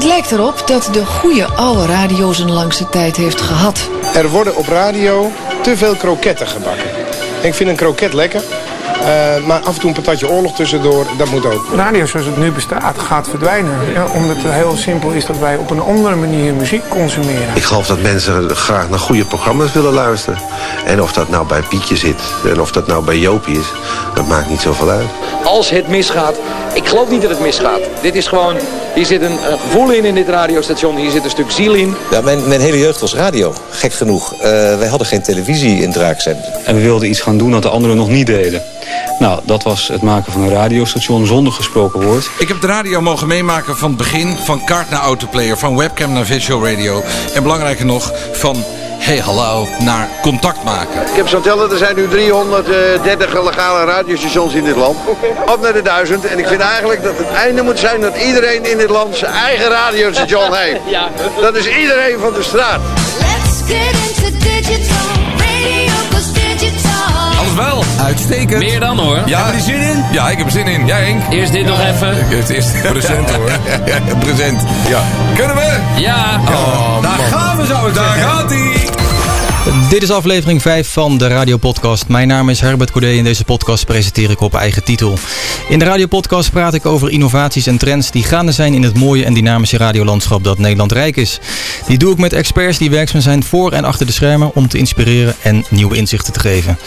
Het 0.00 0.08
lijkt 0.08 0.30
erop 0.32 0.66
dat 0.66 0.88
de 0.92 1.06
goede 1.06 1.46
oude 1.46 1.86
radio 1.86 2.32
zijn 2.32 2.50
langste 2.50 2.88
tijd 2.88 3.16
heeft 3.16 3.40
gehad. 3.40 3.88
Er 4.14 4.28
worden 4.28 4.56
op 4.56 4.66
radio 4.66 5.30
te 5.62 5.76
veel 5.76 5.94
kroketten 5.94 6.46
gebakken. 6.46 6.86
Ik 7.42 7.54
vind 7.54 7.70
een 7.70 7.76
kroket 7.76 8.12
lekker, 8.12 8.42
uh, 9.00 9.46
maar 9.46 9.60
af 9.60 9.74
en 9.74 9.80
toe 9.80 9.88
een 9.88 10.02
patatje 10.02 10.30
oorlog 10.30 10.54
tussendoor, 10.54 11.06
dat 11.18 11.30
moet 11.30 11.46
ook. 11.46 11.66
Radio 11.74 12.06
zoals 12.06 12.26
het 12.26 12.36
nu 12.36 12.52
bestaat 12.52 12.98
gaat 12.98 13.28
verdwijnen. 13.28 13.92
Ja, 13.92 14.06
omdat 14.14 14.36
het 14.36 14.52
heel 14.52 14.76
simpel 14.76 15.10
is 15.10 15.26
dat 15.26 15.38
wij 15.38 15.56
op 15.56 15.70
een 15.70 15.80
andere 15.80 16.16
manier 16.16 16.54
muziek 16.54 16.88
consumeren. 16.88 17.54
Ik 17.54 17.62
geloof 17.62 17.86
dat 17.86 18.02
mensen 18.02 18.56
graag 18.56 18.88
naar 18.88 18.98
goede 18.98 19.24
programma's 19.24 19.72
willen 19.72 19.92
luisteren. 19.92 20.38
En 20.84 21.02
of 21.02 21.12
dat 21.12 21.28
nou 21.28 21.46
bij 21.46 21.62
Pietje 21.62 21.96
zit 21.96 22.20
en 22.44 22.60
of 22.60 22.72
dat 22.72 22.86
nou 22.86 23.04
bij 23.04 23.18
Jopie 23.18 23.58
is, 23.58 23.72
dat 24.14 24.26
maakt 24.26 24.48
niet 24.48 24.60
zoveel 24.60 24.88
uit. 24.88 25.08
Als 25.44 25.70
het 25.70 25.88
misgaat, 25.88 26.36
ik 26.74 26.88
geloof 26.88 27.08
niet 27.10 27.22
dat 27.22 27.30
het 27.30 27.40
misgaat. 27.40 27.80
Dit 28.02 28.14
is 28.14 28.26
gewoon, 28.26 28.56
hier 28.94 29.06
zit 29.06 29.22
een, 29.22 29.52
een 29.52 29.58
gevoel 29.58 29.90
in 29.90 30.04
in 30.04 30.14
dit 30.14 30.28
radiostation, 30.28 30.96
hier 30.96 31.10
zit 31.10 31.24
een 31.24 31.30
stuk 31.30 31.50
ziel 31.50 31.74
in. 31.74 31.94
Ja, 32.10 32.20
mijn, 32.20 32.48
mijn 32.48 32.60
hele 32.60 32.78
jeugd 32.78 33.00
was 33.00 33.14
radio, 33.14 33.54
gek 33.70 33.92
genoeg. 33.92 34.34
Uh, 34.34 34.40
wij 34.78 34.88
hadden 34.88 35.06
geen 35.06 35.22
televisie 35.22 35.82
in 35.82 35.92
Draakzend. 35.92 36.38
En 36.64 36.74
we 36.74 36.80
wilden 36.80 37.08
iets 37.08 37.20
gaan 37.20 37.38
doen 37.38 37.50
dat 37.50 37.62
de 37.62 37.68
anderen 37.68 37.96
nog 37.96 38.08
niet 38.08 38.26
deden. 38.26 38.62
Nou, 39.18 39.40
dat 39.44 39.62
was 39.62 39.88
het 39.88 40.02
maken 40.02 40.32
van 40.32 40.42
een 40.42 40.50
radiostation 40.50 41.26
zonder 41.26 41.52
gesproken 41.52 42.02
woord. 42.02 42.30
Ik 42.38 42.48
heb 42.48 42.60
de 42.60 42.66
radio 42.66 43.00
mogen 43.00 43.26
meemaken 43.26 43.76
van 43.76 43.88
het 43.88 43.98
begin, 43.98 44.36
van 44.44 44.64
kaart 44.64 44.90
naar 44.90 45.00
autoplayer, 45.00 45.58
van 45.58 45.76
webcam 45.76 46.12
naar 46.12 46.26
visual 46.26 46.66
radio. 46.66 47.02
En 47.34 47.42
belangrijker 47.42 47.86
nog, 47.86 48.12
van 48.32 48.64
hey 49.00 49.18
hallo 49.18 49.68
naar 49.78 50.08
contact 50.22 50.62
maken. 50.64 51.00
Ik 51.00 51.16
heb 51.16 51.28
zo 51.28 51.40
tellen, 51.40 51.70
er 51.70 51.76
zijn 51.76 51.96
nu 51.96 52.08
330 52.08 53.44
legale 53.44 53.84
radiostations 53.84 54.54
in 54.54 54.64
dit 54.64 54.76
land. 54.76 54.96
Op 55.46 55.60
naar 55.62 55.72
de 55.72 55.82
duizend. 55.82 56.26
En 56.26 56.38
ik 56.38 56.46
vind 56.46 56.60
eigenlijk 56.60 57.02
dat 57.02 57.18
het 57.18 57.32
einde 57.32 57.62
moet 57.62 57.78
zijn 57.78 58.00
dat 58.00 58.16
iedereen 58.16 58.64
in 58.70 58.78
dit 58.78 58.90
land 58.90 59.16
zijn 59.16 59.32
eigen 59.32 59.68
radiostation 59.68 60.54
heeft. 60.62 60.80
Ja. 60.86 61.08
Dat 61.40 61.56
is 61.56 61.66
iedereen 61.66 62.18
van 62.18 62.32
de 62.32 62.42
straat. 62.42 62.80
Let's 63.18 63.58
get 63.66 64.28
into 64.28 64.38
digital. 64.38 65.20
Wel, 67.60 67.84
uitstekend. 68.04 68.58
Meer 68.58 68.80
dan 68.80 68.98
hoor. 68.98 69.18
Ja. 69.26 69.44
Heb 69.44 69.54
je 69.54 69.58
er 69.58 69.62
zin 69.62 69.80
in? 69.80 70.04
Ja, 70.12 70.28
ik 70.28 70.38
heb 70.38 70.46
er 70.46 70.52
zin 70.52 70.66
in. 70.66 70.86
Jij 70.86 71.04
Henk? 71.04 71.32
Eerst 71.32 71.52
dit 71.52 71.66
nog 71.66 71.80
even. 71.80 72.26
Het 72.28 72.50
is 72.50 72.66
present 72.92 73.30
hoor. 73.30 73.50
present. 74.24 74.62
Ja. 74.88 75.02
Kunnen 75.34 75.56
we? 75.56 75.78
Ja. 75.96 76.40
Oh, 76.48 77.02
daar 77.02 77.18
gaan 77.30 77.56
we 77.56 77.66
zo. 77.66 77.92
Daar 77.92 78.16
gaat 78.16 78.50
hij. 78.50 78.79
Dit 79.70 80.02
is 80.02 80.10
aflevering 80.10 80.62
5 80.62 80.88
van 80.88 81.18
de 81.18 81.26
Radiopodcast. 81.26 82.08
Mijn 82.08 82.28
naam 82.28 82.48
is 82.48 82.60
Herbert 82.60 82.90
Cordé 82.90 83.18
en 83.18 83.24
deze 83.24 83.44
podcast 83.44 83.86
presenteer 83.86 84.30
ik 84.30 84.40
op 84.40 84.54
eigen 84.54 84.84
titel. 84.84 85.18
In 85.68 85.78
de 85.78 85.84
Radiopodcast 85.84 86.50
praat 86.50 86.74
ik 86.74 86.86
over 86.86 87.10
innovaties 87.10 87.66
en 87.66 87.78
trends 87.78 88.10
die 88.10 88.22
gaande 88.22 88.52
zijn 88.52 88.74
in 88.74 88.82
het 88.82 88.98
mooie 88.98 89.24
en 89.24 89.34
dynamische 89.34 89.76
radiolandschap 89.76 90.44
dat 90.44 90.58
Nederland 90.58 90.92
rijk 90.92 91.16
is. 91.16 91.40
Die 91.86 91.98
doe 91.98 92.12
ik 92.12 92.18
met 92.18 92.32
experts 92.32 92.78
die 92.78 92.90
werkzaam 92.90 93.20
zijn 93.20 93.42
voor 93.42 93.72
en 93.72 93.84
achter 93.84 94.06
de 94.06 94.12
schermen 94.12 94.54
om 94.54 94.68
te 94.68 94.78
inspireren 94.78 95.34
en 95.42 95.64
nieuwe 95.68 95.96
inzichten 95.96 96.32
te 96.32 96.40
geven. 96.40 96.78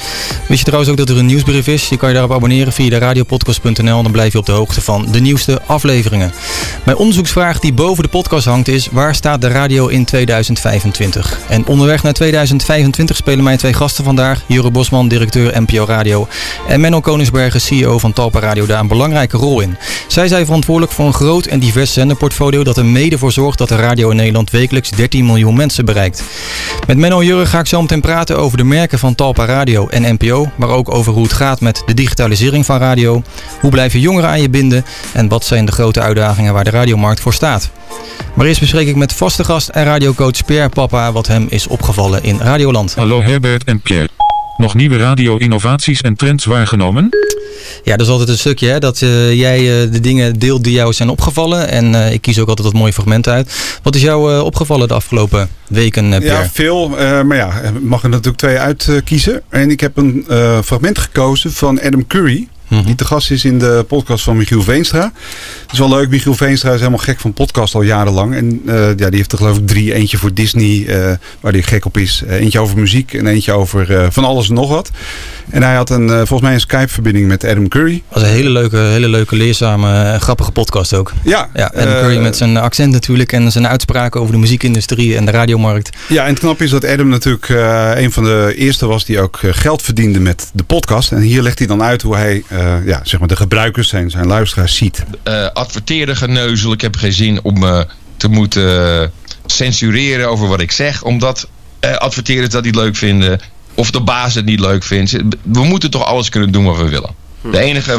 Wist 0.47 0.59
je 0.59 0.66
trouwens 0.66 0.92
ook 0.92 0.97
dat 0.97 1.09
er 1.09 1.18
een 1.18 1.25
nieuwsbrief 1.25 1.68
is? 1.68 1.90
Je 1.90 1.97
kan 1.97 2.08
je 2.08 2.14
daarop 2.14 2.36
abonneren 2.36 2.73
via 2.73 2.90
de 2.90 2.97
radiopodcast.nl 2.97 4.03
dan 4.03 4.12
blijf 4.12 4.31
je 4.31 4.40
op 4.40 4.45
de 4.45 4.52
hoogte 4.52 4.81
van 4.81 5.08
de 5.12 5.20
nieuwste 5.20 5.62
afleveringen. 5.66 6.34
Mijn 6.84 6.97
onderzoeksvraag 6.97 7.59
die 7.59 7.73
boven 7.73 8.03
de 8.03 8.09
podcast 8.09 8.45
hangt 8.45 8.68
is 8.68 8.88
waar 8.92 9.16
staat 9.16 9.42
de 9.42 9.47
radio 9.47 9.88
in 9.88 10.06
2025? 10.06 11.40
En 11.47 11.66
onderweg 11.66 12.03
naar 12.03 12.14
2025 12.14 12.72
25 12.73 13.16
spelen 13.16 13.43
mijn 13.43 13.57
twee 13.57 13.73
gasten 13.73 14.03
vandaag. 14.03 14.41
Jure 14.47 14.71
Bosman, 14.71 15.07
directeur 15.07 15.61
NPO 15.61 15.85
Radio. 15.85 16.27
En 16.67 16.81
Menno 16.81 16.99
Koningsbergen, 16.99 17.61
CEO 17.61 17.97
van 17.97 18.13
Talpa 18.13 18.39
Radio, 18.39 18.66
daar 18.66 18.79
een 18.79 18.88
belangrijke 18.88 19.38
rol 19.38 19.59
in. 19.59 19.77
Zij 20.07 20.27
zijn 20.27 20.45
verantwoordelijk 20.45 20.94
voor 20.94 21.05
een 21.05 21.13
groot 21.13 21.45
en 21.45 21.59
divers 21.59 21.94
zenderportfolio 21.94 22.63
dat 22.63 22.77
er 22.77 22.85
mede 22.85 23.17
voor 23.17 23.31
zorgt 23.31 23.57
dat 23.57 23.69
de 23.69 23.75
radio 23.75 24.09
in 24.09 24.16
Nederland 24.16 24.51
wekelijks 24.51 24.89
13 24.89 25.25
miljoen 25.25 25.55
mensen 25.55 25.85
bereikt. 25.85 26.23
Met 26.88 26.97
Menno 26.97 27.19
en 27.19 27.25
Jure 27.25 27.45
ga 27.45 27.59
ik 27.59 27.67
zo 27.67 27.81
meteen 27.81 28.01
praten 28.01 28.38
over 28.38 28.57
de 28.57 28.63
merken 28.63 28.99
van 28.99 29.16
Talpa 29.16 29.45
Radio 29.45 29.88
en 29.88 30.16
NPO, 30.19 30.51
maar 30.56 30.69
ook 30.69 30.94
over 30.94 31.13
hoe 31.13 31.23
het 31.23 31.33
gaat 31.33 31.62
met 31.62 31.83
de 31.85 31.94
digitalisering 31.94 32.66
van 32.66 32.78
radio. 32.78 33.23
Hoe 33.59 33.72
blijven 33.72 34.00
jongeren 34.00 34.29
aan 34.29 34.41
je 34.41 34.50
binden 34.50 34.85
en 35.12 35.28
wat 35.28 35.45
zijn 35.45 35.66
de 35.66 35.72
grote 35.72 36.01
uitdagingen 36.01 36.53
waar 36.53 36.63
de 36.63 36.69
radiomarkt 36.69 37.19
voor 37.19 37.33
staat. 37.33 37.72
Maar 38.36 38.46
eerst 38.46 38.59
bespreek 38.59 38.88
ik 38.88 38.96
met 38.96 39.14
vaste 39.14 39.44
gast 39.44 39.70
en 39.70 39.84
radiocoach 39.84 40.46
Pierre 40.46 40.70
Papa 40.70 41.12
wat 41.12 41.28
hem 41.28 41.48
is 41.50 41.68
opgevallen 41.68 42.24
in 42.24 42.38
Radioland. 42.40 42.96
Hallo 42.96 43.22
Herbert 43.22 43.64
en 43.64 43.80
Pierre. 43.81 44.09
Nog 44.58 44.76
nieuwe 44.76 44.98
radio-innovaties 44.98 46.02
en 46.02 46.16
trends 46.16 46.46
waargenomen? 46.46 47.09
Ja, 47.84 47.96
dat 47.96 48.06
is 48.06 48.12
altijd 48.12 48.30
een 48.30 48.38
stukje 48.38 48.68
hè, 48.68 48.80
dat 48.80 49.02
uh, 49.02 49.34
jij 49.34 49.59
uh, 49.59 49.92
de 49.92 50.00
dingen 50.00 50.40
deelt 50.40 50.64
die 50.64 50.74
jou 50.74 50.94
zijn 50.94 51.09
opgevallen. 51.09 51.70
En 51.70 51.94
uh, 51.94 52.14
ik 52.14 52.22
kies 52.22 52.40
ook 52.40 52.48
altijd 52.48 52.68
wat 52.68 52.76
mooie 52.76 52.94
fragmenten 52.94 53.34
uit. 53.34 53.80
Wat 53.84 53.96
is 53.96 54.02
jou 54.02 54.42
opgevallen 54.42 54.88
de 54.88 54.94
afgelopen 54.94 55.50
weken, 55.68 56.10
Pierre? 56.10 56.25
Ja, 56.25 56.50
veel. 56.54 56.90
maar 57.24 57.36
ja, 57.36 57.62
mag 57.81 58.04
er 58.04 58.10
natuurlijk 58.10 58.38
twee 58.38 58.58
uitkiezen. 58.58 59.42
en 59.50 59.72
ik 59.72 59.80
heb 59.80 59.98
een 59.98 60.25
fragment 60.64 60.98
gekozen 60.98 61.54
van 61.54 61.81
Adam 61.81 62.08
Curry. 62.08 62.48
Mhm. 62.73 62.85
Die 62.85 62.95
te 62.95 63.06
gast 63.06 63.31
is 63.31 63.45
in 63.45 63.59
de 63.59 63.85
podcast 63.88 64.23
van 64.23 64.38
Michiel 64.38 64.61
Veenstra. 64.61 65.11
Het 65.61 65.72
is 65.72 65.79
wel 65.79 65.89
leuk. 65.89 66.09
Michiel 66.09 66.34
Veenstra 66.34 66.72
is 66.72 66.78
helemaal 66.78 67.00
gek 67.00 67.19
van 67.19 67.34
podcast 67.34 67.75
al 67.75 67.81
jarenlang. 67.81 68.35
En 68.35 68.61
uh, 68.66 68.73
ja, 68.75 69.09
die 69.09 69.16
heeft 69.16 69.31
er 69.31 69.38
geloof 69.38 69.57
ik 69.57 69.67
drie. 69.67 69.94
Eentje 69.94 70.17
voor 70.17 70.34
Disney, 70.34 70.85
uh, 70.88 70.95
waar 71.39 71.51
hij 71.51 71.62
gek 71.62 71.85
op 71.85 71.97
is. 71.97 72.23
Uh, 72.25 72.33
eentje 72.33 72.59
over 72.59 72.78
muziek 72.78 73.13
en 73.13 73.28
eentje 73.28 73.51
over 73.51 74.12
van 74.12 74.25
alles 74.25 74.50
en 74.50 74.56
nog 74.56 74.69
wat. 74.69 74.91
En 75.50 75.63
hij 75.63 75.75
had 75.75 75.89
een, 75.89 76.07
volgens 76.09 76.41
mij 76.41 76.53
een 76.53 76.59
Skype-verbinding 76.59 77.28
met 77.28 77.44
Adam 77.44 77.67
Curry. 77.67 78.03
Dat 78.09 78.22
was 78.22 78.29
een 78.29 78.35
hele 78.35 78.50
leuke, 78.50 78.78
hele 78.78 79.07
leuke 79.07 79.35
leerzame, 79.35 80.17
grappige 80.19 80.51
podcast 80.51 80.94
ook. 80.94 81.12
Ja. 81.23 81.50
ja 81.53 81.72
Adam 81.75 81.94
Curry 81.94 82.17
met 82.17 82.38
zijn 82.38 82.57
accent 82.57 82.91
natuurlijk 82.91 83.31
en 83.31 83.51
zijn 83.51 83.67
uitspraken 83.67 84.22
over 84.22 84.33
de 84.33 84.39
muziekindustrie 84.39 85.16
en 85.16 85.25
de 85.25 85.31
radiomarkt. 85.31 85.97
Ja, 86.07 86.23
en 86.23 86.29
het 86.29 86.39
knap 86.39 86.62
is 86.62 86.69
dat 86.69 86.85
Adam 86.85 87.07
natuurlijk 87.07 87.50
een 87.95 88.12
van 88.12 88.23
de 88.23 88.53
eerste 88.56 88.85
was 88.85 89.06
die 89.06 89.19
ook 89.19 89.39
geld 89.41 89.81
verdiende 89.81 90.19
met 90.19 90.51
de 90.53 90.63
podcast. 90.63 91.12
En 91.12 91.22
hier 91.22 91.41
legt 91.41 91.57
hij 91.57 91.67
dan 91.67 91.83
uit 91.83 92.01
hoe 92.01 92.16
hij 92.16 92.44
uh, 92.51 92.62
ja, 92.85 93.00
zeg 93.03 93.19
maar 93.19 93.28
de 93.28 93.35
gebruikers 93.35 93.88
zijn, 93.88 94.09
zijn 94.09 94.28
luisteraars 94.28 94.75
ziet. 94.75 95.03
Uh, 95.24 95.47
adverteerde 95.53 96.16
geneuzel. 96.16 96.72
Ik 96.72 96.81
heb 96.81 96.96
geen 96.96 97.13
zin 97.13 97.40
om 97.44 97.63
uh, 97.63 97.81
te 98.18 98.28
moeten 98.28 99.12
censureren 99.46 100.29
over 100.29 100.47
wat 100.47 100.62
ik 100.62 100.72
zeg. 100.72 101.03
Omdat 101.03 101.47
adverteerders 101.97 102.50
dat 102.50 102.63
niet 102.63 102.75
leuk 102.75 102.96
vinden. 102.96 103.40
Of 103.74 103.91
de 103.91 104.01
baas 104.01 104.34
het 104.34 104.46
niet 104.46 104.59
leuk 104.59 104.84
vindt. 104.84 105.12
We 105.41 105.63
moeten 105.63 105.91
toch 105.91 106.06
alles 106.06 106.29
kunnen 106.29 106.51
doen 106.51 106.66
wat 106.66 106.78
we 106.78 106.90
willen. 106.90 107.16
Hm. 107.41 107.51
De 107.51 107.59
enige 107.59 107.97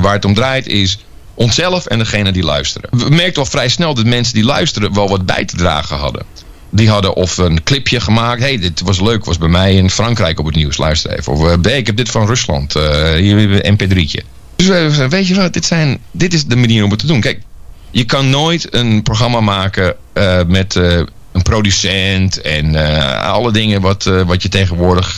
waar 0.00 0.12
het 0.12 0.24
om 0.24 0.34
draait 0.34 0.66
is 0.66 0.98
onszelf 1.34 1.86
en 1.86 1.98
degene 1.98 2.32
die 2.32 2.42
luisteren. 2.42 2.90
We 2.90 3.08
merkten 3.08 3.42
al 3.42 3.48
vrij 3.48 3.68
snel 3.68 3.94
dat 3.94 4.04
mensen 4.04 4.34
die 4.34 4.44
luisteren 4.44 4.94
wel 4.94 5.08
wat 5.08 5.26
bij 5.26 5.44
te 5.44 5.56
dragen 5.56 5.96
hadden. 5.96 6.22
Die 6.70 6.88
hadden 6.88 7.14
of 7.14 7.38
een 7.38 7.62
clipje 7.62 8.00
gemaakt. 8.00 8.40
hey, 8.40 8.58
dit 8.58 8.80
was 8.80 9.00
leuk. 9.00 9.24
Was 9.24 9.38
bij 9.38 9.48
mij 9.48 9.74
in 9.74 9.90
Frankrijk 9.90 10.38
op 10.38 10.46
het 10.46 10.54
nieuws. 10.54 10.76
Luister 10.76 11.18
even. 11.18 11.32
Of 11.32 11.66
uh, 11.66 11.76
ik 11.76 11.86
heb 11.86 11.96
dit 11.96 12.10
van 12.10 12.26
Rusland. 12.26 12.76
Uh, 12.76 13.12
hier 13.12 13.64
een 13.64 13.78
mp3'tje. 13.78 14.24
Dus 14.56 14.66
we, 14.66 15.08
weet 15.08 15.26
je 15.26 15.34
wat, 15.34 15.52
dit, 15.52 15.64
zijn, 15.64 15.98
dit 16.10 16.34
is 16.34 16.44
de 16.44 16.56
manier 16.56 16.84
om 16.84 16.90
het 16.90 16.98
te 16.98 17.06
doen. 17.06 17.20
Kijk, 17.20 17.42
je 17.90 18.04
kan 18.04 18.30
nooit 18.30 18.74
een 18.74 19.02
programma 19.02 19.40
maken 19.40 19.96
uh, 20.14 20.40
met 20.46 20.74
een 20.74 21.42
producent 21.42 22.40
en 22.40 22.74
alle 23.22 23.52
dingen 23.52 23.80
wat, 23.80 24.04
wat 24.04 24.42
je 24.42 24.48
tegenwoordig, 24.48 25.16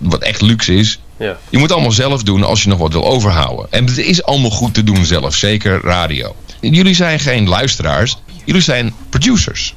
wat 0.00 0.22
echt 0.22 0.40
luxe 0.40 0.74
is. 0.74 1.00
Ja. 1.16 1.38
Je 1.50 1.58
moet 1.58 1.72
allemaal 1.72 1.92
zelf 1.92 2.22
doen 2.22 2.44
als 2.44 2.62
je 2.62 2.68
nog 2.68 2.78
wat 2.78 2.92
wil 2.92 3.04
overhouden. 3.04 3.66
En 3.70 3.86
het 3.86 3.98
is 3.98 4.22
allemaal 4.22 4.50
goed 4.50 4.74
te 4.74 4.84
doen 4.84 5.04
zelf, 5.04 5.34
zeker 5.34 5.80
radio. 5.82 6.36
Jullie 6.60 6.94
zijn 6.94 7.20
geen 7.20 7.48
luisteraars, 7.48 8.16
jullie 8.44 8.62
zijn 8.62 8.94
producers. 9.08 9.74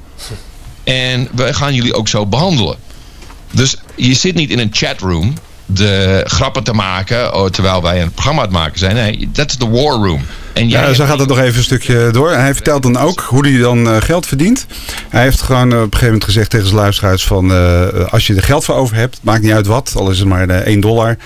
En 0.84 1.28
we 1.32 1.54
gaan 1.54 1.74
jullie 1.74 1.94
ook 1.94 2.08
zo 2.08 2.26
behandelen. 2.26 2.78
Dus 3.52 3.78
je 3.96 4.14
zit 4.14 4.36
niet 4.36 4.50
in 4.50 4.60
een 4.60 4.70
chatroom 4.72 5.34
de 5.66 6.22
grappen 6.28 6.64
te 6.64 6.74
maken 6.74 7.36
oh, 7.36 7.46
terwijl 7.50 7.82
wij 7.82 8.02
een 8.02 8.12
programma 8.12 8.46
maken 8.50 8.80
zijn. 8.80 8.96
Nee, 8.96 9.30
dat 9.32 9.50
is 9.50 9.58
de 9.58 9.70
war 9.70 9.92
room. 9.92 10.26
En 10.54 10.70
ja, 10.70 10.94
zo 10.94 11.06
gaat 11.06 11.20
het 11.20 11.28
nog 11.28 11.40
even 11.40 11.58
een 11.58 11.64
stukje 11.64 12.10
door. 12.12 12.32
Hij 12.32 12.54
vertelt 12.54 12.84
dan 12.84 12.98
ook 12.98 13.20
hoe 13.20 13.48
hij 13.48 13.58
dan 13.58 13.88
uh, 13.88 13.96
geld 14.00 14.26
verdient. 14.26 14.66
Hij 15.10 15.24
heeft 15.24 15.42
gewoon 15.42 15.72
uh, 15.72 15.78
op 15.78 15.84
een 15.84 15.84
gegeven 15.84 16.06
moment 16.06 16.24
gezegd 16.24 16.50
tegen 16.50 16.66
zijn 16.66 16.80
luisteraars 16.80 17.24
van... 17.24 17.52
Uh, 17.52 17.88
als 18.10 18.28
je 18.28 18.36
er 18.36 18.44
geld 18.44 18.66
voor 18.66 18.76
over 18.76 18.96
hebt, 18.96 19.20
maakt 19.22 19.42
niet 19.42 19.52
uit 19.52 19.68
wat, 19.68 19.94
al 19.96 20.12
is 20.12 20.20
het 20.20 20.28
maar 20.28 20.50
1 20.50 20.80
dollar, 20.80 21.18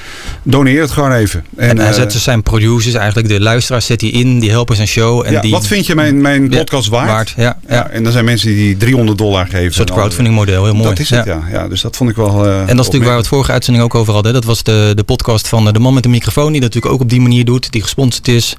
doneer 0.44 0.81
het 0.81 0.92
gewoon 0.92 1.12
even. 1.12 1.46
En, 1.57 1.69
en 1.69 1.78
hij 1.78 1.94
zet 1.94 2.12
dus 2.12 2.24
zijn 2.24 2.44
producers, 2.44 2.94
eigenlijk 2.94 3.28
de 3.28 3.40
luisteraars 3.40 3.86
zet 3.86 4.02
hij 4.02 4.10
in, 4.10 4.40
die 4.40 4.50
helpen 4.50 4.75
zijn 4.75 4.88
show. 4.88 5.25
En 5.25 5.31
ja, 5.31 5.42
die, 5.42 5.52
wat 5.52 5.68
vind 5.68 5.86
je 5.86 5.96
mijn, 5.96 6.22
mijn 6.22 6.50
podcast 6.50 6.88
waard? 6.88 7.07
waard 7.07 7.34
ja, 7.38 7.44
ja. 7.68 7.75
ja, 7.75 7.90
en 7.90 8.04
dan 8.04 8.12
zijn 8.12 8.25
mensen 8.25 8.48
die 8.48 8.78
300 8.78 9.18
dollar 9.18 9.46
geven. 9.46 9.66
Een 9.66 9.74
soort 9.74 9.92
crowdfunding 9.92 10.36
model, 10.36 10.63
heel 10.63 10.74
mooi. 10.74 10.90
Dat 10.90 11.00
is 11.00 11.10
het, 11.10 11.25
ja. 11.25 11.42
ja. 11.52 11.68
dus 11.68 11.81
dat 11.81 11.96
vond 11.96 12.10
ik 12.10 12.16
wel 12.16 12.46
En 12.46 12.57
dat 12.57 12.69
is 12.69 12.75
natuurlijk 12.75 13.04
waar 13.04 13.13
we 13.13 13.19
het 13.19 13.28
vorige 13.28 13.52
uitzending 13.52 13.86
ook 13.86 13.96
over 13.96 14.13
hadden. 14.13 14.34
Dat 14.34 14.46
was 14.46 14.63
de, 14.63 14.92
de 14.96 15.04
podcast 15.04 15.48
van 15.48 15.74
de 15.74 15.80
man 15.80 15.94
met 15.94 16.04
de 16.04 16.10
microfoon, 16.10 16.52
die 16.52 16.62
dat 16.62 16.74
natuurlijk 16.74 16.94
ook 16.94 17.02
op 17.02 17.10
die 17.10 17.22
manier 17.22 17.46
doet, 17.46 17.72
die 17.72 17.81
gesponsord 17.81 18.28
is, 18.28 18.56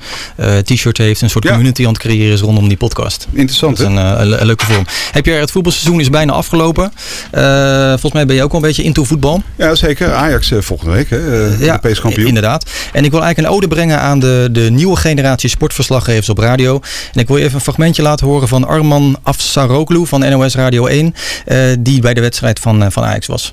t-shirt 0.64 0.99
heeft. 0.99 1.20
Een 1.20 1.31
soort 1.31 1.46
community 1.46 1.82
aan 1.87 1.93
het 1.93 1.99
creëren 1.99 2.32
is 2.32 2.40
rondom 2.40 2.69
die 2.69 2.76
podcast. 2.76 3.26
Interessant, 3.32 3.76
Dat 3.76 3.87
is 3.87 3.93
een, 3.93 3.99
eh, 3.99 4.20
een, 4.20 4.40
een 4.40 4.46
leuke 4.46 4.64
vorm. 4.66 4.87
Heb 5.12 5.25
je, 5.26 5.31
het 5.32 5.50
voetbalseizoen 5.50 6.00
is 6.00 6.10
bijna 6.10 6.32
afgelopen. 6.32 6.93
Eh, 7.31 7.88
volgens 7.88 8.12
mij 8.12 8.26
ben 8.26 8.37
je 8.37 8.43
ook 8.43 8.52
wel 8.52 8.60
een 8.60 8.66
beetje 8.66 8.82
into 8.82 9.05
voetbal. 9.05 9.43
Ja, 9.56 9.75
zeker. 9.75 10.12
Ajax 10.14 10.50
eh, 10.50 10.58
volgende 10.60 10.93
week, 10.93 11.10
hè? 11.10 11.16
Ja, 11.16 11.58
Europees 11.60 12.00
kampioen. 12.00 12.26
Inderdaad. 12.26 12.70
En 12.93 13.05
ik 13.05 13.10
wil 13.10 13.22
eigenlijk 13.22 13.38
een 13.50 13.56
ode 13.56 13.69
brengen 13.69 14.00
aan 14.00 14.19
de, 14.19 14.49
de 14.52 14.60
nieuwe 14.70 14.96
generatie 14.96 15.49
sportverslaggevers 15.49 16.28
op 16.28 16.38
radio. 16.38 16.81
En 17.14 17.20
ik 17.20 17.28
wil 17.28 17.37
je 17.37 17.43
even 17.43 17.55
een 17.55 17.60
fragmentje 17.60 18.02
laten 18.02 18.26
horen 18.26 18.49
van 18.49 18.64
Arman 18.66 19.19
Afsaroglu 19.22 20.06
van 20.06 20.20
NOS 20.20 20.55
Radio 20.55 20.87
1. 20.87 21.14
eh, 21.44 21.58
die 21.78 22.00
bij 22.00 22.14
de 22.14 22.20
wedstrijd 22.20 22.58
van, 22.58 22.82
eh, 22.82 22.90
van 22.90 23.05
Ajax 23.05 23.26
was. 23.26 23.52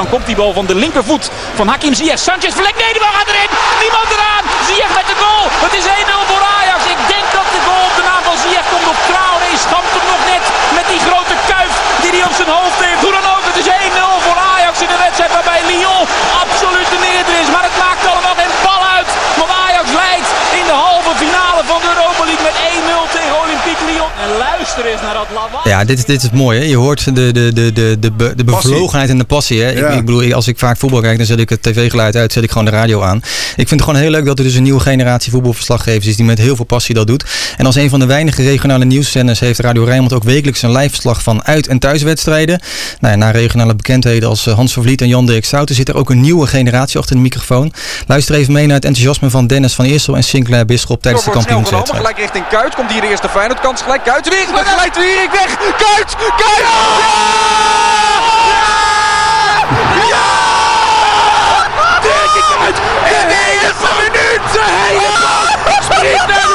Dan 0.00 0.14
komt 0.14 0.26
die 0.30 0.38
bal 0.42 0.52
van 0.60 0.66
de 0.72 0.78
linkervoet 0.84 1.24
van 1.58 1.66
Hakim 1.72 1.94
Ziyech. 1.98 2.20
Sanchez 2.28 2.54
verlekt. 2.58 2.78
Nee, 2.82 2.92
die 2.96 3.02
bal 3.06 3.16
gaat 3.18 3.30
erin. 3.32 3.50
Niemand 3.84 4.08
eraan. 4.16 4.44
Ziyech 4.68 4.92
met 4.98 5.06
de 5.12 5.16
goal. 5.22 5.44
Het 5.66 5.74
is 5.80 5.86
1-0 5.86 6.30
voor 6.30 6.42
Ajax. 6.58 6.80
Ik 6.96 7.02
denk 7.14 7.26
dat 7.38 7.48
de 7.54 7.60
goal 7.68 7.84
op 7.90 7.94
de 7.98 8.04
naam 8.10 8.22
van 8.30 8.38
Ziyech 8.42 8.66
komt 8.72 8.88
op 8.92 8.98
Traoré. 9.08 9.50
Stampt 9.66 9.92
hem 9.96 10.06
nog 10.14 10.22
net 10.32 10.44
met 10.78 10.86
die 10.92 11.00
grote 11.06 11.36
kuif 11.52 11.72
die 12.02 12.12
hij 12.16 12.24
op 12.28 12.34
zijn 12.40 12.50
hoofd 12.56 12.78
heeft. 12.86 13.02
Hoe 13.04 13.14
dan 13.18 13.26
ook, 13.34 13.44
het 13.50 13.58
is 13.62 13.68
1-0 13.68 13.74
voor 14.26 14.38
Ajax 14.54 14.74
in 14.86 14.90
de 14.94 15.00
wedstrijd 15.04 15.32
waarbij 15.36 15.60
Lyon 15.70 16.04
absoluut 16.42 16.88
de 16.94 17.00
meerder 17.06 17.34
is. 17.42 17.48
Maar 17.54 17.66
het 17.70 17.78
maakt 17.84 18.04
allemaal 18.12 18.36
geen 18.42 18.54
bal 18.66 18.82
uit. 18.96 19.10
Want 19.40 19.50
Ajax 19.64 19.86
leidt 20.02 20.30
in 20.60 20.66
de 20.70 20.76
halve 20.86 21.12
finale 21.24 21.62
van 21.70 21.80
de 21.84 21.88
Europa 21.94 22.22
League 22.28 22.44
met 22.48 22.56
1-0 22.58 23.16
tegen 23.16 23.34
Olympique 23.44 23.55
Lyon. 23.86 24.08
En 24.22 24.38
luister 24.38 24.86
eens 24.86 25.00
naar 25.00 25.14
dat 25.14 25.26
lawaai. 25.34 25.68
Ja, 25.68 25.84
dit, 25.84 25.98
is- 25.98 26.04
dit 26.04 26.22
is 26.22 26.30
mooi. 26.30 26.58
Hè? 26.58 26.64
Je 26.64 26.76
hoort 26.76 27.04
de, 27.04 27.12
de, 27.32 27.52
de, 27.52 27.72
de, 27.72 27.96
de, 28.00 28.12
be- 28.12 28.32
de 28.36 28.44
bevlogenheid 28.44 29.10
en 29.10 29.18
de 29.18 29.24
passie. 29.24 29.62
Hè? 29.62 29.70
Ja. 29.70 29.88
Ik, 29.88 29.94
ik 29.98 30.04
bedoel, 30.04 30.32
als 30.32 30.48
ik 30.48 30.58
vaak 30.58 30.76
voetbal 30.76 31.00
kijk, 31.00 31.16
dan 31.16 31.26
zet 31.26 31.38
ik 31.38 31.48
het 31.48 31.62
tv-geluid 31.62 32.16
uit, 32.16 32.32
zet 32.32 32.42
ik 32.42 32.50
gewoon 32.50 32.64
de 32.64 32.70
radio 32.70 33.02
aan. 33.02 33.16
Ik 33.16 33.68
vind 33.68 33.70
het 33.70 33.82
gewoon 33.82 34.00
heel 34.00 34.10
leuk 34.10 34.24
dat 34.24 34.38
er 34.38 34.44
dus 34.44 34.54
een 34.54 34.62
nieuwe 34.62 34.80
generatie 34.80 35.32
voetbalverslaggevers 35.32 36.06
is 36.06 36.16
die 36.16 36.24
met 36.24 36.38
heel 36.38 36.56
veel 36.56 36.64
passie 36.64 36.94
dat 36.94 37.06
doet. 37.06 37.24
En 37.56 37.66
als 37.66 37.74
een 37.74 37.90
van 37.90 38.00
de 38.00 38.06
weinige 38.06 38.42
regionale 38.42 38.84
nieuwszenders 38.84 39.40
heeft 39.40 39.58
Radio 39.60 39.84
Rijnmond 39.84 40.12
ook 40.12 40.24
wekelijks 40.24 40.62
een 40.62 40.72
live 40.72 40.88
verslag 40.90 41.22
van 41.22 41.44
uit- 41.44 41.66
en 41.66 41.78
thuiswedstrijden. 41.78 42.60
Nou, 43.00 43.12
ja, 43.14 43.18
na 43.20 43.30
regionale 43.30 43.74
bekendheden 43.74 44.28
als 44.28 44.46
eh, 44.46 44.54
Hans 44.54 44.72
van 44.72 44.82
Vliet 44.82 45.00
en 45.00 45.08
Jan 45.08 45.26
Dirk 45.26 45.44
Stouten 45.44 45.74
zit 45.74 45.88
er 45.88 45.96
ook 45.96 46.10
een 46.10 46.20
nieuwe 46.20 46.46
generatie 46.46 46.98
achter 46.98 47.16
de 47.16 47.22
microfoon. 47.22 47.72
Luister 48.06 48.34
even 48.34 48.52
mee 48.52 48.66
naar 48.66 48.74
het 48.76 48.84
enthousiasme 48.84 49.30
van 49.30 49.46
Dennis 49.46 49.72
van 49.74 49.84
Eersel 49.84 50.16
en 50.16 50.24
Sinclair 50.24 50.64
Bisschop 50.66 51.02
tijdens 51.02 51.24
de 51.24 51.30
kampioenswedstrijd. 51.30 52.00
gelijk 52.00 52.18
richting 52.18 52.44
Kuit. 52.48 52.74
Komt 52.74 52.92
hier 52.92 53.00
de 53.00 53.08
eerste 53.08 53.28
Feyenoord 53.28 53.60
kans 53.66 53.82
gelijk. 53.82 54.04
Kuit 54.04 54.28
weer. 54.28 54.46
Dan 54.46 54.64
glijdt 54.64 54.96
weer 54.96 55.30
weg. 55.30 55.56
Kuit! 55.56 56.16
Kuit! 56.36 56.66
Ja! 60.08 60.26
Dirk 62.02 62.44
Kuit! 62.58 62.76
In 63.20 63.28
de 63.28 63.58
eerste 63.62 63.88
minuut! 63.98 64.52
De 64.52 64.62
hele 65.98 66.26
bal 66.26 66.45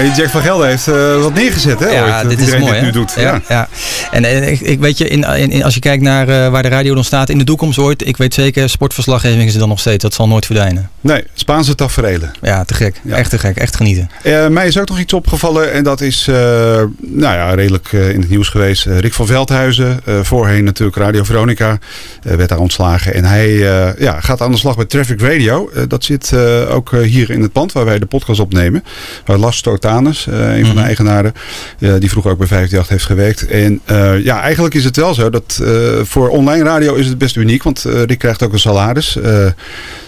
Hey, 0.00 0.10
Jack 0.16 0.28
van 0.28 0.42
Gelder 0.42 0.66
heeft 0.66 0.88
eh, 0.88 1.22
wat 1.22 1.34
neergezet, 1.34 1.78
hè? 1.78 1.86
ooit, 1.86 1.94
Ja, 1.94 2.20
dat 2.22 2.30
dit 2.30 2.40
is 2.40 2.58
mooi. 2.58 2.72
dit 2.72 2.82
nu 2.82 2.90
doet. 2.90 3.14
Ja, 3.16 3.40
ja. 3.48 3.68
En, 4.10 4.24
en 4.24 4.50
ik, 4.52 4.60
ik 4.60 4.80
weet 4.80 4.98
je, 4.98 5.08
in, 5.08 5.24
in, 5.24 5.64
als 5.64 5.74
je 5.74 5.80
kijkt 5.80 6.02
naar 6.02 6.28
eh, 6.28 6.50
waar 6.50 6.62
de 6.62 6.68
radio 6.68 6.94
dan 6.94 7.04
staat 7.04 7.28
in 7.28 7.38
de 7.38 7.44
toekomst 7.44 7.78
ooit, 7.78 8.06
ik 8.06 8.16
weet 8.16 8.34
zeker, 8.34 8.70
sportverslaggeving 8.70 9.42
is 9.42 9.52
er 9.52 9.58
dan 9.58 9.68
nog 9.68 9.80
steeds. 9.80 10.02
Dat 10.02 10.14
zal 10.14 10.28
nooit 10.28 10.46
verdwijnen. 10.46 10.90
Nee, 11.00 11.24
Spaanse 11.34 11.74
taferelen. 11.74 12.32
Ja, 12.42 12.64
te 12.64 12.74
gek. 12.74 13.00
Echt 13.10 13.30
te 13.30 13.38
gek. 13.38 13.56
Echt 13.56 13.76
genieten. 13.76 14.10
Eh, 14.22 14.46
mij 14.46 14.66
is 14.66 14.78
ook 14.78 14.88
nog 14.88 14.98
iets 14.98 15.12
opgevallen 15.12 15.72
en 15.72 15.84
dat 15.84 16.00
is 16.00 16.24
nou 16.26 17.34
ja, 17.36 17.54
redelijk 17.54 17.92
in 17.92 18.20
het 18.20 18.30
nieuws 18.30 18.48
geweest. 18.48 18.84
Rick 18.84 19.12
van 19.12 19.26
Veldhuizen, 19.26 20.00
voorheen 20.22 20.64
natuurlijk 20.64 20.96
Radio 20.96 21.24
Veronica, 21.24 21.78
werd 22.22 22.48
daar 22.48 22.58
ontslagen. 22.58 23.14
En 23.14 23.24
hij 23.24 23.50
ja, 23.98 24.20
gaat 24.20 24.40
aan 24.40 24.50
de 24.50 24.58
slag 24.58 24.76
bij 24.76 24.84
Traffic 24.84 25.20
Radio. 25.20 25.70
Dat 25.88 26.04
zit 26.04 26.32
ook 26.68 26.90
hier 27.02 27.30
in 27.30 27.42
het 27.42 27.52
pand 27.52 27.72
waar 27.72 27.84
wij 27.84 27.98
de 27.98 28.06
podcast 28.06 28.40
opnemen. 28.40 28.84
Waar 29.24 29.38
Lars 29.38 29.58
Eh, 29.98 30.56
een 30.58 30.66
van 30.66 30.74
de 30.74 30.80
eigenaren, 30.82 31.32
eh, 31.78 31.92
die 31.98 32.10
vroeger 32.10 32.32
ook 32.32 32.38
bij 32.38 32.46
538 32.46 32.88
heeft 32.88 33.04
gewerkt. 33.04 33.46
En 33.46 33.80
eh, 33.84 34.24
ja, 34.24 34.40
eigenlijk 34.40 34.74
is 34.74 34.84
het 34.84 34.96
wel 34.96 35.14
zo 35.14 35.30
dat 35.30 35.60
eh, 35.62 35.70
voor 36.02 36.28
online 36.28 36.64
radio 36.64 36.94
is 36.94 37.06
het 37.06 37.18
best 37.18 37.36
uniek. 37.36 37.62
Want 37.62 37.84
eh, 37.84 38.02
Rick 38.02 38.18
krijgt 38.18 38.42
ook 38.42 38.52
een 38.52 38.58
salaris. 38.58 39.16
Eh, 39.16 39.46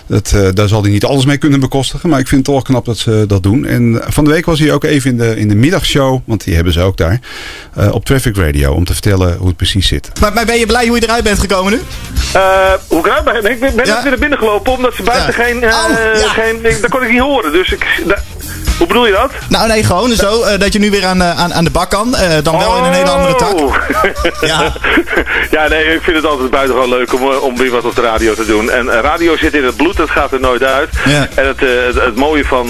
dat, 0.06 0.32
eh, 0.34 0.48
daar 0.54 0.68
zal 0.68 0.82
hij 0.82 0.90
niet 0.90 1.04
alles 1.04 1.24
mee 1.24 1.36
kunnen 1.36 1.60
bekostigen. 1.60 2.08
Maar 2.08 2.18
ik 2.20 2.28
vind 2.28 2.46
het 2.46 2.54
toch 2.54 2.64
knap 2.64 2.84
dat 2.84 2.98
ze 2.98 3.24
dat 3.28 3.42
doen. 3.42 3.66
En 3.66 4.00
van 4.06 4.24
de 4.24 4.30
week 4.30 4.46
was 4.46 4.58
hij 4.58 4.72
ook 4.72 4.84
even 4.84 5.10
in 5.10 5.16
de, 5.16 5.36
in 5.36 5.48
de 5.48 5.54
middagshow. 5.54 6.20
Want 6.24 6.44
die 6.44 6.54
hebben 6.54 6.72
ze 6.72 6.80
ook 6.80 6.96
daar. 6.96 7.20
eh, 7.74 7.92
op 7.92 8.04
Traffic 8.04 8.36
Radio. 8.36 8.72
Om 8.72 8.84
te 8.84 8.92
vertellen 8.92 9.36
hoe 9.36 9.46
het 9.46 9.56
precies 9.56 9.86
zit. 9.88 10.10
Maar, 10.20 10.32
maar 10.32 10.44
ben 10.44 10.58
je 10.58 10.66
blij 10.66 10.86
hoe 10.86 10.96
je 10.96 11.02
eruit 11.02 11.24
bent 11.24 11.38
gekomen 11.38 11.72
nu? 11.72 11.80
hoe 12.88 12.98
ik 12.98 13.06
eruit 13.06 13.24
ben? 13.24 13.50
Ik 13.52 13.60
ben, 13.60 13.74
ben 13.76 13.86
net 13.86 14.02
weer 14.02 14.10
naar 14.10 14.18
binnen 14.18 14.38
gelopen 14.38 14.72
omdat 14.72 14.94
ze 14.94 15.02
buiten 15.02 15.34
geen, 15.34 15.62
eh 15.62 15.74
geen... 16.14 16.56
ik- 16.62 16.80
Dat 16.80 16.90
kon 16.90 17.02
ik 17.02 17.10
niet 17.10 17.20
horen. 17.20 17.52
Dus 17.52 17.72
ik... 17.72 17.86
hoe 18.78 18.86
bedoel 18.86 19.06
je 19.06 19.12
dat? 19.12 19.30
Nou 19.48 19.68
nee, 19.68 19.84
gewoon 19.84 20.10
zo. 20.10 20.42
eh, 20.42 20.58
dat 20.58 20.72
je 20.72 20.78
nu 20.78 20.90
weer 20.90 21.06
aan, 21.06 21.22
eh, 21.22 21.38
aan, 21.40 21.54
aan 21.54 21.64
de 21.64 21.70
bak 21.70 21.90
kan. 21.90 22.16
eh, 22.16 22.36
dan 22.42 22.58
wel 22.58 22.76
in 22.76 22.84
een 22.84 22.92
hele 22.92 23.10
andere 23.10 23.34
tak. 23.34 23.58
Ja. 24.40 24.72
ja, 25.56 25.68
nee, 25.68 25.84
ik 25.94 26.02
vind 26.02 26.16
het 26.16 26.26
altijd 26.26 26.50
buitengewoon 26.50 26.88
leuk 26.88 27.12
om, 27.14 27.22
om 27.24 27.56
weer 27.56 27.70
wat 27.70 27.84
op 27.84 27.94
de 27.94 28.00
radio 28.00 28.34
te 28.34 28.46
doen. 28.46 28.70
En 28.70 28.90
radio 28.90 29.36
zit 29.36 29.54
in 29.54 29.64
het 29.64 29.76
bloed, 29.76 29.96
dat 29.96 30.10
gaat 30.10 30.32
er 30.32 30.40
nooit 30.40 30.62
uit. 30.62 30.88
Ja. 31.04 31.28
En 31.34 31.46
het, 31.46 31.60
het, 31.60 31.94
het 32.04 32.16
mooie 32.16 32.44
van, 32.44 32.68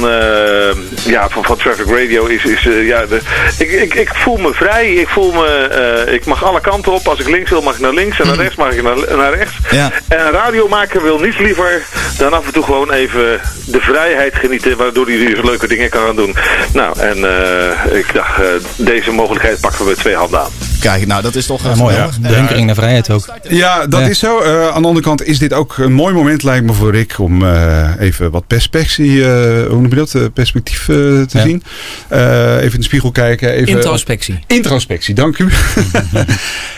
ja, 1.05 1.29
van, 1.29 1.45
van 1.45 1.57
Traffic 1.57 1.87
Radio 1.87 2.25
is, 2.27 2.45
is 2.45 2.63
ja, 2.63 3.07
de, 3.07 3.21
ik, 3.59 3.71
ik, 3.71 3.95
ik 3.95 4.11
voel 4.15 4.37
me 4.37 4.53
vrij. 4.53 4.93
Ik 4.93 5.09
voel 5.09 5.33
me, 5.33 6.05
ik 6.11 6.25
mag 6.25 6.45
alle 6.45 6.61
kanten 6.61 6.93
op. 6.93 7.09
Als 7.09 7.19
ik 7.19 7.29
links 7.29 7.51
wil, 7.51 7.63
mag 7.63 7.75
ik 7.75 7.81
naar 7.81 7.95
links. 7.95 8.21
En 8.21 8.27
naar 8.27 8.37
rechts 8.37 8.57
mag 8.57 8.73
ik 8.73 8.83
naar, 8.83 9.17
naar 9.17 9.35
rechts. 9.35 9.55
Ja. 9.71 9.91
En 10.09 10.21
een 10.27 10.33
radiomaker 10.33 11.03
wil 11.03 11.19
niets 11.19 11.39
liever 11.39 11.83
dan 12.19 12.33
af 12.33 12.47
en 12.47 12.53
toe 12.53 12.65
gewoon 12.65 12.93
even 12.93 13.41
de 13.67 13.81
vrijheid 13.81 14.35
genieten, 14.35 14.77
waardoor 14.77 15.07
hij 15.07 15.17
dus 15.17 15.43
leuke 15.43 15.67
dingen 15.69 15.91
kan 15.93 16.07
gaan 16.07 16.17
doen. 16.17 16.35
Nou, 16.73 16.99
en 16.99 17.17
eh, 17.17 17.99
ik 17.99 18.11
dacht, 18.15 18.41
eh, 18.41 18.47
deze 18.77 19.11
mogelijkheid 19.11 19.61
pakken 19.61 19.81
we 19.85 19.91
met 19.91 19.99
twee 19.99 20.15
handen 20.15 20.41
aan. 20.41 20.51
Kijk, 20.81 21.07
nou 21.07 21.23
dat 21.23 21.35
is 21.35 21.47
toch 21.47 21.63
Ja, 21.63 21.75
mooi 21.75 21.97
hè? 21.97 22.07
De 22.21 22.29
hunkering 22.29 22.67
naar 22.67 22.75
vrijheid 22.75 23.11
ook. 23.11 23.29
Ja, 23.49 23.87
dat 23.87 24.01
Ja. 24.01 24.07
is 24.07 24.19
zo. 24.19 24.39
Eh, 24.41 24.69
aan 24.69 24.83
de 24.83 24.89
andere 24.89 25.01
kant 25.05 25.25
is 25.25 25.39
dit 25.39 25.53
ook 25.53 25.79
een 25.79 25.93
mooi 25.93 26.15
moment, 26.15 26.43
lijkt 26.43 26.65
me 26.67 26.73
voor 26.73 26.91
Rick, 26.91 27.19
om 27.19 27.45
eh, 27.45 27.91
even 27.99 28.31
wat 28.31 28.47
perspectie, 28.47 29.21
eh, 29.25 29.29
hoe 29.69 29.81
noem 29.81 29.89
je 29.89 29.95
dat, 29.95 30.33
perspectief 30.35 30.81
eh, 30.81 30.87
te 30.97 31.27
Ja. 31.39 31.43
zien. 31.43 31.63
Eh, 32.09 32.57
even 32.57 32.73
in 32.73 32.79
de 32.79 32.83
spiegel 32.83 33.11
kijken. 33.11 33.51
Even 33.53 33.69
Introspectie. 33.75 34.39
Introspectie, 34.47 35.15
dank 35.15 35.39
u. 35.39 35.49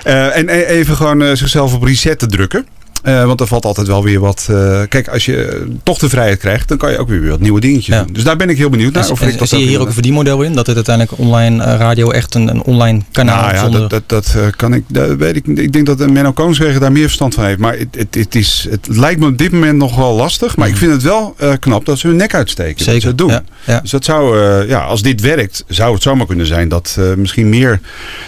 Eh, 0.05 0.37
en 0.37 0.49
e- 0.49 0.65
even 0.65 0.97
gewoon 0.97 1.23
eh, 1.23 1.31
zichzelf 1.33 1.75
op 1.75 1.83
reset 1.83 2.19
te 2.19 2.27
drukken. 2.27 2.67
Eh, 3.05 3.25
want 3.25 3.41
er 3.41 3.47
valt 3.47 3.65
altijd 3.65 3.87
wel 3.87 4.03
weer 4.03 4.21
wat. 4.21 4.47
eh, 4.51 4.81
kijk, 4.89 5.09
als 5.09 5.25
je 5.25 5.67
toch 5.83 5.99
de 5.99 6.09
vrijheid 6.09 6.39
krijgt, 6.39 6.69
dan 6.69 6.77
kan 6.79 6.91
je 6.91 6.99
ook 6.99 7.09
weer 7.09 7.29
wat 7.29 7.41
nieuwe 7.41 7.61
dingetjes 7.61 7.97
doen. 7.97 8.09
Dus 8.13 8.25
daar 8.25 8.37
ben 8.37 8.49
ik 8.49 8.57
heel 8.57 8.69
benieuwd 8.71 8.93
naar. 8.93 9.11
Of 9.11 9.21
en- 9.21 9.27
Rick 9.29 9.39
dat 9.39 9.49
zie 9.49 9.59
je 9.59 9.67
hier 9.67 9.81
ook 9.81 9.87
een 9.87 9.93
verdienmodel 9.93 10.43
in? 10.43 10.53
Dat 10.55 10.67
het 10.67 10.75
uiteindelijk 10.77 11.19
online 11.19 11.65
eh, 11.65 11.79
radio 11.79 12.11
echt 12.11 12.35
een, 12.35 12.49
een 12.49 12.63
online 12.63 13.01
kanaal 13.13 13.41
nou 13.43 13.55
ja, 13.55 13.61
zonder... 13.61 13.81
dat, 13.81 13.91
dat, 13.91 14.09
dat 14.09 14.35
eh, 14.43 14.49
kan 14.57 14.75
ik, 14.75 14.85
dat 14.89 15.17
weet 15.17 15.37
ik. 15.37 15.47
Ik 15.47 15.73
denk 15.73 15.87
dat 15.87 16.11
Menno 16.11 16.33
Koonswegen 16.33 16.81
daar 16.81 16.93
meer 16.93 17.03
verstand 17.05 17.35
van 17.35 17.45
heeft. 17.45 17.59
Maar 17.59 17.79
het, 17.79 17.89
het, 17.99 18.15
het, 18.15 18.35
is, 18.35 18.67
het 18.71 18.89
lijkt 18.91 19.21
me 19.21 19.27
op 19.27 19.39
dit 19.39 19.53
moment 19.53 19.79
nog 19.79 19.97
wel 19.97 20.15
lastig. 20.15 20.57
Maar 20.57 20.69
ik 20.69 20.77
vind 20.77 20.93
het 20.93 21.03
wel 21.03 21.35
eh, 21.39 21.53
knap 21.61 21.85
dat 21.85 21.99
ze 21.99 22.07
hun 22.07 22.17
nek 22.17 22.35
uitsteken. 22.35 22.77
Dat 22.77 22.85
Zeker, 22.85 23.01
ze 23.01 23.07
het 23.09 23.19
doen. 23.19 23.31
ja, 23.31 23.43
ja. 23.67 23.81
Dus 23.81 23.91
dat 23.91 24.05
zou, 24.05 24.41
eh, 24.41 24.69
ja, 24.69 24.79
als 24.85 25.03
dit 25.03 25.21
werkt, 25.21 25.65
zou 25.69 25.95
het 25.95 26.03
zomaar 26.03 26.27
kunnen 26.27 26.47
zijn 26.47 26.69
dat 26.69 26.97
eh, 26.99 27.15
misschien 27.15 27.49
meer 27.49 27.81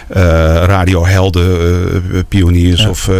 eh, 0.07 0.21
radiohelden, 0.65 1.59
eh, 2.13 2.19
pioniers 2.27 2.85
of. 2.85 3.07
eh, 3.07 3.15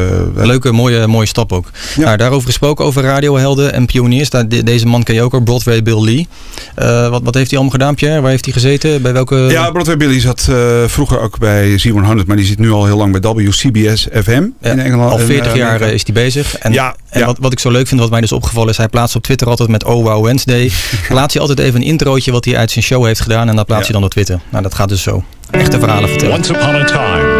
Leuke, 0.46 0.72
mooie, 0.72 1.08
mooie 1.08 1.25
stap 1.27 1.47
ook. 1.51 1.72
Nou, 1.96 2.18
daarover 2.18 2.46
gesproken, 2.48 2.86
over 2.86 3.04
radiohelden 3.04 3.74
en 3.74 3.86
pioniers. 3.86 4.30
Daar, 4.30 4.48
de- 4.48 4.63
deze 4.63 4.86
man 4.86 5.04
ken 5.04 5.16
je 5.16 5.22
ook 5.22 5.34
al, 5.34 5.39
Broadway 5.39 5.84
Bill 5.84 6.04
Lee. 6.04 6.27
Eh, 6.75 7.10
wat, 7.10 7.22
wat 7.24 7.34
heeft 7.34 7.50
hij 7.50 7.60
allemaal 7.60 7.77
gedaan, 7.80 7.96
Pierre? 7.96 8.22
Waar 8.22 8.30
heeft 8.30 8.46
hij 8.46 8.54
gezeten? 8.54 9.01
Bij 9.01 9.13
welke... 9.13 9.36
Ja, 9.36 9.72
Broadway 9.72 9.98
Billy 9.98 10.20
zat 10.20 10.48
eh, 10.50 10.84
vroeger 10.86 11.20
ook 11.20 11.39
bij 11.39 11.82
Z100, 11.88 12.25
maar 12.25 12.36
die 12.36 12.46
zit 12.46 12.60
nu 12.60 12.72
al 12.72 12.86
heel 12.86 12.98
lang 12.98 13.20
bij 13.20 13.32
WCBS 13.32 14.08
FM 14.24 14.44
in 14.62 14.80
Engeland. 14.80 15.12
Al 15.12 15.20
en, 15.20 15.25
40 15.25 15.51
eh, 15.51 15.58
jaar 15.58 15.82
is 15.82 16.04
hij 16.04 16.13
bezig. 16.13 16.58
En, 16.58 16.74
Ja, 16.74 16.96
en 17.10 17.20
ja. 17.20 17.25
Wat, 17.25 17.38
wat 17.39 17.51
ik 17.51 17.60
zo 17.60 17.72
leuk 17.72 17.88
vind, 17.88 18.00
wat 18.00 18.10
mij 18.10 18.22
dus 18.22 18.32
opgevallen 18.32 18.70
is, 18.70 18.77
hij 18.77 18.88
plaatst 18.88 19.16
op 19.16 19.24
Twitter 19.24 19.48
altijd 19.48 19.70
met 19.70 19.84
Oh 19.84 20.04
Wow 20.04 20.25
Wednesday. 20.25 20.72
plaatst 21.08 21.34
hij 21.34 21.42
altijd 21.42 21.60
even 21.60 21.82
een 21.82 21.88
introotje 21.88 22.32
wat 22.32 22.46
hij 22.46 22.58
uit 22.58 22.72
zijn 22.72 22.84
show 22.86 23.06
heeft 23.06 23.22
gedaan 23.22 23.50
en 23.50 23.56
dat 23.56 23.66
plaatst 23.66 23.86
hij 23.86 23.94
dan 23.96 24.04
op 24.04 24.12
Twitter. 24.12 24.39
Nou, 24.50 24.63
dat 24.63 24.74
gaat 24.74 24.89
dus 24.89 25.01
zo. 25.01 25.24
Echte 25.51 25.80
verhalen 25.80 26.10
vertellen. 26.10 26.36
Once 26.36 26.54
upon 26.54 26.75
a 26.75 26.84
time, 26.84 27.37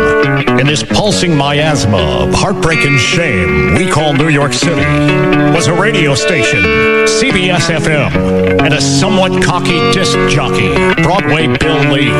in 0.60 0.66
this 0.66 0.84
pulsing 0.84 1.36
miasma 1.36 1.98
of 1.98 2.34
heartbreak 2.34 2.80
and 2.80 3.00
shame 3.00 3.76
we 3.76 3.90
call 3.90 4.14
New 4.14 4.30
York 4.30 4.54
City, 4.54 4.86
was 5.54 5.68
a 5.68 5.74
radio 5.74 6.16
station, 6.16 6.64
CBS 7.06 7.70
FM, 7.70 8.62
and 8.62 8.74
a 8.74 8.82
somewhat 8.82 9.44
cocky 9.44 9.80
disc 9.92 10.18
jockey, 10.30 10.74
Broadway 11.04 11.48
Bill 11.58 11.92
Lee. 11.92 12.12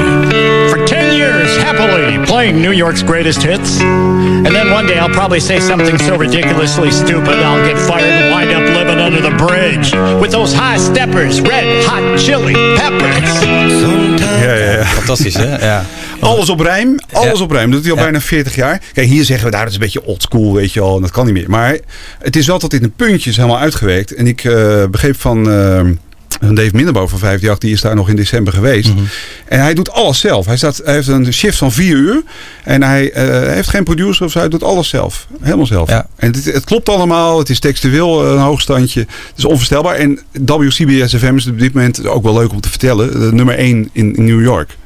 For 0.70 0.86
10 0.86 1.16
years, 1.16 1.48
happily 1.58 2.24
playing 2.26 2.62
New 2.62 2.72
York's 2.72 3.04
greatest 3.04 3.42
hits. 3.42 3.80
And 3.82 4.48
then 4.48 4.72
one 4.72 4.86
day 4.86 4.98
I'll 4.98 5.10
probably 5.10 5.40
say 5.40 5.60
something 5.60 5.98
so 5.98 6.18
ridiculously 6.18 6.92
stupid 6.92 7.40
I'll 7.40 7.66
get 7.66 7.78
fired 7.88 8.06
and 8.06 8.32
wind 8.32 8.52
up 8.52 8.76
living 8.76 9.00
under 9.00 9.22
the 9.22 9.36
bridge 9.38 9.94
with 10.22 10.32
those 10.32 10.54
high 10.54 10.78
steppers, 10.78 11.42
red 11.42 11.86
hot 11.86 12.20
chili 12.20 12.54
peppers. 12.78 13.44
Ja, 14.42 14.54
ja, 14.54 14.72
ja. 14.72 14.84
Fantastisch, 14.84 15.36
hè? 15.36 15.66
Ja. 15.66 15.86
Alles 16.20 16.50
op 16.50 16.60
rijm. 16.60 16.96
Alles 17.12 17.42
op 17.42 17.52
rijm. 17.52 17.72
Dat 17.72 17.84
doet 17.84 17.88
hij 17.88 17.98
al 17.98 18.04
bijna 18.04 18.22
40 18.22 18.56
jaar. 18.56 18.82
Kijk, 18.94 19.08
hier 19.08 19.24
zeggen 19.24 19.46
we, 19.46 19.52
daar 19.52 19.62
dat 19.62 19.70
is 19.70 19.76
een 19.76 19.84
beetje 19.84 20.06
old 20.06 20.22
school, 20.22 20.54
weet 20.54 20.74
je 20.74 20.80
wel. 20.80 20.96
En 20.96 21.02
dat 21.02 21.12
kan 21.12 21.26
niet 21.26 21.34
meer. 21.34 21.50
Maar 21.50 21.78
het 22.20 22.36
is 22.36 22.48
wel 22.48 22.60
tot 22.60 22.74
in 22.74 22.82
de 22.82 22.92
puntjes 22.96 23.36
helemaal 23.36 23.60
uitgewerkt. 23.60 24.14
En 24.14 24.28
ik 24.28 24.44
eh, 24.44 24.86
begreep 24.86 25.20
van... 25.20 25.46
van 25.46 26.56
Dave 26.56 26.70
Minderbo 26.74 27.08
van 27.08 27.18
58, 27.18 27.58
die 27.58 27.72
is 27.74 27.82
daar 27.82 27.96
nog 27.96 28.10
in 28.10 28.16
december 28.16 28.54
geweest. 28.54 28.90
En 29.46 29.60
hij 29.60 29.74
doet 29.74 29.92
alles 29.92 30.20
zelf. 30.20 30.46
Hij, 30.46 30.58
staat, 30.58 30.82
hij 30.84 30.94
heeft 30.94 31.08
een 31.08 31.34
shift 31.34 31.58
van 31.58 31.72
vier 31.72 31.96
uur. 31.96 32.24
En 32.64 32.84
hij 32.84 33.12
eh, 33.12 33.54
heeft 33.54 33.70
geen 33.70 33.84
producer 33.84 34.26
of 34.26 34.32
zo. 34.32 34.40
Hij 34.40 34.50
doet 34.50 34.64
alles 34.64 34.90
zelf. 34.90 35.28
Helemaal 35.42 35.66
zelf. 35.66 35.90
En 35.90 36.06
het, 36.16 36.46
het 36.46 36.64
klopt 36.64 36.90
allemaal. 36.90 37.40
Het 37.40 37.50
is 37.50 37.60
textueel 37.60 38.26
een 38.26 38.40
hoogstandje. 38.40 39.00
Het 39.00 39.38
is 39.38 39.46
onvoorstelbaar. 39.46 39.96
En 39.96 40.20
WCBS-FM 40.32 41.36
is 41.36 41.48
op 41.48 41.60
dit 41.60 41.74
moment 41.74 42.08
ook 42.08 42.24
wel 42.24 42.34
leuk 42.34 42.52
om 42.52 42.62
te 42.62 42.70
vertellen. 42.70 43.36
Nummer 43.36 43.56
1 43.56 43.90
in, 43.94 44.16
in 44.16 44.26
New 44.26 44.42
York. 44.42 44.78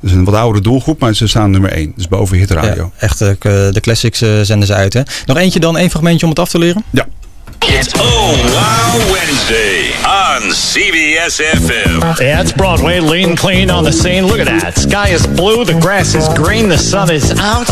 Dus 0.00 0.12
een 0.12 0.24
wat 0.24 0.34
oudere 0.34 0.64
doelgroep, 0.64 1.00
maar 1.00 1.14
ze 1.14 1.26
staan 1.26 1.50
nummer 1.50 1.72
1. 1.72 1.92
Dus 1.96 2.08
boven 2.08 2.36
Hit 2.36 2.50
Radio. 2.50 2.92
Ja, 2.94 3.06
echt 3.06 3.20
eh, 3.20 3.30
de 3.40 3.80
classics 3.80 4.20
eh, 4.20 4.40
zenden 4.42 4.66
ze 4.66 4.74
uit. 4.74 4.92
Hè? 4.92 5.02
Nog 5.26 5.36
eentje 5.36 5.60
dan, 5.60 5.76
één 5.76 5.90
fragmentje 5.90 6.24
om 6.24 6.30
het 6.30 6.38
af 6.40 6.48
te 6.48 6.58
leren? 6.58 6.84
Ja. 6.90 7.06
It's 7.58 7.92
Oh 7.94 8.30
Wow 8.30 9.14
Wednesday 9.14 10.19
on 10.40 10.50
CBS 10.52 11.40
FM. 11.40 12.00
Yeah, 12.20 12.40
it's 12.40 12.52
Broadway, 12.52 13.00
lean 13.00 13.36
clean 13.36 13.70
on 13.70 13.84
the 13.84 13.92
scene. 13.92 14.26
Look 14.26 14.40
at 14.40 14.46
that. 14.46 14.76
Sky 14.78 15.08
is 15.08 15.26
blue, 15.26 15.64
the 15.64 15.78
grass 15.80 16.14
is 16.14 16.28
green, 16.34 16.68
the 16.68 16.78
sun 16.78 17.10
is 17.10 17.30
out. 17.38 17.68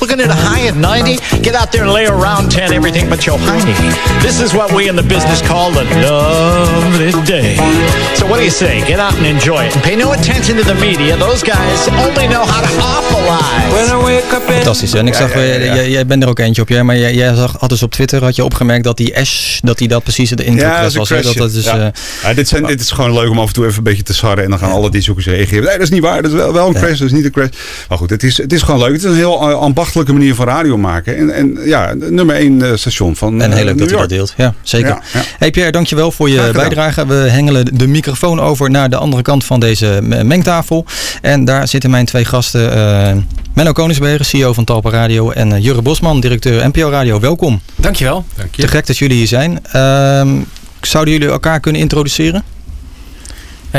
Looking 0.00 0.20
at 0.20 0.28
a 0.28 0.34
high 0.36 0.66
at 0.68 0.76
90. 0.76 1.16
Get 1.40 1.54
out 1.54 1.72
there 1.72 1.84
and 1.84 1.92
lay 1.92 2.06
around 2.06 2.50
10, 2.50 2.72
everything 2.72 3.08
but 3.08 3.24
your 3.26 3.38
hiney. 3.38 3.74
This 4.22 4.40
is 4.40 4.52
what 4.54 4.72
we 4.72 4.88
in 4.88 4.96
the 4.96 5.02
business 5.02 5.40
call 5.46 5.70
a 5.72 5.84
lovely 6.04 7.12
day. 7.24 7.56
So 8.16 8.26
what 8.26 8.38
do 8.38 8.44
you 8.44 8.50
say? 8.50 8.84
Get 8.86 8.98
out 9.00 9.14
and 9.16 9.26
enjoy 9.26 9.64
it. 9.64 9.74
And 9.74 9.82
pay 9.84 9.96
no 9.96 10.12
attention 10.12 10.56
to 10.56 10.64
the 10.64 10.74
media. 10.74 11.16
Those 11.16 11.42
guys 11.42 11.88
only 12.04 12.26
know 12.28 12.44
how 12.44 12.60
to 12.60 12.72
awfulize. 12.80 13.72
When 13.72 13.88
I 13.88 14.04
wake 14.04 14.32
up 14.34 14.42
Fantastisch. 14.44 14.92
En 14.94 15.06
ik 15.06 15.14
zag, 15.14 15.30
eh, 15.30 15.64
jij, 15.64 15.90
jij 15.90 16.06
bent 16.06 16.22
er 16.22 16.28
ook 16.28 16.38
eentje 16.38 16.62
op, 16.62 16.68
jij, 16.68 16.82
maar 16.82 16.98
jij, 16.98 17.14
jij 17.14 17.34
zag, 17.34 17.56
had 17.58 17.68
dus 17.68 17.82
op 17.82 17.90
Twitter 17.90 18.22
had 18.24 18.36
je 18.36 18.44
opgemerkt 18.44 18.84
dat 18.84 18.96
die 18.96 19.16
Ash, 19.18 19.58
dat 19.62 19.78
die 19.78 19.88
dat 19.88 20.02
precies 20.02 20.30
de 20.30 20.44
Ja, 20.44 20.82
dat 20.82 20.92
een 20.92 20.98
was. 20.98 21.08
hè? 21.08 21.22
Dat, 21.22 21.52
is, 21.52 21.64
Ja. 21.64 21.92
Eh, 22.22 22.28
Ja, 22.28 22.34
dit, 22.34 22.48
zijn, 22.48 22.66
dit 22.66 22.80
is 22.80 22.90
gewoon 22.90 23.12
leuk 23.12 23.30
om 23.30 23.38
af 23.38 23.46
en 23.46 23.52
toe 23.52 23.64
even 23.64 23.78
een 23.78 23.82
beetje 23.84 24.02
te 24.02 24.14
sarren. 24.14 24.44
En 24.44 24.50
dan 24.50 24.58
gaan 24.58 24.70
alle 24.70 24.90
diszoekers 24.90 25.26
reageren. 25.26 25.62
Nee, 25.64 25.72
dat 25.72 25.82
is 25.82 25.90
niet 25.90 26.02
waar. 26.02 26.22
Dat 26.22 26.30
is 26.30 26.36
wel, 26.36 26.52
wel 26.52 26.66
een 26.68 26.74
crash. 26.74 26.98
Dat 26.98 27.06
is 27.06 27.12
niet 27.12 27.24
een 27.24 27.30
crash. 27.30 27.48
Maar 27.88 27.98
goed, 27.98 28.10
het 28.10 28.22
is, 28.22 28.36
het 28.36 28.52
is 28.52 28.62
gewoon 28.62 28.80
leuk. 28.80 28.92
Het 28.92 29.04
is 29.04 29.10
een 29.10 29.16
heel 29.16 29.40
eh, 29.50 29.54
ambachtelijke 29.58 30.12
manier 30.12 30.34
van 30.34 30.46
radio 30.46 30.76
maken. 30.76 31.16
En, 31.16 31.30
en 31.30 31.58
ja, 31.64 31.94
nummer 31.94 32.36
één 32.36 32.62
eh, 32.62 32.76
station 32.76 33.16
van 33.16 33.42
En 33.42 33.50
eh, 33.50 33.56
heel 33.56 33.64
leuk 33.64 33.78
dat 33.78 33.90
hij 33.90 33.98
dat 33.98 34.08
deelt. 34.08 34.34
Ja, 34.36 34.54
zeker. 34.62 34.88
Ja, 34.88 35.02
ja. 35.12 35.22
Hey 35.38 35.50
Pierre, 35.50 35.72
dankjewel 35.72 36.10
voor 36.12 36.30
je 36.30 36.50
bijdrage. 36.52 37.06
We 37.06 37.14
hengelen 37.14 37.78
de 37.78 37.86
microfoon 37.86 38.40
over 38.40 38.70
naar 38.70 38.90
de 38.90 38.96
andere 38.96 39.22
kant 39.22 39.44
van 39.44 39.60
deze 39.60 39.98
mengtafel. 40.02 40.84
En 41.22 41.44
daar 41.44 41.68
zitten 41.68 41.90
mijn 41.90 42.04
twee 42.04 42.24
gasten. 42.24 42.72
eh, 42.72 43.16
Menno 43.54 43.72
Koningsbergen, 43.72 44.24
CEO 44.24 44.52
van 44.52 44.64
Talpa 44.64 44.90
Radio. 44.90 45.30
En 45.30 45.52
eh, 45.52 45.62
Jurre 45.62 45.82
Bosman, 45.82 46.20
directeur 46.20 46.68
NPO 46.68 46.90
Radio. 46.90 47.20
Welkom. 47.20 47.60
Dankjewel. 47.76 48.24
Dank 48.36 48.54
Te 48.54 48.68
gek 48.68 48.86
dat 48.86 48.98
jullie 48.98 49.16
hier 49.16 49.26
zijn. 49.26 49.58
Ehm, 49.72 50.28
zouden 50.86 51.12
jullie 51.14 51.28
elkaar 51.28 51.60
kunnen 51.60 51.80
introduceren? 51.80 52.42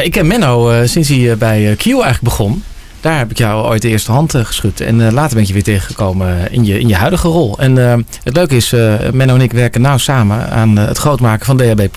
Ik 0.04 0.12
ken 0.12 0.28
Menno 0.28 0.70
eh, 0.70 0.88
sinds 0.88 1.10
hij 1.10 1.32
eh, 1.32 1.38
bij 1.38 1.70
eh, 1.72 1.78
Q 1.78 1.86
eigenlijk 1.86 2.22
begon. 2.22 2.64
Daar 3.02 3.18
heb 3.18 3.32
ik 3.32 3.38
jou 3.38 3.66
ooit 3.66 3.82
de 3.82 3.90
eerste 3.90 4.12
hand 4.12 4.34
geschud. 4.44 4.82
En 4.82 5.06
eh, 5.08 5.12
later 5.14 5.36
ben 5.38 5.48
je 5.48 5.54
weer 5.54 5.64
tegengekomen 5.64 6.52
in 6.52 6.66
je, 6.66 6.80
in 6.80 6.88
je 6.88 6.96
huidige 6.96 7.28
rol. 7.28 7.58
En 7.60 7.76
het 8.24 8.36
leuke 8.36 8.56
is, 8.56 8.74
eh, 8.74 8.94
Menno 9.12 9.36
en 9.36 9.42
ik 9.42 9.52
werken 9.52 9.82
nauw 9.82 9.98
samen 9.98 10.50
aan 10.50 10.78
eh, 10.78 10.88
het 10.88 10.98
grootmaken 10.98 11.46
van 11.46 11.58
DHB+. 11.58 11.88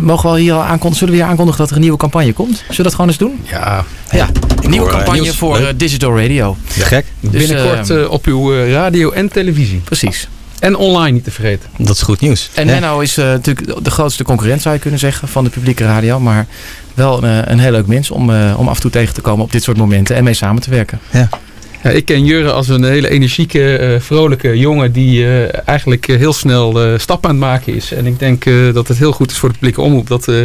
Mogen 0.00 0.32
we 0.32 0.40
hier 0.40 0.52
al 0.52 0.62
aankondigen? 0.62 0.96
Zullen 0.96 1.14
we 1.14 1.20
hier 1.20 1.28
aankondigen 1.30 1.60
dat 1.60 1.68
er 1.70 1.74
een 1.76 1.80
nieuwe 1.82 1.96
campagne 1.98 2.32
komt? 2.32 2.56
Zullen 2.56 2.76
we 2.76 2.82
dat 2.82 2.92
gewoon 2.94 3.08
eens 3.08 3.18
doen? 3.18 3.40
Ja. 3.50 3.84
Ja, 4.10 4.28
een 4.62 4.70
nieuwe 4.70 4.86
hoor, 4.90 4.96
campagne 4.96 5.32
voor 5.32 5.58
leuk. 5.58 5.66
eh, 5.68 5.74
digital 5.76 6.20
radio. 6.20 6.56
Gek. 6.68 7.04
Dus, 7.20 7.46
Binnenkort 7.46 8.08
op 8.08 8.26
uw 8.26 8.54
eh, 8.54 8.72
radio 8.72 9.10
en 9.10 9.28
televisie. 9.28 9.80
Precies. 9.84 10.28
En 10.60 10.76
online 10.76 11.10
niet 11.10 11.24
te 11.24 11.30
vergeten. 11.30 11.68
Dat 11.78 11.96
is 11.96 12.02
goed 12.02 12.20
nieuws. 12.20 12.50
En 12.54 12.66
Menno 12.66 13.00
is 13.00 13.16
eh, 13.16 13.24
natuurlijk 13.24 13.84
de 13.84 13.90
grootste 13.90 14.24
concurrent, 14.24 14.62
zou 14.62 14.74
je 14.74 14.80
kunnen 14.80 15.00
zeggen, 15.00 15.28
van 15.28 15.44
de 15.44 15.50
publieke 15.50 15.84
radio. 15.84 16.20
Maar 16.20 16.46
wel 16.94 17.22
een, 17.24 17.52
een 17.52 17.58
heel 17.58 17.70
leuk 17.70 17.86
mens 17.86 18.10
om, 18.10 18.30
eh, 18.30 18.54
om 18.58 18.68
af 18.68 18.74
en 18.74 18.80
toe 18.80 18.90
tegen 18.90 19.14
te 19.14 19.20
komen 19.20 19.44
op 19.44 19.52
dit 19.52 19.62
soort 19.62 19.76
momenten 19.76 20.16
en 20.16 20.24
mee 20.24 20.34
samen 20.34 20.62
te 20.62 20.70
werken. 20.70 21.00
Ja. 21.10 21.28
Ja, 21.82 21.90
ik 21.90 22.04
ken 22.04 22.24
Jurre 22.24 22.52
als 22.52 22.68
een 22.68 22.84
hele 22.84 23.08
energieke, 23.08 23.76
eh, 23.76 24.00
vrolijke 24.00 24.58
jongen 24.58 24.92
die 24.92 25.26
eh, 25.26 25.58
eigenlijk 25.68 26.08
eh, 26.08 26.16
heel 26.16 26.32
snel 26.32 26.82
eh, 26.82 26.98
stappen 26.98 27.30
aan 27.30 27.36
het 27.36 27.44
maken 27.44 27.74
is. 27.74 27.92
En 27.92 28.06
ik 28.06 28.18
denk 28.18 28.46
eh, 28.46 28.54
dat 28.74 28.88
het 28.88 28.98
heel 28.98 29.12
goed 29.12 29.30
is 29.30 29.36
voor 29.36 29.48
de 29.48 29.54
publieke 29.54 29.80
omroep 29.80 30.06
dat 30.08 30.28
eh, 30.28 30.36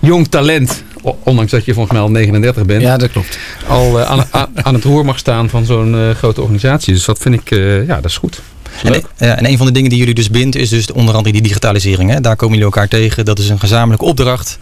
jong 0.00 0.28
talent, 0.28 0.84
ondanks 1.22 1.50
dat 1.50 1.64
je 1.64 1.72
volgens 1.72 1.92
mij 1.94 2.02
al 2.02 2.10
39 2.10 2.66
bent, 2.66 2.82
Ja, 2.82 2.96
dat 2.96 3.10
klopt. 3.10 3.38
al 3.68 4.00
eh, 4.00 4.10
aan, 4.10 4.24
aan, 4.30 4.48
aan 4.54 4.74
het 4.74 4.84
roer 4.84 5.04
mag 5.04 5.18
staan 5.18 5.48
van 5.48 5.64
zo'n 5.64 5.94
eh, 5.94 6.10
grote 6.10 6.40
organisatie. 6.40 6.94
Dus 6.94 7.04
dat 7.04 7.18
vind 7.18 7.34
ik, 7.34 7.50
eh, 7.50 7.86
ja, 7.86 7.94
dat 7.94 8.04
is 8.10 8.16
goed. 8.16 8.40
En, 8.82 9.02
ja, 9.16 9.36
en 9.36 9.46
een 9.46 9.56
van 9.56 9.66
de 9.66 9.72
dingen 9.72 9.90
die 9.90 9.98
jullie 9.98 10.14
dus 10.14 10.30
bindt 10.30 10.56
is 10.56 10.68
dus 10.68 10.92
onder 10.92 11.14
andere 11.14 11.32
die 11.32 11.42
digitalisering. 11.42 12.10
Hè? 12.10 12.20
Daar 12.20 12.36
komen 12.36 12.58
jullie 12.58 12.72
elkaar 12.72 12.88
tegen. 12.88 13.24
Dat 13.24 13.38
is 13.38 13.48
een 13.48 13.60
gezamenlijke 13.60 14.04
opdracht 14.04 14.58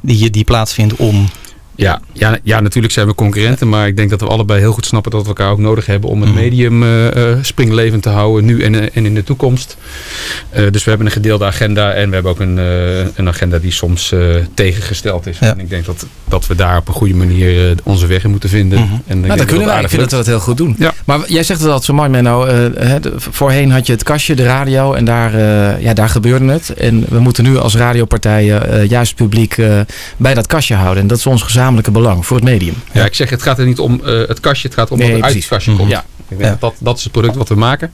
die, 0.00 0.30
die 0.30 0.44
plaatsvindt 0.44 0.96
om... 0.96 1.28
Ja, 1.76 2.00
ja, 2.12 2.38
ja, 2.42 2.60
natuurlijk 2.60 2.92
zijn 2.92 3.06
we 3.06 3.14
concurrenten, 3.14 3.68
maar 3.68 3.86
ik 3.86 3.96
denk 3.96 4.10
dat 4.10 4.20
we 4.20 4.26
allebei 4.26 4.60
heel 4.60 4.72
goed 4.72 4.86
snappen 4.86 5.10
dat 5.10 5.22
we 5.22 5.26
elkaar 5.28 5.50
ook 5.50 5.58
nodig 5.58 5.86
hebben 5.86 6.10
om 6.10 6.20
het 6.20 6.30
Mhm. 6.30 6.38
medium 6.38 6.82
eh, 6.82 7.30
eh, 7.32 7.38
springlevend 7.42 8.02
te 8.02 8.08
houden, 8.08 8.44
nu 8.44 8.62
en, 8.62 8.74
eh, 8.74 8.88
en 8.92 9.06
in 9.06 9.14
de 9.14 9.24
toekomst. 9.24 9.76
Dus 10.70 10.84
we 10.84 10.88
hebben 10.90 11.06
een 11.06 11.12
gedeelde 11.12 11.44
agenda 11.44 11.92
en 11.92 12.08
we 12.08 12.14
hebben 12.14 12.32
ook 12.32 12.40
een, 12.40 12.56
een 13.14 13.28
agenda 13.28 13.58
die 13.58 13.70
soms 13.72 14.14
tegengesteld 14.54 15.26
is. 15.26 15.38
Ja. 15.38 15.50
En 15.50 15.60
ik 15.60 15.70
denk 15.70 15.84
dat, 15.86 16.06
dat 16.28 16.46
we 16.46 16.54
daar 16.54 16.76
op 16.76 16.88
een 16.88 16.94
goede 16.94 17.14
manier 17.14 17.74
onze 17.82 18.06
weg 18.06 18.24
in 18.24 18.30
moeten 18.30 18.48
vinden. 18.48 18.78
Mhm. 18.78 18.94
En 19.06 19.20
Nou, 19.20 19.36
dat 19.36 19.46
kunnen 19.46 19.66
wij. 19.66 19.80
Ik 19.82 19.88
vind 19.88 20.00
dat 20.00 20.10
we 20.10 20.16
dat 20.16 20.26
heel 20.26 20.40
goed 20.40 20.56
doen. 20.56 20.74
Ja. 20.78 20.92
Maar 21.04 21.18
jij 21.26 21.42
zegt 21.42 21.60
het 21.60 21.68
altijd 21.68 21.84
zo 21.84 21.94
mooi, 21.94 22.08
Menno. 22.08 22.46
voorheen 23.18 23.70
had 23.70 23.86
je 23.86 23.92
het 23.92 24.02
kastje, 24.02 24.34
de 24.34 24.44
radio. 24.44 24.92
En 24.92 25.04
daar, 25.04 25.40
ja, 25.80 25.94
daar 25.94 26.08
gebeurde 26.08 26.44
het. 26.52 26.74
En 26.74 27.04
we 27.08 27.18
moeten 27.18 27.44
nu 27.44 27.58
als 27.58 27.76
radiopartijen 27.76 28.88
juist 28.88 29.10
het 29.18 29.28
publiek 29.28 29.56
bij 30.16 30.34
dat 30.34 30.46
kastje 30.46 30.74
houden. 30.74 31.02
En 31.02 31.08
dat 31.08 31.18
is 31.18 31.26
ons 31.26 31.42
gezamenlijke 31.66 31.90
belang 31.90 32.26
voor 32.26 32.36
het 32.36 32.44
medium. 32.44 32.74
Ja, 32.92 33.04
ik 33.04 33.14
zeg, 33.14 33.30
het 33.30 33.42
gaat 33.42 33.58
er 33.58 33.66
niet 33.66 33.78
om 33.78 34.00
eh, 34.04 34.28
het 34.28 34.40
kastje, 34.40 34.68
het 34.68 34.76
gaat 34.76 34.90
om 34.90 34.98
Nee, 34.98 35.08
wat 35.10 35.18
er 35.18 35.24
uit 35.24 35.34
het 35.34 35.46
kastje 35.46 35.70
Mhm. 35.70 35.80
komt. 35.80 35.90
Ja. 35.92 36.04
Ik 36.28 36.38
denk 36.38 36.50
dat, 36.50 36.60
dat 36.60 36.74
dat 36.78 36.96
is 36.96 37.02
het 37.02 37.12
product 37.12 37.36
wat 37.36 37.48
we 37.48 37.54
maken. 37.54 37.92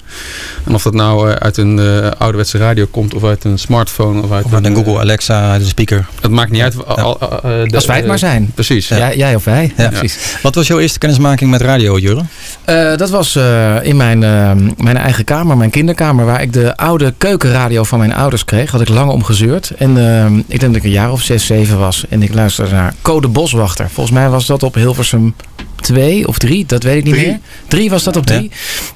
En 0.67 0.75
of 0.75 0.83
dat 0.83 0.95
nou 0.95 1.31
eh, 1.31 1.35
uit 1.37 1.57
een 1.57 1.79
eh, 1.79 2.11
ouderwetse 2.19 2.59
radio 2.59 2.87
komt, 2.91 3.15
of 3.15 3.25
uit 3.25 3.45
een 3.45 3.59
smartphone, 3.59 4.23
of 4.23 4.33
uit 4.33 4.45
Of 4.45 4.53
uit 4.55 4.65
een 4.67 4.75
Google 4.75 4.99
Alexa, 4.99 5.59
de 5.59 5.65
speaker. 5.65 6.07
Het 6.21 6.31
maakt 6.31 6.51
niet 6.51 6.63
uit. 6.63 6.87
al- 6.87 7.21
eh, 7.21 7.41
de- 7.43 7.69
Als 7.75 7.87
wij 7.87 7.97
het 7.97 8.07
maar 8.07 8.19
zijn. 8.19 8.51
Precies. 8.55 8.89
Jij, 8.89 9.17
jij 9.17 9.35
of 9.35 9.45
wij. 9.45 9.73
Ja. 9.77 9.89
Precies. 9.89 10.37
Wat 10.43 10.55
was 10.55 10.67
jouw 10.67 10.79
eerste 10.79 10.99
kennismaking 10.99 11.51
met 11.51 11.61
radio, 11.61 11.99
Jurre? 11.99 12.23
Eh, 12.65 12.97
dat 12.97 13.11
was 13.11 13.37
eh, 13.37 13.77
in 13.83 13.97
mijn, 13.97 14.23
eh, 14.23 14.51
mijn 14.77 14.97
eigen 14.97 15.25
kamer, 15.25 15.57
mijn 15.57 15.71
kinderkamer, 15.71 16.25
waar 16.25 16.43
ik 16.43 16.53
de 16.53 16.77
oude 16.77 17.15
keukenradio 17.19 17.85
van 17.85 17.99
mijn 17.99 18.15
ouders 18.15 18.45
kreeg. 18.45 18.71
Had 18.71 18.81
ik 18.81 18.89
lang 18.89 19.11
om 19.11 19.25
gezeurd. 19.25 19.71
En 19.71 19.97
eh, 19.99 20.27
ik 20.47 20.61
denk 20.61 20.73
dat 20.73 20.75
ik 20.75 20.85
een 20.85 20.91
jaar 20.91 21.13
of 21.13 21.23
zes, 21.23 21.47
zeven 21.47 21.79
was. 21.79 22.05
En 22.09 22.23
ik 22.23 22.35
luisterde 22.35 22.71
naar 22.75 22.95
Code 23.03 23.29
Boswachter. 23.29 23.91
Volgens 23.91 24.17
mij 24.17 24.29
was 24.29 24.47
dat 24.47 24.63
op 24.63 24.75
Hilversum 24.75 25.35
2 25.83 26.29
of 26.29 26.39
3, 26.39 26.67
dat 26.67 26.83
weet 26.83 26.97
ik 26.97 27.05
niet 27.05 27.15
Drie. 27.15 27.27
meer. 27.27 27.39
3 27.69 27.91
was 27.91 28.03
dat 28.03 28.17
op 28.17 28.27
3. 28.27 28.51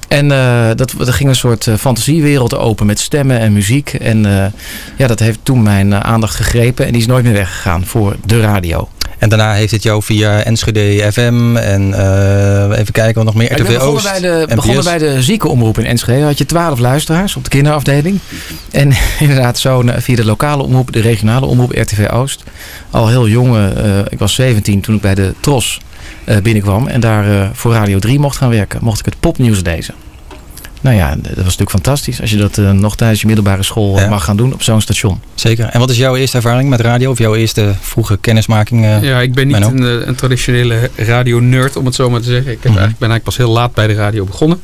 En 0.07 0.31
eh, 0.31 0.69
dat, 0.75 0.91
er 0.91 1.13
ging 1.13 1.29
een 1.29 1.35
soort 1.35 1.67
eh, 1.67 1.75
fantasiewereld 1.75 2.55
open 2.55 2.85
met 2.85 2.99
stemmen 2.99 3.39
en 3.39 3.53
muziek. 3.53 3.93
En 3.93 4.25
eh, 4.25 4.45
ja, 4.97 5.07
dat 5.07 5.19
heeft 5.19 5.39
toen 5.43 5.63
mijn 5.63 6.03
aandacht 6.03 6.35
gegrepen. 6.35 6.85
En 6.85 6.91
die 6.91 7.01
is 7.01 7.07
nooit 7.07 7.23
meer 7.23 7.33
weggegaan 7.33 7.85
voor 7.85 8.15
de 8.25 8.39
radio. 8.39 8.89
En 9.17 9.29
daarna 9.29 9.53
heeft 9.53 9.71
het 9.71 9.83
jou 9.83 10.03
via 10.03 10.43
Enschede 10.43 11.11
FM 11.11 11.55
en 11.55 11.93
eh, 11.93 12.79
even 12.79 12.93
kijken 12.93 13.13
wat 13.13 13.25
nog 13.25 13.35
meer, 13.35 13.51
RTV 13.51 13.63
ben 13.63 13.73
begonnen 13.73 13.93
Oost, 13.93 14.11
bij 14.11 14.19
de, 14.19 14.43
NPS. 14.45 14.55
begonnen 14.55 14.83
bij 14.83 14.97
de 14.97 15.21
ziekenomroep 15.21 15.77
in 15.79 15.85
Enschede. 15.85 16.23
had 16.23 16.37
je 16.37 16.45
twaalf 16.45 16.79
luisteraars 16.79 17.35
op 17.35 17.43
de 17.43 17.49
kinderafdeling. 17.49 18.19
En 18.71 18.93
inderdaad 19.19 19.59
zo 19.59 19.83
via 19.97 20.15
de 20.15 20.25
lokale 20.25 20.63
omroep, 20.63 20.91
de 20.91 21.01
regionale 21.01 21.45
omroep 21.45 21.71
RTV 21.71 22.09
Oost. 22.11 22.43
Al 22.89 23.07
heel 23.07 23.27
jong, 23.27 23.55
eh, 23.55 23.99
ik 24.09 24.19
was 24.19 24.33
17 24.33 24.81
toen 24.81 24.95
ik 24.95 25.01
bij 25.01 25.15
de 25.15 25.33
TROS 25.39 25.79
eh, 26.23 26.37
binnenkwam. 26.37 26.87
En 26.87 26.99
daar 26.99 27.49
voor 27.53 27.73
Radio 27.73 27.99
3 27.99 28.19
mocht 28.19 28.37
gaan 28.37 28.49
werken. 28.49 28.79
Mocht 28.83 28.99
ik 28.99 29.05
het 29.05 29.19
popnieuws 29.19 29.61
lezen. 29.63 29.93
Nou 30.81 30.95
ja, 30.95 31.09
dat 31.15 31.35
was 31.35 31.43
natuurlijk 31.43 31.69
fantastisch. 31.69 32.21
Als 32.21 32.29
je 32.29 32.37
dat 32.37 32.57
eh, 32.57 32.71
nog 32.71 32.95
tijdens 32.95 33.21
je 33.21 33.27
middelbare 33.27 33.63
school 33.63 33.99
eh, 33.99 34.09
mag 34.09 34.23
gaan 34.23 34.37
doen 34.37 34.53
op 34.53 34.63
zo'n 34.63 34.81
station. 34.81 35.21
Zeker. 35.35 35.65
En 35.65 35.79
wat 35.79 35.89
is 35.89 35.97
jouw 35.97 36.15
eerste 36.15 36.37
ervaring 36.37 36.69
met 36.69 36.79
radio? 36.79 37.11
Of 37.11 37.17
jouw 37.17 37.35
eerste 37.35 37.73
vroege 37.81 38.17
kennismaking? 38.17 38.83
eh, 38.85 39.03
Ja, 39.03 39.19
ik 39.21 39.33
ben 39.33 39.47
niet 39.47 39.61
een, 39.61 40.07
een 40.07 40.15
traditionele 40.15 40.89
radio-nerd, 40.95 41.75
om 41.75 41.85
het 41.85 41.95
zo 41.95 42.09
maar 42.09 42.19
te 42.21 42.25
zeggen. 42.29 42.51
Ik 42.51 42.57
heb 42.63 42.71
eigenlijk, 42.71 42.99
ben 42.99 43.09
eigenlijk 43.09 43.23
pas 43.23 43.37
heel 43.37 43.49
laat 43.55 43.73
bij 43.73 43.87
de 43.87 43.93
radio 43.93 44.25
begonnen. 44.25 44.61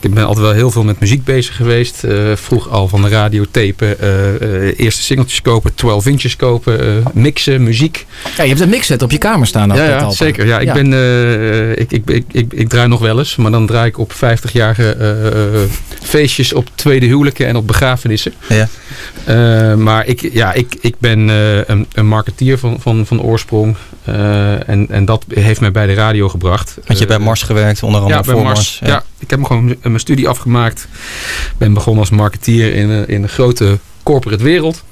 Ik 0.00 0.14
ben 0.14 0.24
altijd 0.24 0.46
wel 0.46 0.54
heel 0.54 0.70
veel 0.70 0.84
met 0.84 1.00
muziek 1.00 1.24
bezig 1.24 1.56
geweest. 1.56 2.04
Eh, 2.04 2.16
vroeg 2.34 2.68
al 2.68 2.88
van 2.88 3.02
de 3.02 3.08
radio 3.08 3.44
tapen, 3.50 4.00
eh, 4.00 4.34
eh, 4.34 4.78
eerste 4.78 5.02
singeltjes 5.02 5.42
kopen, 5.42 5.74
12 5.74 6.06
inches 6.06 6.36
kopen, 6.36 7.02
mixen, 7.12 7.62
muziek. 7.62 8.06
Ja, 8.36 8.42
je 8.42 8.48
hebt 8.48 8.60
een 8.60 8.68
mixset 8.68 9.02
op 9.02 9.10
je 9.10 9.18
kamer 9.18 9.46
staan. 9.46 9.68
Ja, 9.68 9.84
ja 9.84 9.98
al. 9.98 10.12
zeker. 10.12 10.46
Ja, 10.46 10.58
ik, 10.58 10.72
Ben, 10.72 10.92
ik, 11.78 11.92
ik, 11.92 12.10
ik, 12.10 12.24
ik, 12.32 12.52
ik 12.52 12.68
draai 12.68 12.88
nog 12.88 13.00
wel 13.00 13.18
eens, 13.18 13.36
maar 13.36 13.50
dan 13.50 13.66
draai 13.66 13.88
ik 13.88 13.98
op 13.98 14.12
50-jarige 14.12 14.90
eh, 14.90 15.60
feestjes 16.02 16.52
op 16.52 16.68
tweede 16.74 17.06
huwelijken 17.06 17.46
en 17.46 17.56
op 17.56 17.66
begrafenissen. 17.66 18.32
Ja. 18.48 18.68
Maar 19.76 20.06
ik, 20.06 20.32
ja, 20.32 20.52
ik, 20.52 20.76
ik 20.80 20.94
ben 20.98 21.28
een, 21.28 21.86
een 21.92 22.06
marketeer 22.06 22.58
van, 22.58 22.80
van, 22.80 23.06
van 23.06 23.22
oorsprong. 23.22 23.76
Eh, 24.04 24.68
en, 24.68 24.86
en 24.90 25.04
dat 25.04 25.24
heeft 25.28 25.60
mij 25.60 25.70
bij 25.70 25.86
de 25.86 25.94
radio 25.94 26.28
gebracht. 26.28 26.78
Want 26.86 26.98
je 26.98 27.06
bij 27.06 27.18
Mars 27.18 27.42
gewerkt, 27.42 27.82
onder 27.82 28.00
andere 28.00 28.18
ja, 28.20 28.24
bij 28.26 28.34
voor 28.34 28.42
Mars. 28.44 28.78
Mars. 28.80 28.92
Ja. 28.92 29.04
ik 29.18 29.30
heb 29.30 29.44
gewoon 29.44 29.76
mijn 29.82 30.00
studie 30.00 30.28
afgemaakt. 30.28 30.88
Ben 31.58 31.74
begonnen 31.74 32.00
als 32.00 32.10
marketeer 32.10 32.74
in, 32.74 32.88
een- 32.90 33.08
in 33.08 33.22
de 33.22 33.28
grote 33.28 33.78
corporate 34.02 34.42
wereld. 34.44 34.84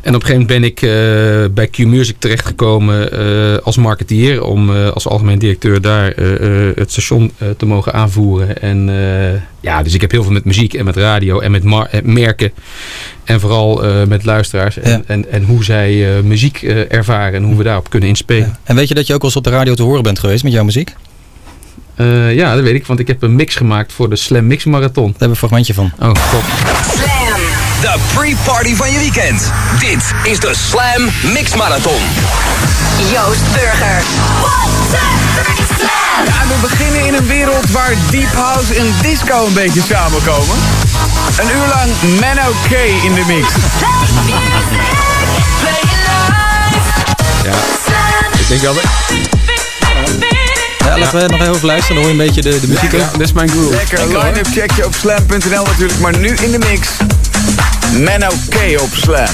En 0.00 0.14
op 0.14 0.20
een 0.20 0.26
gegeven 0.26 0.40
moment 0.40 0.46
ben 0.46 0.64
ik 0.64 0.82
eh, 0.82 1.54
bij 1.54 1.66
Q-Music 1.66 2.16
terechtgekomen 2.18 3.12
eh, 3.12 3.56
als 3.62 3.76
marketeer. 3.76 4.42
Om 4.42 4.74
eh, 4.76 4.88
als 4.88 5.08
algemeen 5.08 5.38
directeur 5.38 5.80
daar 5.80 6.12
eh, 6.12 6.68
eh, 6.68 6.76
het 6.76 6.90
station 6.90 7.32
eh, 7.38 7.48
te 7.56 7.66
mogen 7.66 7.92
aanvoeren. 7.92 8.62
En 8.62 8.88
eh, 8.88 9.40
ja, 9.60 9.82
dus 9.82 9.94
ik 9.94 10.00
heb 10.00 10.10
heel 10.10 10.22
veel 10.22 10.32
met 10.32 10.44
muziek 10.44 10.74
en 10.74 10.84
met 10.84 10.96
radio 10.96 11.40
en 11.40 11.50
met 11.50 11.64
mar- 11.64 11.90
merken. 12.02 12.52
En 13.24 13.40
vooral 13.40 13.84
eh, 13.84 14.04
met 14.06 14.24
luisteraars. 14.24 14.78
En, 14.78 15.04
en, 15.06 15.32
en 15.32 15.44
hoe 15.44 15.64
zij 15.64 16.16
eh, 16.16 16.22
muziek 16.22 16.62
eh, 16.62 16.92
ervaren 16.92 17.34
en 17.34 17.42
hoe 17.42 17.56
we 17.56 17.62
daarop 17.64 17.90
kunnen 17.90 18.08
inspelen. 18.08 18.56
En 18.64 18.76
weet 18.76 18.88
je 18.88 18.94
dat 18.94 19.06
je 19.06 19.14
ook 19.14 19.20
wel 19.22 19.30
eens 19.30 19.38
op 19.38 19.44
de 19.44 19.50
radio 19.50 19.74
te 19.74 19.82
horen 19.82 20.02
bent 20.02 20.18
geweest 20.18 20.42
met 20.44 20.52
jouw 20.52 20.64
muziek? 20.64 20.94
Eh, 21.94 22.34
ja, 22.34 22.54
dat 22.54 22.64
weet 22.64 22.74
ik, 22.74 22.86
want 22.86 23.00
ik 23.00 23.06
heb 23.06 23.22
een 23.22 23.34
mix 23.36 23.56
gemaakt 23.56 23.92
voor 23.92 24.10
de 24.10 24.16
Slam 24.16 24.46
Mix 24.46 24.64
Marathon. 24.64 25.04
Daar 25.04 25.10
hebben 25.10 25.20
we 25.20 25.26
een 25.28 25.36
fragmentje 25.36 25.74
van. 25.74 25.90
Oh, 26.00 26.12
top. 26.30 27.17
De 27.80 27.94
pre-party 28.14 28.74
van 28.74 28.90
je 28.90 28.98
weekend. 28.98 29.52
Dit 29.78 30.12
is 30.22 30.38
de 30.38 30.54
Slam 30.54 31.10
Mix 31.22 31.54
Marathon. 31.54 32.00
Joost 33.12 33.52
Burger. 33.52 34.02
Ja, 36.24 36.46
we 36.46 36.54
beginnen 36.60 37.06
in 37.06 37.14
een 37.14 37.26
wereld 37.26 37.70
waar 37.70 37.94
deep 38.10 38.32
house 38.32 38.74
en 38.74 38.94
disco 39.02 39.46
een 39.46 39.52
beetje 39.52 39.82
samenkomen. 39.82 40.56
Een 41.36 41.46
uur 41.56 41.66
lang 41.74 42.20
Mano 42.20 42.52
K 42.68 42.72
in 43.04 43.14
de 43.14 43.24
mix. 43.26 43.46
Ja, 47.44 47.54
ik 48.38 48.48
denk 48.48 48.60
wel 48.60 48.74
dat... 48.74 48.82
Ja, 50.78 50.98
laten 50.98 51.18
we 51.18 51.26
nog 51.26 51.40
even 51.40 51.54
over 51.54 51.66
luisteren. 51.66 51.94
Dan 51.94 52.04
hoor 52.04 52.14
je 52.14 52.20
een 52.20 52.26
beetje 52.26 52.50
de, 52.50 52.60
de 52.60 52.68
muziek. 52.68 52.92
Lekker. 52.92 53.10
dat 53.12 53.20
is 53.20 53.32
mijn 53.32 53.48
groove. 53.48 53.74
Lekker, 53.74 54.06
line-up 54.06 54.46
check 54.52 54.72
je 54.72 54.84
op 54.84 54.94
slam.nl 54.94 55.64
natuurlijk, 55.64 55.98
maar 55.98 56.18
nu 56.18 56.28
in 56.28 56.50
de 56.50 56.58
mix. 56.58 56.88
Mano 57.92 58.28
K 58.48 58.80
op 58.80 58.94
Slam. 58.94 59.26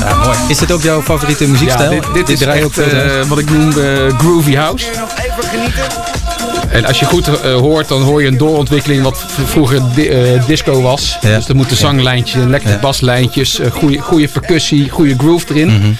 Ja, 0.00 0.14
mooi. 0.14 0.38
Is 0.48 0.58
dit 0.58 0.72
ook 0.72 0.82
jouw 0.82 1.02
favoriete 1.02 1.48
muziekstijl? 1.48 1.92
Ja, 1.92 2.00
dit, 2.00 2.14
dit, 2.14 2.28
is 2.28 2.40
echt, 2.40 2.78
eh, 2.78 3.24
wat 3.28 3.38
ik 3.38 3.50
noem 3.50 3.78
eh, 3.78 4.18
groovy 4.18 4.54
house. 4.54 4.86
Even 4.88 5.48
genieten. 5.50 6.25
En 6.70 6.84
als 6.84 6.98
je 6.98 7.04
goed 7.04 7.28
eh, 7.40 7.54
hoort, 7.54 7.88
dan 7.88 8.02
hoor 8.02 8.22
je 8.22 8.28
een 8.28 8.36
doorontwikkeling 8.36 9.02
wat 9.02 9.24
vroeger 9.44 9.80
di- 9.94 10.06
eh, 10.08 10.46
disco 10.46 10.82
was. 10.82 11.18
Dus 11.20 11.48
er 11.48 11.56
moeten 11.56 11.76
zanglijntjes, 11.76 12.44
lekkere 12.44 12.78
baslijntjes, 12.78 13.58
eh, 13.58 13.70
goede, 13.70 13.98
goede 13.98 14.28
percussie, 14.28 14.88
goede 14.90 15.14
groove 15.18 15.46
erin. 15.50 15.66
Mhm. 15.68 15.90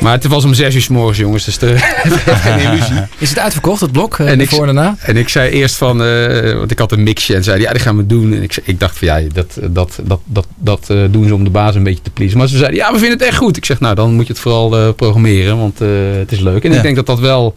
Maar 0.00 0.12
het 0.12 0.26
was 0.26 0.44
om 0.44 0.54
zes 0.54 0.74
uur 0.74 0.80
s 0.82 0.88
morgens, 0.88 1.18
jongens. 1.18 1.44
Dus 1.44 1.60
er, 1.60 1.78
geen 2.42 2.58
illusie. 2.72 2.94
Is 3.18 3.28
het 3.28 3.38
uitverkocht, 3.38 3.80
het 3.80 3.92
blok? 3.92 4.18
eh, 4.18 4.30
En 4.30 4.40
ik, 4.40 4.48
voor 4.48 4.66
en 4.68 4.74
daarna? 4.74 4.96
en 5.00 5.16
ik 5.16 5.28
zei 5.28 5.50
eerst 5.50 5.76
van, 5.76 6.02
eh, 6.04 6.52
want 6.54 6.70
ik 6.70 6.78
had 6.78 6.92
een 6.92 7.02
mixje 7.02 7.34
en 7.34 7.44
zei 7.44 7.60
ja, 7.60 7.72
dat 7.72 7.80
gaan 7.82 7.96
we 7.96 8.06
doen. 8.06 8.32
En 8.34 8.42
ik, 8.42 8.52
zei- 8.52 8.66
ik 8.68 8.80
dacht 8.80 8.98
van 8.98 9.08
ja, 9.08 9.20
dat, 9.32 9.58
dat, 9.70 9.98
dat, 10.02 10.20
dat, 10.24 10.46
dat 10.56 10.84
eh, 10.90 10.96
doen 11.10 11.26
ze 11.28 11.34
om 11.34 11.44
de 11.44 11.50
baas 11.50 11.74
een 11.74 11.82
beetje 11.82 12.02
te 12.02 12.10
pleasen. 12.10 12.38
Maar 12.38 12.48
ze 12.48 12.56
zeiden 12.56 12.78
ja, 12.78 12.92
we 12.92 12.98
vinden 12.98 13.18
het 13.18 13.26
echt 13.26 13.36
goed. 13.36 13.56
Ik 13.56 13.64
zeg 13.64 13.80
nou, 13.80 13.94
dan 13.94 14.14
moet 14.14 14.26
je 14.26 14.32
het 14.32 14.42
vooral 14.42 14.76
eh, 14.78 14.88
programmeren, 14.96 15.58
want 15.58 15.80
eh, 15.80 15.88
het 16.18 16.32
is 16.32 16.40
leuk. 16.40 16.64
En 16.64 16.70
Ja. 16.70 16.76
ik 16.76 16.82
denk 16.82 16.96
dat 16.96 17.06
dat 17.06 17.18
wel, 17.18 17.54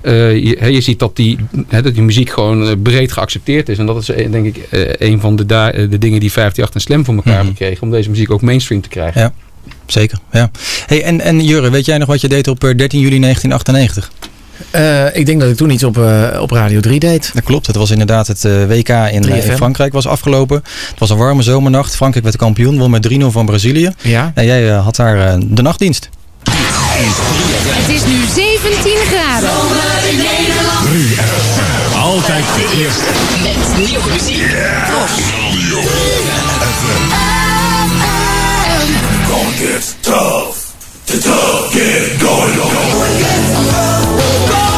eh, 0.00 0.36
je, 0.44 0.56
hè, 0.60 0.66
je 0.66 0.80
ziet 0.80 0.98
dat 0.98 1.16
die, 1.16 1.38
dat 1.68 1.94
die 1.94 2.02
muziek 2.02 2.30
gewoon 2.30 2.68
eh, 2.68 2.74
breed 2.82 3.12
geaccepteerd 3.12 3.68
is. 3.68 3.78
En 3.78 3.86
dat 3.86 3.96
is 3.96 4.08
eh, 4.08 4.30
denk 4.30 4.46
ik 4.46 4.56
eh, 4.70 5.08
een 5.08 5.20
van 5.20 5.36
de, 5.36 5.44
de 5.44 5.98
dingen 5.98 6.20
die 6.20 6.32
538 6.32 6.74
en 6.74 6.80
Slam 6.80 7.04
voor 7.04 7.14
elkaar 7.14 7.34
hebben 7.34 7.56
gekregen. 7.56 7.82
Om 7.82 7.90
deze 7.90 8.10
muziek 8.10 8.30
ook 8.30 8.42
mainstream 8.42 8.80
te 8.80 8.88
krijgen. 8.88 9.20
Ja, 9.20 9.32
zeker. 9.86 10.18
Ja. 10.32 10.50
Hey, 10.86 11.02
en, 11.02 11.20
en 11.20 11.44
Jurre, 11.44 11.70
weet 11.70 11.84
jij 11.84 11.98
nog 11.98 12.08
wat 12.08 12.20
je 12.20 12.28
deed 12.28 12.48
op 12.48 12.64
eh, 12.64 12.76
13 12.76 13.00
juli 13.00 13.20
1998? 13.20 14.12
Eh, 14.70 15.16
ik 15.16 15.26
denk 15.26 15.40
dat 15.40 15.50
ik 15.50 15.56
toen 15.56 15.70
iets 15.70 15.84
op, 15.84 15.96
op 16.38 16.50
Radio 16.50 16.80
3 16.80 17.00
deed. 17.00 17.30
Dat 17.34 17.44
klopt. 17.44 17.66
Het 17.66 17.76
was 17.76 17.90
inderdaad 17.90 18.26
het 18.26 18.42
WK 18.42 18.88
in, 18.88 19.24
3FM. 19.24 19.46
in 19.46 19.56
Frankrijk 19.56 19.92
was 19.92 20.06
afgelopen. 20.06 20.56
Het 20.90 20.98
was 20.98 21.10
een 21.10 21.16
warme 21.16 21.42
zomernacht. 21.42 21.96
Frankrijk 21.96 22.24
werd 22.24 22.36
kampioen, 22.36 22.78
won 22.78 22.90
met 22.90 23.08
3-0 23.12 23.26
van 23.26 23.46
Brazilië. 23.46 23.90
Ja. 24.02 24.32
En 24.34 24.44
jij 24.44 24.68
had 24.68 24.96
daar 24.96 25.38
de 25.46 25.62
nachtdienst. 25.62 26.08
Het 26.42 27.88
is 27.88 28.04
nu 28.04 28.24
17 28.34 28.96
graden. 28.96 30.41
Zomer 30.82 31.00
in 31.00 31.08
Nederland. 31.08 31.94
Altijd 32.02 32.44
de 32.56 32.82
eerste. 32.82 33.04
Met 33.42 33.88
nieuwe 33.88 34.10
muziek. 34.12 34.50
Gonna 39.28 39.50
get 39.56 39.96
tough. 40.00 40.56
The 41.04 41.18
tough 41.18 41.72
get 41.72 42.22
going 42.22 42.60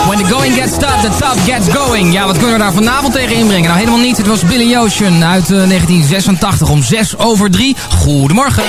When 0.09 0.19
the 0.19 0.25
going 0.25 0.55
gets 0.55 0.79
tough, 0.79 1.01
the 1.03 1.09
tough 1.19 1.45
gets 1.45 1.69
going. 1.69 2.12
Ja, 2.12 2.27
wat 2.27 2.37
kunnen 2.37 2.53
we 2.53 2.59
daar 2.59 2.73
vanavond 2.73 3.12
tegen 3.12 3.37
inbrengen? 3.37 3.64
Nou, 3.64 3.79
helemaal 3.79 4.01
niets. 4.01 4.19
Het 4.19 4.27
was 4.27 4.40
Billy 4.43 4.77
Ocean 4.77 5.25
uit 5.25 5.51
eh, 5.51 5.69
1986 5.69 6.69
om 6.69 6.83
6 6.83 7.19
over 7.19 7.51
3. 7.51 7.77
Goedemorgen. 7.88 8.64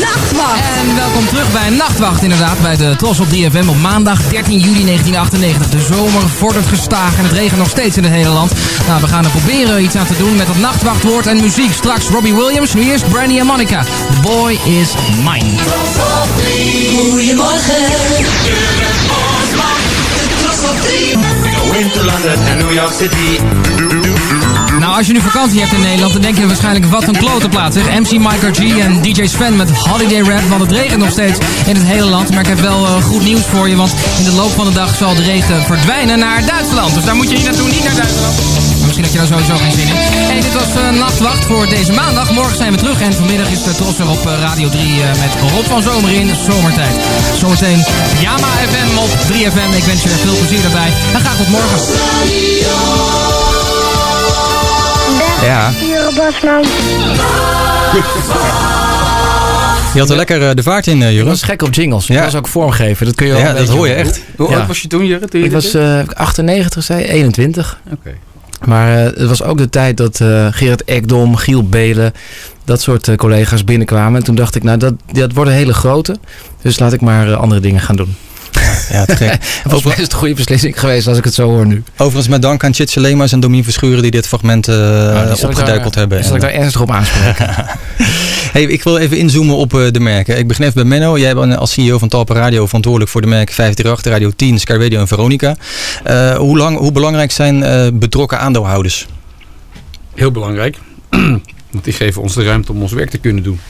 Nachtwacht. 0.00 0.60
En 0.78 0.96
welkom 0.96 1.26
terug 1.26 1.52
bij 1.52 1.70
Nachtwacht 1.70 2.22
inderdaad, 2.22 2.62
bij 2.62 2.76
de 2.76 2.96
Tros 2.96 3.20
op 3.20 3.26
3FM 3.26 3.68
op 3.68 3.80
maandag 3.80 4.22
13 4.28 4.58
juli 4.58 4.84
1998. 4.84 5.68
De 5.68 5.94
zomer 5.94 6.28
vordert 6.28 6.66
gestaag 6.66 7.18
en 7.18 7.24
het 7.24 7.32
regent 7.32 7.58
nog 7.58 7.68
steeds 7.68 7.96
in 7.96 8.04
het 8.04 8.12
hele 8.12 8.28
land. 8.28 8.52
Nou, 8.86 9.00
we 9.00 9.06
gaan 9.06 9.24
er 9.24 9.30
proberen 9.30 9.82
iets 9.82 9.96
aan 9.96 10.06
te 10.06 10.16
doen 10.16 10.36
met 10.36 10.46
dat 10.46 10.56
nachtwachtwoord 10.56 11.26
en 11.26 11.40
muziek. 11.40 11.72
Straks 11.72 12.08
Robbie 12.08 12.34
Williams, 12.34 12.74
nu 12.74 12.82
eerst 12.82 13.08
Brandy 13.08 13.38
en 13.38 13.46
Monica. 13.46 13.82
The 13.82 14.20
boy 14.22 14.58
is 14.64 14.94
mine. 15.24 15.58
Goedemorgen. 17.10 17.86
Go 21.72 21.88
to 21.94 22.02
London 22.02 22.38
and 22.50 22.58
New 22.58 22.72
York 22.72 22.92
City. 22.92 23.97
Nou, 24.88 25.00
als 25.00 25.08
je 25.08 25.16
nu 25.16 25.20
vakantie 25.20 25.60
hebt 25.60 25.72
in 25.72 25.80
Nederland, 25.80 26.12
dan 26.12 26.22
denk 26.22 26.38
je 26.38 26.46
waarschijnlijk 26.46 26.84
wat 26.84 27.08
een 27.08 27.16
klote 27.16 27.48
plaats. 27.48 27.76
Zeg. 27.76 27.84
MC 27.84 28.10
Micro 28.10 28.50
G 28.52 28.78
en 28.78 29.02
DJ 29.02 29.26
Sven 29.26 29.56
met 29.56 29.70
Holiday 29.70 30.20
Rap, 30.20 30.48
want 30.48 30.60
het 30.60 30.70
regent 30.70 31.00
nog 31.00 31.10
steeds 31.10 31.38
in 31.66 31.76
het 31.76 31.84
hele 31.84 32.08
land. 32.08 32.30
Maar 32.30 32.40
ik 32.40 32.46
heb 32.46 32.60
wel 32.60 32.86
eh, 32.86 33.02
goed 33.02 33.24
nieuws 33.24 33.44
voor 33.44 33.68
je, 33.68 33.76
want 33.76 33.94
in 34.18 34.24
de 34.24 34.32
loop 34.32 34.50
van 34.50 34.66
de 34.66 34.72
dag 34.72 34.94
zal 34.94 35.14
de 35.14 35.22
regen 35.22 35.62
verdwijnen 35.62 36.18
naar 36.18 36.46
Duitsland. 36.46 36.94
Dus 36.94 37.04
daar 37.04 37.16
moet 37.16 37.30
je 37.30 37.36
hier 37.36 37.44
naartoe, 37.44 37.68
niet 37.68 37.84
naar 37.84 37.94
Duitsland. 37.94 38.34
Misschien 38.84 39.04
heb 39.04 39.12
je 39.12 39.18
daar 39.18 39.26
sowieso 39.26 39.56
geen 39.56 39.72
zin 39.72 39.88
in. 39.88 39.94
Hey, 40.30 40.40
dit 40.40 40.52
was 40.52 40.82
eh, 40.82 40.98
Nachtwacht 40.98 41.44
voor 41.44 41.68
deze 41.68 41.92
maandag. 41.92 42.30
Morgen 42.32 42.56
zijn 42.56 42.72
we 42.72 42.78
terug 42.78 43.00
en 43.00 43.14
vanmiddag 43.14 43.50
is 43.50 43.62
de 43.62 43.72
weer 43.98 44.10
op 44.10 44.26
eh, 44.26 44.32
Radio 44.40 44.68
3 44.68 45.02
eh, 45.02 45.08
met 45.08 45.50
Rob 45.52 45.66
van 45.66 45.82
Zomer 45.82 46.10
in 46.10 46.30
Zomertijd. 46.46 46.94
Zometeen 47.38 47.84
Yama 48.20 48.48
FM 48.70 48.98
op 48.98 49.10
3FM. 49.32 49.76
Ik 49.76 49.84
wens 49.84 50.02
je 50.02 50.08
veel 50.08 50.36
plezier 50.36 50.62
daarbij 50.62 50.92
en 51.14 51.20
graag 51.20 51.36
tot 51.36 51.48
morgen. 51.48 51.78
Ja. 55.42 55.70
Jure 55.80 56.12
Bosman. 56.14 56.64
Je 59.94 60.00
had 60.00 60.10
er 60.10 60.16
lekker 60.16 60.48
eh, 60.48 60.54
de 60.54 60.62
vaart 60.62 60.86
in, 60.86 61.02
eh 61.02 61.08
Ik 61.08 61.14
Jurre. 61.14 61.28
was 61.28 61.42
gek 61.42 61.62
op 61.62 61.74
jingles. 61.74 62.06
Ja. 62.06 62.14
Dat 62.14 62.24
was 62.24 62.34
ook 62.34 62.48
vormgeven. 62.48 63.06
Dat 63.06 63.14
kun 63.14 63.26
je 63.26 63.32
ook 63.32 63.38
Ja, 63.38 63.52
dat 63.52 63.68
hoor 63.68 63.88
je 63.88 63.94
echt. 63.94 64.20
Hoe 64.36 64.50
Ja. 64.50 64.56
oud 64.58 64.66
was 64.66 64.82
je 64.82 64.88
toen, 64.88 65.06
je 65.06 65.20
Ik 65.30 65.52
was 65.52 65.70
deed? 65.70 65.82
eh 65.82 66.14
98, 66.14 66.82
zei 66.84 67.00
je? 67.00 67.08
21. 67.08 67.80
Oké. 67.92 68.14
Maar 68.66 68.96
eh, 68.96 69.04
het 69.04 69.28
was 69.28 69.42
ook 69.42 69.58
de 69.58 69.68
tijd 69.68 69.96
dat 69.96 70.20
eh, 70.20 70.46
Gerard 70.50 70.84
Ekdom, 70.84 71.36
Giel 71.36 71.64
Belen, 71.68 72.12
dat 72.64 72.80
soort 72.80 73.08
eh, 73.08 73.14
collega's 73.16 73.64
binnenkwamen. 73.64 74.18
En 74.18 74.24
toen 74.24 74.34
dacht 74.34 74.54
ik, 74.54 74.62
nou 74.62 74.78
dat, 74.78 74.94
dat 75.12 75.32
worden 75.32 75.52
hele 75.54 75.74
grote. 75.74 76.16
Dus 76.62 76.78
laat 76.78 76.92
ik 76.92 77.00
maar 77.00 77.28
eh, 77.32 77.38
andere 77.40 77.60
dingen 77.60 77.80
gaan 77.80 77.96
doen. 77.96 78.16
Ja, 78.92 79.04
te 79.04 79.16
gek. 79.16 79.30
Het 79.62 79.72
was 79.72 79.82
best 79.82 79.98
een 79.98 80.18
goede 80.18 80.34
beslissing 80.34 80.80
geweest 80.80 81.06
als 81.06 81.18
ik 81.18 81.24
het 81.24 81.34
zo 81.34 81.48
hoor 81.48 81.66
nu. 81.66 81.82
Overigens 81.96 82.28
met 82.28 82.42
dank 82.42 82.64
aan 82.64 82.74
Chitse 82.74 83.00
Lemas 83.00 83.32
en 83.32 83.40
Domien 83.40 83.64
Verschuren 83.64 84.02
die 84.02 84.10
dit 84.10 84.26
fragment 84.26 84.68
eh, 84.68 84.74
Nou, 84.76 85.34
die 85.34 85.46
opgeduikeld 85.48 85.92
daar- 85.94 86.00
hebben. 86.02 86.24
zal 86.24 86.34
ik 86.34 86.40
daar 86.40 86.50
ernstig 86.50 86.80
op 86.80 86.90
aanspreken. 86.90 87.54
Hey, 88.52 88.62
ik 88.62 88.82
wil 88.82 88.96
even 88.98 89.16
inzoomen 89.16 89.56
op 89.56 89.74
eh, 89.74 89.90
de 89.90 90.00
merken. 90.00 90.38
Ik 90.38 90.48
begin 90.48 90.62
even 90.64 90.74
bij 90.74 90.84
Menno. 90.84 91.18
Jij 91.18 91.34
bent 91.34 91.56
als 91.56 91.72
CEO 91.72 91.98
van 91.98 92.08
Talpa 92.08 92.34
Radio 92.34 92.66
verantwoordelijk 92.66 93.10
voor 93.12 93.20
de 93.20 93.26
merken 93.26 93.54
538, 93.54 94.12
Radio 94.12 94.30
10, 94.36 94.58
Sky 94.58 94.72
Radio 94.72 95.00
en 95.00 95.06
Veronica. 95.08 95.56
Eh, 96.04 96.36
hoe, 96.36 96.56
lang, 96.58 96.78
hoe 96.78 96.92
belangrijk 96.92 97.30
zijn 97.32 97.62
eh, 97.62 97.86
betrokken 97.92 98.38
aandeelhouders? 98.40 99.06
Heel 100.14 100.30
belangrijk. 100.30 100.78
Want 101.70 101.84
die 101.84 101.92
geven 101.92 102.22
ons 102.22 102.34
de 102.34 102.44
ruimte 102.44 102.72
om 102.72 102.82
ons 102.82 102.92
werk 102.92 103.10
te 103.10 103.18
kunnen 103.18 103.42
doen. 103.42 103.60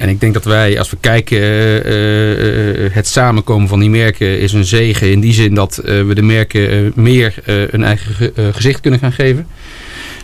En 0.00 0.08
ik 0.08 0.20
denk 0.20 0.34
dat 0.34 0.44
wij, 0.44 0.78
als 0.78 0.90
we 0.90 0.96
kijken, 1.00 1.38
eh, 1.38 2.84
eh, 2.84 2.92
het 2.92 3.06
samenkomen 3.06 3.68
van 3.68 3.80
die 3.80 3.90
merken 3.90 4.38
is 4.40 4.52
een 4.52 4.64
zegen. 4.64 5.10
In 5.10 5.20
die 5.20 5.32
zin 5.32 5.54
dat 5.54 5.78
eh, 5.78 6.02
we 6.06 6.14
de 6.14 6.22
merken 6.22 6.70
eh, 6.70 6.78
meer 6.94 7.34
eh, 7.44 7.54
een 7.70 7.84
eigen 7.84 8.14
ge- 8.14 8.32
eh, 8.34 8.44
gezicht 8.52 8.80
kunnen 8.80 9.00
gaan 9.00 9.12
geven. 9.12 9.46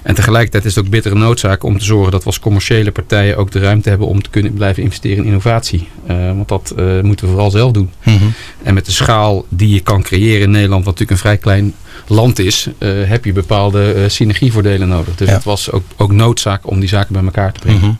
En 0.02 0.14
tegelijkertijd 0.14 0.64
is 0.64 0.74
het 0.74 0.84
ook 0.84 0.90
bittere 0.90 1.14
noodzaak 1.14 1.62
om 1.62 1.78
te 1.78 1.84
zorgen 1.84 2.10
dat 2.12 2.20
we 2.20 2.26
als 2.26 2.38
commerciële 2.40 2.90
partijen 2.92 3.36
ook 3.36 3.50
de 3.50 3.58
ruimte 3.58 3.88
hebben 3.88 4.06
om 4.08 4.22
te 4.22 4.30
kunnen 4.30 4.52
blijven 4.54 4.82
investeren 4.82 5.18
in 5.18 5.24
innovatie. 5.24 5.88
Eh, 6.06 6.16
want 6.26 6.48
dat 6.48 6.72
eh, 6.76 7.00
moeten 7.00 7.26
we 7.26 7.32
vooral 7.32 7.50
zelf 7.50 7.72
doen. 7.72 7.90
Mhm. 8.04 8.24
En 8.62 8.74
met 8.74 8.86
de 8.86 8.92
schaal 8.92 9.46
die 9.48 9.74
je 9.74 9.80
kan 9.80 10.02
creëren 10.02 10.42
in 10.42 10.50
Nederland, 10.50 10.84
wat 10.84 10.98
natuurlijk 10.98 11.10
een 11.10 11.26
vrij 11.28 11.36
klein 11.36 11.74
land 12.06 12.38
is, 12.38 12.66
eh, 12.78 12.88
heb 13.04 13.24
je 13.24 13.32
bepaalde 13.32 13.92
eh, 13.92 14.08
synergievoordelen 14.08 14.88
nodig. 14.88 15.14
Dus 15.14 15.28
Ja. 15.28 15.34
het 15.34 15.44
was 15.44 15.70
ook, 15.70 15.82
ook 15.96 16.12
noodzaak 16.12 16.70
om 16.70 16.80
die 16.80 16.88
zaken 16.88 17.12
bij 17.12 17.24
elkaar 17.24 17.52
te 17.52 17.60
brengen. 17.60 17.80
Mhm. 17.80 17.90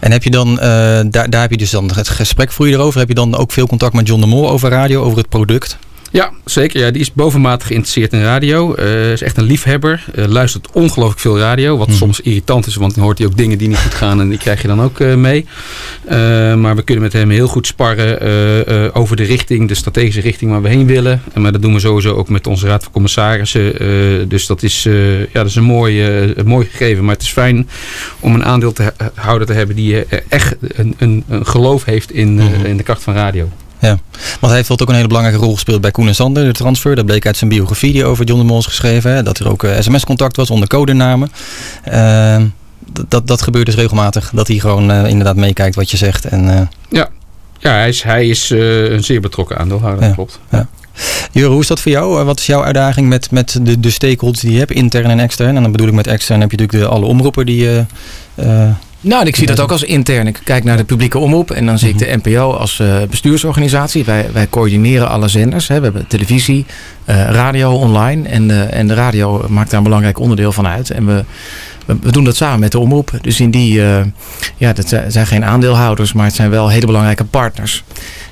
En 0.00 0.12
heb 0.12 0.22
je 0.22 0.30
dan, 0.30 0.60
eh, 0.60 0.66
daar, 1.10 1.30
daar 1.30 1.40
heb 1.40 1.50
je 1.50 1.56
dus 1.56 1.70
dan 1.70 1.90
het 1.94 2.08
gesprek 2.08 2.52
voor 2.52 2.68
je 2.68 2.74
erover. 2.74 2.98
Heb 2.98 3.08
je 3.08 3.14
dan 3.14 3.36
ook 3.36 3.52
veel 3.52 3.66
contact 3.66 3.92
met 3.94 4.06
John 4.06 4.20
de 4.20 4.26
Mol 4.26 4.50
over 4.50 4.70
radio, 4.70 5.02
over 5.02 5.18
het 5.18 5.28
product? 5.28 5.78
Ja, 6.10 6.30
zeker. 6.44 6.80
Ja, 6.80 6.90
die 6.90 7.00
is 7.00 7.12
bovenmatig 7.12 7.66
geïnteresseerd 7.66 8.12
in 8.12 8.22
radio. 8.22 8.74
Eh 8.74 9.12
is 9.12 9.22
echt 9.22 9.36
een 9.36 9.44
liefhebber. 9.44 10.04
Eh, 10.14 10.24
luistert 10.24 10.70
ongelooflijk 10.72 11.20
veel 11.20 11.38
radio. 11.38 11.76
Wat 11.76 11.92
soms 11.92 12.20
irritant 12.20 12.66
is, 12.66 12.74
want 12.74 12.94
dan 12.94 13.04
hoort 13.04 13.18
hij 13.18 13.26
ook 13.26 13.36
dingen 13.36 13.58
die 13.58 13.68
niet 13.68 13.78
goed 13.78 13.94
gaan. 13.94 14.20
En 14.20 14.28
die 14.28 14.38
krijg 14.38 14.62
je 14.62 14.68
dan 14.68 14.82
ook 14.82 15.00
eh, 15.00 15.14
mee. 15.14 15.46
Maar 16.56 16.76
we 16.76 16.82
kunnen 16.82 17.04
met 17.04 17.12
hem 17.12 17.30
heel 17.30 17.48
goed 17.48 17.66
sparren 17.66 18.94
over 18.94 19.16
de 19.16 19.22
richting, 19.22 19.68
de 19.68 19.74
strategische 19.74 20.20
richting 20.20 20.50
waar 20.50 20.62
we 20.62 20.68
heen 20.68 20.86
willen. 20.86 21.22
En, 21.32 21.42
maar 21.42 21.52
dat 21.52 21.62
doen 21.62 21.72
we 21.74 21.80
sowieso 21.80 22.14
ook 22.14 22.28
met 22.28 22.46
onze 22.46 22.66
raad 22.66 22.82
van 22.82 22.92
commissarissen. 22.92 23.72
Dus 24.28 24.46
dat 24.46 24.62
is, 24.62 24.82
ja, 24.82 25.26
dat 25.32 25.46
is 25.46 25.54
een, 25.54 25.64
mooi, 25.64 26.34
mooi 26.44 26.66
gegeven. 26.66 27.04
Maar 27.04 27.14
het 27.14 27.22
is 27.22 27.30
fijn 27.30 27.68
om 28.20 28.34
een 28.34 28.44
aandeel 28.44 28.72
te 28.72 28.92
te 29.44 29.52
hebben 29.52 29.76
die 29.76 30.04
echt 30.28 30.56
een, 30.60 30.94
een, 30.98 31.24
een 31.28 31.46
geloof 31.46 31.84
heeft 31.84 32.12
in, 32.12 32.40
eh, 32.40 32.64
in 32.64 32.76
de 32.76 32.82
kracht 32.82 33.02
van 33.02 33.14
radio. 33.14 33.48
Ja, 33.80 33.98
want 34.18 34.40
hij 34.40 34.54
heeft 34.54 34.82
ook 34.82 34.88
een 34.88 34.94
hele 34.94 35.08
belangrijke 35.08 35.40
rol 35.40 35.54
gespeeld 35.54 35.80
bij 35.80 35.90
Koen 35.90 36.06
en 36.06 36.14
Sander, 36.14 36.44
de 36.44 36.52
transfer. 36.52 36.96
Dat 36.96 37.06
bleek 37.06 37.26
uit 37.26 37.36
zijn 37.36 37.50
biografie 37.50 37.92
die 37.92 38.04
over 38.04 38.24
John 38.24 38.40
de 38.40 38.46
Mol 38.46 38.58
is 38.58 38.66
geschreven. 38.66 39.14
Hè, 39.14 39.22
dat 39.22 39.38
er 39.38 39.48
ook 39.50 39.64
eh, 39.64 39.80
sms-contact 39.80 40.36
was 40.36 40.50
onder 40.50 40.68
codenamen. 40.68 41.30
Eh, 41.84 42.42
dat, 43.08 43.26
dat, 43.26 43.42
gebeurt 43.42 43.66
dus 43.66 43.74
regelmatig. 43.74 44.30
Dat 44.34 44.48
hij 44.48 44.58
gewoon 44.58 44.90
eh, 44.90 45.08
inderdaad 45.08 45.36
meekijkt 45.36 45.74
wat 45.74 45.90
je 45.90 45.96
zegt. 45.96 46.24
En, 46.24 46.50
eh, 46.50 46.60
Ja, 46.88 47.08
ja 47.58 47.70
hij 47.70 47.88
is, 47.88 48.02
hij 48.02 48.28
is 48.28 48.50
een 48.50 49.04
zeer 49.04 49.20
betrokken 49.20 49.58
aandeelhouder, 49.58 50.04
dat 50.04 50.14
klopt. 50.14 50.40
Ja. 50.50 50.66
Jure, 51.32 51.50
hoe 51.50 51.60
is 51.60 51.66
dat 51.66 51.80
voor 51.80 51.92
jou? 51.92 52.24
Wat 52.24 52.38
is 52.38 52.46
jouw 52.46 52.64
uitdaging 52.64 53.08
met, 53.08 53.30
met 53.30 53.58
de, 53.62 53.80
de 53.80 53.90
stakeholders 53.90 54.40
die 54.40 54.52
je 54.52 54.58
hebt, 54.58 54.70
intern 54.70 55.10
en 55.10 55.20
extern? 55.20 55.56
En 55.56 55.62
dan 55.62 55.72
bedoel 55.72 55.88
ik 55.88 55.94
met 55.94 56.06
extern 56.06 56.40
heb 56.40 56.50
je 56.50 56.56
natuurlijk 56.56 56.88
de, 56.88 56.94
alle 56.94 57.06
omroepen 57.06 57.46
die 57.46 57.62
je... 57.62 57.84
Nou, 59.06 59.20
en 59.20 59.26
ik 59.26 59.36
zie 59.36 59.46
dat 59.46 59.60
ook 59.60 59.70
als 59.70 59.82
intern. 59.82 60.26
Ik 60.26 60.40
kijk 60.44 60.64
naar 60.64 60.76
de 60.76 60.84
publieke 60.84 61.18
omroep 61.18 61.50
en 61.50 61.66
dan 61.66 61.78
zie 61.78 61.88
ik 61.88 61.98
de 61.98 62.18
NPO 62.22 62.52
als 62.52 62.78
eh, 62.78 62.96
bestuursorganisatie. 63.10 64.04
Wij, 64.04 64.28
wij 64.32 64.48
coördineren 64.48 65.08
alle 65.08 65.28
zenders. 65.28 65.68
Hè. 65.68 65.76
We 65.76 65.84
hebben 65.84 66.06
televisie, 66.06 66.66
eh, 67.04 67.30
radio, 67.30 67.72
online. 67.72 68.28
En, 68.28 68.50
eh, 68.50 68.78
en 68.78 68.86
de 68.86 68.94
radio 68.94 69.44
maakt 69.48 69.70
daar 69.70 69.78
een 69.78 69.84
belangrijk 69.84 70.18
onderdeel 70.18 70.52
van 70.52 70.66
uit. 70.66 70.90
En 70.90 71.06
we, 71.06 71.24
we, 71.86 72.12
doen 72.12 72.24
dat 72.24 72.36
samen 72.36 72.60
met 72.60 72.72
de 72.72 72.78
omroep. 72.78 73.10
Dus 73.20 73.40
in 73.40 73.50
die, 73.50 73.82
ja, 74.56 74.72
dat 74.72 74.88
zijn 75.08 75.26
geen 75.26 75.44
aandeelhouders, 75.44 76.12
maar 76.12 76.26
het 76.26 76.34
zijn 76.34 76.50
wel 76.50 76.68
hele 76.68 76.86
belangrijke 76.86 77.24
partners. 77.24 77.84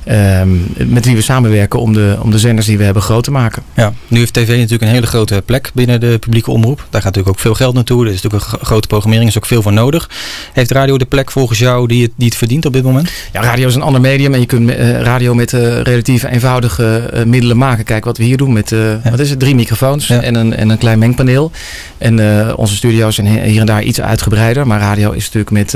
Ehm, 0.04 0.48
met 0.76 1.04
wie 1.04 1.16
we 1.16 1.22
samenwerken 1.22 1.80
om 1.80 1.92
de, 1.92 2.16
om 2.20 2.30
de 2.30 2.38
zenders 2.38 2.66
die 2.66 2.78
we 2.78 2.84
hebben 2.84 3.02
groot 3.02 3.24
te 3.24 3.30
maken. 3.30 3.62
Ja, 3.74 3.92
nu 4.08 4.18
heeft 4.18 4.32
tv 4.32 4.48
natuurlijk 4.48 4.82
een 4.82 4.88
hele 4.88 5.06
grote 5.06 5.42
plek 5.44 5.70
binnen 5.74 6.00
de 6.00 6.18
publieke 6.18 6.50
omroep. 6.50 6.76
Daar 6.76 7.02
gaat 7.02 7.14
natuurlijk 7.14 7.28
ook 7.28 7.42
veel 7.42 7.54
geld 7.54 7.74
naartoe. 7.74 8.06
Er 8.06 8.12
is 8.12 8.22
natuurlijk 8.22 8.42
een 8.42 8.48
gro- 8.48 8.64
grote 8.64 8.86
programmering, 8.86 9.30
er 9.30 9.36
is 9.36 9.42
ook 9.42 9.48
veel 9.48 9.62
voor 9.62 9.72
nodig. 9.72 10.10
Heeft 10.52 10.70
radio 10.70 10.98
de 10.98 11.04
plek 11.04 11.30
volgens 11.30 11.58
jou 11.58 11.86
die 11.86 12.02
het, 12.02 12.10
die 12.16 12.28
het 12.28 12.36
verdient 12.36 12.66
op 12.66 12.72
dit 12.72 12.82
moment? 12.82 13.10
Ja, 13.32 13.42
radio 13.42 13.66
is 13.66 13.74
een 13.74 13.82
ander 13.82 14.00
medium 14.00 14.34
en 14.34 14.40
je 14.40 14.46
kunt 14.46 14.70
eh, 14.70 15.00
radio 15.00 15.34
met 15.34 15.52
eh, 15.52 15.80
relatief 15.80 16.22
eenvoudige 16.22 16.96
eh, 16.96 17.24
middelen 17.24 17.56
maken. 17.56 17.84
Kijk 17.84 18.04
wat 18.04 18.18
we 18.18 18.24
hier 18.24 18.36
doen 18.36 18.52
met 18.52 18.74
wat 19.10 19.18
is 19.18 19.30
het, 19.30 19.38
drie 19.38 19.54
microfoons 19.54 20.10
en, 20.10 20.34
een, 20.34 20.54
en 20.54 20.68
een 20.68 20.78
klein 20.78 20.98
mengpaneel. 20.98 21.50
En 21.98 22.20
onze 22.56 22.74
studio's 22.74 23.14
zijn 23.14 23.26
hier 23.26 23.60
en 23.60 23.66
daar 23.66 23.82
iets 23.82 24.00
uitgebreider. 24.00 24.66
Maar 24.66 24.80
radio 24.80 25.10
is 25.10 25.24
natuurlijk 25.24 25.50
met, 25.50 25.70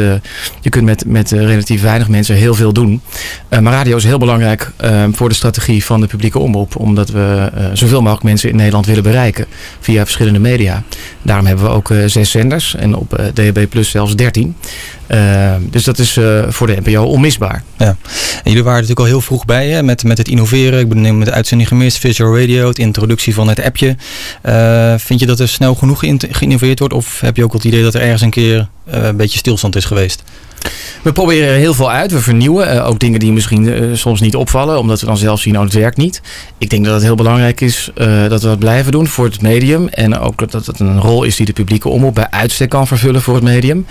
je 0.60 0.70
kunt 0.70 0.84
met, 0.84 1.04
met 1.06 1.30
relatief 1.30 1.82
weinig 1.82 2.08
mensen 2.08 2.34
heel 2.34 2.54
veel 2.54 2.72
doen. 2.72 3.00
Maar 3.48 3.72
radio 3.72 3.96
is 3.96 4.04
heel 4.04 4.17
belangrijk 4.18 4.70
eh, 4.76 5.04
voor 5.12 5.28
de 5.28 5.34
strategie 5.34 5.84
van 5.84 6.00
de 6.00 6.06
publieke 6.06 6.38
omroep. 6.38 6.76
Omdat 6.76 7.08
we 7.10 7.50
eh, 7.54 7.64
zoveel 7.72 8.00
mogelijk 8.00 8.24
mensen 8.24 8.50
in 8.50 8.56
Nederland 8.56 8.86
willen 8.86 9.02
bereiken 9.02 9.46
via 9.80 10.02
verschillende 10.02 10.38
media. 10.38 10.82
Daarom 11.22 11.46
hebben 11.46 11.64
we 11.64 11.70
ook 11.70 11.90
eh, 11.90 11.98
zes 12.06 12.30
zenders 12.30 12.74
en 12.74 12.94
op 12.94 13.14
eh, 13.14 13.26
DHB 13.26 13.66
Plus 13.68 13.90
zelfs 13.90 14.16
dertien. 14.16 14.56
Eh, 15.06 15.54
dus 15.70 15.84
dat 15.84 15.98
is 15.98 16.18
voor 16.48 16.66
de 16.66 16.80
NPO 16.84 17.02
onmisbaar. 17.02 17.62
Ja. 17.78 17.86
En 17.86 17.96
jullie 18.44 18.62
waren 18.62 18.72
natuurlijk 18.80 19.00
al 19.00 19.06
heel 19.06 19.20
vroeg 19.20 19.44
bij 19.44 19.68
hè, 19.68 19.82
met, 19.82 20.04
met 20.04 20.18
het 20.18 20.28
innoveren. 20.28 20.80
Ik 20.80 20.88
bedoel, 20.88 21.12
met 21.12 21.26
de 21.26 21.32
uitzending 21.32 21.68
gemist, 21.68 21.98
Visual 21.98 22.38
Radio, 22.40 22.72
de 22.72 22.82
introductie 22.82 23.34
van 23.34 23.48
het 23.48 23.62
appje. 23.62 23.96
Vind 24.98 25.20
je 25.20 25.26
dat 25.26 25.40
er 25.40 25.48
snel 25.48 25.74
genoeg 25.74 25.98
geïn- 25.98 26.20
geïnnoveerd 26.30 26.78
wordt? 26.78 26.94
Of 26.94 27.20
heb 27.20 27.36
je 27.36 27.44
ook 27.44 27.52
het 27.52 27.64
idee 27.64 27.82
dat 27.82 27.94
er 27.94 28.00
ergens 28.00 28.22
een 28.22 28.30
keer 28.30 28.68
een 28.86 29.16
beetje 29.16 29.38
stilstand 29.38 29.76
is 29.76 29.84
geweest? 29.84 30.22
We 31.02 31.12
proberen 31.12 31.48
er 31.48 31.54
heel 31.54 31.74
veel 31.74 31.90
uit. 31.90 32.10
We 32.12 32.20
vernieuwen. 32.20 32.70
eh, 32.70 32.88
ook 32.88 32.98
dingen 32.98 33.18
die 33.20 33.32
misschien 33.32 33.72
eh, 33.74 33.82
soms 33.92 34.20
niet 34.20 34.36
opvallen. 34.36 34.78
Omdat 34.78 35.00
we 35.00 35.06
dan 35.06 35.16
zelf 35.16 35.40
zien, 35.40 35.56
oh 35.58 35.62
het 35.64 35.72
werkt 35.72 35.96
niet. 35.96 36.20
Ik 36.58 36.70
denk 36.70 36.84
dat 36.84 36.94
het 36.94 37.02
heel 37.02 37.14
belangrijk 37.14 37.60
is 37.60 37.90
eh, 37.94 38.28
dat 38.28 38.42
we 38.42 38.48
dat 38.48 38.58
blijven 38.58 38.92
doen 38.92 39.06
voor 39.06 39.24
het 39.24 39.42
medium. 39.42 39.88
En 39.88 40.18
ook 40.18 40.50
dat 40.50 40.66
het 40.66 40.80
een 40.80 41.00
rol 41.00 41.22
is 41.24 41.36
die 41.36 41.46
de 41.46 41.52
publieke 41.52 41.88
omroep 41.88 42.14
bij 42.14 42.30
uitstek 42.30 42.68
kan 42.68 42.86
vervullen 42.86 43.22
voor 43.22 43.34
het 43.34 43.44
medium. 43.44 43.86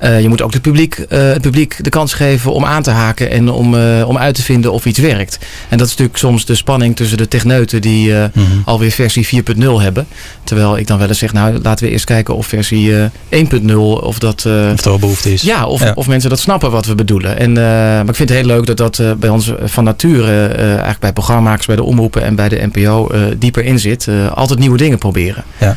Je 0.00 0.28
moet 0.28 0.42
ook 0.42 0.52
de 0.52 0.60
publiek, 0.60 1.04
het 1.08 1.40
publiek 1.40 1.84
de 1.84 1.90
kans 1.90 2.14
geven 2.14 2.52
om 2.52 2.64
aan 2.64 2.82
te 2.82 2.90
haken. 2.90 3.30
En 3.30 3.48
om, 3.50 3.74
om 4.04 4.18
uit 4.18 4.34
te 4.34 4.42
vinden 4.42 4.72
of 4.72 4.84
iets 4.86 4.98
werkt. 4.98 5.38
En 5.68 5.78
dat 5.78 5.86
is 5.86 5.92
natuurlijk 5.92 6.18
soms 6.18 6.44
de 6.44 6.54
spanning 6.54 6.96
tussen 6.96 7.16
de 7.16 7.28
techneuten 7.28 7.80
die 7.80 8.16
eh, 8.16 8.24
alweer 8.64 8.90
versie 8.90 9.26
4.0 9.56 9.62
hebben. 9.78 10.06
Terwijl 10.44 10.78
ik 10.78 10.86
dan 10.86 10.98
wel 10.98 11.08
eens 11.08 11.18
zeg, 11.18 11.32
nou 11.32 11.58
laten 11.62 11.84
we 11.86 11.90
eerst 11.92 12.04
kijken 12.04 12.36
of 12.36 12.46
versie 12.46 12.96
eh, 13.28 13.44
1.0 13.60 13.74
of 14.00 14.18
dat... 14.18 14.46
Of 14.46 14.84
er 14.84 14.98
behoefte 14.98 15.32
is. 15.32 15.42
ja, 15.42 15.66
of, 15.66 15.82
Ja. 15.82 15.92
of 15.94 16.06
mensen 16.12 16.30
dat 16.30 16.38
snappen 16.38 16.70
wat 16.70 16.86
we 16.86 16.94
bedoelen. 16.94 17.38
En, 17.38 17.56
eh, 17.56 17.64
maar 17.64 18.08
ik 18.08 18.14
vind 18.14 18.28
het 18.28 18.38
heel 18.38 18.46
leuk 18.46 18.66
dat 18.66 18.76
dat 18.76 18.98
eh, 18.98 19.12
bij 19.12 19.28
ons 19.28 19.48
eh, 19.48 19.54
van 19.64 19.84
nature, 19.84 20.46
eigenlijk 20.46 20.98
bij 20.98 21.12
programmamakers, 21.12 21.66
bij 21.66 21.76
de 21.76 21.82
omroepen 21.82 22.22
en 22.22 22.34
bij 22.34 22.48
de 22.48 22.68
NPO 22.72 23.10
dieper 23.38 23.64
in 23.64 23.78
zit. 23.78 24.08
Altijd 24.34 24.58
nieuwe 24.58 24.76
dingen 24.76 24.98
proberen. 24.98 25.44
Ja. 25.60 25.76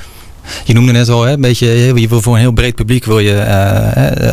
Je 0.64 0.74
noemde 0.74 0.92
net 0.92 1.10
al, 1.10 1.24
hè, 1.24 1.32
een 1.32 1.42
beetje, 1.42 1.68
je 1.68 2.08
wil 2.08 2.22
voor 2.22 2.34
een 2.34 2.40
heel 2.40 2.52
breed 2.52 2.76
publiek 2.76 3.06
wil 3.06 3.20
je 3.20 3.44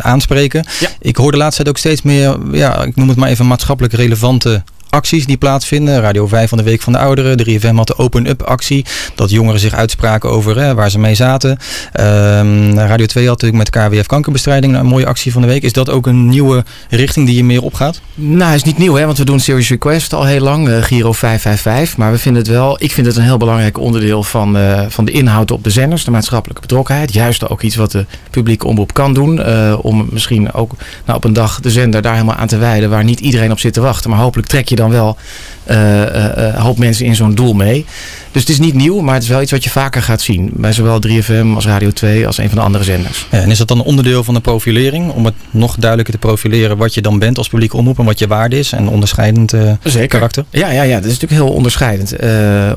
aanspreken. 0.01 0.65
Ik 0.99 1.15
hoor 1.15 1.31
de 1.31 1.37
laatste 1.37 1.63
tijd 1.63 1.75
ook 1.75 1.81
steeds 1.81 2.01
meer, 2.01 2.37
ja, 2.51 2.83
ik 2.83 2.95
noem 2.95 3.07
het 3.07 3.17
maar 3.17 3.29
even 3.29 3.47
maatschappelijk 3.47 3.93
relevante 3.93 4.63
acties 4.93 5.25
die 5.25 5.37
plaatsvinden. 5.37 6.01
Radio 6.01 6.27
5 6.27 6.49
van 6.49 6.57
de 6.57 6.63
Week 6.63 6.81
van 6.81 6.93
de 6.93 6.99
Ouderen. 6.99 7.37
De 7.37 7.59
3FM 7.59 7.75
had 7.75 7.87
de 7.87 7.97
Open 7.97 8.29
Up 8.29 8.41
actie. 8.41 8.85
Dat 9.15 9.29
jongeren 9.29 9.59
zich 9.59 9.73
uitspraken 9.73 10.29
over 10.29 10.75
waar 10.75 10.89
ze 10.89 10.99
mee 10.99 11.15
zaten. 11.15 11.57
Ehm, 11.91 12.73
Radio 12.73 13.05
2 13.05 13.27
had 13.27 13.41
natuurlijk 13.41 13.71
met 13.71 13.91
KWF 13.91 14.05
kankerbestrijding 14.05 14.75
een 14.75 14.85
mooie 14.85 15.05
actie 15.05 15.31
van 15.31 15.41
de 15.41 15.47
week. 15.47 15.63
Is 15.63 15.73
dat 15.73 15.89
ook 15.89 16.07
een 16.07 16.29
nieuwe 16.29 16.63
richting 16.89 17.25
die 17.25 17.35
je 17.35 17.43
meer 17.43 17.61
opgaat? 17.61 18.01
Nou, 18.15 18.53
is 18.53 18.63
niet 18.63 18.77
nieuw, 18.77 18.93
hè, 18.95 19.05
want 19.05 19.17
we 19.17 19.25
doen 19.25 19.39
Serious 19.39 19.69
Request 19.69 20.13
al 20.13 20.25
heel 20.25 20.41
lang, 20.41 20.69
eh, 20.69 20.83
Giro 20.83 21.11
555. 21.11 21.97
Maar 21.97 22.11
we 22.11 22.17
vinden 22.17 22.41
het 22.41 22.51
wel, 22.51 22.75
ik 22.79 22.91
vind 22.91 23.07
het 23.07 23.15
een 23.15 23.23
heel 23.23 23.37
belangrijk 23.37 23.77
onderdeel 23.79 24.23
van, 24.23 24.57
eh, 24.57 24.81
van 24.87 25.05
de 25.05 25.11
inhoud 25.11 25.51
op 25.51 25.63
de 25.63 25.69
zenders, 25.69 26.03
de 26.03 26.11
maatschappelijke 26.11 26.61
betrokkenheid. 26.61 27.13
Juist 27.13 27.49
ook 27.49 27.61
iets 27.61 27.75
wat 27.75 27.91
de 27.91 28.05
publieke 28.29 28.67
omroep 28.67 28.93
kan 28.93 29.13
doen. 29.13 29.41
eh, 29.43 29.77
om 29.81 30.07
misschien 30.11 30.53
ook 30.53 30.71
nou, 31.05 31.17
op 31.17 31.23
een 31.23 31.33
dag 31.33 31.59
de 31.59 31.71
zender 31.71 32.01
daar 32.01 32.13
helemaal 32.13 32.35
aan 32.35 32.47
te 32.47 32.57
wijden 32.57 32.89
waar 32.89 33.03
niet 33.03 33.19
iedereen 33.19 33.51
op 33.51 33.59
zit 33.59 33.73
te 33.73 33.81
wachten. 33.81 34.09
Maar 34.09 34.19
hopelijk 34.19 34.47
trek 34.47 34.69
je 34.69 34.75
dan 34.83 34.91
wel 34.91 35.17
eh, 35.63 36.01
eh, 36.01 36.47
eh, 36.47 36.61
hoop 36.61 36.77
mensen 36.77 37.05
in 37.05 37.15
zo'n 37.15 37.35
doel 37.35 37.53
mee. 37.53 37.85
Dus 38.31 38.41
het 38.41 38.51
is 38.51 38.59
niet 38.59 38.73
nieuw, 38.73 38.99
maar 38.99 39.13
het 39.13 39.23
is 39.23 39.29
wel 39.29 39.41
iets 39.41 39.51
wat 39.51 39.63
je 39.63 39.69
vaker 39.69 40.01
gaat 40.01 40.21
zien. 40.21 40.51
Bij 40.53 40.73
zowel 40.73 40.99
3FM 40.99 41.55
als 41.55 41.65
Radio 41.65 41.91
2 41.91 42.27
als 42.27 42.37
een 42.37 42.49
van 42.49 42.57
de 42.57 42.63
andere 42.63 42.83
zenders. 42.83 43.27
Ja, 43.31 43.41
en 43.41 43.51
is 43.51 43.57
dat 43.57 43.67
dan 43.67 43.79
een 43.79 43.85
onderdeel 43.85 44.23
van 44.23 44.33
de 44.33 44.39
profilering? 44.39 45.11
Om 45.11 45.25
het 45.25 45.33
nog 45.51 45.75
duidelijker 45.75 46.13
te 46.13 46.27
profileren 46.27 46.77
wat 46.77 46.93
je 46.93 47.01
dan 47.01 47.19
bent 47.19 47.37
als 47.37 47.49
publieke 47.49 47.77
omroep 47.77 47.99
en 47.99 48.05
wat 48.05 48.19
je 48.19 48.27
waarde 48.27 48.59
is 48.59 48.71
en 48.71 48.87
onderscheidend 48.87 49.53
Zeker. 49.83 50.07
karakter? 50.07 50.45
Ja, 50.49 50.69
ja, 50.69 50.83
ja, 50.83 50.95
dat 50.95 51.11
is 51.11 51.19
natuurlijk 51.19 51.41
heel 51.41 51.55
onderscheidend 51.55 52.15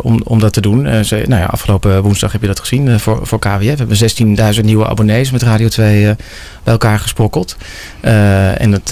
om, 0.01 0.21
om 0.25 0.39
dat 0.39 0.53
te 0.53 0.61
doen. 0.61 1.05
Ze, 1.05 1.25
nou 1.27 1.41
ja, 1.41 1.47
afgelopen 1.47 2.03
woensdag 2.03 2.33
heb 2.33 2.41
je 2.41 2.47
dat 2.47 2.61
gezien 2.61 3.01
voor, 3.01 3.27
voor 3.27 3.39
KWF. 3.39 3.77
We 3.77 3.97
hebben 4.17 4.55
16.000 4.55 4.65
nieuwe 4.65 4.87
abonnees 4.89 5.31
met 5.31 5.43
Radio 5.43 5.69
2 5.69 6.09
eh, 6.09 6.15
bij 6.63 6.73
elkaar 6.73 6.99
gesprokkeld. 6.99 7.57
En 8.01 8.71
dat, 8.71 8.91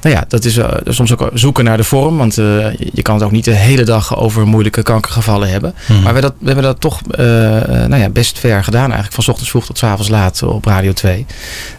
nou 0.00 0.14
ja, 0.16 0.24
dat 0.28 0.44
is 0.44 0.58
soms 0.84 1.12
ook 1.12 1.30
zoeken 1.34 1.64
naar 1.64 1.76
de 1.76 1.84
vorm. 1.84 2.16
Want 2.16 2.34
je 2.34 3.02
kan 3.02 3.07
het 3.14 3.24
ook 3.24 3.30
niet 3.30 3.44
de 3.44 3.54
hele 3.54 3.84
dag 3.84 4.16
over 4.16 4.46
moeilijke 4.46 4.82
kankergevallen 4.82 5.50
hebben. 5.50 5.74
Mhm. 5.86 6.02
Maar 6.02 6.14
we, 6.14 6.20
dat, 6.20 6.34
we 6.38 6.46
hebben 6.46 6.64
dat 6.64 6.80
toch 6.80 7.00
eh, 7.10 7.56
eh, 7.56 7.88
nou 7.88 8.02
ja, 8.02 8.08
best 8.08 8.38
ver 8.38 8.64
gedaan 8.64 8.84
eigenlijk. 8.84 9.12
Van 9.12 9.24
's 9.24 9.28
ochtends 9.28 9.50
vroeg 9.50 9.66
tot 9.66 9.78
's 9.78 9.82
avonds 9.82 10.08
laat 10.08 10.42
op 10.42 10.64
Radio 10.64 10.92
2. 10.92 11.26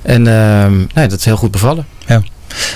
En 0.01 0.27
ehm, 0.27 0.77
nou 0.77 0.87
ja, 0.93 1.07
dat 1.07 1.19
is 1.19 1.25
heel 1.25 1.37
goed 1.37 1.51
bevallen. 1.51 1.85
Ja. 2.05 2.21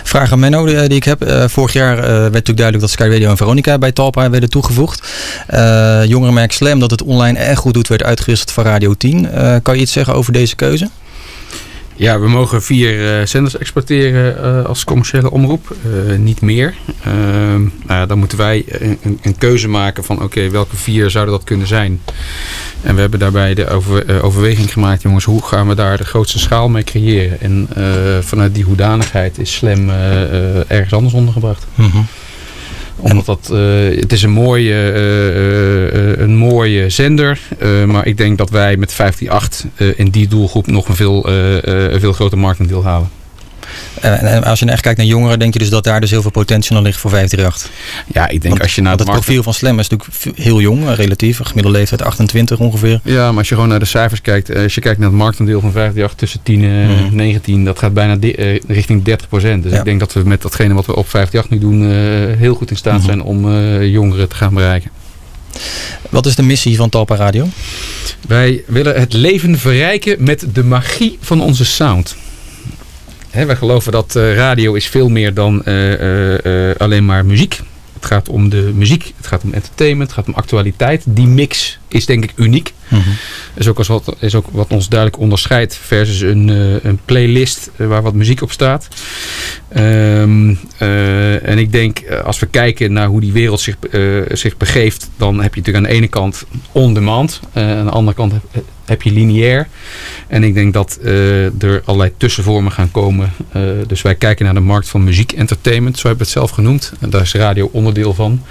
Vraag 0.04 0.32
aan 0.32 0.39
Menno 0.39 0.66
die, 0.66 0.88
die 0.88 0.98
ik 0.98 1.04
heb. 1.04 1.22
Eh, 1.22 1.44
vorig 1.48 1.74
jaar 1.74 1.98
eh, 1.98 2.04
werd 2.04 2.22
natuurlijk 2.22 2.58
duidelijk 2.58 2.86
dat 2.86 2.89
Sky 2.89 3.08
Radio 3.12 3.30
en 3.30 3.38
Veronica 3.38 3.78
bij 3.78 3.92
Talpa 3.92 4.30
werden 4.30 4.50
toegevoegd. 4.50 5.08
Uh, 5.54 6.06
jongerenmerk 6.06 6.52
Slam 6.52 6.80
dat 6.80 6.92
het 6.92 7.04
online 7.04 7.39
erg 7.39 7.60
goed 7.60 7.74
doet 7.74 7.88
werd 7.88 8.04
uitgewisseld 8.04 8.52
van 8.52 8.63
Radio 8.63 8.94
10. 8.94 9.28
Uh, 9.34 9.56
kan 9.63 9.76
je 9.76 9.82
iets 9.82 9.92
zeggen 9.92 10.16
over 10.16 10.34
deze 10.34 10.56
keuze? 10.56 10.89
Ja, 11.96 12.20
we 12.20 12.28
mogen 12.30 12.62
vier 12.64 13.20
eh, 13.20 13.26
zenders 13.26 13.58
exporteren 13.58 14.44
eh, 14.44 14.66
als 14.66 14.84
commerciële 14.84 15.32
omroep. 15.32 15.76
Eh, 16.10 16.18
niet 16.18 16.42
meer. 16.42 16.74
Nou 17.04 17.70
ja, 17.88 18.06
dan 18.06 18.18
moeten 18.20 18.38
wij 18.38 18.64
een, 18.68 19.00
een- 19.22 19.38
keuze 19.38 19.68
maken 19.68 20.04
van 20.04 20.22
oké, 20.22 20.50
welke 20.50 20.76
vier 20.76 21.10
zouden 21.10 21.34
dat 21.34 21.44
kunnen 21.44 21.68
zijn. 21.68 22.02
En 22.82 22.96
we 22.96 23.02
hebben 23.02 23.20
daarbij 23.20 23.54
de 23.54 23.68
over, 23.70 24.22
overweging 24.24 24.72
gemaakt, 24.74 25.02
jongens, 25.02 25.26
hoe 25.26 25.44
gaan 25.44 25.68
we 25.68 25.76
daar 25.76 25.98
de 25.98 26.04
grootste 26.06 26.40
schaal 26.40 26.70
mee 26.70 26.84
creëren? 26.84 27.42
En 27.42 27.68
vanuit 28.24 28.56
die 28.56 28.64
hoedanigheid 28.64 29.38
is 29.40 29.54
Slam 29.54 29.90
ergens 30.68 30.94
anders 30.94 31.14
ondergebracht. 31.14 31.66
Omdat 33.04 33.26
dat, 33.26 33.50
eh, 33.52 34.00
het 34.00 34.12
is 34.12 34.24
een 34.24 34.32
mooie, 34.32 34.92
eh, 34.92 36.22
een 36.22 36.36
mooie 36.36 36.89
zender. 36.89 37.39
maar 37.86 38.08
ik 38.08 38.18
denk 38.18 38.38
dat 38.38 38.50
wij 38.50 38.78
met 38.78 38.98
158 38.98 39.66
eh, 39.76 40.00
in 40.00 40.10
die 40.10 40.28
doelgroep 40.28 40.68
nog 40.68 40.88
een 40.88 40.96
veel, 40.96 41.22
veel 42.00 42.13
groter 42.13 42.38
marktendeel 42.38 42.84
halen. 42.84 43.10
En, 44.02 44.19
en 44.19 44.43
als 44.43 44.60
je 44.60 44.65
nou 44.65 44.74
echt 44.76 44.84
kijkt 44.84 44.98
naar 44.98 45.08
jongeren, 45.08 45.39
denk 45.39 45.54
je 45.54 45.60
dus 45.60 45.69
dat 45.69 45.84
daar 45.84 46.02
dus 46.02 46.10
heel 46.10 46.22
veel 46.22 46.32
potentie 46.32 46.74
nog 46.74 46.84
ligt 46.84 47.00
voor 47.00 47.10
538? 47.10 47.72
Ja, 48.13 48.28
ik 48.28 48.41
denk 48.41 48.62
als 48.62 48.76
je 48.76 48.82
naar 48.82 48.96
het 48.98 49.04
profiel 49.04 49.43
van 49.43 49.54
Slam 49.54 49.80
is 49.80 49.88
natuurlijk 49.88 50.38
heel 50.39 50.62
jong, 50.62 50.88
eh, 50.88 50.96
relatief. 50.96 51.39
Gemiddelde 51.43 51.78
leeftijd 51.78 52.02
28 52.02 52.60
ongeveer. 52.60 53.00
Ja, 53.04 53.30
maar 53.30 53.38
als 53.38 53.50
je 53.50 53.54
gewoon 53.56 53.69
naar 53.69 53.80
de 53.80 53.86
cijfers 53.86 54.22
kijkt. 54.22 54.50
eh, 54.50 54.63
Als 54.63 54.76
je 54.76 54.82
kijkt 54.82 55.00
naar 55.00 55.10
het 55.10 55.17
marktendeel 55.17 55.60
van 55.62 55.72
538 55.72 56.17
tussen 56.19 56.39
10 56.43 56.63
en 56.63 57.06
Mhm. 57.06 57.15
19. 57.15 57.65
Dat 57.65 57.80
gaat 57.80 57.93
bijna 57.93 58.17
eh, 58.19 58.60
richting 58.67 59.04
30 59.04 59.28
Dus 59.30 59.72
Ja. 59.72 59.78
ik 59.78 59.84
denk 59.86 60.00
dat 60.00 60.13
we 60.13 60.22
met 60.26 60.41
datgene 60.41 60.74
wat 60.74 60.86
we 60.86 60.96
op 60.96 61.10
538 61.10 61.50
nu 61.50 61.60
doen. 61.60 61.91
eh, 61.91 62.38
heel 62.39 62.56
goed 62.56 62.69
in 62.69 62.78
staat 62.78 62.98
Mhm. 62.98 63.06
zijn 63.06 63.22
om 63.22 63.50
eh, 63.54 63.86
jongeren 63.91 64.30
te 64.30 64.36
gaan 64.36 64.54
bereiken. 64.54 64.91
Wat 66.10 66.26
is 66.26 66.36
de 66.36 66.43
missie 66.43 66.76
van 66.76 66.89
Talpa 66.89 67.15
Radio? 67.15 67.48
Wij 68.28 68.63
willen 68.67 69.00
het 69.00 69.13
leven 69.13 69.58
verrijken 69.60 70.15
met 70.24 70.46
de 70.54 70.63
magie 70.63 71.17
van 71.22 71.41
onze 71.41 71.65
sound. 71.65 72.15
Hè, 73.34 73.46
wij 73.46 73.56
geloven 73.56 73.91
dat 73.91 74.15
eh, 74.15 74.36
radio 74.36 74.74
is 74.74 74.88
veel 74.88 75.10
meer 75.10 75.34
dan 75.34 75.63
eh, 75.63 76.69
eh, 76.69 76.76
alleen 76.78 77.06
maar 77.06 77.26
muziek. 77.26 77.60
Het 77.93 78.06
gaat 78.06 78.30
om 78.30 78.50
de 78.50 78.72
muziek, 78.76 79.13
het 79.17 79.28
gaat 79.28 79.43
om 79.43 79.54
entertainment, 79.54 80.10
het 80.10 80.19
gaat 80.19 80.28
om 80.28 80.34
actualiteit. 80.34 81.04
Die 81.08 81.28
mix 81.28 81.80
is 81.94 82.06
denk 82.06 82.24
ik 82.24 82.32
uniek. 82.36 82.74
Is 83.54 83.68
ook, 83.68 83.78
als 83.78 83.88
wat, 83.88 84.16
is 84.20 84.36
ook 84.36 84.46
wat 84.52 84.68
ons 84.70 84.90
duidelijk 84.90 85.22
onderscheidt 85.22 85.76
versus 85.76 86.22
een, 86.22 86.50
eh, 86.50 86.84
een 86.84 87.00
playlist 87.06 87.72
eh, 87.76 87.88
waar 87.88 88.02
wat 88.02 88.14
muziek 88.14 88.42
op 88.42 88.52
staat. 88.52 88.88
Ehm, 89.70 90.54
eh, 90.78 91.48
en 91.50 91.58
ik 91.58 91.72
denk, 91.72 92.10
als 92.24 92.40
we 92.40 92.46
kijken 92.46 92.94
naar 92.94 93.08
hoe 93.08 93.22
die 93.22 93.32
wereld 93.32 93.60
zich, 93.60 93.78
zich 94.32 94.58
begeeft, 94.58 95.10
dan 95.18 95.42
heb 95.42 95.54
je 95.54 95.60
natuurlijk 95.60 95.86
aan 95.86 95.92
de 95.92 95.98
ene 95.98 96.08
kant 96.08 96.46
on-demand. 96.72 97.40
aan 97.54 97.86
de 97.86 97.92
andere 97.92 98.16
kant 98.16 98.32
heb, 98.32 98.64
heb 98.86 99.02
je 99.02 99.12
lineair. 99.12 99.68
En 100.28 100.44
ik 100.44 100.54
denk 100.54 100.74
dat 100.74 101.00
er 101.60 101.82
allerlei 101.86 102.12
tussenvormen 102.18 102.72
gaan 102.72 102.92
komen. 102.92 103.32
Dus 103.88 104.02
wij 104.02 104.16
kijken 104.16 104.46
naar 104.46 104.54
de 104.54 104.60
markt 104.60 104.90
van 104.90 105.04
muziek, 105.04 105.32
entertainment, 105.32 105.98
zo 105.98 106.08
hebben 106.08 106.26
we 106.26 106.32
het 106.32 106.40
zelf 106.42 106.52
genoemd. 106.52 106.94
En 107.00 107.10
daar 107.10 107.22
is 107.22 107.34
radio 107.34 107.70
onderdeel 107.72 108.14
van. 108.14 108.42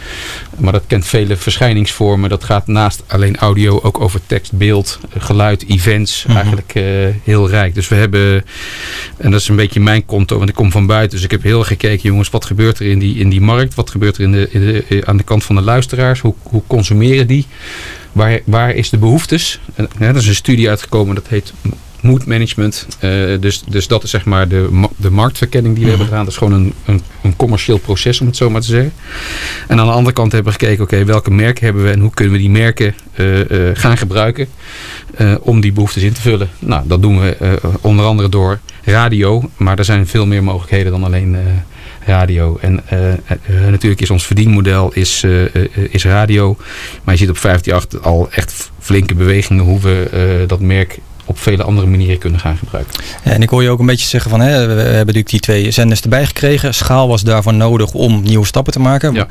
Maar 0.59 0.73
dat 0.73 0.85
kent 0.87 1.07
vele 1.07 1.37
verschijningsvormen. 1.37 2.31
Dat 2.31 2.45
gaat 2.45 2.67
naast 2.67 3.03
alleen 3.07 3.32
audio 3.37 3.81
ook 3.83 4.01
over 4.01 4.21
tekst, 4.27 4.53
beeld, 4.53 4.99
geluid, 5.19 5.65
events. 5.69 6.25
Eigenlijk 6.29 6.75
eh, 6.75 6.85
heel 7.25 7.49
rijk. 7.49 7.75
Dus 7.75 7.89
we 7.89 7.95
hebben, 7.95 8.45
en 9.17 9.31
dat 9.31 9.41
is 9.41 9.49
een 9.49 9.57
beetje 9.57 9.81
mijn 9.81 10.05
konto, 10.05 10.37
want 10.37 10.49
ik 10.49 10.55
kom 10.55 10.71
van 10.71 10.87
buiten. 10.87 11.17
Dus 11.17 11.25
ik 11.25 11.31
heb 11.31 11.43
heel 11.43 11.59
erg 11.59 11.69
gekeken, 11.69 12.09
jongens, 12.09 12.31
wat 12.31 12.45
gebeurt 12.45 12.79
er 12.79 12.87
in 12.87 12.99
die, 12.99 13.17
in 13.17 13.29
die 13.29 13.41
markt? 13.41 13.75
Wat 13.75 13.91
gebeurt 13.91 14.17
er 14.17 14.23
in 14.23 14.33
de, 14.33 14.49
in 14.51 14.61
de, 14.61 14.85
eh, 14.89 14.99
aan 15.05 15.17
de 15.17 15.23
kant 15.23 15.45
van 15.45 15.55
de 15.55 15.63
luisteraars? 15.63 16.21
Hoe, 16.21 16.35
hoe 16.43 16.63
consumeren 16.67 17.27
die? 17.27 17.47
Waar, 18.13 18.41
waar 18.45 18.75
is 18.75 18.91
de 18.91 18.99
behoeftes? 18.99 19.61
En, 19.75 19.89
hè, 19.99 20.09
er 20.09 20.17
is 20.17 20.27
een 20.27 20.35
studie 20.35 20.69
uitgekomen 20.69 21.15
dat 21.15 21.29
heet 21.29 21.53
mood 22.03 22.27
management. 22.27 22.87
Eh, 22.99 23.11
dus, 23.41 23.63
dus 23.69 23.87
dat 23.87 24.03
is 24.03 24.11
zeg 24.11 24.25
maar 24.25 24.49
de, 24.49 24.89
de 24.97 25.11
marktverkenning 25.11 25.75
die 25.75 25.83
we 25.85 25.91
hebben 25.91 26.09
gedaan. 26.09 26.25
Dat 26.25 26.33
is 26.33 26.39
gewoon 26.39 26.53
een, 26.53 26.73
een, 26.85 27.03
een 27.23 27.37
commercieel 27.37 27.79
proces 27.79 28.21
om 28.21 28.27
het 28.27 28.37
zo 28.37 28.51
maar 28.51 28.61
te 28.61 28.67
zeggen. 28.67 28.93
En 29.69 29.81
aan 29.81 29.87
de 29.87 29.93
andere 29.93 30.15
kant 30.15 30.33
hebben 30.33 30.53
we 30.53 30.59
gekeken, 30.59 30.85
oké, 30.85 31.05
welke 31.05 31.31
merken 31.31 31.65
hebben 31.65 31.83
we 31.85 31.91
en 31.91 32.01
hoe 32.01 32.15
kunnen 32.15 32.35
we 32.35 32.41
die 32.41 32.51
merken 32.51 32.95
eh, 33.15 33.69
eh, 33.69 33.77
gaan 33.77 33.97
gebruiken 33.97 34.49
om 35.41 35.61
die 35.61 35.73
behoeftes 35.73 36.03
in 36.03 36.13
te 36.13 36.21
vullen. 36.21 36.49
Nou, 36.59 36.83
dat 36.87 37.03
doen 37.03 37.21
we 37.21 37.59
onder 37.81 38.05
andere 38.05 38.29
door 38.29 38.59
radio, 38.83 39.51
maar 39.57 39.79
er 39.79 39.85
zijn 39.85 40.07
veel 40.07 40.27
meer 40.27 40.43
mogelijkheden 40.43 40.93
dan 40.93 41.05
alleen 41.05 41.37
radio. 42.07 42.59
En 42.61 42.81
natuurlijk 43.71 44.01
is 44.01 44.11
ons 44.11 44.27
verdienmodel 44.27 44.93
is, 44.93 45.25
is 45.91 46.05
radio, 46.05 46.57
maar 47.05 47.15
je 47.15 47.21
ziet 47.21 47.31
op 47.31 47.39
538 47.39 48.03
al 48.03 48.29
echt 48.31 48.71
flinke 48.79 49.15
bewegingen 49.15 49.65
hoe 49.65 49.81
we 49.81 50.45
dat 50.47 50.61
merk 50.61 50.99
op 51.33 51.39
vele 51.39 51.63
andere 51.63 51.87
manieren 51.87 52.19
kunnen 52.19 52.41
gaan 52.41 52.57
gebruiken. 52.57 52.95
Ja, 53.25 53.31
en 53.31 53.43
ik 53.43 53.49
hoor 53.49 53.63
je 53.63 53.71
ook 53.71 53.79
een 53.79 53.87
beetje 53.87 54.07
zeggen 54.07 54.31
van, 54.31 54.41
hè, 54.41 54.67
we, 54.67 54.73
hebben 54.73 54.97
natuurlijk 54.99 55.29
die 55.29 55.41
twee 55.41 55.71
zenders 55.71 56.01
erbij 56.01 56.27
gekregen. 56.27 56.75
Schaal 56.75 57.09
was 57.09 57.23
daarvoor 57.23 57.55
nodig 57.55 57.93
om 57.93 58.23
nieuwe 58.23 58.47
stappen 58.47 58.73
te 58.73 58.81
maken. 58.81 59.27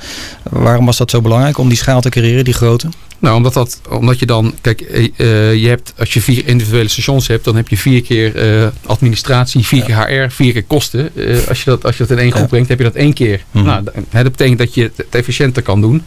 Waarom 0.49 0.85
was 0.85 0.97
dat 0.97 1.09
zo 1.09 1.21
belangrijk 1.21 1.57
om 1.57 1.67
die 1.67 1.77
schaal 1.77 2.01
te 2.01 2.09
creëren, 2.09 2.43
die 2.43 2.53
grote? 2.53 2.87
Nou, 3.21 3.35
omdat, 3.35 3.53
dat, 3.53 3.81
omdat 3.89 4.19
je 4.19 4.25
dan, 4.25 4.53
kijk, 4.61 4.81
eh, 4.81 5.05
eh, 5.17 5.55
je 5.55 5.67
hebt, 5.67 5.93
als 5.97 6.13
je 6.13 6.21
vier 6.21 6.47
individuele 6.47 6.89
stations 6.89 7.27
hebt, 7.27 7.43
dan 7.43 7.55
heb 7.55 7.67
je 7.67 7.77
vier 7.77 8.01
keer 8.01 8.35
eh, 8.35 8.67
administratie, 8.85 9.65
vier 9.65 9.83
keer 9.83 9.95
HR, 9.95 10.31
vier 10.31 10.53
keer 10.53 10.63
kosten. 10.63 11.09
Als, 11.47 11.63
je 11.63 11.69
dat, 11.69 11.85
als 11.85 11.97
je 11.97 12.05
dat 12.05 12.17
in 12.17 12.23
één 12.23 12.31
groep 12.31 12.47
brengt, 12.47 12.69
heb 12.69 12.77
je 12.77 12.83
dat 12.83 12.95
één 12.95 13.13
keer. 13.13 13.43
Mhm. 13.51 13.65
Nou, 13.65 13.83
dat 14.11 14.23
betekent 14.23 14.57
dat 14.57 14.73
je 14.73 14.91
het 14.95 15.15
efficiënter 15.15 15.61
kan 15.61 15.81
doen. 15.81 16.03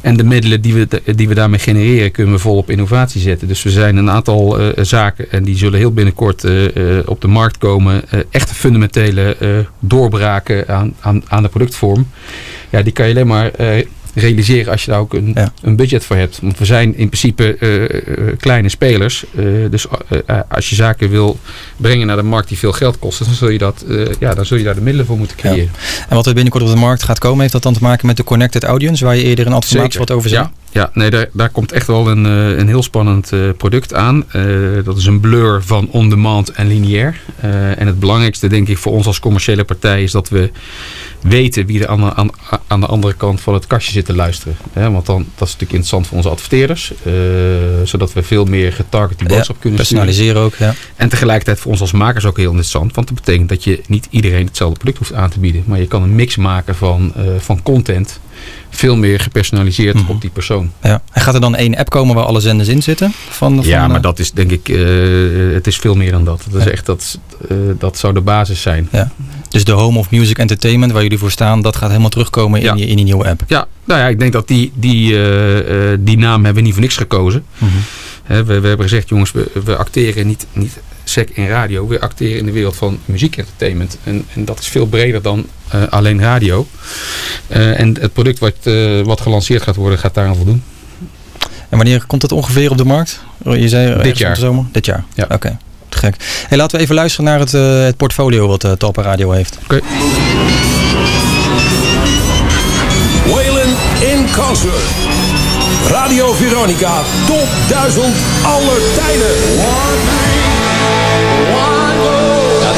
En 0.00 0.16
de 0.16 0.24
middelen 0.24 0.60
die 0.60 0.74
we, 0.74 0.88
die 1.14 1.28
we 1.28 1.34
daarmee 1.34 1.58
genereren, 1.58 2.10
kunnen 2.10 2.34
we 2.34 2.38
vol 2.38 2.56
op 2.56 2.70
innovatie 2.70 3.20
zetten. 3.20 3.48
Dus 3.48 3.62
we 3.62 3.70
zijn 3.70 3.96
een 3.96 4.10
aantal 4.10 4.58
zaken, 4.76 5.30
en 5.30 5.44
die 5.44 5.56
zullen 5.56 5.78
heel 5.78 5.92
binnenkort 5.92 6.44
op 7.06 7.20
de 7.20 7.28
markt 7.28 7.58
komen, 7.58 8.02
echte 8.30 8.54
fundamentele 8.54 9.36
doorbraken 9.80 10.68
aan, 10.68 10.94
aan, 11.00 11.22
aan 11.28 11.42
de 11.42 11.48
productvorm. 11.48 12.06
Ja, 12.70 12.82
die 12.82 12.92
kan 12.92 13.08
je 13.08 13.14
alleen 13.14 13.26
maar 13.26 13.50
realiseren 14.14 14.72
als 14.72 14.84
je 14.84 14.90
daar 14.90 15.00
ook 15.00 15.14
een, 15.14 15.36
een 15.62 15.76
budget 15.76 16.04
voor 16.04 16.16
hebt. 16.16 16.38
Want 16.42 16.58
we 16.58 16.64
zijn 16.64 16.96
in 16.96 17.06
principe 17.06 17.56
eh, 17.56 17.84
eh, 17.84 18.38
kleine 18.38 18.68
spelers. 18.68 19.24
Eh, 19.36 19.44
dus 19.70 19.86
als 20.48 20.70
je 20.70 20.74
zaken 20.74 21.10
wil 21.10 21.38
brengen 21.76 22.06
naar 22.06 22.16
de 22.16 22.22
markt 22.22 22.48
die 22.48 22.58
veel 22.58 22.72
geld 22.72 22.98
kosten, 22.98 23.26
dan 23.26 23.34
zul 23.34 23.48
je, 23.48 23.58
dat, 23.58 23.84
ja, 24.18 24.34
dan 24.34 24.46
zul 24.46 24.56
je 24.56 24.64
daar 24.64 24.74
de 24.74 24.80
middelen 24.80 25.06
voor 25.06 25.18
moeten 25.18 25.36
creëren. 25.36 25.70
En 26.08 26.16
wat 26.16 26.26
er 26.26 26.34
binnenkort 26.34 26.64
op 26.64 26.70
de 26.70 26.76
markt 26.76 27.02
gaat 27.02 27.18
komen, 27.18 27.40
heeft 27.40 27.52
dat 27.52 27.62
dan 27.62 27.74
te 27.74 27.82
maken 27.82 28.06
met 28.06 28.16
de 28.16 28.24
Connected 28.24 28.64
Audience, 28.64 29.04
waar 29.04 29.16
je 29.16 29.22
eerder 29.22 29.46
in 29.46 29.52
automatisch 29.52 29.96
wat 29.96 30.10
over 30.10 30.28
zei? 30.28 30.42
Ja, 30.42 30.52
ja 30.74 30.90
nee, 30.92 31.10
daar, 31.10 31.28
daar 31.32 31.48
komt 31.48 31.72
echt 31.72 31.86
wel 31.86 32.10
een, 32.10 32.26
eh, 32.26 32.58
een 32.58 32.66
heel 32.66 32.82
spannend 32.82 33.32
eh, 33.32 33.40
product 33.56 33.94
aan. 33.94 34.24
Eh, 34.30 34.42
dat 34.84 34.96
is 34.96 35.06
een 35.06 35.20
blur 35.20 35.62
van 35.62 35.88
on-demand 35.90 36.50
en 36.50 36.66
lineair. 36.66 37.20
En 37.76 37.86
het 37.86 37.98
belangrijkste, 37.98 38.46
denk 38.46 38.68
ik, 38.68 38.78
voor 38.78 38.92
ons 38.92 39.06
als 39.06 39.20
commerciële 39.20 39.64
partij 39.64 40.02
is 40.02 40.12
dat 40.12 40.28
we 40.28 40.50
weten 41.22 41.66
wie 41.66 41.80
er 41.82 41.88
aan 41.88 42.00
de, 42.00 42.14
aan, 42.14 42.30
aan 42.66 42.80
de 42.80 42.86
andere 42.86 43.14
kant 43.14 43.40
van 43.40 43.54
het 43.54 43.66
kastje 43.66 43.92
zit 43.92 44.04
te 44.04 44.14
luisteren. 44.14 44.56
Want 44.72 45.06
dan, 45.06 45.26
dat 45.34 45.48
is 45.48 45.52
natuurlijk 45.52 45.60
interessant 45.60 46.06
voor 46.06 46.16
onze 46.16 46.28
adverteerders. 46.28 46.92
zodat 47.84 48.12
we 48.12 48.22
veel 48.22 48.44
meer 48.44 48.72
getarget 48.72 49.18
die 49.18 49.28
Ja, 49.28 49.34
boodschap 49.34 49.60
kunnen 49.60 49.78
personaliseren 49.78 50.50
sturen. 50.50 50.68
ook, 50.68 50.76
ja. 50.76 50.82
En 50.96 51.08
tegelijkertijd 51.08 51.58
voor 51.58 51.70
ons 51.70 51.80
als 51.80 51.92
makers 51.92 52.24
ook 52.24 52.36
heel 52.36 52.48
interessant. 52.48 52.94
Want 52.94 53.08
dat 53.08 53.16
betekent 53.16 53.48
dat 53.48 53.64
je 53.64 53.80
niet 53.86 54.06
iedereen 54.10 54.46
hetzelfde 54.46 54.78
product 54.78 54.98
hoeft 54.98 55.14
aan 55.14 55.30
te 55.30 55.40
bieden. 55.40 55.62
Maar 55.66 55.78
je 55.80 55.86
kan 55.86 56.02
een 56.02 56.14
mix 56.14 56.36
maken 56.36 56.74
van, 56.74 57.12
van 57.38 57.62
content. 57.62 58.20
Veel 58.76 58.96
meer 58.96 59.20
gepersonaliseerd 59.20 59.94
Mhm. 59.94 60.10
op 60.10 60.20
die 60.20 60.30
persoon. 60.30 60.70
Ja. 60.82 61.02
En 61.12 61.22
gaat 61.22 61.34
er 61.34 61.40
dan 61.40 61.54
één 61.56 61.76
app 61.76 61.90
komen 61.90 62.14
waar 62.14 62.24
alle 62.24 62.40
zenders 62.40 62.68
in 62.68 62.82
zitten? 62.82 63.12
Van, 63.28 63.54
van, 63.56 63.64
Ja, 63.66 63.84
eh, 63.84 63.90
maar 63.90 64.00
dat 64.00 64.18
is 64.18 64.30
denk 64.32 64.50
ik, 64.50 64.68
eh, 64.68 64.78
het 65.54 65.66
is 65.66 65.76
veel 65.76 65.94
meer 65.94 66.10
dan 66.10 66.24
dat. 66.24 66.42
Dat, 66.50 66.60
is 66.60 66.72
echt, 66.72 66.86
dat, 66.86 67.18
eh, 67.48 67.56
dat 67.78 67.98
zou 67.98 68.14
de 68.14 68.20
basis 68.20 68.62
zijn. 68.62 68.88
Ja. 68.92 69.10
Dus 69.48 69.64
de 69.64 69.72
Home 69.72 69.98
of 69.98 70.10
Music 70.10 70.38
Entertainment, 70.38 70.92
waar 70.92 71.02
jullie 71.02 71.18
voor 71.18 71.30
staan, 71.30 71.62
dat 71.62 71.76
gaat 71.76 71.88
helemaal 71.88 72.08
terugkomen 72.10 72.60
in, 72.62 72.74
die, 72.74 72.86
in 72.86 72.96
die 72.96 73.04
nieuwe 73.04 73.28
app. 73.28 73.42
Ja, 73.46 73.66
nou 73.84 74.00
ja, 74.00 74.06
ik 74.06 74.18
denk 74.18 74.32
dat 74.32 74.48
die, 74.48 74.72
die, 74.74 75.16
die 76.00 76.18
naam 76.18 76.44
hebben 76.44 76.54
we 76.54 76.60
niet 76.60 76.72
voor 76.72 76.82
niks 76.82 76.96
gekozen. 76.96 77.44
Mhm. 77.58 77.70
We, 78.26 78.60
we 78.60 78.68
hebben 78.68 78.88
gezegd, 78.88 79.08
jongens, 79.08 79.32
we, 79.32 79.50
we 79.64 79.76
acteren 79.76 80.26
niet, 80.26 80.46
niet 80.52 80.80
sec 81.04 81.30
in 81.30 81.48
radio. 81.48 81.86
We 81.88 82.00
acteren 82.00 82.38
in 82.38 82.46
de 82.46 82.52
wereld 82.52 82.76
van 82.76 82.98
muziekentertainment. 83.04 83.98
En, 84.04 84.26
en 84.34 84.44
dat 84.44 84.58
is 84.58 84.66
veel 84.66 84.86
breder 84.86 85.22
dan 85.22 85.46
eh, 85.68 85.82
alleen 85.90 86.20
radio. 86.20 86.66
Eh, 87.46 87.80
en 87.80 87.96
het 88.00 88.12
product 88.12 88.38
wat, 88.38 88.54
eh, 88.62 89.00
wat 89.00 89.20
gelanceerd 89.20 89.62
gaat 89.62 89.76
worden, 89.76 89.98
gaat 89.98 90.14
daar 90.14 90.26
aan 90.26 90.36
voldoen. 90.36 90.62
En 91.68 91.76
wanneer 91.76 92.04
komt 92.06 92.22
het 92.22 92.32
ongeveer 92.32 92.70
op 92.70 92.76
de 92.76 92.84
markt? 92.84 93.20
Je 93.44 93.68
zei 93.68 94.02
Dit 94.02 94.18
jaar. 94.18 94.36
zomer? 94.36 94.64
Dit 94.72 94.86
jaar? 94.86 95.04
Ja. 95.14 95.26
Oké, 95.28 95.58
te 95.88 95.98
gek. 95.98 96.16
Hey, 96.48 96.58
laten 96.58 96.76
we 96.76 96.82
even 96.82 96.94
luisteren 96.94 97.24
naar 97.26 97.38
het, 97.38 97.54
eh, 97.54 97.84
het 97.84 97.96
portfolio 97.96 98.46
wat 98.46 98.64
uh, 98.64 98.72
Talpa 98.72 99.02
Radio 99.02 99.30
heeft. 99.30 99.58
Oké. 99.62 99.80
Waylon 103.26 103.74
in 104.00 104.26
concert. 104.36 104.82
Radio 105.90 106.32
Veronica, 106.32 107.02
top 107.26 107.48
1000 107.68 108.04
aller 108.42 108.80
tijden. 108.94 110.13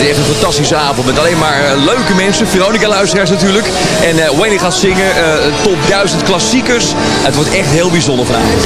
Ja, 0.07 0.13
het 0.13 0.21
is 0.21 0.25
echt 0.25 0.35
een 0.35 0.41
fantastische 0.41 0.77
avond 0.77 1.07
met 1.07 1.19
alleen 1.19 1.39
maar 1.39 1.65
eh, 1.65 1.85
leuke 1.85 2.15
mensen. 2.15 2.49
Veronica-luisteraars 2.49 3.31
natuurlijk. 3.31 3.67
En 4.03 4.19
eh 4.19 4.31
Wayne 4.39 4.59
gaat 4.59 4.75
zingen. 4.75 5.17
eh, 5.17 5.63
top 5.63 5.77
1000 5.89 6.23
klassiekers. 6.23 6.85
Het 6.97 7.35
wordt 7.35 7.55
echt 7.55 7.69
heel 7.69 7.91
bijzonder 7.91 8.27
vanavond. 8.27 8.65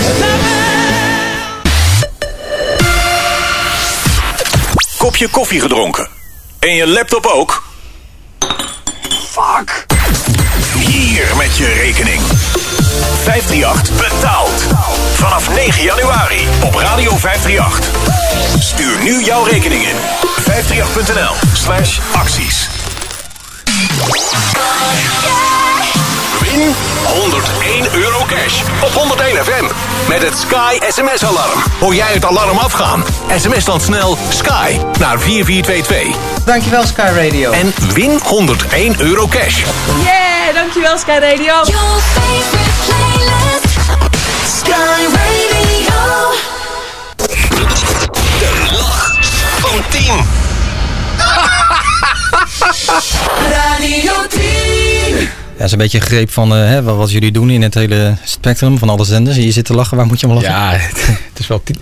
kopje 4.97 5.29
koffie 5.29 5.61
gedronken. 5.61 6.09
En 6.59 6.75
je 6.75 6.87
laptop 6.87 7.27
ook? 7.27 7.63
Fuck. 9.31 9.87
Hier 11.11 11.37
met 11.37 11.57
je 11.57 11.67
rekening. 11.67 12.21
538 13.23 13.97
betaald. 13.97 14.67
Vanaf 15.15 15.55
9 15.55 15.83
januari 15.83 16.49
op 16.65 16.75
Radio 16.75 17.17
538. 17.17 18.59
Stuur 18.59 19.03
nu 19.03 19.25
jouw 19.25 19.45
rekening 19.45 19.83
in. 19.83 19.97
538.nl 20.43 21.35
slash 21.53 21.99
acties. 22.13 22.69
Win 26.61 26.75
101 27.05 27.89
euro 27.95 28.25
cash 28.27 28.63
op 28.83 28.93
101 28.93 29.45
FM. 29.45 29.65
Met 30.09 30.23
het 30.23 30.39
Sky 30.39 30.79
SMS-alarm. 30.89 31.63
Hoor 31.79 31.95
jij 31.95 32.13
het 32.13 32.25
alarm 32.25 32.59
afgaan? 32.59 33.05
SMS 33.37 33.65
dan 33.65 33.81
snel 33.81 34.19
SKY 34.29 34.81
naar 34.99 35.21
4422. 35.21 36.17
Dankjewel 36.45 36.87
Sky 36.87 37.11
Radio. 37.15 37.51
En 37.51 37.73
win 37.95 38.21
101 38.25 39.01
euro 39.01 39.27
cash. 39.27 39.63
Yeah, 40.03 40.55
dankjewel 40.55 40.99
Sky 40.99 41.19
Radio. 41.21 41.55
Your 41.65 42.01
favorite 42.01 42.71
playlist. 42.87 43.79
Sky 44.59 45.03
Radio. 45.17 46.01
De 48.39 48.49
lach 48.73 49.19
van 49.61 49.83
10. 49.91 50.27
Radio 53.57 54.13
10. 54.29 55.40
Ja, 55.61 55.67
is 55.67 55.73
een 55.73 55.79
beetje 55.79 55.99
een 56.01 56.07
greep 56.07 56.31
van 56.31 56.55
eh, 56.55 56.59
hè, 56.69 56.83
wat 56.83 57.11
jullie 57.11 57.33
doen 57.33 57.51
in 57.51 57.63
het 57.63 57.75
hele 57.75 58.17
spectrum 58.25 58.79
van 58.79 58.89
alle 58.89 59.05
zenders. 59.05 59.37
En 59.37 59.43
je 59.43 59.51
zit 59.51 59.65
te 59.65 59.75
lachen, 59.75 59.97
waar 59.97 60.07
moet 60.07 60.21
je 60.21 60.27
om 60.27 60.33
lachen? 60.33 60.51
Ja, 60.51 60.71
het 61.31 61.39
is 61.39 61.47
wel 61.47 61.63
ty- 61.63 61.75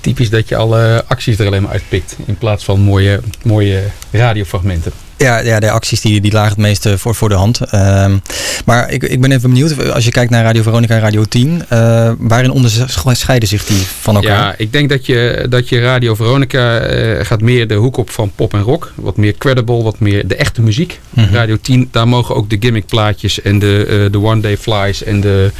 typisch 0.00 0.30
dat 0.30 0.48
je 0.48 0.56
alle 0.56 1.04
acties 1.08 1.38
er 1.38 1.46
alleen 1.46 1.62
maar 1.62 1.72
uitpikt. 1.72 2.16
In 2.24 2.36
plaats 2.38 2.64
van 2.64 2.80
mooie, 2.80 3.20
mooie 3.42 3.82
radiofragmenten. 4.10 4.92
Ja, 5.22 5.38
ja 5.38 5.60
de 5.60 5.70
acties 5.70 6.00
die, 6.00 6.20
die 6.20 6.32
lagen 6.32 6.48
het 6.50 6.58
meeste 6.58 6.98
voor, 6.98 7.14
voor 7.14 7.28
de 7.28 7.34
hand. 7.34 7.60
Ehm, 7.60 8.16
maar 8.64 8.90
ik, 8.90 9.02
ik 9.02 9.20
ben 9.20 9.32
even 9.32 9.50
benieuwd, 9.50 9.90
als 9.92 10.04
je 10.04 10.10
kijkt 10.10 10.30
naar 10.30 10.44
Radio 10.44 10.62
Veronica 10.62 10.94
en 10.94 11.00
Radio 11.00 11.24
10, 11.24 11.62
eh, 11.68 12.10
waarin 12.18 12.50
onderscheiden 12.50 13.48
zich 13.48 13.64
die 13.64 13.82
van 14.00 14.14
elkaar? 14.14 14.30
Ja, 14.46 14.54
ik 14.56 14.72
denk 14.72 14.88
dat 14.88 15.06
je, 15.06 15.46
dat 15.48 15.68
je 15.68 15.80
Radio 15.80 16.14
Veronica 16.14 16.78
eh, 16.78 17.24
gaat 17.24 17.40
meer 17.40 17.66
de 17.66 17.74
hoek 17.74 17.96
op 17.96 18.10
van 18.10 18.32
pop 18.34 18.54
en 18.54 18.60
rock. 18.62 18.92
Wat 18.94 19.16
meer 19.16 19.34
credible, 19.38 19.82
wat 19.82 19.98
meer 20.00 20.26
de 20.28 20.36
echte 20.36 20.62
muziek. 20.62 21.00
Mhm. 21.10 21.34
Radio 21.34 21.56
10, 21.62 21.88
daar 21.90 22.08
mogen 22.08 22.34
ook 22.34 22.50
de 22.50 22.56
gimmickplaatjes 22.60 23.42
en 23.42 23.58
de, 23.58 23.86
eh, 24.06 24.12
de 24.12 24.18
One 24.20 24.40
Day 24.40 24.56
Flies 24.56 25.04
en 25.04 25.20
de, 25.20 25.50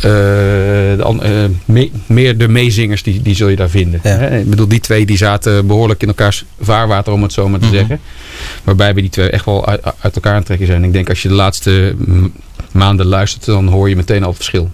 de 0.00 1.50
me- 1.64 1.90
meer 2.06 2.38
de 2.38 2.48
meezingers, 2.48 3.02
die, 3.02 3.22
die 3.22 3.34
zul 3.34 3.48
je 3.48 3.56
daar 3.56 3.70
vinden. 3.70 4.00
Hè? 4.02 4.38
Ik 4.38 4.50
bedoel, 4.50 4.68
die 4.68 4.80
twee 4.80 5.06
die 5.06 5.16
zaten 5.16 5.66
behoorlijk 5.66 6.02
in 6.02 6.08
elkaars 6.08 6.44
vaarwater, 6.60 7.12
om 7.12 7.22
het 7.22 7.32
zo 7.32 7.48
maar 7.48 7.60
te 7.60 7.66
Mhm. 7.66 7.74
zeggen. 7.74 8.00
Waarbij 8.64 8.94
we 8.94 9.00
die 9.00 9.10
twee 9.10 9.30
echt 9.30 9.44
wel 9.44 9.66
uit, 9.66 9.82
uit 10.00 10.14
elkaar 10.14 10.34
aan 10.34 10.42
trekken 10.42 10.66
zijn. 10.66 10.84
Ik 10.84 10.92
denk 10.92 11.08
als 11.08 11.22
je 11.22 11.28
de 11.28 11.34
laatste 11.34 11.94
mm, 11.96 12.32
maanden 12.72 13.06
luistert, 13.06 13.44
dan 13.44 13.66
hoor 13.66 13.88
je 13.88 13.96
meteen 13.96 14.22
al 14.22 14.28
het 14.28 14.36
verschil. 14.36 14.70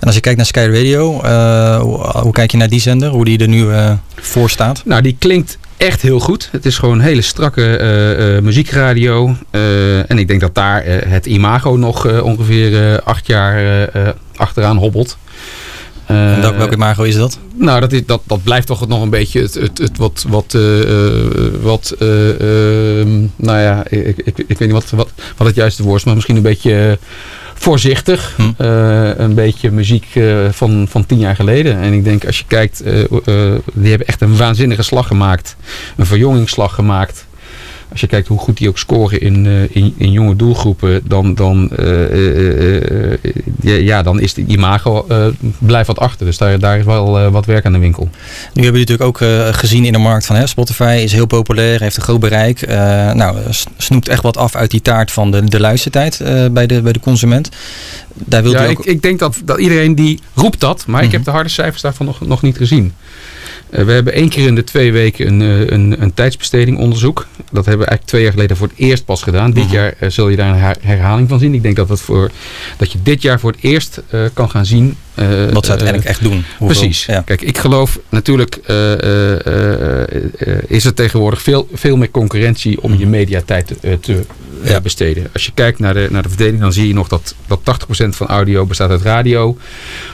En 0.00 0.06
als 0.06 0.14
je 0.14 0.20
kijkt 0.20 0.36
naar 0.36 0.46
Sky 0.46 0.68
Radio, 0.72 1.20
eh, 1.20 1.80
hoe, 1.80 1.96
hoe 1.98 2.32
kijk 2.32 2.50
je 2.50 2.56
naar 2.56 2.68
die 2.68 2.80
zender? 2.80 3.08
Hoe 3.08 3.24
die 3.24 3.38
er 3.38 3.48
nu 3.48 3.72
eh, 3.72 3.92
voor 4.14 4.50
staat? 4.50 4.82
Nou, 4.84 5.02
die 5.02 5.16
klinkt 5.18 5.58
echt 5.76 6.02
heel 6.02 6.20
goed. 6.20 6.48
Het 6.52 6.66
is 6.66 6.78
gewoon 6.78 6.94
een 6.94 7.04
hele 7.04 7.22
strakke 7.22 7.76
eh, 7.76 8.42
muziekradio. 8.42 9.36
En 10.08 10.18
ik 10.18 10.28
denk 10.28 10.40
dat 10.40 10.54
daar 10.54 10.84
het 10.86 11.26
imago 11.26 11.76
nog 11.76 12.22
ongeveer 12.22 13.00
acht 13.02 13.26
jaar 13.26 13.88
achteraan 14.36 14.76
hobbelt. 14.76 15.18
En 16.06 16.40
welk, 16.40 16.52
Eh, 16.52 16.58
welk 16.58 16.72
imago 16.72 17.02
is 17.02 17.14
dat? 17.14 17.38
nou, 17.54 17.80
dat, 17.80 17.92
is, 17.92 18.06
dat, 18.06 18.20
dat 18.26 18.42
blijft 18.42 18.66
toch 18.66 18.88
nog 18.88 19.02
een 19.02 19.10
beetje 19.10 19.40
het, 19.40 19.54
het, 19.54 19.78
het 19.78 19.96
wat, 19.96 20.24
wat, 20.28 20.54
eh, 20.54 20.80
eh, 20.80 21.26
wat 21.62 21.94
eh, 21.98 23.00
ehm, 23.00 23.20
nou 23.36 23.58
ja, 23.58 23.84
ik, 23.88 24.16
ik, 24.16 24.38
ik 24.38 24.58
weet 24.58 24.60
niet 24.60 24.70
wat, 24.70 24.90
wat, 24.90 25.10
wat 25.36 25.46
het 25.46 25.56
juiste 25.56 25.82
woord 25.82 25.98
is, 25.98 26.04
maar 26.04 26.14
misschien 26.14 26.36
een 26.36 26.42
beetje 26.42 26.98
voorzichtig. 27.54 28.36
Eh, 28.56 29.18
een 29.18 29.34
beetje 29.34 29.70
muziek 29.70 30.06
van, 30.50 30.86
van 30.88 31.06
tien 31.06 31.18
jaar 31.18 31.36
geleden. 31.36 31.78
En 31.78 31.92
ik 31.92 32.04
denk, 32.04 32.26
als 32.26 32.38
je 32.38 32.44
kijkt, 32.46 32.82
die 33.74 33.90
hebben 33.90 34.06
echt 34.06 34.20
een 34.20 34.36
waanzinnige 34.36 34.82
slag 34.82 35.06
gemaakt. 35.06 35.56
Een 35.96 36.06
verjongingsslag 36.06 36.74
gemaakt. 36.74 37.26
Als 37.94 38.02
je 38.02 38.08
kijkt 38.08 38.28
hoe 38.28 38.38
goed 38.38 38.56
die 38.56 38.68
ook 38.68 38.78
scoren 38.78 39.20
in, 39.20 39.46
eh, 39.46 39.76
in, 39.76 39.94
in 39.96 40.12
jonge 40.12 40.36
doelgroepen, 40.36 41.00
dan, 41.04 41.34
dan, 41.34 41.70
eh, 41.70 43.12
eh, 43.12 43.18
ja, 43.60 44.02
dan 44.02 44.20
is 44.20 44.34
die 44.34 44.46
imago 44.46 45.06
blijft 45.58 45.86
wat 45.86 45.98
achter. 45.98 46.26
Dus 46.26 46.38
daar, 46.38 46.58
daar 46.58 46.78
is 46.78 46.84
wel 46.84 47.30
wat 47.30 47.46
werk 47.46 47.64
aan 47.64 47.72
de 47.72 47.78
winkel. 47.78 48.04
Nu 48.54 48.62
hebben 48.62 48.80
jullie 48.80 48.98
natuurlijk 48.98 49.22
ook 49.22 49.54
gezien 49.56 49.84
in 49.84 49.92
de 49.92 49.98
markt 49.98 50.26
van 50.26 50.36
hè, 50.36 50.46
Spotify 50.46 51.00
is 51.04 51.12
heel 51.12 51.26
populair, 51.26 51.80
heeft 51.80 51.96
een 51.96 52.02
groot 52.02 52.20
bereik. 52.20 52.66
Nou, 53.14 53.38
snoept 53.76 54.08
echt 54.08 54.22
wat 54.22 54.36
af 54.36 54.54
uit 54.54 54.70
die 54.70 54.82
taart 54.82 55.10
van 55.10 55.30
de, 55.30 55.44
de 55.44 55.60
luistertijd 55.60 56.20
bij, 56.52 56.66
de, 56.66 56.82
bij 56.82 56.92
de 56.92 57.00
consument. 57.00 57.48
Daar 58.14 58.42
wilt 58.42 58.54
Ja, 58.54 58.66
u 58.66 58.68
ook... 58.68 58.78
Mhm. 58.78 58.88
ik, 58.88 58.94
ik 58.94 59.02
denk 59.02 59.18
dat, 59.18 59.40
dat 59.44 59.58
iedereen 59.58 59.94
die 59.94 60.20
roept 60.34 60.60
dat, 60.60 60.86
maar 60.86 61.02
ik 61.02 61.12
heb 61.12 61.24
de 61.24 61.30
harde 61.30 61.48
cijfers 61.48 61.82
daarvan 61.82 62.06
nog, 62.06 62.26
nog 62.26 62.42
niet 62.42 62.56
gezien. 62.56 62.92
Eh, 63.74 63.84
we 63.84 63.92
hebben 63.92 64.12
één 64.12 64.28
keer 64.28 64.46
in 64.46 64.54
de 64.54 64.64
twee 64.64 64.92
weken 64.92 65.26
een, 65.26 65.42
eh, 65.42 65.66
een, 65.76 66.02
een 66.02 66.14
tijdsbesteding 66.14 66.78
onderzoek. 66.78 67.26
Dat 67.36 67.64
hebben 67.66 67.84
we 67.84 67.90
eigenlijk 67.90 68.04
twee 68.06 68.22
jaar 68.22 68.32
geleden 68.32 68.56
voor 68.56 68.66
het 68.68 68.76
eerst 68.78 69.04
pas 69.04 69.22
gedaan. 69.22 69.50
Dit 69.52 69.64
Mhm. 69.64 69.72
jaar 69.72 69.94
eh, 69.98 70.10
zul 70.10 70.28
je 70.28 70.36
daar 70.36 70.48
een 70.54 70.60
her- 70.60 70.76
herhaling 70.80 71.28
van 71.28 71.38
zien. 71.38 71.54
Ik 71.54 71.62
denk 71.62 71.76
dat, 71.76 71.88
het 71.88 72.00
voor, 72.00 72.30
dat 72.76 72.92
je 72.92 72.98
dit 73.02 73.22
jaar 73.22 73.40
voor 73.40 73.50
het 73.50 73.60
eerst 73.60 74.02
kan 74.32 74.50
gaan 74.50 74.66
zien. 74.66 74.96
Eh, 75.14 75.26
Wat 75.52 75.64
ze 75.64 75.70
uiteindelijk 75.70 76.04
eh, 76.04 76.10
echt 76.10 76.22
doen. 76.22 76.44
Hoeveel- 76.58 76.66
Precies. 76.80 77.06
ja. 77.06 77.20
Kijk, 77.20 77.42
ik 77.42 77.58
geloof 77.58 77.98
natuurlijk 78.08 78.56
eh, 78.56 78.92
is 80.66 80.84
er 80.84 80.94
tegenwoordig 80.94 81.42
veel, 81.42 81.68
veel 81.72 81.96
meer 81.96 82.10
concurrentie 82.10 82.82
om 82.82 82.98
je 82.98 83.06
mediatijd 83.06 83.78
eh, 83.80 83.92
te 84.00 84.24
eh, 84.64 84.78
besteden. 84.82 85.26
Als 85.32 85.44
je 85.44 85.50
kijkt 85.54 85.78
naar 85.78 85.94
de, 85.94 86.08
naar 86.10 86.22
de 86.22 86.28
verdeling, 86.28 86.60
dan 86.60 86.72
zie 86.72 86.86
je 86.88 86.94
nog 86.94 87.08
dat, 87.08 87.34
dat 87.46 87.60
80% 88.04 88.08
van 88.08 88.26
audio 88.26 88.66
bestaat 88.66 88.90
uit 88.90 89.02
radio. 89.02 89.56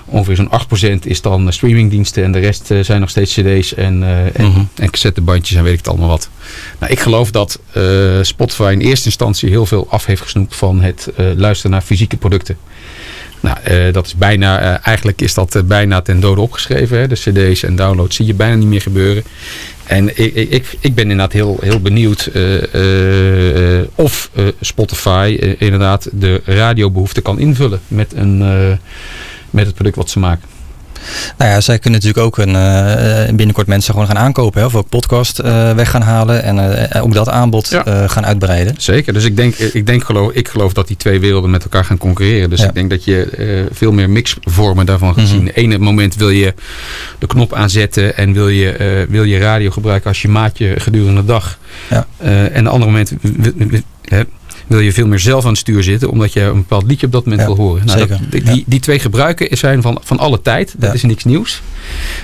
Ongeveer 0.05 0.37
zo'n 0.37 0.51
8% 0.99 0.99
is 1.05 1.21
dan 1.21 1.53
streamingdiensten 1.53 2.25
en 2.25 2.33
de 2.33 2.39
rest 2.39 2.67
zijn 2.81 3.01
nog 3.01 3.11
steeds 3.11 3.33
cd's 3.35 3.75
en, 3.75 4.03
eh 4.03 4.41
en, 4.41 4.69
en 4.75 4.91
cassettebandjes 4.91 5.57
en 5.59 5.63
weet 5.65 5.73
ik 5.73 5.79
het 5.79 5.89
allemaal 5.89 6.09
wat. 6.09 6.29
Nou, 6.79 6.93
ik 6.93 7.01
geloof 7.01 7.31
dat 7.31 7.59
eh, 7.73 7.83
Spotify 8.23 8.71
in 8.73 8.81
eerste 8.81 9.07
instantie 9.07 9.49
heel 9.49 9.67
veel 9.67 9.87
af 9.91 10.05
heeft 10.07 10.23
gesnoept 10.23 10.57
van 10.57 10.81
het 10.81 11.09
luisteren 11.37 11.71
naar 11.71 11.81
fysieke 11.83 12.17
producten. 12.17 12.57
Nou, 13.41 13.57
eh, 13.65 13.93
dat 13.93 14.07
is 14.07 14.15
bijna, 14.17 14.61
eh, 14.61 14.87
eigenlijk 14.87 15.21
is 15.21 15.35
dat 15.35 15.55
eh, 15.55 15.63
bijna 15.63 16.01
ten 16.01 16.21
dode 16.21 16.41
opgeschreven. 16.41 16.99
Hè? 16.99 17.07
De 17.09 17.15
cd's 17.15 17.63
en 17.63 17.77
downloads 17.77 18.17
zie 18.17 18.27
je 18.27 18.35
bijna 18.35 18.55
niet 18.55 18.67
meer 18.67 18.81
gebeuren. 18.81 19.23
En 19.87 20.09
ik, 20.09 20.35
ik, 20.35 20.77
ik- 20.81 20.95
ben 20.95 21.03
inderdaad 21.11 21.33
heel, 21.33 21.59
heel 21.61 21.81
benieuwd 21.81 22.31
of 23.95 24.31
Spotify 24.61 25.55
inderdaad 25.59 26.09
de 26.13 26.43
radiobehoefte 26.45 27.21
kan 27.21 27.39
invullen 27.39 27.81
met, 27.89 28.13
een, 28.15 28.39
met 29.51 29.67
het 29.67 29.75
product 29.75 29.97
wat 29.97 30.11
ze 30.11 30.19
maken. 30.19 30.49
Nou 31.39 31.51
ja, 31.51 31.61
zij 31.61 31.79
kunnen 31.79 32.01
natuurlijk 32.01 32.27
ook 32.27 32.39
een, 32.47 32.57
eh, 32.57 33.35
binnenkort 33.35 33.67
mensen 33.67 33.93
gewoon 33.93 34.09
gaan 34.09 34.19
aankopen. 34.19 34.61
Hè, 34.61 34.67
of 34.67 34.75
ook 34.75 34.89
podcast 34.89 35.39
eh, 35.39 35.73
weg 35.73 35.91
gaan 35.91 36.03
halen 36.03 36.43
en 36.43 36.89
eh, 36.91 37.05
ook 37.05 37.15
dat 37.15 37.29
aanbod 37.29 37.81
gaan 38.07 38.27
uitbreiden. 38.27 38.75
Zeker, 38.79 39.13
dus 39.13 39.25
ik 39.25 39.37
denk, 39.37 39.55
ik, 39.55 39.87
denk 39.87 40.05
geloof, 40.05 40.33
ik 40.33 40.49
geloof 40.49 40.73
dat 40.73 40.87
die 40.89 40.97
twee 40.97 41.21
werelden 41.21 41.51
met 41.51 41.63
elkaar 41.63 41.85
gaan 41.85 41.99
concurreren. 41.99 42.51
Dus 42.51 42.61
Ja. 42.61 42.67
ik 42.69 42.75
denk 42.75 42.91
dat 42.91 43.05
je 43.05 43.69
veel 43.73 43.93
meer 43.93 44.11
mixvormen 44.11 44.87
daarvan 44.87 45.15
gaat 45.15 45.29
zien. 45.29 45.49
Ene 45.49 45.79
moment 45.79 46.15
wil 46.15 46.31
je 46.31 46.55
de 47.19 47.27
knop 47.27 47.55
aanzetten 47.55 48.17
en 48.17 48.33
wil 48.33 48.49
je, 48.49 49.07
wil 49.09 49.25
je 49.25 49.39
radio 49.39 49.71
gebruiken 49.71 50.09
als 50.09 50.23
je 50.23 50.29
maatje 50.29 50.81
gedurende 50.81 51.21
de 51.21 51.27
dag. 51.27 51.59
Ja. 51.91 52.07
En 52.53 52.65
de 52.65 52.71
andere 52.71 52.91
moment 52.91 53.13
wil, 54.71 54.79
je 54.81 54.93
veel 54.93 55.07
meer 55.07 55.19
zelf 55.19 55.43
aan 55.45 55.51
het 55.51 55.59
stuur 55.59 55.83
zitten, 55.83 56.11
omdat 56.11 56.33
je 56.33 56.41
een 56.41 56.55
bepaald 56.55 56.85
liedje 56.87 57.07
op 57.07 57.13
dat 57.13 57.25
moment 57.25 57.41
Ja, 57.43 57.47
wil 57.55 57.57
horen. 57.65 57.87
Nou, 57.87 57.99
zeker. 57.99 58.19
dat- 58.31 58.45
die, 58.55 58.65
die 58.67 58.81
twee 58.81 58.99
gebruiken 58.99 59.57
zijn 59.59 59.83
van, 59.83 59.99
van 60.03 60.19
alle 60.19 60.43
tijd. 60.43 60.75
Dat 60.79 60.89
Ja. 60.89 60.95
is 60.95 61.03
niks 61.03 61.25
nieuws. 61.25 61.63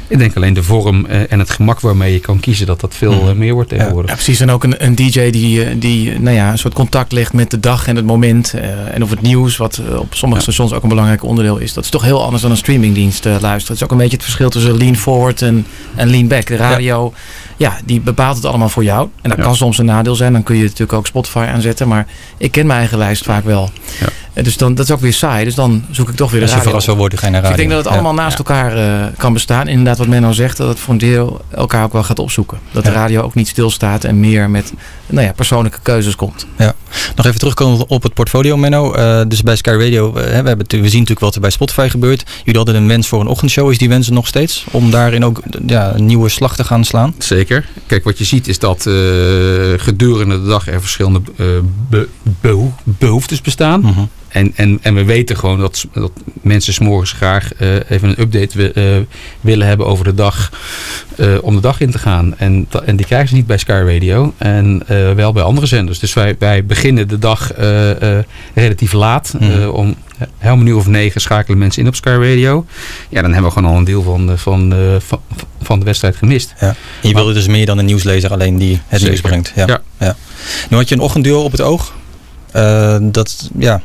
Ik 0.08 0.18
denk 0.18 0.36
alleen 0.36 0.54
de 0.54 0.62
vorm 0.62 1.06
eh, 1.06 1.32
en 1.32 1.38
het 1.38 1.50
gemak 1.50 1.80
waarmee 1.80 2.12
je 2.12 2.20
kan 2.20 2.40
kiezen, 2.40 2.66
dat 2.66 2.80
dat 2.80 2.94
veel 2.94 3.12
Mhm. 3.14 3.28
eh, 3.28 3.34
meer 3.34 3.52
wordt 3.54 3.68
tegenwoordig. 3.68 4.10
Ja, 4.10 4.16
precies. 4.16 4.40
En 4.40 4.50
ook 4.50 4.64
een, 4.64 4.84
een 4.84 4.94
DJ 4.94 5.30
die, 5.30 5.64
eh, 5.64 5.74
die 5.78 6.18
nou 6.20 6.36
ja, 6.36 6.50
een 6.50 6.58
soort 6.58 6.74
contact 6.74 7.12
legt 7.12 7.32
met 7.32 7.50
de 7.50 7.60
dag 7.60 7.86
en 7.86 7.96
het 7.96 8.04
moment. 8.06 8.54
eh, 8.54 8.94
en 8.94 9.02
of 9.02 9.10
het 9.10 9.20
nieuws, 9.22 9.56
wat 9.56 9.80
op 9.98 10.14
sommige 10.14 10.40
stations 10.42 10.72
ook 10.72 10.82
een 10.82 10.88
belangrijk 10.88 11.24
onderdeel 11.24 11.58
is. 11.58 11.72
Dat 11.72 11.84
is 11.84 11.90
toch 11.90 12.02
heel 12.02 12.22
anders 12.24 12.42
dan 12.42 12.50
een 12.50 12.56
streamingdienst 12.56 13.24
luisteren. 13.24 13.58
Het 13.66 13.70
is 13.70 13.82
ook 13.82 13.90
een 13.90 13.96
beetje 13.96 14.16
het 14.16 14.24
verschil 14.24 14.48
tussen 14.50 14.76
lean 14.76 14.96
forward 14.96 15.42
en, 15.42 15.66
en 15.94 16.10
lean 16.10 16.28
back. 16.28 16.46
De 16.46 16.56
radio, 16.56 17.12
ja. 17.56 17.76
die 17.84 18.00
bepaalt 18.00 18.36
het 18.36 18.44
allemaal 18.44 18.68
voor 18.68 18.84
jou. 18.84 19.08
En 19.22 19.28
dat 19.30 19.38
Ja. 19.38 19.44
kan 19.44 19.56
soms 19.56 19.78
een 19.78 19.84
nadeel 19.84 20.14
zijn. 20.14 20.32
Dan 20.32 20.42
kun 20.42 20.56
je 20.56 20.62
natuurlijk 20.62 20.92
ook 20.92 21.06
Spotify 21.06 21.38
aanzetten. 21.54 21.88
Maar 21.88 22.06
ik 22.36 22.50
ken 22.52 22.66
mijn 22.66 22.78
eigen 22.78 22.98
lijst 22.98 23.24
vaak 23.24 23.44
wel. 23.44 23.70
En 24.00 24.25
dus 24.42 24.56
dan, 24.56 24.74
dat 24.74 24.84
is 24.86 24.92
ook 24.92 25.00
weer 25.00 25.12
saai. 25.12 25.44
Dus 25.44 25.54
dan 25.54 25.84
zoek 25.90 26.08
ik 26.08 26.14
toch 26.16 26.30
weer 26.30 26.40
de 26.40 26.46
Als 26.46 26.54
je 26.54 26.56
radio. 26.56 26.62
verrast 26.70 26.86
wil 26.86 26.96
worden, 26.96 27.18
ga 27.18 27.26
je 27.26 27.32
naar 27.32 27.42
Dus 27.42 27.50
ik 27.50 27.56
denk 27.56 27.68
dat 27.70 27.78
het 27.78 27.88
Ja. 27.88 27.92
allemaal 27.94 28.14
naast 28.14 28.38
elkaar 28.38 28.76
eh, 28.76 29.06
kan 29.16 29.32
bestaan. 29.32 29.68
Inderdaad, 29.68 29.98
wat 29.98 30.06
Menno 30.06 30.32
zegt, 30.32 30.56
dat 30.56 30.68
het 30.68 30.78
voor 30.78 30.92
een 30.92 31.00
deel 31.00 31.40
elkaar 31.50 31.84
ook 31.84 31.92
wel 31.92 32.02
gaat 32.02 32.18
opzoeken. 32.18 32.58
Dat 32.72 32.84
de 32.84 32.90
radio 32.92 33.22
ook 33.22 33.34
niet 33.34 33.48
stilstaat 33.48 34.04
en 34.04 34.20
meer 34.20 34.50
met 34.50 34.72
nou 35.06 35.26
ja, 35.26 35.32
persoonlijke 35.32 35.78
keuzes 35.82 36.16
komt. 36.16 36.46
Ja. 36.58 36.74
Nog 37.16 37.26
even 37.26 37.38
terugkomen 37.38 37.88
op 37.88 38.02
het 38.02 38.14
portfolio, 38.14 38.56
Menno. 38.56 38.92
Eh, 38.92 39.20
dus 39.28 39.42
bij 39.42 39.56
Sky 39.56 39.70
Radio, 39.70 40.08
eh, 40.08 40.12
we, 40.14 40.30
hebben, 40.30 40.56
we 40.68 40.76
zien 40.76 40.82
natuurlijk 40.82 41.20
wat 41.20 41.34
er 41.34 41.40
bij 41.40 41.50
Spotify 41.50 41.88
gebeurt. 41.88 42.24
Jullie 42.38 42.56
hadden 42.56 42.74
een 42.74 42.88
wens 42.88 43.08
voor 43.08 43.20
een 43.20 43.26
ochtendshow. 43.26 43.70
Is 43.70 43.78
die 43.78 43.88
wens 43.88 44.06
er 44.06 44.12
nog 44.12 44.26
steeds? 44.26 44.64
Om 44.70 44.90
daarin 44.90 45.24
ook 45.24 45.42
ja, 45.66 45.94
een 45.94 46.06
nieuwe 46.06 46.28
slag 46.28 46.56
te 46.56 46.64
gaan 46.64 46.84
slaan? 46.84 47.14
Zeker. 47.18 47.68
Kijk, 47.86 48.04
wat 48.04 48.18
je 48.18 48.24
ziet 48.24 48.48
is 48.48 48.58
dat 48.58 48.86
eh, 48.86 48.92
gedurende 49.76 50.42
de 50.42 50.48
dag 50.48 50.68
er 50.68 50.80
verschillende 50.80 51.20
eh, 51.36 51.46
be- 51.88 52.08
behoe- 52.40 52.70
behoeftes 52.84 53.40
bestaan. 53.40 53.80
Mhm. 53.80 54.00
En, 54.28 54.52
en, 54.56 54.78
en 54.82 54.94
we 54.94 55.04
weten 55.04 55.36
gewoon 55.36 55.60
dat, 55.60 55.86
dat 55.92 56.10
mensen 56.32 56.72
s'morgens 56.72 57.12
graag 57.12 57.54
eh, 57.54 57.74
even 57.90 58.08
een 58.08 58.20
update 58.20 58.72
eh, 58.72 58.84
willen 59.40 59.66
hebben 59.66 59.86
over 59.86 60.04
de 60.04 60.14
dag. 60.14 60.50
eh, 61.16 61.34
om 61.40 61.54
de 61.54 61.60
dag 61.60 61.80
in 61.80 61.90
te 61.90 61.98
gaan. 61.98 62.38
En, 62.38 62.68
en 62.84 62.96
die 62.96 63.06
krijgen 63.06 63.28
ze 63.28 63.34
niet 63.34 63.46
bij 63.46 63.58
Sky 63.58 63.82
Radio. 63.86 64.34
En 64.38 64.82
wel 65.16 65.32
bij 65.32 65.42
andere 65.42 65.66
zenders. 65.66 65.98
Dus 65.98 66.12
wij, 66.14 66.36
wij 66.38 66.64
beginnen 66.66 67.08
de 67.08 67.18
dag 67.18 67.52
relatief 68.54 68.92
laat. 68.92 69.34
Mhm. 69.40 69.68
Om 69.68 69.94
helemaal 70.38 70.66
uur 70.66 70.76
of 70.76 70.86
negen 70.86 71.20
schakelen 71.20 71.58
mensen 71.58 71.82
in 71.82 71.88
op 71.88 71.94
Sky 71.94 72.08
Radio. 72.08 72.66
Ja, 73.08 73.22
dan 73.22 73.32
hebben 73.32 73.50
we 73.50 73.56
gewoon 73.58 73.72
al 73.72 73.78
een 73.78 73.84
deel 73.84 74.02
van, 74.02 74.26
de- 74.26 74.36
van, 74.38 74.74
van, 74.98 75.20
van 75.62 75.78
de 75.78 75.84
wedstrijd 75.84 76.16
gemist. 76.16 76.54
Ja. 76.60 76.74
Je 77.02 77.14
wilde 77.14 77.32
dus 77.32 77.46
meer 77.46 77.66
dan 77.66 77.78
een 77.78 77.84
nieuwslezer 77.84 78.30
alleen 78.32 78.58
die 78.58 78.72
het 78.86 79.00
Zeker. 79.00 79.06
nieuws 79.06 79.20
brengt. 79.20 79.52
Ja. 79.56 79.66
Ja. 79.66 79.80
Ja. 79.98 80.16
Nu 80.70 80.76
had 80.76 80.88
je 80.88 80.94
een 80.94 81.00
ochtendduo 81.00 81.42
op 81.42 81.52
het 81.52 81.60
oog. 81.60 81.92
Dat, 83.02 83.50
ja, 83.58 83.82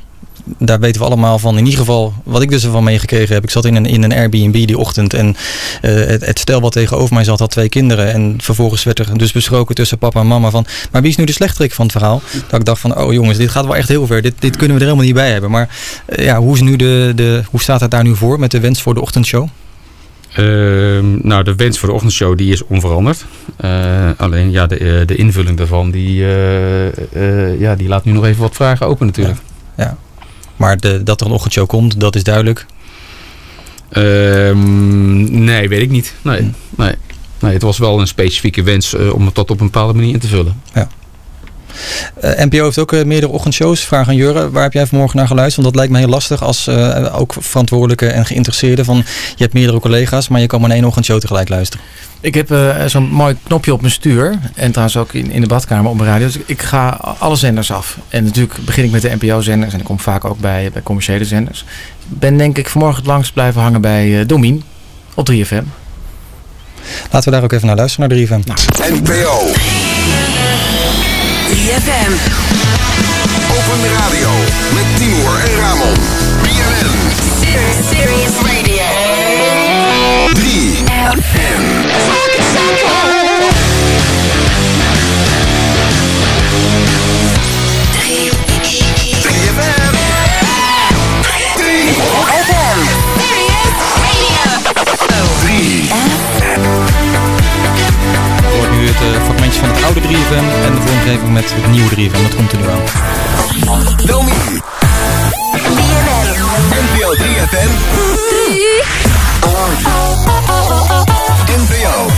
daar 0.57 0.79
weten 0.79 1.01
we 1.01 1.07
allemaal 1.07 1.39
van. 1.39 1.57
In 1.57 1.63
ieder 1.63 1.79
geval, 1.79 2.13
wat 2.23 2.41
ik 2.41 2.49
dus 2.49 2.63
ervan 2.63 2.83
meegekregen 2.83 3.33
heb. 3.33 3.43
Ik 3.43 3.49
zat 3.49 3.65
in 3.65 3.75
een, 3.75 3.85
in 3.85 4.03
een 4.03 4.13
Airbnb 4.13 4.53
die 4.53 4.77
ochtend. 4.77 5.13
En 5.13 5.35
eh, 5.81 5.93
het, 5.93 6.25
het 6.25 6.39
stel 6.39 6.61
wat 6.61 6.71
tegenover 6.71 7.13
mij 7.13 7.23
zat 7.23 7.39
had 7.39 7.51
twee 7.51 7.69
kinderen. 7.69 8.13
En 8.13 8.35
vervolgens 8.41 8.83
werd 8.83 8.99
er 8.99 9.17
dus 9.17 9.31
besproken 9.31 9.75
tussen 9.75 9.97
papa 9.97 10.19
en 10.19 10.27
mama 10.27 10.49
van... 10.49 10.65
Maar 10.91 11.01
wie 11.01 11.11
is 11.11 11.17
nu 11.17 11.25
de 11.25 11.31
slechterik 11.31 11.73
van 11.73 11.85
het 11.85 11.93
verhaal? 11.93 12.21
Dat 12.49 12.59
ik 12.59 12.65
dacht 12.65 12.81
van, 12.81 12.97
oh 12.97 13.13
jongens, 13.13 13.37
dit 13.37 13.49
gaat 13.49 13.65
wel 13.65 13.75
echt 13.75 13.87
heel 13.87 14.05
ver. 14.07 14.21
Dit, 14.21 14.33
dit 14.39 14.55
kunnen 14.55 14.77
we 14.77 14.83
er 14.83 14.89
helemaal 14.89 15.05
niet 15.05 15.15
bij 15.15 15.31
hebben. 15.31 15.51
Maar 15.51 15.69
eh, 16.05 16.25
ja, 16.25 16.39
hoe, 16.39 16.55
is 16.55 16.61
nu 16.61 16.75
de, 16.75 17.11
de, 17.15 17.41
hoe 17.49 17.61
staat 17.61 17.81
het 17.81 17.91
daar 17.91 18.03
nu 18.03 18.15
voor 18.15 18.39
met 18.39 18.51
de 18.51 18.59
wens 18.59 18.81
voor 18.81 18.93
de 18.93 19.01
ochtendshow? 19.01 19.47
Ehm, 20.33 21.27
nou, 21.27 21.43
de 21.43 21.55
wens 21.55 21.79
voor 21.79 21.87
de 21.87 21.93
ochtendshow 21.95 22.37
die 22.37 22.51
is 22.51 22.65
onveranderd. 22.65 23.25
Eh, 23.57 24.09
alleen 24.17 24.51
ja, 24.51 24.67
de, 24.67 25.03
de 25.05 25.15
invulling 25.15 25.57
daarvan, 25.57 25.91
die, 25.91 26.25
ja, 27.59 27.75
die 27.75 27.87
laat 27.87 28.05
nu 28.05 28.11
nog 28.11 28.25
even 28.25 28.41
wat 28.41 28.55
vragen 28.55 28.87
open 28.87 29.05
natuurlijk. 29.05 29.39
Ja. 29.77 29.97
Maar 30.61 30.77
de, 30.77 31.03
dat 31.03 31.21
er 31.21 31.27
een 31.27 31.31
ochtendshow 31.31 31.67
komt, 31.67 31.99
dat 31.99 32.15
is 32.15 32.23
duidelijk. 32.23 32.65
Ehm, 33.89 35.43
nee, 35.43 35.69
weet 35.69 35.81
ik 35.81 35.89
niet. 35.89 36.13
Nee, 36.21 36.51
nee. 36.77 36.93
nee, 37.39 37.53
het 37.53 37.61
was 37.61 37.77
wel 37.77 37.99
een 37.99 38.07
specifieke 38.07 38.63
wens 38.63 38.93
eh, 38.93 39.13
om 39.13 39.25
het 39.25 39.35
dat 39.35 39.51
op 39.51 39.59
een 39.59 39.65
bepaalde 39.65 39.93
manier 39.93 40.13
in 40.13 40.19
te 40.19 40.27
vullen. 40.27 40.61
Ja. 40.73 40.89
Eh, 42.21 42.31
NPO 42.45 42.63
heeft 42.63 42.77
ook 42.79 42.93
eh, 42.93 43.03
meerdere 43.05 43.31
ochtendshows. 43.31 43.81
Vraag 43.85 44.07
aan 44.07 44.15
Jurre, 44.15 44.51
waar 44.51 44.63
heb 44.63 44.73
jij 44.73 44.85
vanmorgen 44.87 45.17
naar 45.17 45.27
geluisterd? 45.27 45.61
Want 45.63 45.67
dat 45.67 45.75
lijkt 45.75 45.91
me 45.91 45.99
heel 45.99 46.13
lastig 46.15 46.43
als 46.43 46.67
eh, 46.67 47.19
ook 47.19 47.35
verantwoordelijke 47.39 48.07
en 48.07 48.25
geïnteresseerde. 48.25 48.83
Van, 48.83 48.95
je 49.35 49.43
hebt 49.43 49.53
meerdere 49.53 49.79
collega's, 49.79 50.27
maar 50.27 50.39
je 50.41 50.47
kan 50.47 50.61
maar 50.61 50.69
één 50.69 50.85
ochtendshow 50.85 51.19
tegelijk 51.19 51.49
luisteren. 51.49 51.85
Ik 52.21 52.33
heb 52.33 52.51
eh, 52.51 52.85
zo'n 52.85 53.09
mooi 53.09 53.35
knopje 53.47 53.73
op 53.73 53.81
mijn 53.81 53.93
stuur. 53.93 54.39
En 54.55 54.69
trouwens 54.71 54.97
ook 54.97 55.13
in, 55.13 55.31
in 55.31 55.41
de 55.41 55.47
badkamer 55.47 55.91
op 55.91 55.97
mijn 55.97 56.09
radio. 56.09 56.25
Dus 56.25 56.35
ik- 56.37 56.43
ik 56.47 56.61
ga 56.61 56.89
alle 57.19 57.35
zenders 57.35 57.71
af. 57.71 57.97
En 58.09 58.23
natuurlijk 58.23 58.57
begin 58.65 58.83
ik 58.83 58.91
met 58.91 59.01
de 59.01 59.15
NPO-zenders. 59.19 59.73
En 59.73 59.79
ik 59.79 59.85
kom 59.85 59.99
vaak 59.99 60.25
ook 60.25 60.39
bij, 60.39 60.69
bij 60.73 60.81
commerciële 60.81 61.25
zenders. 61.25 61.59
Ik 62.11 62.19
ben 62.19 62.37
denk 62.37 62.57
ik 62.57 62.69
vanmorgen 62.69 62.97
het 62.99 63.07
langst 63.07 63.33
blijven 63.33 63.61
hangen 63.61 63.81
bij 63.81 64.19
eh 64.19 64.27
Domien. 64.27 64.63
Op 65.13 65.29
3FM. 65.31 65.63
Laten 67.11 67.29
we 67.29 67.35
daar 67.35 67.43
ook 67.43 67.51
even 67.51 67.67
naar 67.67 67.75
luisteren, 67.75 68.09
naar 68.09 68.17
3FM. 68.17 68.43
NPO. 69.01 69.51
3FM. 71.71 72.11
Open 73.49 73.81
Radio. 73.97 74.29
Met 74.73 74.85
Timur 74.97 75.39
en 75.39 75.59
Ramon. 75.61 75.93
BNN. 76.41 76.89
Serious 77.89 78.33
Radio. 78.41 78.83
3FM. 80.33 81.61
Je 82.31 82.41
het 99.01 99.15
eh, 99.15 99.23
fragmentje 99.23 99.59
van 99.59 99.69
het 99.69 99.83
oude 99.83 100.01
3FM 100.01 100.65
en 100.65 100.75
de 100.75 100.81
vormgeving 100.81 101.33
met 101.33 101.53
het 101.55 101.67
nieuwe 101.71 101.89
3FM. 101.89 102.21
Dat 102.21 102.35
komt 102.35 102.51
er 102.51 102.57
nu 102.57 102.65
aan. 102.69 102.81
Wel 104.05 104.23
niet. 104.23 104.63
NPO 106.93 107.15
3FM. 107.15 107.71
NPO. 111.57 112.09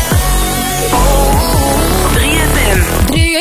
3FM. 2.14 3.06
3 3.06 3.33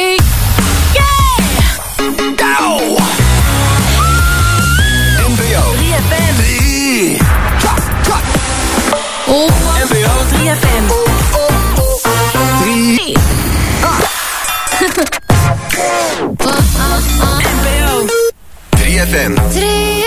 3FM. 19.12 19.50
3 19.50 20.04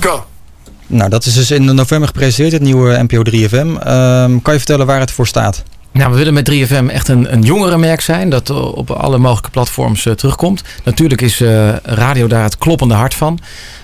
Go. 0.00 0.24
Nou, 0.86 1.10
dat 1.10 1.24
is 1.24 1.34
dus 1.34 1.50
in 1.50 1.74
november 1.74 2.08
gepresenteerd, 2.08 2.52
het 2.52 2.62
nieuwe 2.62 3.02
NPO 3.02 3.22
3FM. 3.22 3.76
Ehm, 3.76 4.38
kan 4.42 4.52
je 4.52 4.58
vertellen 4.58 4.86
waar 4.86 5.00
het 5.00 5.10
voor 5.10 5.26
staat? 5.26 5.62
Nou, 5.98 6.10
we 6.10 6.16
willen 6.16 6.34
met 6.34 6.50
3FM 6.50 6.90
echt 6.90 7.08
een, 7.08 7.32
een 7.32 7.42
jongerenmerk 7.42 8.00
zijn. 8.00 8.30
Dat 8.30 8.50
op 8.50 8.90
alle 8.90 9.18
mogelijke 9.18 9.50
platforms 9.50 10.06
eh, 10.06 10.12
terugkomt. 10.12 10.62
Natuurlijk 10.84 11.20
is 11.20 11.40
eh, 11.40 11.68
radio 11.82 12.26
daar 12.26 12.42
het 12.42 12.58
kloppende 12.58 12.94
hart 12.94 13.14
van. 13.14 13.38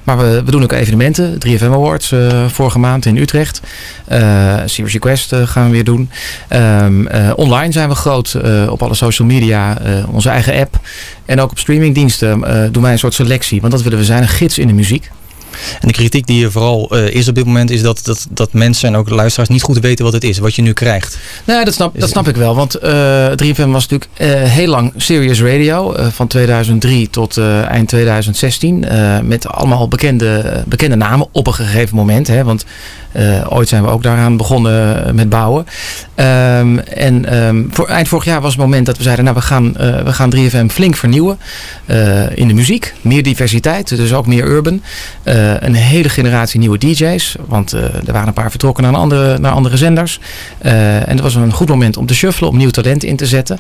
Maar 0.05 0.19
we, 0.19 0.43
we 0.45 0.51
doen 0.51 0.63
ook 0.63 0.73
evenementen. 0.73 1.39
3FM 1.47 1.63
Awards 1.63 2.13
eh, 2.13 2.47
vorige 2.49 2.79
maand 2.79 3.07
in 3.07 3.17
Utrecht. 3.17 3.61
Serious 4.65 4.93
Request 4.93 5.35
gaan 5.35 5.65
we 5.65 5.71
weer 5.71 5.85
doen. 5.85 6.11
Ehm, 6.49 7.07
eh, 7.07 7.31
online 7.37 7.73
zijn 7.73 7.89
we 7.89 7.95
groot 7.95 8.37
op 8.69 8.83
alle 8.83 8.95
social 8.95 9.29
media. 9.29 9.79
onze 10.11 10.29
eigen 10.29 10.55
app. 10.61 10.81
En 11.25 11.41
ook 11.41 11.51
op 11.51 11.59
streamingdiensten 11.59 12.41
doen 12.73 12.83
wij 12.83 12.93
een 12.93 12.99
soort 12.99 13.15
selectie. 13.15 13.61
Want 13.61 13.73
dat 13.73 13.83
willen 13.83 13.99
we 13.99 14.05
zijn. 14.05 14.23
Een 14.23 14.29
gids 14.29 14.59
in 14.59 14.67
de 14.67 14.73
muziek. 14.73 15.11
En 15.81 15.89
de 15.89 15.95
kritiek 15.95 16.27
die 16.27 16.45
er 16.45 16.53
vooral 16.53 16.91
eh, 16.91 17.15
is 17.15 17.29
op 17.29 17.35
dit 17.35 17.45
moment 17.45 17.71
is 17.71 17.83
dat, 17.83 18.01
dat, 18.05 18.27
dat 18.31 18.53
mensen 18.53 18.89
en 18.89 18.97
ook 18.97 19.09
luisteraars 19.09 19.49
niet 19.49 19.63
goed 19.63 19.79
weten 19.79 20.05
wat 20.05 20.15
het 20.15 20.25
is, 20.25 20.39
wat 20.39 20.55
je 20.55 20.63
nu 20.63 20.73
krijgt. 20.73 21.19
Nee, 21.45 21.65
dat 21.65 21.75
snap, 21.75 22.01
dat 22.01 22.09
snap 22.09 22.29
ik 22.29 22.37
wel. 22.37 22.55
Want 22.55 22.75
eh 22.75 22.93
3FM 23.31 23.69
was 23.69 23.89
natuurlijk 23.89 24.11
eh, 24.15 24.29
heel 24.43 24.69
lang 24.69 24.93
Serious 24.97 25.43
Radio. 25.43 25.95
van 26.11 26.27
2003 26.27 27.11
tot 27.11 27.39
eind 27.39 27.89
2016. 27.89 28.85
eh, 28.85 29.21
met 29.21 29.49
allemaal 29.49 29.89
bekende, 29.89 30.63
bekende 30.67 30.97
namen 30.97 31.27
op 31.33 31.47
een 31.47 31.55
gegeven 31.55 31.97
moment. 31.97 32.27
Hè, 32.27 32.45
want 32.45 32.65
ooit 33.49 33.69
zijn 33.69 33.83
we 33.83 33.89
ook 33.89 34.03
daaraan 34.03 34.37
begonnen 34.37 35.15
met 35.15 35.29
bouwen. 35.29 35.67
Ehm, 36.15 36.79
en 36.79 37.25
ehm, 37.25 37.63
voor, 37.71 37.89
eind 37.89 38.09
vorig 38.09 38.25
jaar 38.25 38.41
was 38.41 38.53
het 38.53 38.61
moment 38.61 38.87
dat 38.87 38.97
we 38.97 39.03
zeiden... 39.03 39.25
Nou, 39.25 39.37
we 39.37 39.43
gaan, 39.43 39.73
we 40.05 40.13
gaan 40.13 40.31
3FM 40.35 40.67
flink 40.71 40.97
vernieuwen. 40.97 41.39
in 42.35 42.49
de 42.49 42.55
muziek. 42.55 42.95
Meer 43.01 43.23
diversiteit. 43.23 43.97
Dus 43.97 44.13
ook 44.13 44.27
meer 44.27 44.45
urban. 44.45 44.83
Eh, 45.45 45.55
een 45.59 45.75
hele 45.75 46.09
generatie 46.09 46.61
nieuwe 46.61 46.79
DJ's. 46.79 47.37
Want 47.47 47.73
eh, 47.73 47.83
er 47.83 48.13
waren 48.13 48.29
een 48.29 48.35
paar 48.35 48.51
vertrokken 48.51 48.85
naar, 48.85 48.95
andere, 48.95 49.39
naar 49.39 49.53
andere 49.53 49.77
zenders. 49.77 50.21
Eh, 50.59 50.95
en 50.95 51.09
het 51.09 51.21
was 51.21 51.35
een 51.35 51.53
goed 51.53 51.69
moment 51.69 51.97
om 51.97 52.07
te 52.07 52.15
shuffelen, 52.15 52.51
om 52.51 52.57
nieuw 52.57 52.71
talent 52.71 53.05
in 53.05 53.17
te 53.17 53.27
zetten. 53.27 53.59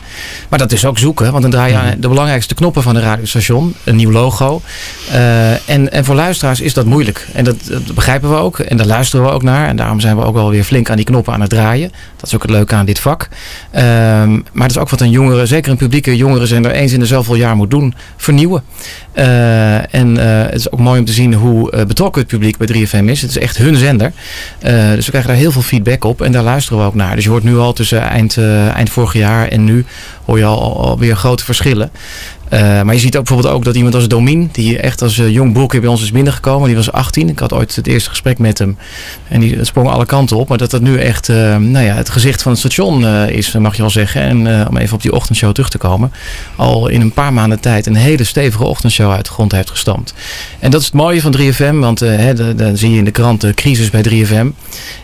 Maar 0.49 0.59
dat 0.59 0.72
is 0.72 0.85
ook 0.85 0.99
zoeken, 0.99 1.30
want 1.30 1.43
dan 1.43 1.51
draai 1.51 1.72
je 1.72 1.78
aan 1.78 1.95
de 1.99 2.09
belangrijkste 2.09 2.55
knoppen 2.55 2.82
van 2.82 2.97
een 2.97 3.03
radiostation. 3.03 3.74
Een 3.85 3.97
nieuw 3.97 4.11
logo. 4.11 4.62
En, 5.66 5.93
en 5.93 6.05
voor 6.05 6.14
luisteraars 6.14 6.61
is 6.61 6.74
dat 6.74 6.85
moeilijk. 6.85 7.26
En 7.32 7.45
dat, 7.45 7.57
dat 7.68 7.95
begrijpen 7.95 8.30
we 8.30 8.37
ook. 8.37 8.59
En 8.59 8.76
daar 8.76 8.87
luisteren 8.87 9.26
we 9.26 9.32
ook 9.32 9.43
naar. 9.43 9.68
En 9.68 9.76
daarom 9.76 10.01
zijn 10.01 10.16
we 10.16 10.24
ook 10.24 10.35
wel 10.35 10.51
weer 10.51 10.64
flink 10.64 10.91
aan 10.91 10.97
die 10.97 11.05
knoppen 11.05 11.32
aan 11.32 11.41
het 11.41 11.51
draaien. 11.51 11.93
Dat 12.25 12.33
is 12.33 12.39
ook 12.39 12.49
het 12.49 12.57
leuke 12.57 12.75
aan 12.75 12.87
dit 12.87 12.99
vak. 12.99 13.29
Ehm, 13.70 14.33
maar 14.33 14.68
dat 14.68 14.70
is 14.70 14.79
ook 14.79 14.89
wat 14.89 15.01
een 15.01 15.11
jongere, 15.11 15.47
zeker 15.47 15.70
een 15.70 15.77
publieke 15.77 16.16
jongerenzender, 16.16 16.70
eens 16.70 16.93
in 16.93 17.01
de 17.01 17.07
zoveel 17.07 17.35
jaar 17.35 17.57
moet 17.57 17.70
doen. 17.70 17.95
Vernieuwen. 18.16 18.62
Eh, 19.12 19.95
en 19.95 20.16
eh, 20.18 20.51
het 20.51 20.55
is 20.55 20.70
ook 20.70 20.81
mooi 20.81 20.99
om 20.99 21.05
te 21.05 21.12
zien 21.12 21.35
hoe 21.35 21.70
eh, 21.70 21.85
betrokken 21.85 22.20
het 22.22 22.31
publiek 22.31 22.57
bij 22.57 22.66
3FM 22.66 23.09
is. 23.09 23.20
Het 23.20 23.31
is 23.31 23.39
echt 23.39 23.57
hun 23.57 23.77
zender. 23.77 24.12
Dus 24.95 25.05
we 25.05 25.11
krijgen 25.11 25.31
daar 25.31 25.41
heel 25.41 25.53
veel 25.53 25.62
feedback 25.62 26.05
op 26.05 26.22
en 26.22 26.33
daar 26.33 26.43
luisteren 26.43 26.79
we 26.79 26.85
ook 26.85 26.95
naar. 26.95 27.14
Dus 27.14 27.25
je 27.25 27.31
hoort 27.31 27.45
nu 27.45 27.57
al 27.57 27.72
tussen 27.72 28.01
eind, 28.01 28.39
eind 28.75 28.91
vorig 28.91 29.12
jaar 29.12 29.49
en 29.49 29.64
nu 29.64 29.85
hoor 30.25 30.39
je 30.39 30.45
al, 30.45 30.99
weer 30.99 31.16
grote 31.16 31.45
verschillen. 31.45 31.91
Uh, 32.51 32.61
maar 32.61 32.95
je 32.95 33.01
ziet 33.01 33.16
ook 33.16 33.25
bijvoorbeeld 33.25 33.55
ook 33.55 33.64
dat 33.64 33.75
iemand 33.75 33.95
als 33.95 34.09
Domin, 34.09 34.49
die 34.53 34.79
echt 34.79 35.03
als 35.03 35.18
uh, 35.18 35.31
jong 35.31 35.53
broekje 35.53 35.81
bij 35.81 35.89
ons 35.89 36.03
is 36.03 36.12
binnengekomen, 36.12 36.66
die 36.66 36.77
was 36.77 36.93
18. 36.93 37.29
Ik 37.29 37.39
had 37.39 37.53
ooit 37.53 37.77
het 37.77 37.87
eerste 37.87 38.11
gesprek 38.11 38.39
met 38.39 38.59
hem 38.59 38.77
en 39.29 39.41
die 39.41 39.64
sprong 39.64 39.89
alle 39.89 40.07
kanten 40.07 40.37
op. 40.37 40.49
Maar 40.49 40.59
dat 40.59 40.70
dat 40.70 40.81
nu 40.81 40.99
echt 40.99 41.29
uh, 41.29 41.57
nou 41.57 41.85
ja, 41.85 41.95
het 41.95 42.11
gezicht 42.11 42.43
van 42.43 42.51
het 42.51 42.61
station 42.61 43.07
is, 43.07 43.53
mag 43.53 43.75
je 43.75 43.81
wel 43.81 43.91
zeggen. 43.91 44.20
En 44.22 44.68
om 44.68 44.77
even 44.77 44.95
op 44.95 45.03
die 45.03 45.12
ochtendshow 45.12 45.53
terug 45.53 45.68
te 45.68 45.79
komen, 45.79 46.12
al 46.57 46.89
in 46.89 47.01
een 47.01 47.12
paar 47.12 47.33
maanden 47.33 47.61
tijd 47.61 47.87
een 47.87 47.95
hele 47.95 48.25
stevige 48.25 48.64
ochtendshow 48.64 49.11
uit 49.11 49.25
de 49.25 49.31
grond 49.33 49.53
heeft 49.53 49.70
gestampt. 49.70 50.14
En 50.59 50.70
dat 50.70 50.81
is 50.81 50.87
het 50.87 50.95
mooie 50.95 51.20
van 51.20 51.37
3FM, 51.39 51.75
want 51.75 51.99
dan 52.57 52.77
zie 52.77 52.91
je 52.91 52.99
in 52.99 53.05
de 53.05 53.11
krant 53.11 53.41
de 53.41 53.55
crisis 53.55 53.91
bij 53.91 54.05
3FM. 54.09 54.47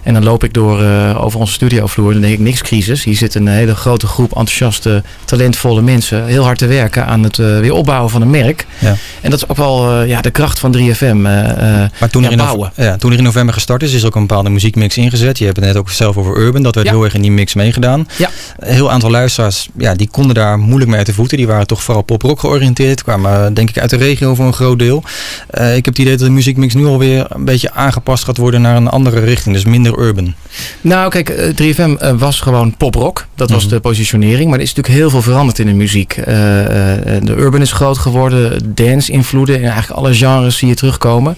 En 0.02 0.14
dan 0.14 0.24
loop 0.24 0.44
ik 0.44 0.54
door 0.54 0.84
over 1.16 1.40
onze 1.40 1.52
studiovloer, 1.52 2.12
dan 2.12 2.20
denk 2.20 2.34
ik 2.34 2.40
niks 2.40 2.62
crisis. 2.62 3.04
Hier 3.04 3.16
zit 3.16 3.34
een 3.34 3.48
hele 3.48 3.74
grote 3.74 4.06
groep 4.06 4.28
enthousiaste, 4.36 5.02
talentvolle 5.30 5.82
mensen 5.82 6.26
heel 6.26 6.44
hard 6.44 6.58
te 6.58 6.66
werken 6.66 7.06
aan 7.06 7.22
het 7.22 7.38
uh, 7.38 7.58
weer 7.58 7.72
opbouwen 7.72 8.10
van 8.10 8.22
een 8.22 8.30
merk. 8.30 8.66
Ja. 8.78 8.96
En 9.20 9.30
dat 9.30 9.42
is 9.42 9.48
ook 9.48 9.56
wel 9.56 10.02
uh, 10.02 10.08
ja, 10.08 10.20
de 10.20 10.30
kracht 10.30 10.58
van 10.58 10.76
3FM. 10.76 10.80
Uh, 11.02 11.22
maar 11.22 12.10
toen 12.10 12.24
er, 12.24 12.30
in 12.30 12.68
ja, 12.76 12.96
toen 12.96 13.12
er 13.12 13.18
in 13.18 13.24
november 13.24 13.54
gestart 13.54 13.82
is, 13.82 13.92
is 13.92 14.04
ook 14.04 14.14
een 14.14 14.26
bepaalde 14.26 14.50
muziekmix 14.50 14.96
ingezet. 14.96 15.38
Je 15.38 15.44
hebt 15.44 15.56
het 15.56 15.66
net 15.66 15.76
ook 15.76 15.90
zelf 15.90 16.16
over 16.16 16.36
Urban. 16.36 16.62
Dat 16.62 16.74
werd 16.74 16.86
ja. 16.86 16.92
heel 16.92 17.04
erg 17.04 17.14
in 17.14 17.22
die 17.22 17.30
mix 17.30 17.54
meegedaan. 17.54 18.08
Ja. 18.16 18.30
Een 18.58 18.74
heel 18.74 18.90
aantal 18.90 19.10
luisteraars, 19.10 19.68
ja, 19.78 19.94
die 19.94 20.08
konden 20.10 20.34
daar 20.34 20.58
moeilijk 20.58 20.88
mee 20.88 20.98
uit 20.98 21.06
de 21.06 21.14
voeten. 21.14 21.36
Die 21.36 21.46
waren 21.46 21.66
toch 21.66 21.82
vooral 21.82 22.02
pop-rock 22.02 22.40
georiënteerd. 22.40 23.02
Kwamen 23.02 23.54
denk 23.54 23.68
ik 23.68 23.78
uit 23.78 23.90
de 23.90 23.96
regio 23.96 24.34
voor 24.34 24.46
een 24.46 24.52
groot 24.52 24.78
deel. 24.78 25.02
ik 25.50 25.84
heb 25.84 25.84
het 25.84 25.98
idee 25.98 26.16
dat 26.16 26.26
de 26.26 26.32
muziekmix 26.32 26.74
nu 26.74 26.86
alweer 26.86 27.26
een 27.28 27.44
beetje 27.44 27.72
aangepast 27.72 28.24
gaat 28.24 28.36
worden 28.36 28.62
naar 28.62 28.76
een 28.76 28.88
andere 28.88 29.20
richting. 29.20 29.54
Dus 29.54 29.64
minder 29.64 29.98
urban. 29.98 30.34
Nou 30.80 31.10
kijk, 31.10 31.54
3FM 31.62 32.16
was 32.18 32.40
gewoon 32.40 32.76
pop-rock. 32.76 33.26
Dat 33.34 33.50
was 33.50 33.62
mm 33.62 33.68
-hmm. 33.68 33.76
de 33.76 33.82
positionering. 33.82 34.50
Maar 34.50 34.58
er 34.58 34.64
is 34.64 34.74
natuurlijk 34.74 34.94
heel 34.94 34.99
veel 35.08 35.22
veranderd 35.22 35.58
in 35.58 35.66
de 35.66 35.72
muziek. 35.72 36.14
de 36.14 37.34
urban 37.36 37.60
is 37.60 37.72
groot 37.72 37.98
geworden, 37.98 38.74
dance-invloeden 38.74 39.56
in 39.56 39.68
eigenlijk 39.68 40.00
alle 40.00 40.14
genres 40.14 40.56
zie 40.56 40.68
je 40.68 40.74
terugkomen. 40.74 41.36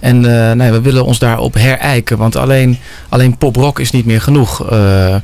En 0.00 0.24
uh, 0.24 0.52
nee, 0.52 0.70
we 0.70 0.80
willen 0.80 1.04
ons 1.04 1.18
daarop 1.18 1.54
herijken, 1.54 2.18
want 2.18 2.36
alleen, 2.36 2.78
alleen 3.08 3.36
pop-rock 3.36 3.78
is 3.78 3.90
niet 3.90 4.06
meer 4.06 4.20
genoeg. 4.20 4.72
Uh, 4.72 5.16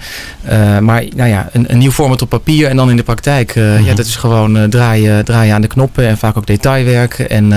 maar 0.79 1.05
nou 1.17 1.29
ja, 1.29 1.49
een, 1.53 1.73
een, 1.73 1.79
nieuw 1.79 1.91
format 1.91 2.23
op 2.23 2.29
papier 2.29 2.69
en 2.69 2.77
dan 2.77 2.91
in 2.91 2.97
de 2.97 3.03
praktijk, 3.03 3.55
mm 3.55 3.63
-hmm. 3.63 3.85
ja, 3.85 3.95
dat 3.95 4.07
is 4.07 4.17
gewoon 4.17 4.71
draaien, 4.71 5.25
draaien 5.25 5.55
aan 5.55 5.61
de 5.61 5.67
knoppen 5.67 6.07
en 6.07 6.19
vaak 6.19 6.37
ook 6.37 6.47
detailwerk. 6.47 7.19
En 7.19 7.49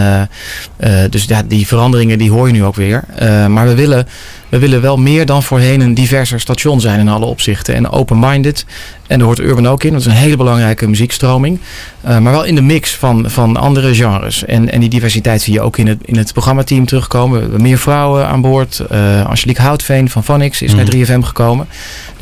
dus 1.09 1.23
ja, 1.23 1.43
die 1.47 1.67
veranderingen 1.67 2.17
die 2.17 2.31
hoor 2.31 2.47
je 2.47 2.53
nu 2.53 2.63
ook 2.63 2.75
weer. 2.75 3.03
maar 3.49 3.67
we 3.67 3.75
willen 3.75 4.07
we 4.53 4.59
willen 4.59 4.81
wel 4.81 4.97
meer 4.97 5.25
dan 5.25 5.43
voorheen 5.43 5.81
een 5.81 5.93
diverser 5.93 6.39
station 6.39 6.81
zijn 6.81 6.99
in 6.99 7.07
alle 7.07 7.25
opzichten. 7.25 7.75
En 7.75 7.89
open-minded. 7.89 8.65
En 9.07 9.17
daar 9.17 9.27
hoort 9.27 9.39
Urban 9.39 9.67
ook 9.67 9.83
in. 9.83 9.91
Dat 9.91 9.99
is 9.99 10.05
een 10.05 10.11
hele 10.11 10.37
belangrijke 10.37 10.87
muziekstroming. 10.87 11.59
Uh, 12.05 12.19
maar 12.19 12.31
wel 12.31 12.43
in 12.43 12.55
de 12.55 12.61
mix 12.61 12.95
van, 12.95 13.29
van 13.29 13.57
andere 13.57 13.95
genres. 13.95 14.45
En, 14.45 14.71
en 14.71 14.79
die 14.79 14.89
diversiteit 14.89 15.41
zie 15.41 15.53
je 15.53 15.61
ook 15.61 15.77
in 15.77 15.87
het, 15.87 15.99
in 16.05 16.17
het 16.17 16.31
programmateam 16.31 16.85
terugkomen. 16.85 17.35
We 17.35 17.41
hebben 17.41 17.61
meer 17.61 17.77
vrouwen 17.77 18.27
aan 18.27 18.41
boord. 18.41 18.81
Uh, 18.91 19.25
Angelique 19.25 19.61
Houtveen 19.61 20.09
van 20.09 20.23
Vanix 20.23 20.61
is 20.61 20.71
mm. 20.71 20.77
naar 20.77 20.95
3FM 20.95 21.25
gekomen. 21.25 21.67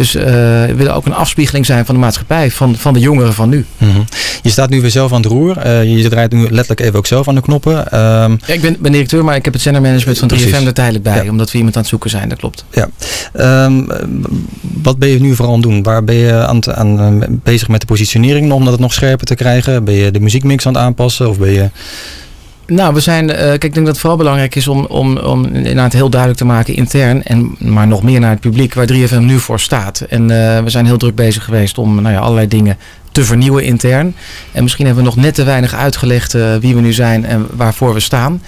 Dus 0.02 0.16
uh, 0.16 0.24
we 0.24 0.74
willen 0.76 0.94
ook 0.94 1.06
een 1.06 1.14
afspiegeling 1.14 1.66
zijn 1.66 1.86
van 1.86 1.96
de 1.96 2.02
maatschappij. 2.02 2.52
Van, 2.52 2.76
van 2.76 2.94
de 2.94 3.00
jongeren 3.00 3.34
van 3.34 3.50
nu. 3.50 3.66
Mm 3.78 3.92
-hmm. 3.92 4.06
Je 4.42 4.50
staat 4.50 4.70
nu 4.70 4.82
weer 4.82 4.90
zelf 4.90 5.12
aan 5.12 5.22
het 5.22 5.32
roer. 5.32 5.68
je 5.86 6.10
draait 6.10 6.32
nu 6.32 6.42
letterlijk 6.42 6.80
even 6.80 6.96
ook 6.96 7.08
zelf 7.08 7.28
aan 7.28 7.36
de 7.36 7.42
knoppen. 7.42 7.78
Um, 7.78 8.40
ja, 8.46 8.54
ik 8.54 8.62
ben, 8.62 8.78
ben 8.80 8.92
directeur, 8.92 9.24
maar 9.24 9.36
ik 9.36 9.46
heb 9.46 9.54
het 9.54 9.62
zendermanagement 9.62 10.20
van 10.20 10.32
3FM 10.34 10.66
er 10.66 10.74
tijdelijk 10.74 11.04
bij. 11.04 11.24
Ja. 11.24 11.30
Omdat 11.30 11.52
we 11.52 11.58
iemand 11.58 11.76
aan 11.76 11.82
het 11.82 11.90
zoeken 11.90 12.10
zijn, 12.10 12.30
dat 12.30 12.38
klopt. 12.38 12.66
Ja. 12.72 12.90
Um, 13.66 13.88
wat 14.82 14.98
ben 14.98 15.10
je 15.10 15.20
nu 15.20 15.36
vooral 15.36 15.54
aan 15.54 15.62
het 15.62 15.70
doen? 15.70 15.84
Waar 15.84 16.04
ben 16.04 16.16
je 16.16 16.34
aan, 16.34 16.56
het, 16.56 16.74
aan 16.74 17.24
bezig 17.44 17.68
met 17.68 17.80
de 17.82 17.88
positionering 17.88 18.52
om 18.52 18.66
dat 18.66 18.80
nog 18.80 18.94
scherper 18.94 19.26
te 19.26 19.36
krijgen? 19.36 19.84
Ben 19.84 19.94
je 19.94 20.12
de 20.12 20.20
muziekmix 20.20 20.66
aan 20.66 20.74
het 20.74 20.82
aanpassen? 20.82 21.30
Of 21.30 21.38
ben 21.38 21.52
je... 21.52 21.70
Nou, 22.66 22.94
we 22.94 23.00
zijn. 23.00 23.30
Uh, 23.30 23.36
kijk, 23.36 23.64
ik 23.64 23.74
denk 23.74 23.86
dat 23.86 23.88
het 23.88 24.00
vooral 24.00 24.18
belangrijk 24.18 24.56
is 24.56 24.68
om, 24.68 24.86
om, 24.86 25.18
om 25.18 25.46
inderdaad 25.46 25.94
heel 25.94 26.10
duidelijk 26.10 26.40
te 26.40 26.46
maken 26.46 26.76
intern. 26.76 27.24
En 27.24 27.56
maar 27.58 27.88
nog 27.88 28.04
meer 28.04 28.20
naar 28.20 28.30
het 28.30 28.40
publiek 28.40 28.74
waar 28.74 28.88
3FM 28.94 29.20
nu 29.20 29.40
voor 29.40 29.60
staat. 29.60 30.00
En 30.00 30.22
uh, 30.22 30.28
we 30.64 30.70
zijn 30.70 30.86
heel 30.86 30.98
druk 30.98 31.16
bezig 31.16 31.44
geweest 31.44 31.78
om 31.78 32.02
nou 32.02 32.14
ja, 32.16 32.20
allerlei 32.20 32.48
dingen 32.48 32.78
te 33.12 33.24
vernieuwen 33.24 33.64
intern. 33.64 34.16
En 34.52 34.64
misschien 34.64 34.86
hebben 34.86 35.04
we 35.04 35.10
nog 35.10 35.20
net 35.20 35.34
te 35.34 35.44
weinig 35.44 35.74
uitgelegd 35.74 36.36
uh, 36.36 36.56
wie 36.56 36.76
we 36.76 36.82
nu 36.82 36.94
zijn 36.94 37.26
en 37.26 37.48
waarvoor 37.52 37.94
we 37.94 38.00
staan. 38.00 38.42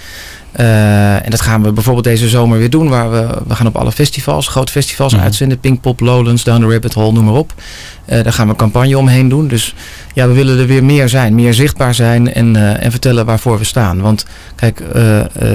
Uh, 0.60 1.24
en 1.24 1.30
dat 1.30 1.40
gaan 1.40 1.62
we 1.62 1.72
bijvoorbeeld 1.72 2.04
deze 2.04 2.28
zomer 2.28 2.58
weer 2.58 2.70
doen. 2.70 2.88
Waar 2.88 3.10
we, 3.10 3.26
we 3.46 3.54
gaan 3.54 3.66
op 3.66 3.76
alle 3.76 3.92
festivals, 3.92 4.48
grote 4.48 4.72
festivals 4.72 5.12
mm 5.12 5.18
-hmm. 5.18 5.26
uitzenden. 5.26 5.58
Pinkpop, 5.58 6.00
Lowlands, 6.00 6.44
Down 6.44 6.60
the 6.60 6.70
Rabbit 6.70 6.94
Hole, 6.94 7.12
noem 7.12 7.24
maar 7.24 7.34
op. 7.34 7.54
Uh, 8.08 8.22
daar 8.22 8.32
gaan 8.32 8.46
we 8.46 8.52
een 8.52 8.58
campagne 8.58 8.98
omheen 8.98 9.28
doen. 9.28 9.48
Dus 9.48 9.74
ja, 10.14 10.26
we 10.26 10.32
willen 10.32 10.58
er 10.58 10.66
weer 10.66 10.84
meer 10.84 11.08
zijn. 11.08 11.34
Meer 11.34 11.54
zichtbaar 11.54 11.94
zijn 11.94 12.34
en, 12.34 12.54
uh, 12.54 12.84
en 12.84 12.90
vertellen 12.90 13.26
waarvoor 13.26 13.58
we 13.58 13.64
staan. 13.64 14.00
Want 14.00 14.26
kijk, 14.56 14.82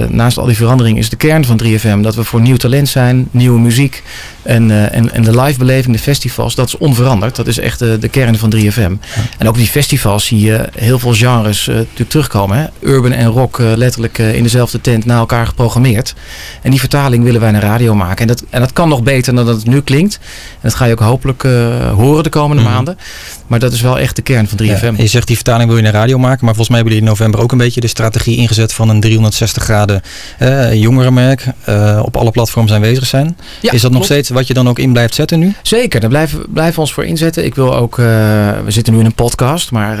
naast 0.08 0.38
al 0.38 0.46
die 0.46 0.56
verandering 0.56 0.98
is 0.98 1.08
de 1.08 1.16
kern 1.16 1.44
van 1.44 1.60
3FM 1.64 2.00
dat 2.00 2.14
we 2.14 2.24
voor 2.24 2.40
nieuw 2.40 2.56
talent 2.56 2.88
zijn. 2.88 3.28
Nieuwe 3.30 3.60
muziek. 3.60 4.02
En, 4.42 4.90
en, 4.92 5.12
en 5.12 5.22
de 5.22 5.40
live 5.40 5.58
beleving, 5.58 5.96
de 5.96 6.02
festivals, 6.02 6.54
dat 6.54 6.66
is 6.66 6.76
onveranderd. 6.76 7.36
Dat 7.36 7.46
is 7.46 7.58
echt 7.58 7.78
de 7.78 8.08
kern 8.10 8.38
van 8.38 8.54
3FM. 8.56 8.60
Ja. 8.74 9.22
En 9.38 9.48
ook 9.48 9.56
die 9.56 9.66
festivals 9.66 10.26
zie 10.26 10.40
je 10.40 10.68
heel 10.78 10.98
veel 10.98 11.14
genres 11.14 11.66
natuurlijk 11.66 12.10
terugkomen. 12.10 12.58
Hè? 12.58 12.66
Urban 12.88 13.12
en 13.12 13.26
rock 13.26 13.58
letterlijk 13.58 14.18
in 14.18 14.42
dezelfde 14.42 14.80
tent 14.90 15.04
naar 15.04 15.18
elkaar 15.18 15.46
geprogrammeerd. 15.46 16.14
En 16.62 16.70
die 16.70 16.80
vertaling 16.80 17.24
willen 17.24 17.40
wij 17.40 17.50
naar 17.50 17.62
radio 17.62 17.94
maken. 17.94 18.20
En 18.20 18.26
dat, 18.26 18.44
en 18.50 18.60
dat 18.60 18.72
kan 18.72 18.88
nog 18.88 19.02
beter 19.02 19.34
dan 19.34 19.46
dat 19.46 19.56
het 19.56 19.66
nu 19.66 19.80
klinkt. 19.80 20.18
En 20.52 20.58
dat 20.60 20.74
ga 20.74 20.84
je 20.84 20.92
ook 20.92 21.00
hopelijk 21.00 21.42
uh, 21.42 21.92
horen 21.92 22.22
de 22.22 22.28
komende 22.28 22.62
mm. 22.62 22.68
maanden. 22.68 22.98
Maar 23.50 23.58
dat 23.58 23.72
is 23.72 23.80
wel 23.80 23.98
echt 23.98 24.16
de 24.16 24.22
kern 24.22 24.48
van 24.48 24.58
3FM. 24.62 24.80
Ja, 24.80 24.92
je 24.96 25.06
zegt 25.06 25.26
die 25.26 25.36
vertaling 25.36 25.68
wil 25.68 25.76
je 25.76 25.82
naar 25.82 25.92
radio 25.92 26.18
maken. 26.18 26.44
Maar 26.44 26.54
volgens 26.54 26.68
mij 26.68 26.76
hebben 26.76 26.94
jullie 26.94 27.08
in 27.08 27.18
november 27.18 27.40
ook 27.40 27.52
een 27.52 27.58
beetje 27.58 27.80
de 27.80 27.86
strategie 27.86 28.36
ingezet 28.36 28.72
van 28.72 28.88
een 28.88 29.00
360 29.00 29.62
graden 29.62 30.02
uh, 30.42 30.74
jongerenmerk. 30.74 31.46
Uh, 31.68 32.00
op 32.04 32.16
alle 32.16 32.30
platforms 32.30 32.72
aanwezig 32.72 33.06
zijn. 33.06 33.36
Ja, 33.60 33.72
is 33.72 33.80
dat 33.80 33.90
nog 33.90 34.04
steeds 34.04 34.28
wat 34.28 34.46
je 34.46 34.54
dan 34.54 34.68
ook 34.68 34.78
in 34.78 34.92
blijft 34.92 35.14
zetten 35.14 35.38
nu? 35.38 35.54
Zeker, 35.62 36.00
daar 36.00 36.08
blijven, 36.08 36.40
blijven 36.52 36.74
we 36.74 36.80
ons 36.80 36.92
voor 36.92 37.04
inzetten. 37.04 37.44
Ik 37.44 37.54
wil 37.54 37.76
ook, 37.76 37.96
we 37.96 38.64
zitten 38.66 38.92
nu 38.92 38.98
in 38.98 39.04
een 39.04 39.14
podcast. 39.14 39.70
Maar 39.70 39.98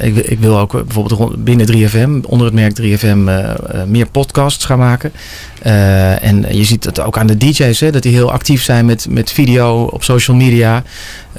ik, 0.00 0.16
ik, 0.16 0.38
wil 0.38 0.58
ook 0.58 0.72
bijvoorbeeld 0.72 1.44
binnen 1.44 1.66
3FM, 1.66 2.26
onder 2.26 2.46
het 2.46 2.54
merk 2.54 2.80
3FM, 2.80 3.30
meer 3.86 4.06
podcasts 4.06 4.64
gaan 4.64 4.78
maken. 4.78 5.12
Uh, 5.66 6.24
en 6.24 6.44
je 6.56 6.64
ziet 6.64 6.84
het 6.84 7.00
ook 7.00 7.18
aan 7.18 7.26
de 7.26 7.36
DJ's, 7.36 7.80
hè, 7.80 7.90
dat 7.90 8.02
die 8.02 8.12
heel 8.12 8.32
actief 8.32 8.62
zijn 8.62 8.84
met, 8.84 9.06
met 9.10 9.32
video 9.32 9.82
op 9.82 10.04
social 10.04 10.36
media. 10.36 10.82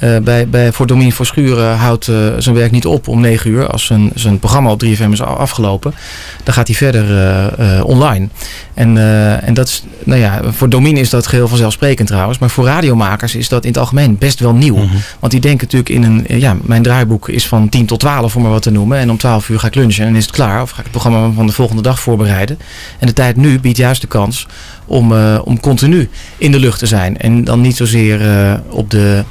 Uh, 0.02 0.18
bij, 0.18 0.48
bij, 0.48 0.72
voor 0.72 0.86
Domien 0.86 1.12
Verschuren 1.12 1.76
houdt 1.76 2.06
uh, 2.06 2.16
zijn 2.38 2.54
werk 2.54 2.70
niet 2.70 2.86
op 2.86 3.08
om 3.08 3.20
9 3.20 3.50
uur. 3.50 3.66
Als 3.66 3.86
zijn, 3.86 4.10
zijn 4.14 4.38
programma 4.38 4.70
op 4.70 4.84
3FM 4.84 5.10
is 5.10 5.22
afgelopen, 5.22 5.94
dan 6.42 6.54
gaat 6.54 6.66
hij 6.66 6.76
verder 6.76 7.84
online. 7.84 8.28
En, 8.74 8.98
en 9.42 9.54
dat 9.54 9.68
is, 9.68 9.84
nou 10.04 10.20
ja, 10.20 10.40
voor 10.52 10.68
Domien 10.68 10.96
is 10.96 11.10
dat 11.10 11.26
geheel 11.26 11.48
vanzelfsprekend 11.48 12.08
trouwens. 12.08 12.38
Maar 12.38 12.50
voor 12.50 12.64
radiomakers 12.64 13.34
is 13.34 13.48
dat 13.48 13.62
in 13.62 13.68
het 13.68 13.78
algemeen 13.78 14.18
best 14.18 14.40
wel 14.40 14.54
nieuw. 14.54 14.76
Mm 14.76 14.88
-hmm. 14.88 15.00
Want 15.18 15.32
die 15.32 15.40
denken 15.40 15.68
natuurlijk 15.70 15.88
in 15.88 16.02
een, 16.02 16.40
ja, 16.40 16.56
mijn 16.62 16.82
draaiboek 16.82 17.28
is 17.28 17.46
van 17.46 17.68
10 17.68 17.86
tot 17.86 18.00
12 18.00 18.36
om 18.36 18.42
maar 18.42 18.50
wat 18.50 18.62
te 18.62 18.70
noemen. 18.70 18.98
En 18.98 19.10
om 19.10 19.16
12 19.16 19.48
uur 19.48 19.58
ga 19.58 19.66
ik 19.66 19.74
lunchen 19.74 20.06
en 20.06 20.16
is 20.16 20.26
het 20.26 20.34
klaar. 20.34 20.62
Of 20.62 20.70
ga 20.70 20.76
ik 20.76 20.82
het 20.82 20.90
programma 20.90 21.30
van 21.34 21.46
de 21.46 21.52
volgende 21.52 21.82
dag 21.82 22.00
voorbereiden. 22.00 22.58
En 22.98 23.06
de 23.06 23.12
tijd 23.12 23.36
nu 23.36 23.60
biedt 23.60 23.76
juist 23.76 24.00
de 24.00 24.06
kans 24.14 24.46
om, 24.86 25.12
uh, 25.12 25.40
om 25.44 25.60
continu 25.60 26.08
in 26.38 26.52
de 26.52 26.58
lucht 26.58 26.78
te 26.78 26.86
zijn. 26.86 27.18
En 27.18 27.44
dan 27.44 27.60
niet 27.60 27.76
zozeer 27.76 28.20
uh, 28.20 28.54
op, 28.68 28.90
de, 28.90 29.24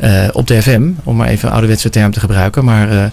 uh, 0.00 0.28
op 0.32 0.46
de 0.46 0.62
FM, 0.62 0.90
om 1.04 1.16
maar 1.16 1.28
even 1.28 1.46
een 1.46 1.52
ouderwetse 1.52 1.90
term 1.90 2.10
te 2.12 2.20
gebruiken, 2.20 2.64
maar 2.64 3.12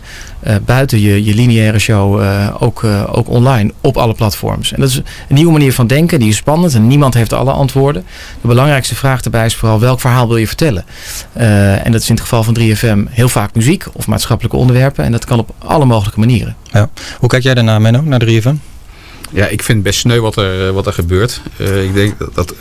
buiten 0.65 0.99
je, 0.99 1.23
je 1.23 1.35
lineaire 1.35 1.79
show 1.79 2.21
ook, 2.59 2.83
ook 3.11 3.29
online 3.29 3.71
op 3.81 3.97
alle 3.97 4.13
platforms. 4.13 4.73
En 4.73 4.79
dat 4.79 4.89
is 4.89 4.95
een 4.95 5.35
nieuwe 5.35 5.51
manier 5.51 5.73
van 5.73 5.87
denken, 5.87 6.19
die 6.19 6.29
is 6.29 6.35
spannend 6.35 6.73
en 6.73 6.87
niemand 6.87 7.13
heeft 7.13 7.33
alle 7.33 7.51
antwoorden. 7.51 8.05
De 8.41 8.47
belangrijkste 8.47 8.95
vraag 8.95 9.21
daarbij 9.21 9.45
is 9.45 9.55
vooral 9.55 9.79
welk 9.79 9.99
verhaal 9.99 10.27
wil 10.27 10.37
je 10.37 10.47
vertellen? 10.47 10.85
en 11.83 11.91
dat 11.91 12.01
is 12.01 12.09
in 12.09 12.15
het 12.15 12.23
geval 12.23 12.43
van 12.43 12.57
3FM 12.59 13.11
heel 13.11 13.29
vaak 13.29 13.55
muziek 13.55 13.85
of 13.93 14.07
maatschappelijke 14.07 14.57
onderwerpen 14.57 15.05
en 15.05 15.11
dat 15.11 15.25
kan 15.25 15.39
op 15.39 15.53
alle 15.57 15.85
mogelijke 15.85 16.19
manieren. 16.19 16.55
Ja. 16.71 16.89
Hoe 17.19 17.29
kijk 17.29 17.43
jij 17.43 17.53
daarna, 17.53 17.79
Menno, 17.79 18.01
naar 18.01 18.21
3FM? 18.25 18.74
Ja, 19.31 19.47
ik 19.47 19.63
vind 19.63 19.77
het 19.77 19.83
best 19.83 19.99
sneu 19.99 20.19
wat 20.19 20.35
er, 20.35 20.73
wat 20.73 20.87
er 20.87 20.93
gebeurt. 20.93 21.41
Uh, 21.57 21.83
ik 21.83 21.93
denk 21.93 22.13
dat, 22.33 22.53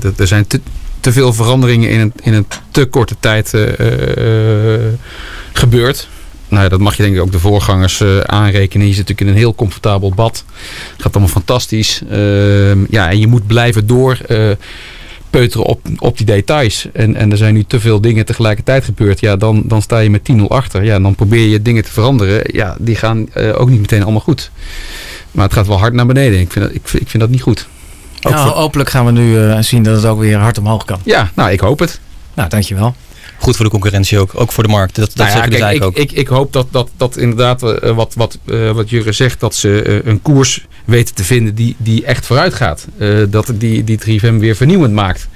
dat, 0.00 0.18
er 0.18 0.26
zijn 0.26 0.46
te, 0.46 0.60
te 1.00 1.12
veel 1.12 1.32
veranderingen 1.32 1.90
in 1.90 2.00
een, 2.00 2.12
in 2.22 2.32
een 2.32 2.46
te 2.70 2.84
korte 2.84 3.14
tijd 3.20 3.52
uh, 3.52 3.62
gebeurd. 5.52 6.08
Nou 6.48 6.62
ja, 6.62 6.68
dat 6.68 6.80
mag 6.80 6.96
je 6.96 7.02
denk 7.02 7.14
ik 7.14 7.20
ook 7.20 7.32
de 7.32 7.38
voorgangers 7.38 8.02
aanrekenen. 8.26 8.86
Je 8.86 8.94
zit 8.94 9.08
natuurlijk 9.08 9.28
in 9.28 9.34
een 9.34 9.42
heel 9.42 9.54
comfortabel 9.54 10.10
bad. 10.14 10.44
Het 10.92 11.02
gaat 11.02 11.12
allemaal 11.12 11.32
fantastisch. 11.32 12.02
Ehm, 12.10 12.84
ja, 12.90 13.10
en 13.10 13.18
je 13.18 13.26
moet 13.26 13.46
blijven 13.46 13.86
door 13.86 14.18
peuteren 15.30 15.66
op, 15.66 15.80
op 15.98 16.16
die 16.16 16.26
details. 16.26 16.88
En, 16.92 17.16
en 17.16 17.30
er 17.30 17.36
zijn 17.36 17.54
nu 17.54 17.64
te 17.64 17.80
veel 17.80 18.00
dingen 18.00 18.24
tegelijkertijd 18.24 18.84
gebeurd. 18.84 19.20
Ja, 19.20 19.36
dan, 19.36 19.62
dan 19.64 19.82
sta 19.82 19.98
je 19.98 20.10
met 20.10 20.32
10-0 20.32 20.42
achter. 20.48 20.84
Ja, 20.84 21.00
dan 21.00 21.14
probeer 21.14 21.46
je 21.46 21.62
dingen 21.62 21.84
te 21.84 21.92
veranderen. 21.92 22.42
Ja, 22.46 22.76
die 22.78 22.96
gaan 22.96 23.34
ook 23.34 23.70
niet 23.70 23.80
meteen 23.80 24.02
allemaal 24.02 24.20
goed. 24.20 24.50
Maar 25.32 25.44
het 25.44 25.52
gaat 25.52 25.66
wel 25.66 25.78
hard 25.78 25.92
naar 25.92 26.06
beneden. 26.06 26.40
Ik 26.40 26.52
vind 26.52 26.64
dat, 26.64 26.74
ik, 26.74 26.82
ik 27.00 27.08
vind 27.08 27.20
dat 27.22 27.30
niet 27.30 27.42
goed. 27.42 27.66
Ook 28.22 28.32
nou, 28.32 28.48
voor... 28.48 28.56
hopelijk 28.56 28.90
gaan 28.90 29.06
we 29.06 29.12
nu 29.12 29.36
uh, 29.36 29.58
zien 29.60 29.82
dat 29.82 29.96
het 29.96 30.04
ook 30.04 30.18
weer 30.18 30.38
hard 30.38 30.58
omhoog 30.58 30.84
kan. 30.84 30.98
Ja, 31.02 31.30
nou, 31.34 31.50
ik 31.50 31.60
hoop 31.60 31.78
het. 31.78 32.00
Nou, 32.34 32.48
dankjewel. 32.48 32.94
Goed 33.42 33.56
voor 33.56 33.64
de 33.64 33.70
concurrentie 33.70 34.18
ook. 34.18 34.30
Ook 34.34 34.52
voor 34.52 34.62
de 34.62 34.68
markt. 34.70 34.94
Dat, 34.94 35.06
dat 35.06 35.16
Nou 35.16 35.28
ja, 35.28 35.34
zeggen 35.34 35.50
kijk, 35.52 35.62
eigenlijk 35.62 35.96
ik, 35.98 36.02
ook. 36.04 36.10
Ik, 36.10 36.18
ik 36.18 36.26
hoop 36.28 36.52
dat, 36.52 36.66
dat, 36.70 36.90
dat 36.96 37.16
inderdaad 37.16 37.62
eh, 37.62 37.94
wat, 37.96 38.14
wat, 38.14 38.38
eh, 38.44 38.70
wat 38.70 38.90
Jurre 38.90 39.12
zegt, 39.12 39.40
dat 39.40 39.54
ze 39.54 39.82
eh, 39.82 40.10
een 40.10 40.22
koers 40.22 40.66
weten 40.84 41.14
te 41.14 41.24
vinden 41.24 41.54
die, 41.54 41.74
die 41.78 42.04
echt 42.04 42.26
vooruit 42.26 42.54
gaat. 42.54 42.86
Eh, 42.98 43.08
dat 43.28 43.52
die, 43.54 43.84
die 43.84 44.20
3FM 44.20 44.34
weer 44.38 44.56
vernieuwend 44.56 44.94
maakt. 44.94 45.28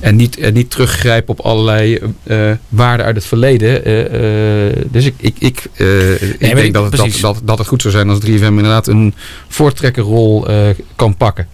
En 0.00 0.16
niet, 0.16 0.36
en 0.38 0.52
niet 0.54 0.70
teruggrijpen 0.70 1.38
op 1.38 1.44
allerlei 1.44 1.98
eh, 2.22 2.50
waarden 2.68 3.06
uit 3.06 3.14
het 3.16 3.24
verleden. 3.26 3.84
Eh, 3.84 4.66
eh, 4.68 4.76
dus 4.90 5.04
ik, 5.04 5.14
ik, 5.16 5.34
ik, 5.38 5.64
eh, 5.74 6.12
ik 6.22 6.38
denk 6.38 6.58
ik- 6.58 6.72
dat, 6.72 6.84
het- 6.84 6.96
dat, 6.96 7.18
dat, 7.20 7.40
dat 7.44 7.58
het 7.58 7.66
goed 7.66 7.82
zou 7.82 7.94
zijn 7.94 8.08
als 8.08 8.18
3FM 8.26 8.30
inderdaad 8.42 8.86
een 8.86 9.14
voortrekkerrol 9.48 10.48
eh, 10.48 10.68
kan 10.96 11.16
pakken. 11.16 11.46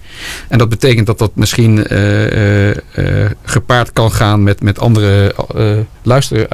En 0.48 0.58
dat 0.58 0.68
betekent 0.68 1.06
dat 1.06 1.18
dat 1.18 1.30
misschien 1.34 1.86
eh, 1.86 2.70
eh, 2.70 2.76
eh, 2.94 3.30
gepaard 3.42 3.92
kan 3.92 4.12
gaan 4.12 4.42
met, 4.42 4.62
met 4.62 4.78
andere 4.78 5.34
luister 6.02 6.48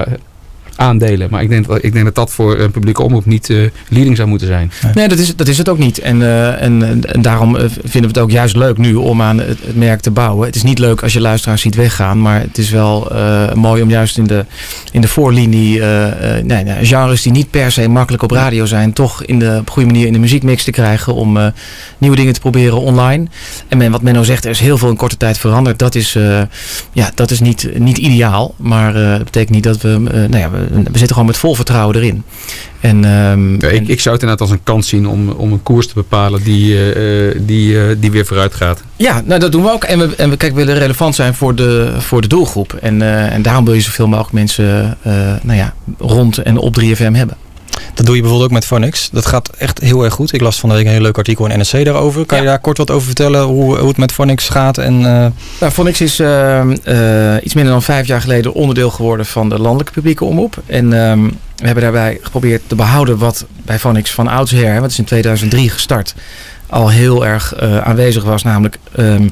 aandelen. 0.75 1.27
Maar 1.31 1.41
ik 1.41 1.49
denk, 1.49 1.67
dat- 1.67 1.83
ik 1.83 1.93
denk 1.93 2.05
dat 2.05 2.15
dat 2.15 2.31
voor 2.31 2.59
een 2.59 2.71
publieke 2.71 3.03
omroep 3.03 3.25
niet 3.25 3.49
eh, 3.49 3.57
leading 3.89 4.15
zou 4.15 4.27
moeten 4.27 4.47
zijn. 4.47 4.71
Nee, 4.93 5.07
dat 5.07 5.17
is, 5.17 5.35
dat 5.35 5.47
is 5.47 5.57
het 5.57 5.69
ook 5.69 5.77
niet. 5.77 5.99
En, 5.99 6.21
eh, 6.21 6.61
en, 6.61 7.03
en, 7.13 7.21
daarom 7.21 7.55
eh, 7.55 7.65
vinden 7.69 8.01
we 8.01 8.07
het 8.07 8.17
ook 8.17 8.31
juist 8.31 8.55
leuk 8.55 8.77
nu 8.77 8.95
om 8.95 9.21
aan 9.21 9.37
het, 9.39 9.47
het 9.65 9.75
merk 9.75 9.99
te 9.99 10.11
bouwen. 10.11 10.45
Het 10.45 10.55
is 10.55 10.63
niet 10.63 10.79
leuk 10.79 11.01
als 11.03 11.13
je 11.13 11.21
luisteraars 11.21 11.61
ziet 11.61 11.75
weggaan, 11.75 12.21
maar 12.21 12.39
het 12.39 12.57
is 12.57 12.69
wel 12.69 13.11
eh, 13.11 13.53
mooi 13.53 13.81
om 13.81 13.89
juist 13.89 14.17
in 14.17 14.27
de, 14.27 14.45
in 14.91 15.01
de 15.01 15.07
voorlinie 15.07 15.81
eh, 15.81 16.37
eh, 16.37 16.45
nee, 16.45 16.63
nee, 16.63 16.85
genres 16.85 17.21
die 17.21 17.31
niet 17.31 17.49
per 17.49 17.71
se 17.71 17.87
makkelijk 17.87 18.23
op 18.23 18.31
radio 18.31 18.65
zijn, 18.65 18.93
toch 18.93 19.23
in 19.23 19.39
de, 19.39 19.57
op 19.59 19.69
goede 19.69 19.87
manier 19.91 20.07
in 20.07 20.13
de 20.13 20.19
muziekmix 20.19 20.63
te 20.63 20.71
krijgen 20.71 21.13
om 21.15 21.37
eh, 21.37 21.45
nieuwe 21.97 22.15
dingen 22.15 22.33
te 22.33 22.39
proberen 22.39 22.79
online. 22.81 23.25
En 23.67 23.77
men, 23.77 23.91
wat 23.91 24.01
Menno 24.01 24.23
zegt, 24.23 24.43
er 24.45 24.51
is 24.51 24.59
heel 24.59 24.77
veel 24.77 24.89
in 24.89 24.95
korte 24.95 25.17
tijd 25.17 25.37
veranderd. 25.37 25.79
Dat 25.79 25.95
is, 25.95 26.15
eh, 26.15 26.41
ja, 26.91 27.11
dat 27.15 27.31
is 27.31 27.39
niet, 27.39 27.69
niet 27.77 27.97
ideaal, 27.97 28.53
maar 28.57 28.95
eh, 28.95 29.09
dat 29.11 29.23
betekent 29.23 29.49
niet 29.55 29.63
dat 29.63 29.81
we, 29.81 29.89
eh, 29.89 30.13
nou 30.13 30.37
ja, 30.37 30.49
we, 30.49 30.62
we 30.71 30.83
zitten 30.83 31.07
gewoon 31.07 31.25
met 31.25 31.37
vol 31.37 31.55
vertrouwen 31.55 31.95
erin. 31.95 32.23
En, 32.79 33.05
ehm, 33.05 33.61
Ja, 33.61 33.67
ik, 33.67 33.87
ik 33.87 33.99
zou 33.99 34.15
het 34.15 34.23
inderdaad 34.23 34.41
als 34.41 34.49
een 34.49 34.63
kans 34.63 34.87
zien 34.87 35.07
om, 35.07 35.29
om 35.29 35.51
een 35.51 35.63
koers 35.63 35.87
te 35.87 35.93
bepalen 35.93 36.43
die, 36.43 36.75
eh, 36.75 37.27
eh, 37.29 37.35
die, 37.41 37.79
eh, 37.79 37.95
die 37.97 38.11
weer 38.11 38.25
vooruit 38.25 38.53
gaat. 38.53 38.83
Ja, 38.95 39.21
nou 39.25 39.39
dat 39.39 39.51
doen 39.51 39.63
we 39.63 39.71
ook. 39.71 39.83
En 39.83 39.99
we, 39.99 40.15
en 40.15 40.29
we, 40.29 40.37
kijk, 40.37 40.53
we 40.53 40.65
willen 40.65 40.79
relevant 40.79 41.15
zijn 41.15 41.33
voor 41.33 41.55
de, 41.55 41.93
voor 41.97 42.21
de 42.21 42.27
doelgroep. 42.27 42.73
En, 42.81 43.01
en 43.31 43.41
daarom 43.41 43.65
wil 43.65 43.73
je 43.73 43.81
zoveel 43.81 44.07
mogelijk 44.07 44.33
mensen 44.33 44.97
nou 45.41 45.57
ja, 45.57 45.73
rond 45.97 46.37
en 46.37 46.57
op 46.57 46.81
3FM 46.81 47.11
hebben. 47.11 47.37
Dat 47.93 48.05
doe 48.05 48.15
je 48.15 48.21
bijvoorbeeld 48.21 48.49
ook 48.49 48.55
met 48.55 48.65
Phonics. 48.65 49.09
Dat 49.11 49.25
gaat 49.25 49.49
echt 49.57 49.79
heel 49.79 50.03
erg 50.03 50.13
goed. 50.13 50.33
Ik 50.33 50.41
las 50.41 50.59
van 50.59 50.69
de 50.69 50.75
week 50.75 50.85
een 50.85 50.91
heel 50.91 51.01
leuk 51.01 51.17
artikel 51.17 51.47
in 51.47 51.57
NRC 51.57 51.85
daarover. 51.85 52.25
Kan 52.25 52.37
je 52.37 52.45
daar 52.45 52.59
kort 52.59 52.77
wat 52.77 52.91
over 52.91 53.05
vertellen 53.05 53.41
hoe, 53.41 53.77
hoe 53.77 53.87
het 53.87 53.97
met 53.97 54.11
Phonics 54.11 54.49
gaat? 54.49 54.77
En, 54.77 54.93
eh, 54.93 55.25
Nou, 55.59 55.71
Phonics 55.71 56.01
is 56.01 56.19
eh, 56.19 56.59
eh, 56.59 57.43
iets 57.43 57.53
minder 57.53 57.73
dan 57.73 57.83
vijf 57.83 58.07
jaar 58.07 58.21
geleden 58.21 58.53
onderdeel 58.53 58.89
geworden 58.89 59.25
van 59.25 59.49
de 59.49 59.59
landelijke 59.59 59.93
publieke 59.93 60.25
omroep. 60.25 60.61
En 60.65 60.93
ehm, 60.93 61.23
we 61.55 61.65
hebben 61.65 61.83
daarbij 61.83 62.17
geprobeerd 62.21 62.61
te 62.67 62.75
behouden 62.75 63.17
wat 63.17 63.45
bij 63.65 63.79
Phonics 63.79 64.11
van 64.11 64.27
oudsher, 64.27 64.81
wat 64.81 64.89
is 64.89 64.97
in 64.97 65.05
2003 65.05 65.69
gestart, 65.69 66.15
al 66.67 66.89
heel 66.89 67.25
erg 67.25 67.53
eh, 67.53 67.77
aanwezig 67.77 68.23
was. 68.23 68.43
Namelijk 68.43 68.77
ehm, 68.95 69.27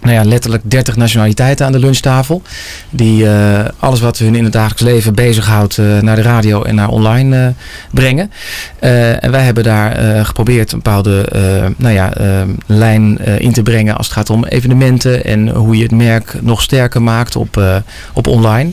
nou 0.00 0.14
ja, 0.14 0.24
letterlijk 0.24 0.62
30 0.70 0.96
nationaliteiten 0.96 1.66
aan 1.66 1.72
de 1.72 1.78
lunchtafel. 1.78 2.42
Die 2.90 3.26
eh, 3.26 3.64
alles 3.78 4.00
wat 4.00 4.18
hun 4.18 4.34
in 4.34 4.44
het 4.44 4.52
dagelijks 4.52 4.82
leven 4.82 5.14
bezighoudt 5.14 5.78
eh, 5.78 5.98
naar 5.98 6.16
de 6.16 6.22
radio 6.22 6.62
en 6.62 6.74
naar 6.74 6.88
online 6.88 7.36
eh, 7.36 7.46
brengen. 7.90 8.30
En 8.78 9.30
wij 9.30 9.42
hebben 9.42 9.64
daar 9.64 10.24
geprobeerd 10.24 10.72
een 10.72 10.80
bepaalde 10.82 11.28
nou 11.76 11.94
ja, 11.94 12.12
lijn 12.66 13.18
in 13.38 13.52
te 13.52 13.62
brengen 13.62 13.96
als 13.96 14.06
het 14.06 14.16
gaat 14.16 14.30
om 14.30 14.44
evenementen 14.44 15.24
en 15.24 15.48
hoe 15.48 15.76
je 15.76 15.82
het 15.82 15.92
merk 15.92 16.34
nog 16.42 16.62
sterker 16.62 17.02
maakt 17.02 17.36
op, 17.36 17.62
op 18.12 18.26
online. 18.26 18.70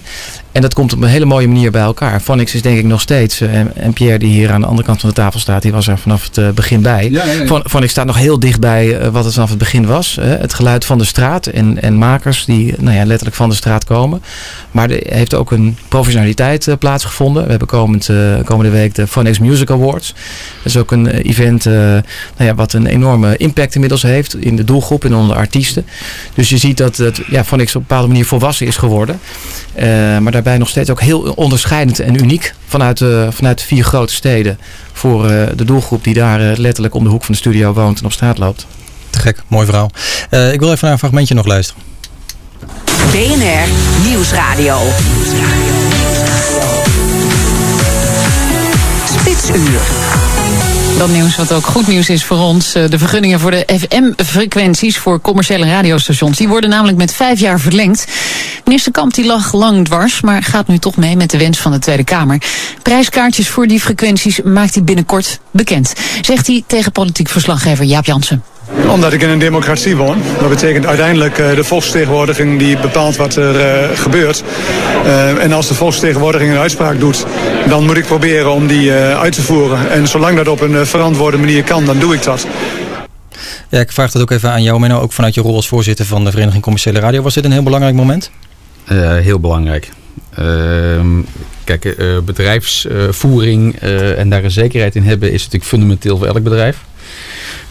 En 0.57 0.63
dat 0.63 0.73
komt 0.73 0.93
op 0.93 1.01
een 1.01 1.09
hele 1.09 1.25
mooie 1.25 1.47
manier 1.47 1.71
bij 1.71 1.81
elkaar. 1.81 2.19
Phonics 2.19 2.53
is 2.53 2.61
denk 2.61 2.77
ik 2.77 2.85
nog 2.85 3.01
steeds, 3.01 3.41
eh, 3.41 3.59
en- 3.59 3.93
Pierre 3.93 4.19
die 4.19 4.29
hier 4.29 4.51
aan 4.51 4.61
de 4.61 4.67
andere 4.67 4.87
kant 4.87 4.99
van 4.99 5.09
de 5.09 5.15
tafel 5.15 5.39
staat, 5.39 5.61
die 5.61 5.71
was 5.71 5.87
er 5.87 5.97
vanaf 5.97 6.23
het 6.23 6.37
eh, 6.37 6.49
begin 6.49 6.81
bij. 6.81 7.09
Ja, 7.11 7.25
ja, 7.25 7.31
ja. 7.31 7.45
Phon- 7.45 7.63
Phonics 7.69 7.91
staat 7.91 8.05
nog 8.05 8.17
heel 8.17 8.39
dichtbij 8.39 8.97
eh, 8.97 9.07
wat 9.07 9.23
het 9.25 9.33
vanaf 9.33 9.49
het 9.49 9.57
begin 9.57 9.85
was. 9.85 10.17
het 10.21 10.53
geluid 10.53 10.85
van 10.85 10.97
de 10.97 11.03
straat 11.03 11.45
en, 11.47 11.81
en 11.81 11.95
makers 11.97 12.45
die 12.45 12.73
nou 12.77 12.95
ja, 12.95 13.05
letterlijk 13.05 13.35
van 13.35 13.49
de 13.49 13.55
straat 13.55 13.83
komen. 13.83 14.21
Maar 14.71 14.89
er 14.89 15.13
heeft 15.13 15.33
ook 15.33 15.51
een 15.51 15.77
professionaliteit 15.87 16.75
plaatsgevonden. 16.79 17.43
We 17.43 17.49
hebben 17.49 17.67
komend, 17.67 18.09
komende 18.45 18.71
week 18.71 18.95
de 18.95 19.07
Phonics 19.07 19.39
Music 19.39 19.71
Awards. 19.71 20.07
Dat 20.57 20.65
is 20.65 20.77
ook 20.77 20.91
een 20.91 21.07
event 21.07 21.65
nou 21.65 22.01
ja, 22.37 22.55
wat 22.55 22.73
een 22.73 22.85
enorme 22.85 23.37
impact 23.37 23.73
inmiddels 23.73 24.01
heeft 24.01 24.35
in 24.35 24.55
de 24.55 24.63
doelgroep 24.63 25.05
en 25.05 25.15
onder 25.15 25.35
de 25.35 25.41
artiesten. 25.41 25.85
Dus 26.33 26.49
je 26.49 26.57
ziet 26.57 26.77
dat 26.77 26.97
het, 26.97 27.21
ja, 27.29 27.43
Phonics 27.43 27.75
op 27.75 27.81
een 27.81 27.87
bepaalde 27.87 28.07
manier 28.07 28.25
volwassen 28.25 28.67
is 28.67 28.77
geworden. 28.77 29.19
Maar 30.21 30.31
daarbij 30.47 30.65
nog 30.65 30.69
steeds 30.69 30.89
ook 30.89 31.01
heel 31.01 31.33
onderscheidend 31.35 31.99
en 31.99 32.23
uniek 32.23 32.53
vanuit, 32.67 32.97
de 32.97 33.27
vanuit 33.31 33.59
de 33.59 33.65
vier 33.65 33.83
grote 33.83 34.13
steden. 34.13 34.59
Voor 34.93 35.29
eh, 35.29 35.47
de 35.55 35.65
doelgroep 35.65 36.03
die 36.03 36.13
daar 36.13 36.51
eh, 36.51 36.57
letterlijk 36.57 36.93
om 36.93 37.03
de 37.03 37.09
hoek 37.09 37.23
van 37.23 37.33
de 37.33 37.39
studio 37.39 37.73
woont 37.73 37.99
en 37.99 38.05
op 38.05 38.11
straat 38.11 38.37
loopt. 38.37 38.67
te 39.09 39.19
gek, 39.19 39.43
mooi 39.47 39.65
verhaal. 39.65 39.91
Eh, 40.29 40.53
ik 40.53 40.59
wil 40.59 40.69
even 40.71 40.79
naar 40.81 40.91
een 40.91 40.99
fragmentje 40.99 41.33
nog 41.33 41.45
luisteren. 41.45 41.83
BNR 43.11 43.67
Nieuwsradio. 44.07 44.79
Spitsuur. 49.19 50.26
Dat 50.97 51.09
nieuws 51.09 51.35
wat 51.35 51.53
ook 51.53 51.65
goed 51.65 51.87
nieuws 51.87 52.09
is 52.09 52.23
voor 52.23 52.37
ons. 52.37 52.73
eh, 52.73 52.89
De 52.89 52.97
vergunningen 52.97 53.39
voor 53.39 53.51
de 53.51 53.65
FM-frequenties 53.79 54.97
voor 54.97 55.21
commerciële 55.21 55.65
radiostations. 55.65 56.37
Die 56.37 56.47
worden 56.47 56.69
namelijk 56.69 56.97
met 56.97 57.13
vijf 57.13 57.39
jaar 57.39 57.59
verlengd. 57.59 58.05
Minister 58.65 58.91
Kamp 58.91 59.13
die 59.13 59.25
lag 59.25 59.53
lang 59.53 59.85
dwars, 59.85 60.21
maar 60.21 60.43
gaat 60.43 60.67
nu 60.67 60.77
toch 60.77 60.95
mee 60.95 61.15
met 61.15 61.29
de 61.29 61.37
wens 61.37 61.57
van 61.57 61.71
de 61.71 61.79
Tweede 61.79 62.03
Kamer. 62.03 62.41
Prijskaartjes 62.81 63.49
voor 63.49 63.67
die 63.67 63.79
frequenties 63.79 64.41
maakt 64.41 64.73
hij 64.73 64.83
binnenkort 64.83 65.39
bekend. 65.51 65.93
Zegt 66.21 66.47
hij 66.47 66.63
tegen 66.67 66.91
politiek 66.91 67.29
verslaggever 67.29 67.85
Jaap 67.85 68.05
Jansen. 68.05 68.43
Omdat 68.88 69.13
ik 69.13 69.22
in 69.22 69.30
een 69.30 69.39
democratie 69.39 69.95
woon. 69.95 70.22
Dat 70.39 70.49
betekent 70.49 70.86
uiteindelijk 70.86 71.38
eh, 71.38 71.55
de 71.55 71.63
volksvertegenwoordiging 71.63 72.59
die 72.59 72.78
bepaalt 72.78 73.15
wat 73.15 73.36
er 73.36 73.59
eh, 73.59 73.97
gebeurt. 73.97 74.43
Eh, 75.05 75.43
en 75.43 75.51
als 75.51 75.68
de 75.68 75.74
volksvertegenwoordiging 75.74 76.51
een 76.51 76.57
uitspraak 76.57 76.99
doet, 76.99 77.26
dan 77.68 77.86
moet 77.86 77.97
ik 77.97 78.05
proberen 78.05 78.51
om 78.51 78.68
die 78.68 78.93
eh, 78.93 79.20
uit 79.20 79.34
te 79.34 79.41
voeren. 79.41 79.91
En 79.91 80.07
zolang 80.07 80.38
dat 80.38 80.47
op 80.47 80.61
een 80.61 80.76
eh, 80.76 80.82
verantwoorde 80.82 81.38
manier 81.38 81.63
kan, 81.63 81.86
dan 81.86 81.99
doe 81.99 82.13
ik 82.13 82.24
dat. 82.24 82.47
Ja, 83.70 83.80
ik 83.80 83.91
vraag 83.91 84.11
dat 84.11 84.22
ook 84.22 84.32
even 84.32 84.51
aan 84.51 84.63
jou, 84.63 84.80
Menno. 84.80 84.99
Ook 84.99 85.13
vanuit 85.13 85.34
je 85.34 85.41
rol 85.41 85.55
als 85.55 85.68
voorzitter 85.68 86.05
van 86.05 86.24
de 86.24 86.32
Vereniging 86.32 86.63
Commerciële 86.63 86.99
Radio. 86.99 87.22
Was 87.22 87.34
dit 87.34 87.45
een 87.45 87.51
heel 87.51 87.63
belangrijk 87.63 87.95
moment? 87.95 88.32
Eh, 88.86 89.15
heel 89.15 89.39
belangrijk. 89.39 89.89
Ehm, 90.36 91.22
kijk, 91.63 91.86
eh, 91.86 92.20
bedrijfsvoering 92.26 93.76
eh, 93.76 94.20
en 94.20 94.30
daar 94.30 94.43
een 94.43 94.51
zekerheid 94.51 94.95
in 94.95 95.03
hebben 95.03 95.32
is 95.32 95.39
natuurlijk 95.39 95.65
fundamenteel 95.70 96.18
voor 96.18 96.28
elk 96.28 96.43
bedrijf. 96.43 96.78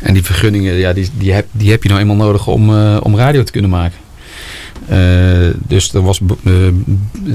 En 0.01 0.15
die 0.15 0.25
vergunningen, 0.25 0.75
ja, 0.75 0.93
die, 0.93 1.11
die, 1.19 1.33
heb, 1.33 1.47
die 1.53 1.71
heb 1.71 1.83
je 1.83 1.89
nou 1.89 2.01
eenmaal 2.01 2.17
nodig 2.17 2.47
om, 2.47 2.77
eh, 2.77 2.97
om 3.03 3.17
radio 3.17 3.43
te 3.43 3.53
kunnen 3.53 3.71
maken. 3.71 3.99
Eh, 4.89 5.55
dus 5.67 5.95
er 5.95 6.03
was 6.03 6.21
eh, 6.45 6.53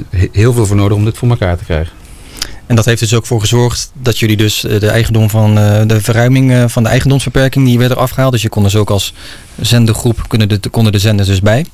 he- 0.10 0.30
heel 0.32 0.54
veel 0.54 0.66
voor 0.66 0.76
nodig 0.76 0.98
om 0.98 1.06
dit 1.06 1.18
voor 1.18 1.30
elkaar 1.30 1.58
te 1.58 1.64
krijgen. 1.64 1.94
En 2.66 2.76
dat 2.76 2.86
heeft 2.86 3.00
dus 3.00 3.14
ook 3.14 3.26
voor 3.26 3.40
gezorgd 3.40 3.92
dat 4.02 4.20
jullie 4.20 4.38
dus 4.38 4.60
de 4.62 4.88
eigendom 4.88 5.30
van 5.30 5.56
de 5.88 5.98
verruiming 6.02 6.72
van 6.72 6.84
de 6.84 6.90
eigendomsbeperking 6.90 7.66
die 7.66 7.78
werd 7.78 7.92
er 7.92 7.98
afgehaald. 7.98 8.32
Dus 8.32 8.42
je 8.42 8.50
kon 8.50 8.64
dus 8.64 8.76
ook 8.76 8.90
als 8.90 9.14
zendergroep 9.62 10.24
kunnen 10.28 10.50
de, 10.50 10.60
konden 10.70 10.92
de 10.92 11.00
zenders 11.00 11.28
dus 11.30 11.42
bij. 11.42 11.66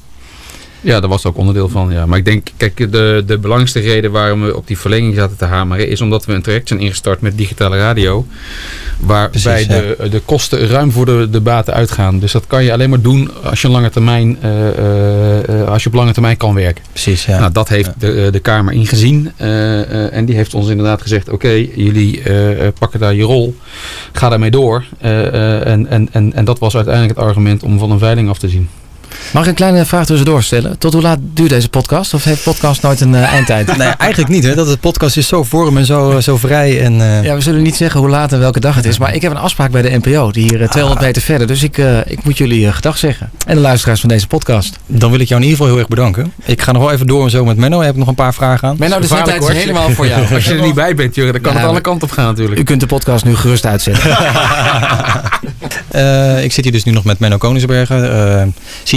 Ja, 0.81 0.99
daar 0.99 1.09
was 1.09 1.25
ook 1.25 1.37
onderdeel 1.37 1.69
van. 1.69 1.91
Ja. 1.91 2.05
Maar 2.05 2.17
ik 2.17 2.25
denk, 2.25 2.47
kijk, 2.57 2.77
de, 2.91 3.23
de 3.25 3.37
belangrijkste 3.37 3.79
reden 3.79 4.11
waarom 4.11 4.41
we 4.45 4.55
op 4.55 4.67
die 4.67 4.77
verlenging 4.77 5.15
zaten 5.15 5.37
te 5.37 5.45
hameren, 5.45 5.89
is 5.89 6.01
omdat 6.01 6.25
we 6.25 6.33
een 6.33 6.41
traject 6.41 6.67
zijn 6.67 6.79
ingestart 6.79 7.21
met 7.21 7.37
digitale 7.37 7.77
radio. 7.77 8.25
Waarbij 8.99 9.41
Precies, 9.41 9.67
ja. 9.67 9.81
de, 10.03 10.09
de 10.09 10.19
kosten 10.25 10.67
ruim 10.67 10.91
voor 10.91 11.05
de, 11.05 11.27
de 11.31 11.41
baten 11.41 11.73
uitgaan. 11.73 12.19
Dus 12.19 12.31
dat 12.31 12.47
kan 12.47 12.63
je 12.63 12.71
alleen 12.73 12.89
maar 12.89 13.01
doen 13.01 13.29
als 13.43 13.61
je, 13.61 13.69
lange 13.69 13.89
termijn, 13.89 14.37
eh, 14.41 14.67
eh, 14.67 15.61
eh, 15.61 15.67
als 15.67 15.83
je 15.83 15.89
op 15.89 15.95
lange 15.95 16.11
termijn 16.11 16.37
kan 16.37 16.53
werken. 16.53 16.83
Precies, 16.91 17.25
ja. 17.25 17.39
Nou, 17.39 17.51
dat 17.51 17.69
heeft 17.69 17.89
de, 17.99 18.11
eh, 18.25 18.31
de 18.31 18.39
Kamer 18.39 18.73
ingezien. 18.73 19.31
eh, 19.37 19.81
eh, 19.81 20.13
en 20.13 20.25
die 20.25 20.35
heeft 20.35 20.53
ons 20.53 20.69
inderdaad 20.69 21.01
gezegd: 21.01 21.29
oké, 21.29 21.49
jullie 21.75 22.21
eh, 22.21 22.65
eh, 22.67 22.73
pakken 22.79 22.99
daar 22.99 23.13
je 23.13 23.23
rol. 23.23 23.55
Ga 24.11 24.29
daarmee 24.29 24.51
door. 24.51 24.85
Eh, 24.99 25.27
eh, 25.27 25.67
en, 25.67 25.87
en, 25.87 26.09
en, 26.11 26.33
en 26.33 26.45
dat 26.45 26.59
was 26.59 26.75
uiteindelijk 26.75 27.17
het 27.19 27.27
argument 27.27 27.63
om 27.63 27.79
van 27.79 27.91
een 27.91 27.99
veiling 27.99 28.29
af 28.29 28.37
te 28.39 28.49
zien. 28.49 28.69
Mag 29.33 29.43
ik 29.43 29.49
een 29.49 29.55
kleine 29.55 29.85
vraag 29.85 30.05
tussendoor 30.05 30.43
stellen? 30.43 30.77
Tot 30.77 30.93
hoe 30.93 31.01
laat 31.01 31.19
duurt 31.21 31.49
deze 31.49 31.69
podcast? 31.69 32.13
Of 32.13 32.23
heeft 32.23 32.43
podcast 32.43 32.81
nooit 32.81 33.01
een 33.01 33.15
eh, 33.15 33.33
eindtijd? 33.33 33.77
Nee, 33.77 33.87
eigenlijk 33.87 34.31
niet. 34.31 34.43
Hè? 34.43 34.55
Dat 34.55 34.67
de 34.67 34.77
podcast 34.77 35.17
is 35.17 35.27
zo 35.27 35.43
vorm 35.43 35.77
en 35.77 35.85
zo, 35.85 36.19
zo 36.19 36.37
vrij. 36.37 36.81
En, 36.83 37.01
eh, 37.01 37.23
Ja, 37.23 37.35
we 37.35 37.41
zullen 37.41 37.61
niet 37.61 37.75
zeggen 37.75 37.99
hoe 37.99 38.09
laat 38.09 38.33
en 38.33 38.39
welke 38.39 38.59
dag 38.59 38.75
het 38.75 38.85
is. 38.85 38.97
Maar 38.97 39.15
ik 39.15 39.21
heb 39.21 39.31
een 39.31 39.37
afspraak 39.37 39.71
bij 39.71 39.81
de 39.81 39.99
NPO. 40.03 40.31
Die 40.31 40.43
hier 40.43 40.61
eh, 40.61 40.69
200 40.69 41.05
meter 41.05 41.21
verder. 41.21 41.47
Dus 41.47 41.63
ik, 41.63 41.77
eh, 41.77 41.97
ik 42.05 42.23
moet 42.23 42.37
jullie 42.37 42.67
eh, 42.67 42.73
gedag 42.73 42.97
zeggen. 42.97 43.29
En 43.45 43.55
de 43.55 43.61
luisteraars 43.61 43.99
van 43.99 44.09
deze 44.09 44.27
podcast. 44.27 44.77
Dan 44.85 45.11
wil 45.11 45.19
ik 45.19 45.27
jou 45.27 45.41
in 45.41 45.47
ieder 45.47 45.57
geval 45.57 45.67
heel 45.67 45.77
erg 45.83 45.87
bedanken. 45.95 46.33
Ik 46.45 46.61
ga 46.61 46.71
nog 46.71 46.81
wel 46.81 46.91
even 46.91 47.07
door 47.07 47.29
zo 47.29 47.45
met 47.45 47.57
Menno. 47.57 47.81
Heb 47.81 47.91
ik 47.91 47.97
nog 47.97 48.07
een 48.07 48.15
paar 48.15 48.33
vragen 48.33 48.67
aan. 48.67 48.75
Menno, 48.79 48.99
de 48.99 49.07
zendtijd 49.07 49.49
is 49.49 49.55
helemaal 49.55 49.89
voor 49.89 50.07
jou. 50.07 50.25
Als 50.33 50.45
je 50.45 50.53
er 50.53 50.61
niet 50.61 50.75
bij 50.75 50.95
bent, 50.95 51.15
Jurgen, 51.15 51.33
dan 51.33 51.41
kan 51.41 51.53
Ja, 51.53 51.59
het 51.59 51.67
alle 51.69 51.81
kanten 51.81 52.07
op 52.07 52.13
gaan 52.13 52.25
natuurlijk. 52.25 52.59
U 52.59 52.63
kunt 52.63 52.79
de 52.79 52.87
podcast 52.87 53.25
nu 53.25 53.35
gerust 53.35 53.65
uitzetten. 53.65 54.17
Eh, 55.87 56.43
ik 56.43 56.51
zit 56.51 56.63
hier 56.63 56.73
dus 56.73 56.83
nu 56.83 56.91
nog 56.91 57.03
met 57.03 57.19
Menno 57.19 57.37
Koningsbergen, 57.37 58.11
eh, 58.39 58.47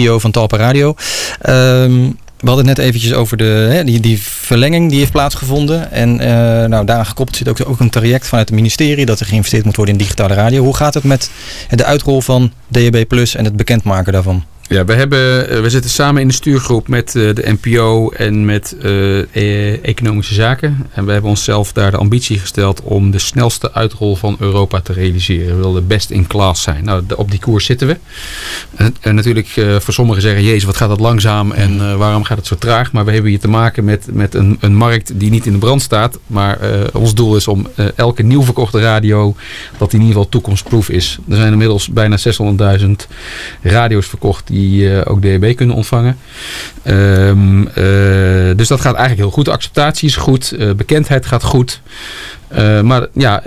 Van 0.09 0.30
Talpa 0.30 0.57
Radio. 0.57 0.94
Ehm, 1.40 2.09
We 2.40 2.46
hadden 2.46 2.66
het 2.66 2.76
net 2.76 2.86
eventjes 2.86 3.12
over 3.12 3.36
de, 3.36 3.44
hè, 3.44 3.84
die, 3.84 4.01
die 4.01 4.22
verlenging 4.22 4.90
die 4.90 4.98
heeft 4.98 5.12
plaatsgevonden. 5.12 5.92
En 5.92 6.11
uh, 6.14 6.26
nou, 6.64 6.84
daaraan 6.84 7.07
gekoppeld 7.07 7.36
zit 7.36 7.48
ook, 7.48 7.68
ook 7.68 7.80
een 7.80 7.90
traject 7.90 8.28
vanuit 8.28 8.48
het 8.48 8.59
ministerie 8.59 9.07
dat 9.07 9.20
er 9.20 9.26
geïnvesteerd 9.26 9.64
moet 9.64 9.76
worden 9.76 9.94
in 9.94 10.01
digitale 10.01 10.34
radio. 10.34 10.62
Hoe 10.62 10.76
gaat 10.76 10.94
het 10.94 11.05
met 11.05 11.30
de 11.70 11.84
uitrol 11.84 12.20
van 12.20 12.53
DHB 12.68 13.05
Plus 13.09 13.34
en 13.34 13.44
het 13.44 13.57
bekendmaken 13.57 14.12
daarvan? 14.12 14.44
Ja, 14.70 14.84
we, 14.84 14.92
hebben, 14.92 15.48
eh, 15.48 15.60
we 15.60 15.70
zitten 15.70 15.90
samen 15.90 16.22
in 16.22 16.28
de 16.28 16.34
stuurgroep 16.34 16.88
met 16.88 17.16
eh, 17.16 17.34
de 17.34 17.56
NPO 17.60 18.10
en 18.10 18.44
met 18.44 18.76
uh, 18.82 19.84
Economische 19.84 20.34
Zaken. 20.34 20.86
En 20.92 21.04
we 21.04 21.12
hebben 21.12 21.30
onszelf 21.30 21.72
daar 21.72 21.90
de 21.90 21.96
ambitie 21.96 22.38
gesteld 22.38 22.82
om 22.82 23.10
de 23.10 23.18
snelste 23.18 23.72
uitrol 23.72 24.16
van 24.16 24.36
Europa 24.38 24.80
te 24.80 24.92
realiseren. 24.92 25.56
We 25.56 25.62
willen 25.62 25.86
best 25.86 26.10
in 26.10 26.26
class 26.26 26.62
zijn. 26.62 26.84
Nou, 26.84 27.02
op 27.16 27.30
die 27.30 27.40
koers 27.40 27.64
zitten 27.64 27.86
we. 27.86 27.96
En, 29.00 29.14
natuurlijk, 29.14 29.48
voor 29.78 29.94
sommigen 29.94 30.22
zeggen, 30.22 30.42
jezus, 30.42 30.64
wat 30.64 30.76
gaat 30.76 30.88
dat 30.88 31.00
langzaam 31.00 31.52
en 31.52 31.98
waarom 31.98 32.24
gaat 32.24 32.38
het 32.38 32.46
zo 32.46 32.56
traag? 32.56 32.92
Maar 32.92 33.04
we 33.04 33.12
hebben 33.12 33.30
hier 33.30 33.40
te 33.40 33.48
maken 33.48 33.84
met, 33.84 34.06
met 34.12 34.34
een, 34.34 34.56
een 34.60 34.74
markt 34.74 35.20
die 35.20 35.30
niet 35.30 35.46
in 35.46 35.52
de 35.52 35.58
brand 35.58 35.82
staat. 35.82 36.18
Maar 36.26 36.58
ons 36.92 37.14
doel 37.14 37.36
is 37.36 37.48
om 37.48 37.66
elke 37.94 38.22
nieuw 38.22 38.42
verkochte 38.42 38.80
radio, 38.80 39.34
dat 39.78 39.90
die 39.90 40.00
in 40.00 40.06
ieder 40.06 40.22
geval 40.22 40.28
toekomstproof 40.28 40.88
is. 40.88 41.18
Er 41.28 41.36
zijn 41.36 41.52
inmiddels 41.52 41.88
bijna 41.88 42.18
600.000 42.80 42.90
radio's 43.62 44.06
verkocht 44.06 44.46
die 44.46 44.59
die 44.61 44.98
eh, 44.98 45.11
ook 45.12 45.22
DHB 45.22 45.54
kunnen 45.54 45.76
ontvangen. 45.76 46.16
Ehm, 46.82 47.66
eh, 47.66 48.56
dus 48.56 48.68
dat 48.68 48.80
gaat 48.80 48.94
eigenlijk 48.94 49.16
heel 49.16 49.30
goed. 49.30 49.48
Acceptatie 49.48 50.08
is 50.08 50.16
goed, 50.16 50.52
eh, 50.52 50.72
bekendheid 50.72 51.26
gaat 51.26 51.42
goed. 51.42 51.80
maar 52.82 53.06
ja, 53.12 53.42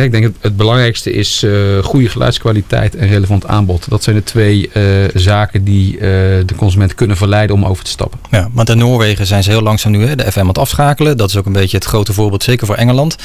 ik 0.00 0.12
denk 0.12 0.24
het, 0.24 0.34
het 0.40 0.56
belangrijkste 0.56 1.12
is 1.12 1.42
uh, 1.42 1.78
goede 1.78 2.08
geluidskwaliteit 2.08 2.96
en 2.96 3.08
relevant 3.08 3.46
aanbod. 3.46 3.86
Dat 3.88 4.02
zijn 4.02 4.16
de 4.16 4.22
twee 4.22 4.70
uh, 4.74 4.82
zaken 5.14 5.64
die 5.64 5.94
uh, 5.94 6.00
de 6.00 6.54
consument 6.56 6.94
kunnen 6.94 7.16
verleiden 7.16 7.56
om 7.56 7.64
over 7.64 7.84
te 7.84 7.90
stappen. 7.90 8.18
Ja, 8.30 8.48
want 8.52 8.68
in 8.68 8.78
Noorwegen 8.78 9.26
zijn 9.26 9.42
ze 9.42 9.50
heel 9.50 9.62
langzaam 9.62 9.92
nu 9.92 10.06
hè, 10.06 10.16
de 10.16 10.32
FM 10.32 10.38
aan 10.38 10.48
het 10.48 10.58
afschakelen. 10.58 11.16
Dat 11.16 11.28
is 11.28 11.36
ook 11.36 11.46
een 11.46 11.52
beetje 11.52 11.76
het 11.76 11.86
grote 11.86 12.12
voorbeeld, 12.12 12.42
zeker 12.42 12.66
voor 12.66 12.74
Engeland. 12.74 13.16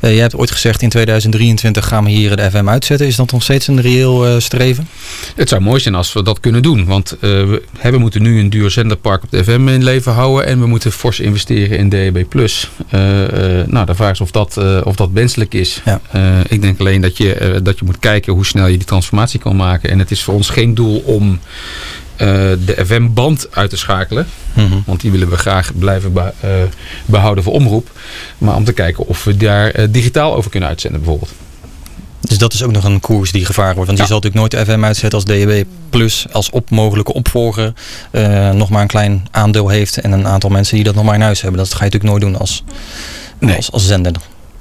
je 0.00 0.06
hebt 0.08 0.36
ooit 0.36 0.50
gezegd 0.50 0.82
in 0.82 0.88
2023 0.88 1.86
gaan 1.88 2.04
we 2.04 2.10
hier 2.10 2.36
de 2.36 2.50
FM 2.50 2.68
uitzetten. 2.68 3.06
Is 3.06 3.16
dat 3.16 3.32
nog 3.32 3.42
steeds 3.42 3.66
een 3.66 3.80
reëel 3.80 4.40
streven? 4.40 4.88
Het 5.36 5.48
zou 5.48 5.60
mooi 5.60 5.80
zijn 5.80 5.94
als 5.94 6.12
we 6.12 6.22
dat 6.22 6.40
kunnen 6.40 6.62
doen. 6.62 6.84
Want 6.84 7.16
we, 7.20 7.62
hè, 7.78 7.90
we 7.90 7.98
moeten 7.98 8.22
nu 8.22 8.38
een 8.38 8.50
duur 8.50 8.70
zenderpark 8.70 9.22
op 9.22 9.30
de 9.30 9.44
FM 9.44 9.68
in 9.68 9.84
leven 9.84 10.12
houden. 10.12 10.46
En 10.46 10.60
we 10.60 10.66
moeten 10.66 10.92
fors 10.92 11.20
investeren 11.20 11.78
in 11.78 11.88
DAB+. 11.88 12.24
nou, 13.66 13.86
de 13.86 13.94
vraag 13.94 14.12
is 14.12 14.20
of 14.20 14.30
dat, 14.30 14.58
of 14.84 14.96
dat 14.96 15.10
wenselijk 15.12 15.54
is. 15.54 15.82
Ja. 15.84 16.00
Uh, 16.16 16.40
ik 16.48 16.62
denk 16.62 16.80
alleen 16.80 17.00
dat 17.00 17.16
je, 17.16 17.40
uh, 17.40 17.56
dat 17.62 17.78
je 17.78 17.84
moet 17.84 17.98
kijken 17.98 18.32
hoe 18.32 18.46
snel 18.46 18.66
je 18.66 18.76
die 18.76 18.86
transformatie 18.86 19.40
kan 19.40 19.56
maken. 19.56 19.90
En 19.90 19.98
het 19.98 20.10
is 20.10 20.22
voor 20.22 20.34
ons 20.34 20.48
geen 20.48 20.74
doel 20.74 20.98
om 20.98 21.30
uh, 21.30 21.38
de 22.64 22.84
FM-band 22.86 23.48
uit 23.50 23.70
te 23.70 23.76
schakelen. 23.76 24.26
Mm 24.52 24.66
-hmm. 24.66 24.82
Want 24.86 25.00
die 25.00 25.10
willen 25.10 25.30
we 25.30 25.36
graag 25.36 25.72
blijven 25.78 26.12
be 26.12 26.32
behouden 27.06 27.44
voor 27.44 27.52
omroep. 27.52 27.90
Maar 28.38 28.54
om 28.54 28.64
te 28.64 28.72
kijken 28.72 29.06
of 29.06 29.24
we 29.24 29.36
daar 29.36 29.90
digitaal 29.90 30.34
over 30.34 30.50
kunnen 30.50 30.68
uitzenden 30.68 31.00
bijvoorbeeld. 31.00 31.32
Dus 32.20 32.38
dat 32.38 32.52
is 32.52 32.62
ook 32.62 32.72
nog 32.72 32.84
een 32.84 33.00
koers 33.00 33.32
die 33.32 33.44
gevaar 33.44 33.74
wordt. 33.74 33.86
Want 33.86 33.98
ja. 33.98 34.04
je 34.04 34.10
zal 34.10 34.20
natuurlijk 34.20 34.52
nooit 34.52 34.66
FM 34.68 34.84
uitzetten 34.84 35.18
als 35.18 35.24
DAB 35.24 35.64
Plus 35.90 36.26
als 36.32 36.50
op 36.50 36.70
mogelijke 36.70 37.12
opvolger 37.12 37.72
nog 38.52 38.68
maar 38.68 38.82
een 38.82 38.88
klein 38.88 39.26
aandeel 39.30 39.68
heeft. 39.68 39.98
En 39.98 40.12
een 40.12 40.26
aantal 40.26 40.50
mensen 40.50 40.74
die 40.74 40.84
dat 40.84 40.94
nog 40.94 41.04
maar 41.04 41.14
in 41.14 41.20
huis 41.20 41.40
hebben. 41.40 41.60
Dat 41.60 41.74
ga 41.74 41.84
je 41.84 41.90
natuurlijk 41.90 42.10
nooit 42.10 42.22
doen 42.22 42.40
als, 42.40 42.64
nee. 43.38 43.56
als, 43.56 43.72
als 43.72 43.86
zender. 43.86 44.12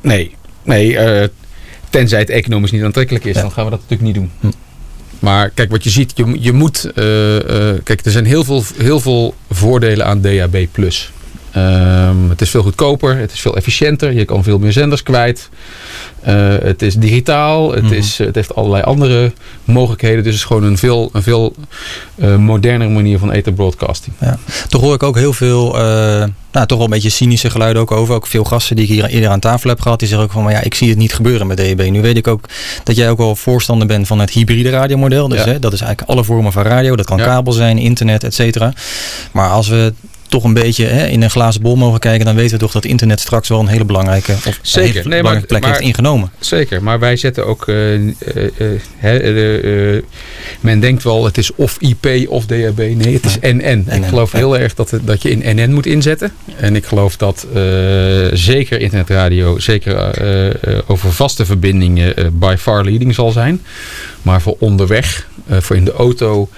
Nee, 0.02 0.36
nee 0.64 0.98
Tenzij 1.90 2.20
het 2.20 2.30
economisch 2.30 2.72
niet 2.72 2.84
aantrekkelijk 2.84 3.26
is, 3.26 3.34
dan 3.34 3.52
gaan 3.52 3.66
we 3.66 3.72
dat 3.72 3.80
natuurlijk 3.80 4.02
niet 4.02 4.16
doen. 4.16 4.32
Hm. 4.40 4.58
Maar 5.20 5.50
kijk, 5.50 5.72
wat 5.72 5.84
je 5.84 5.90
ziet, 5.90 6.12
je, 6.16 6.38
je 6.40 6.52
moet. 6.52 6.92
Uh, 6.96 7.36
uh, 7.36 7.40
kijk, 7.84 8.06
er 8.06 8.12
zijn 8.12 8.26
heel 8.26 8.44
veel, 8.44 8.64
heel 8.78 9.00
veel 9.00 9.36
voordelen 9.50 10.06
aan 10.06 10.22
DAB. 10.22 10.68
Um, 11.58 12.30
het 12.30 12.42
is 12.42 12.50
veel 12.50 12.62
goedkoper, 12.62 13.18
het 13.18 13.32
is 13.32 13.40
veel 13.40 13.56
efficiënter, 13.56 14.14
je 14.14 14.26
kan 14.26 14.44
veel 14.44 14.60
meer 14.60 14.72
zenders 14.72 15.04
kwijt. 15.04 15.50
Uh, 16.28 16.54
het 16.62 16.82
is 16.82 16.96
digitaal, 16.96 17.72
het, 17.72 17.82
mm 17.82 17.88
-hmm. 17.88 17.98
is, 17.98 18.18
het 18.18 18.36
heeft 18.36 18.56
allerlei 18.56 18.84
andere 18.84 19.32
mogelijkheden. 19.64 20.24
Dus 20.24 20.32
het 20.32 20.42
is 20.42 20.48
gewoon 20.48 20.64
een 20.64 20.78
veel, 20.78 21.10
een 21.14 21.24
veel 21.24 21.56
uh, 22.16 22.36
modernere 22.36 22.90
manier 22.90 23.20
van 23.20 23.32
ether 23.32 23.54
broadcasting. 23.54 24.16
Ja. 24.20 24.38
Toch 24.70 24.82
hoor 24.82 24.94
ik 24.94 25.04
ook 25.04 25.16
heel 25.18 25.34
veel, 25.34 25.76
uh, 25.76 25.82
nou, 26.52 26.68
toch 26.68 26.78
wel 26.78 26.84
een 26.84 26.90
beetje 26.90 27.10
cynische 27.10 27.50
geluiden 27.50 27.82
ook 27.82 27.92
over. 27.92 28.16
Ook 28.16 28.28
veel 28.28 28.44
gasten 28.44 28.76
die 28.76 28.86
ik 28.86 28.92
hier 28.92 29.06
eerder 29.06 29.30
aan 29.30 29.40
tafel 29.40 29.70
heb 29.70 29.82
gehad, 29.82 30.00
die 30.00 30.08
zeggen 30.08 30.28
ook 30.28 30.34
van, 30.34 30.44
maar 30.44 30.54
ja, 30.54 30.62
ik 30.62 30.76
zie 30.76 30.90
het 30.90 30.98
niet 30.98 31.14
gebeuren 31.14 31.48
met 31.48 31.58
DEB. 31.58 31.90
Nu 31.90 32.02
weet 32.02 32.18
ik 32.18 32.28
ook 32.28 32.50
dat 32.84 32.96
jij 32.96 33.10
ook 33.10 33.18
wel 33.18 33.36
voorstander 33.36 33.88
bent 33.88 34.08
van 34.08 34.20
het 34.20 34.30
hybride 34.30 34.70
radiomodel. 34.70 35.28
Dus 35.28 35.44
ja. 35.44 35.52
hè, 35.52 35.60
dat 35.60 35.74
is 35.74 35.82
eigenlijk 35.82 36.12
alle 36.12 36.24
vormen 36.24 36.52
van 36.52 36.64
radio. 36.64 36.96
Dat 36.96 37.06
kan 37.06 37.18
ja. 37.18 37.26
kabel 37.26 37.54
zijn, 37.54 37.78
internet, 37.78 38.24
et 38.24 38.34
cetera. 38.34 38.74
Maar 39.32 39.50
als 39.50 39.68
we 39.68 39.94
toch 40.28 40.44
een 40.44 40.54
beetje 40.54 40.86
hè, 40.86 41.08
in 41.08 41.22
een 41.22 41.30
glazen 41.30 41.62
bol 41.62 41.76
mogen 41.76 42.00
kijken, 42.00 42.26
dan 42.26 42.36
weten 42.36 42.54
we 42.54 42.64
toch 42.64 42.72
dat 42.72 42.86
internet 42.86 43.20
straks 43.20 43.50
wel 43.50 43.60
een 43.60 43.68
hele 43.68 43.86
belangrijke, 43.86 44.32
of 44.32 44.60
zeker. 44.62 44.94
Hele 44.94 45.10
nee, 45.10 45.18
belangrijke 45.18 45.48
plek 45.48 45.62
maar, 45.62 45.72
heeft 45.72 45.84
ingenomen. 45.84 46.32
Zeker, 46.40 46.84
maar 46.84 47.00
wij 47.00 47.16
zetten 47.16 47.46
ook. 47.46 47.68
Uh, 47.68 47.94
uh, 47.94 48.14
uh, 49.04 50.02
men 50.60 50.80
denkt 50.80 51.04
wel 51.04 51.26
het 51.26 51.38
is 51.38 51.56
of 51.56 51.78
IP 51.80 52.30
of 52.30 52.46
DHB. 52.46 52.78
Nee, 52.78 53.14
het 53.14 53.26
is 53.26 53.38
NN. 53.42 53.88
Ik 53.92 54.06
geloof 54.06 54.32
heel 54.32 54.58
erg 54.58 54.74
dat, 54.74 54.94
dat 55.02 55.22
je 55.22 55.30
in 55.30 55.56
NN 55.56 55.74
moet 55.74 55.86
inzetten. 55.86 56.32
En 56.56 56.76
ik 56.76 56.86
geloof 56.86 57.18
dat 57.18 57.48
zeker 58.34 58.80
internetradio, 58.80 59.60
zeker 59.60 60.14
over 60.88 61.14
vaste 61.14 61.46
verbindingen, 61.46 62.40
by 62.40 62.56
far 62.58 62.84
leading 62.84 63.14
zal 63.14 63.32
zijn. 63.32 63.62
Maar 64.22 64.42
voor 64.42 64.56
onderweg, 64.60 65.28
voor 65.50 65.76
in 65.76 65.86
de 65.86 65.94
auto. 65.94 66.50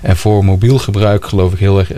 En 0.00 0.16
voor 0.16 0.44
mobiel 0.44 0.78
gebruik 0.78 1.26
geloof 1.26 1.52
ik 1.52 1.58
heel 1.58 1.78
erg 1.78 1.92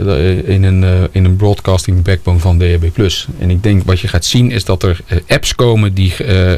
in 0.45 0.63
een, 0.63 0.83
uh, 0.83 1.03
in 1.11 1.25
een 1.25 1.37
broadcasting 1.37 2.03
backbone 2.03 2.39
van 2.39 2.59
DHB+. 2.59 3.01
En 3.39 3.51
ik 3.51 3.63
denk 3.63 3.83
wat 3.85 4.01
je 4.01 4.09
gaat 4.09 4.25
zien 4.25 4.51
is 4.51 4.65
dat 4.65 4.83
er 4.83 5.01
apps 5.29 5.55
komen 5.55 5.95
die 5.95 6.15
uh, 6.27 6.53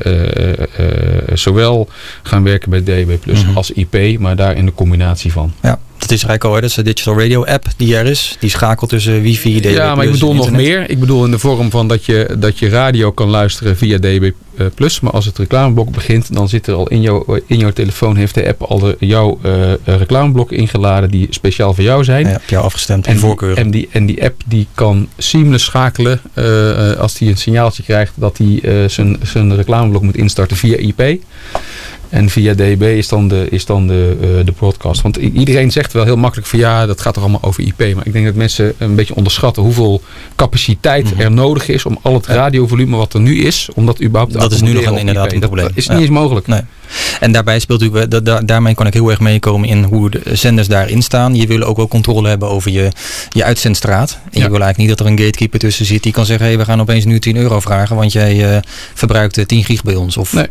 zowel 1.34 1.88
gaan 2.22 2.42
werken 2.42 2.70
bij 2.70 2.80
DHB+, 2.80 3.26
mm 3.26 3.34
-hmm. 3.34 3.56
als 3.56 3.70
IP, 3.70 4.18
maar 4.18 4.36
daar 4.36 4.56
in 4.56 4.66
de 4.66 4.74
combinatie 4.74 5.32
van. 5.32 5.52
Ja. 5.62 5.78
Dat 6.02 6.10
is 6.10 6.24
eigenlijk 6.26 6.44
al, 6.44 6.54
hè? 6.54 6.60
dat 6.60 6.70
is 6.70 6.76
de 6.76 6.82
Digital 6.82 7.20
Radio 7.20 7.44
app 7.44 7.66
die 7.76 7.96
er 7.96 8.06
is. 8.06 8.36
Die 8.40 8.50
schakelt 8.50 8.90
tussen 8.90 9.22
wifi, 9.22 9.60
DB+. 9.60 9.64
Ja, 9.64 9.94
maar 9.94 10.04
ik 10.04 10.10
bedoel 10.10 10.34
nog 10.34 10.50
meer. 10.50 10.90
Ik 10.90 11.00
bedoel 11.00 11.24
in 11.24 11.30
de 11.30 11.38
vorm 11.38 11.70
van 11.70 11.88
dat 11.88 12.06
je, 12.06 12.36
dat 12.38 12.58
je 12.58 12.68
radio 12.68 13.12
kan 13.12 13.28
luisteren 13.28 13.76
via 13.76 13.98
DB+. 13.98 14.30
Maar 15.00 15.12
als 15.12 15.24
het 15.24 15.38
reclameblok 15.38 15.90
begint, 15.90 16.34
dan 16.34 16.48
zit 16.48 16.66
er 16.66 16.74
al 16.74 16.88
in, 16.88 17.00
jou, 17.00 17.40
in 17.46 17.58
jouw 17.58 17.70
telefoon, 17.70 18.16
heeft 18.16 18.34
de 18.34 18.48
app 18.48 18.62
al 18.62 18.78
de, 18.78 18.96
jouw 18.98 19.38
uh, 19.46 19.72
reclameblok 19.84 20.52
ingeladen 20.52 21.10
die 21.10 21.26
speciaal 21.30 21.74
voor 21.74 21.84
jou 21.84 22.04
zijn. 22.04 22.26
Ja, 22.26 22.34
op 22.34 22.48
jou 22.48 22.64
afgestemd 22.64 23.06
en 23.06 23.18
voorkeur. 23.18 23.56
En 23.56 23.70
die, 23.70 23.88
en 23.92 24.06
die 24.06 24.24
app 24.24 24.40
die 24.46 24.66
kan 24.74 25.08
seamless 25.18 25.64
schakelen 25.64 26.20
uh, 26.34 26.92
als 26.92 27.14
die 27.14 27.30
een 27.30 27.36
signaaltje 27.36 27.82
krijgt 27.82 28.12
dat 28.14 28.38
hij 28.38 28.60
uh, 28.62 28.88
zijn 29.22 29.56
reclameblok 29.56 30.02
moet 30.02 30.16
instarten 30.16 30.56
via 30.56 30.76
IP. 30.76 31.22
En 32.12 32.30
via 32.30 32.54
DB 32.54 32.82
is 32.82 33.08
dan 33.08 33.28
de, 33.28 33.46
is 33.50 33.64
dan 33.64 33.86
de, 33.86 34.16
uh, 34.20 34.44
de 34.44 34.52
broadcast. 34.52 35.02
Want 35.02 35.16
iedereen 35.16 35.70
zegt 35.70 35.92
wel 35.92 36.04
heel 36.04 36.16
makkelijk 36.16 36.48
van 36.48 36.58
ja, 36.58 36.86
dat 36.86 37.00
gaat 37.00 37.14
toch 37.14 37.22
allemaal 37.22 37.42
over 37.42 37.62
IP. 37.62 37.94
Maar 37.94 38.06
ik 38.06 38.12
denk 38.12 38.24
dat 38.24 38.34
mensen 38.34 38.74
een 38.78 38.94
beetje 38.94 39.14
onderschatten 39.14 39.62
hoeveel 39.62 40.02
capaciteit 40.36 41.04
mm 41.04 41.10
-hmm. 41.10 41.20
er 41.20 41.30
nodig 41.30 41.68
is 41.68 41.84
om 41.84 41.98
al 42.02 42.14
het 42.14 42.26
radiovolume 42.26 42.96
wat 42.96 43.14
er 43.14 43.20
nu 43.20 43.44
is, 43.44 43.68
om 43.74 43.86
dat 43.86 44.02
überhaupt 44.02 44.32
te 44.32 44.38
Dat 44.38 44.52
is 44.52 44.60
nu 44.60 44.72
nog 44.72 44.84
een, 44.84 44.98
inderdaad 44.98 45.32
een 45.32 45.40
probleem. 45.40 45.66
Dat 45.66 45.76
is 45.76 45.88
niet 45.88 45.98
eens 45.98 46.08
mogelijk. 46.08 46.46
Nee. 46.46 46.60
En 47.20 47.32
daarbij 47.32 47.58
speelt 47.58 47.80
natuurlijk, 47.80 48.10
da 48.10 48.20
da 48.20 48.40
daarmee 48.40 48.74
kan 48.74 48.86
ik 48.86 48.94
heel 48.94 49.10
erg 49.10 49.20
meekomen 49.20 49.68
in 49.68 49.82
hoe 49.82 50.10
de 50.10 50.20
zenders 50.32 50.68
daarin 50.68 51.02
staan. 51.02 51.34
Je 51.34 51.46
wil 51.46 51.62
ook 51.62 51.76
wel 51.76 51.88
controle 51.88 52.28
hebben 52.28 52.48
over 52.48 52.70
je, 52.70 52.88
je 53.28 53.44
uitzendstraat. 53.44 54.10
En 54.10 54.18
ja. 54.30 54.44
je 54.44 54.50
wil 54.50 54.60
eigenlijk 54.60 54.78
niet 54.78 54.88
dat 54.88 55.00
er 55.00 55.06
een 55.06 55.18
gatekeeper 55.18 55.58
tussen 55.58 55.86
zit 55.86 56.02
die 56.02 56.12
kan 56.12 56.26
zeggen, 56.26 56.46
hé, 56.46 56.52
hey, 56.52 56.60
we 56.60 56.66
gaan 56.66 56.80
opeens 56.80 57.04
nu 57.04 57.18
10 57.18 57.36
euro 57.36 57.60
vragen, 57.60 57.96
want 57.96 58.12
jij 58.12 58.54
uh, 58.54 58.58
verbruikt 58.94 59.48
10 59.48 59.64
gig 59.64 59.82
bij 59.82 59.94
ons. 59.94 60.16
Of 60.16 60.32
nee. 60.32 60.46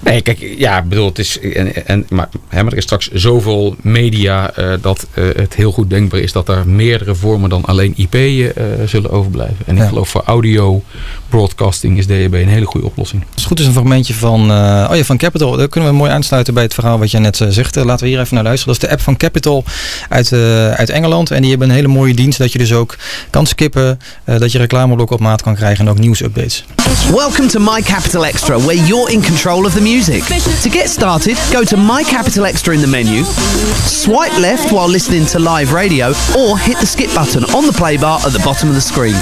Nee, 0.00 0.20
kijk, 0.20 0.54
ja, 0.58 0.82
bedoel, 0.82 1.06
het 1.06 1.18
is. 1.18 1.40
En, 1.40 1.86
en, 1.86 2.06
maar, 2.08 2.28
hè, 2.48 2.62
maar 2.62 2.72
er 2.72 2.78
is 2.78 2.84
straks 2.84 3.10
zoveel 3.12 3.76
media 3.80 4.58
uh, 4.58 4.72
dat 4.80 5.06
uh, 5.14 5.24
het 5.36 5.54
heel 5.54 5.72
goed 5.72 5.90
denkbaar 5.90 6.20
is 6.20 6.32
dat 6.32 6.48
er 6.48 6.68
meerdere 6.68 7.14
vormen 7.14 7.50
dan 7.50 7.64
alleen 7.64 7.92
IP 7.96 8.14
uh, 8.14 8.52
zullen 8.86 9.10
overblijven. 9.10 9.56
En 9.66 9.76
ja. 9.76 9.82
ik 9.82 9.88
geloof 9.88 10.08
voor 10.08 10.22
audio 10.24 10.82
broadcasting 11.28 11.98
is 11.98 12.06
DHB 12.06 12.34
een 12.34 12.48
hele 12.48 12.66
goede 12.66 12.86
oplossing. 12.86 13.22
Als 13.22 13.34
het 13.34 13.44
goed 13.44 13.60
is 13.60 13.66
een 13.66 13.72
fragmentje 13.72 14.14
van, 14.14 14.40
oh 14.40 14.96
ja, 14.96 15.04
van 15.04 15.16
Capital. 15.16 15.56
Daar 15.56 15.68
kunnen 15.68 15.90
we 15.90 15.96
mooi 15.96 16.10
aansluiten 16.10 16.54
bij 16.54 16.62
het 16.62 16.74
verhaal 16.74 16.98
wat 16.98 17.10
jij 17.10 17.20
net 17.20 17.36
zegt. 17.48 17.76
laten 17.76 18.04
we 18.04 18.10
hier 18.10 18.20
even 18.20 18.34
naar 18.34 18.44
luisteren. 18.44 18.74
Dat 18.74 18.82
is 18.82 18.88
de 18.88 18.94
app 18.94 19.04
van 19.04 19.16
Capital 19.16 19.64
uit, 20.08 20.32
uit 20.76 20.90
Engeland. 20.90 21.30
En 21.30 21.40
die 21.40 21.50
hebben 21.50 21.68
een 21.68 21.74
hele 21.74 21.88
mooie 21.88 22.14
dienst 22.14 22.38
dat 22.38 22.52
je 22.52 22.58
dus 22.58 22.72
ook 22.72 22.96
kan 23.30 23.46
skippen. 23.46 23.98
dat 24.24 24.52
je 24.52 24.58
reclameblok 24.58 25.10
op 25.10 25.20
maat 25.20 25.42
kan 25.42 25.54
krijgen 25.54 25.84
en 25.84 25.90
ook 25.90 25.98
nieuwsupdates. 25.98 26.64
Welcome 27.10 27.48
to 27.48 27.60
My 27.60 27.82
Capital 27.82 28.26
Extra, 28.26 28.58
where 28.58 28.84
you're 28.84 29.12
in 29.12 29.22
control 29.22 29.43
of 29.44 29.74
the 29.74 29.80
music. 29.82 30.24
To 30.62 30.70
get 30.70 30.88
started, 30.88 31.36
go 31.52 31.64
to 31.64 31.76
My 31.76 32.02
Capital 32.02 32.46
Extra 32.46 32.74
in 32.74 32.80
the 32.80 32.86
menu, 32.86 33.24
swipe 33.24 34.32
left 34.40 34.72
while 34.72 34.88
listening 34.88 35.26
to 35.26 35.38
live 35.38 35.74
radio, 35.74 36.14
or 36.38 36.56
hit 36.56 36.78
the 36.78 36.86
skip 36.86 37.14
button 37.14 37.44
on 37.54 37.66
the 37.66 37.72
play 37.72 37.98
bar 37.98 38.20
at 38.24 38.32
the 38.32 38.38
bottom 38.42 38.70
of 38.70 38.74
the 38.74 38.80
screen. 38.80 39.12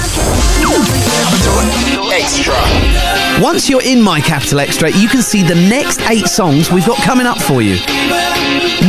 Extra. 2.13 2.55
Once 3.43 3.69
you're 3.69 3.83
in 3.83 4.01
My 4.01 4.21
Capital 4.21 4.61
Extra, 4.61 4.91
you 4.91 5.09
can 5.09 5.21
see 5.21 5.43
the 5.43 5.55
next 5.55 5.99
eight 6.09 6.27
songs 6.27 6.71
we've 6.71 6.87
got 6.87 6.99
coming 7.03 7.27
up 7.27 7.41
for 7.41 7.61
you. 7.61 7.75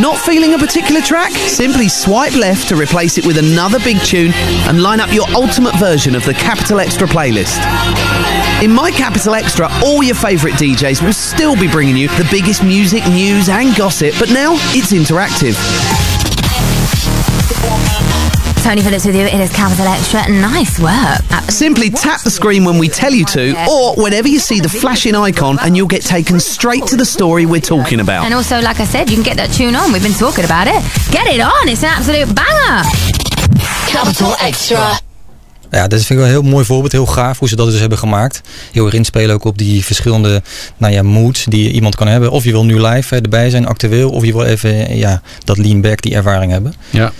Not 0.00 0.18
feeling 0.18 0.54
a 0.54 0.58
particular 0.58 1.00
track? 1.00 1.32
Simply 1.32 1.88
swipe 1.88 2.36
left 2.36 2.68
to 2.68 2.76
replace 2.76 3.18
it 3.18 3.26
with 3.26 3.38
another 3.38 3.80
big 3.80 4.00
tune 4.02 4.30
and 4.68 4.80
line 4.80 5.00
up 5.00 5.12
your 5.12 5.26
ultimate 5.34 5.76
version 5.80 6.14
of 6.14 6.24
the 6.24 6.34
Capital 6.34 6.78
Extra 6.78 7.08
playlist. 7.08 7.58
In 8.64 8.72
My 8.72 8.90
Capital 8.90 9.34
Extra, 9.34 9.68
all 9.84 10.02
your 10.02 10.14
favourite 10.14 10.56
DJs 10.56 11.02
will 11.02 11.12
still 11.12 11.54
be 11.54 11.68
bringing 11.68 11.98
you 11.98 12.08
the 12.08 12.26
biggest 12.30 12.64
music, 12.64 13.06
news, 13.08 13.50
and 13.50 13.76
gossip, 13.76 14.14
but 14.18 14.30
now 14.30 14.54
it's 14.72 14.90
interactive. 14.90 15.52
Tony 18.64 18.80
Phillips 18.80 19.04
with 19.04 19.16
you. 19.16 19.26
It 19.26 19.34
is 19.34 19.52
Capital 19.52 19.86
Extra. 19.86 20.26
Nice 20.30 20.80
work. 20.80 21.20
Simply 21.50 21.90
tap 21.90 22.22
the 22.22 22.30
screen 22.30 22.64
when 22.64 22.78
we 22.78 22.88
tell 22.88 23.12
you 23.12 23.26
to, 23.26 23.54
or 23.70 24.02
whenever 24.02 24.28
you 24.28 24.38
see 24.38 24.60
the 24.60 24.68
flashing 24.70 25.14
icon, 25.14 25.58
and 25.60 25.76
you'll 25.76 25.86
get 25.86 26.00
taken 26.00 26.40
straight 26.40 26.86
to 26.86 26.96
the 26.96 27.04
story 27.04 27.44
we're 27.44 27.60
talking 27.60 28.00
about. 28.00 28.24
And 28.24 28.32
also, 28.32 28.62
like 28.62 28.80
I 28.80 28.86
said, 28.86 29.10
you 29.10 29.16
can 29.16 29.24
get 29.24 29.36
that 29.36 29.52
tune 29.52 29.76
on. 29.76 29.92
We've 29.92 30.02
been 30.02 30.14
talking 30.14 30.46
about 30.46 30.68
it. 30.68 30.80
Get 31.12 31.26
it 31.26 31.42
on. 31.42 31.68
It's 31.68 31.82
an 31.82 31.90
absolute 31.90 32.34
banger. 32.34 32.80
Capital 33.92 34.34
Extra. 34.40 35.03
Ja, 35.74 35.88
dat 35.88 35.98
vind 35.98 36.10
ik 36.10 36.16
wel 36.16 36.24
een 36.24 36.30
heel 36.30 36.42
mooi 36.42 36.64
voorbeeld. 36.64 36.92
Heel 36.92 37.06
gaaf 37.06 37.38
hoe 37.38 37.48
ze 37.48 37.56
dat 37.56 37.70
dus 37.70 37.80
hebben 37.80 37.98
gemaakt. 37.98 38.40
Heel 38.72 38.84
erg 38.84 38.94
inspelen 38.94 39.34
ook 39.34 39.44
op 39.44 39.58
die 39.58 39.84
verschillende 39.84 40.42
nou 40.76 40.92
ja, 40.92 41.02
moods 41.02 41.44
die 41.44 41.70
iemand 41.70 41.94
kan 41.94 42.06
hebben. 42.06 42.30
Of 42.30 42.44
je 42.44 42.50
wil 42.50 42.64
nu 42.64 42.80
live 42.80 43.14
hè, 43.14 43.20
erbij 43.20 43.50
zijn, 43.50 43.66
actueel. 43.66 44.10
Of 44.10 44.24
je 44.24 44.32
wil 44.32 44.44
even 44.44 44.96
ja, 44.96 45.22
dat 45.44 45.58
lean 45.58 45.80
back, 45.80 46.02
die 46.02 46.14
ervaring 46.14 46.52
hebben. 46.52 46.74
Ja. 46.90 47.12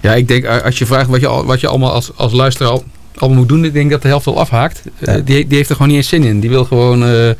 Ja, 0.00 0.14
ik 0.14 0.28
denk 0.28 0.46
als 0.46 0.78
je 0.78 0.86
vraagt 0.86 1.08
wat 1.08 1.20
je, 1.20 1.44
wat 1.44 1.60
je 1.60 1.66
allemaal 1.66 1.92
als, 1.92 2.10
als 2.16 2.32
luisteraar 2.32 2.78
allemaal 3.16 3.38
moet 3.38 3.48
doen, 3.48 3.64
ik 3.64 3.72
denk 3.72 3.90
dat 3.90 4.02
de 4.02 4.08
helft 4.08 4.24
wel 4.24 4.38
afhaakt. 4.38 4.82
Eh, 5.00 5.14
die, 5.24 5.46
die 5.46 5.56
heeft 5.56 5.68
er 5.68 5.74
gewoon 5.76 5.88
niet 5.90 5.96
eens 6.00 6.08
zin 6.08 6.24
in. 6.24 6.40
Die 6.40 6.50
wil 6.50 6.64
gewoon 6.64 7.04
eh, 7.04 7.30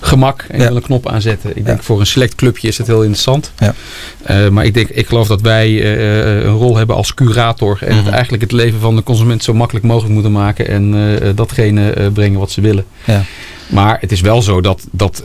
gemak 0.00 0.44
en 0.48 0.58
die 0.58 0.66
wil 0.66 0.76
een 0.76 0.82
knop 0.82 1.08
aanzetten. 1.08 1.56
Ik 1.56 1.64
denk 1.64 1.82
voor 1.82 2.00
een 2.00 2.06
select 2.06 2.34
clubje 2.34 2.68
is 2.68 2.78
het 2.78 2.86
heel 2.86 3.00
interessant. 3.02 3.52
Ja. 3.58 3.74
Eh, 4.22 4.48
maar 4.48 4.64
ik, 4.64 4.74
denk, 4.74 4.88
ik 4.88 5.06
geloof 5.06 5.26
dat 5.28 5.40
wij 5.40 5.86
een 6.44 6.52
rol 6.52 6.76
hebben 6.76 6.96
als 6.96 7.14
curator. 7.14 7.78
En 7.80 7.96
het 7.96 8.08
eigenlijk 8.08 8.42
het 8.42 8.52
leven 8.52 8.80
van 8.80 8.96
de 8.96 9.02
consument 9.02 9.42
zo 9.44 9.54
makkelijk 9.54 9.86
mogelijk 9.86 10.12
moeten 10.14 10.32
maken. 10.32 10.68
En 10.68 10.94
datgene 11.34 12.10
brengen 12.12 12.38
wat 12.38 12.50
ze 12.50 12.60
willen. 12.60 12.84
Ja. 13.04 13.22
Maar 13.68 13.96
het 14.00 14.12
is 14.12 14.20
wel 14.20 14.42
zo 14.42 14.60
dat, 14.60 14.86
dat 14.90 15.22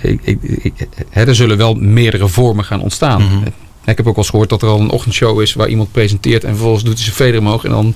ik, 0.00 0.20
ik, 0.22 0.38
ik- 0.42 0.88
hè, 1.10 1.24
er 1.26 1.34
zullen 1.34 1.56
wel 1.56 1.74
meerdere 1.74 2.28
vormen 2.28 2.64
gaan 2.64 2.80
ontstaan. 2.80 3.22
Ik 3.86 3.96
heb 3.96 4.06
ook 4.06 4.16
al 4.16 4.22
eens 4.22 4.30
gehoord 4.30 4.48
dat 4.48 4.62
er 4.62 4.68
al 4.68 4.80
een 4.80 4.90
ochtendshow 4.90 5.40
is 5.40 5.52
waar 5.54 5.68
iemand 5.68 5.92
presenteert 5.92 6.44
en 6.44 6.50
vervolgens 6.50 6.84
doet 6.84 6.94
hij 6.94 7.02
zijn 7.04 7.16
veder 7.16 7.40
omhoog 7.40 7.64
en 7.64 7.70
dan 7.70 7.94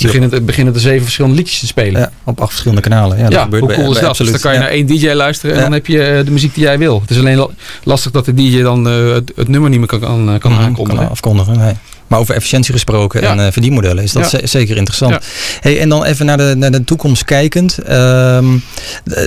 beginnen, 0.00 0.44
beginnen 0.44 0.74
er 0.74 0.80
zeven 0.80 1.02
verschillende 1.02 1.36
liedjes 1.36 1.58
te 1.60 1.66
spelen. 1.66 2.00
Ja, 2.00 2.10
op 2.24 2.40
acht 2.40 2.48
verschillende 2.50 2.82
kanalen. 2.82 3.16
Ja, 3.18 3.22
Ja, 3.24 3.28
dat 3.30 3.42
gebeurt 3.42 3.62
hoe 3.62 3.70
bij- 3.72 3.78
cool 3.80 3.94
is 3.94 4.00
dat? 4.00 4.08
Dus 4.08 4.16
dan 4.18 4.26
Absoluut. 4.26 4.40
kan 4.40 4.52
je 4.52 4.58
naar 4.58 4.68
één 4.68 4.86
DJ 4.86 5.12
luisteren 5.12 5.56
en 5.56 5.62
dan 5.62 5.72
heb 5.72 5.86
je 5.86 6.02
eh, 6.04 6.24
de 6.24 6.30
muziek 6.30 6.54
die 6.54 6.62
jij 6.62 6.78
wil. 6.78 7.00
Het 7.00 7.10
is 7.10 7.18
alleen 7.18 7.36
la- 7.36 7.48
lastig 7.82 8.10
dat 8.12 8.24
de 8.24 8.34
DJ 8.34 8.62
dan 8.62 8.88
eh, 8.88 9.12
het, 9.12 9.32
het 9.36 9.48
nummer 9.48 9.70
niet 9.70 9.78
meer 9.78 9.88
kan, 9.88 10.00
kan, 10.00 10.36
kan 10.38 10.52
Mhm, 10.52 10.60
aankondigen. 10.60 11.00
kan 11.00 11.10
afkondigen. 11.10 11.58
Nee. 11.58 11.74
Maar 12.08 12.18
over 12.18 12.34
efficiëntie 12.34 12.72
gesproken 12.72 13.20
Ja. 13.22 13.30
en 13.30 13.46
eh, 13.46 13.52
verdienmodellen 13.52 14.02
is 14.04 14.12
dat 14.12 14.30
Ja. 14.30 14.46
zeker 14.46 14.76
interessant. 14.76 15.12
Ja. 15.12 15.20
Hey, 15.60 15.80
en 15.80 15.88
dan 15.88 16.04
even 16.04 16.26
naar 16.26 16.36
de, 16.36 16.54
naar 16.56 16.70
de 16.70 16.84
toekomst 16.84 17.24
kijkend. 17.24 17.78
Ehm, 17.78 18.56
eh, 19.04 19.22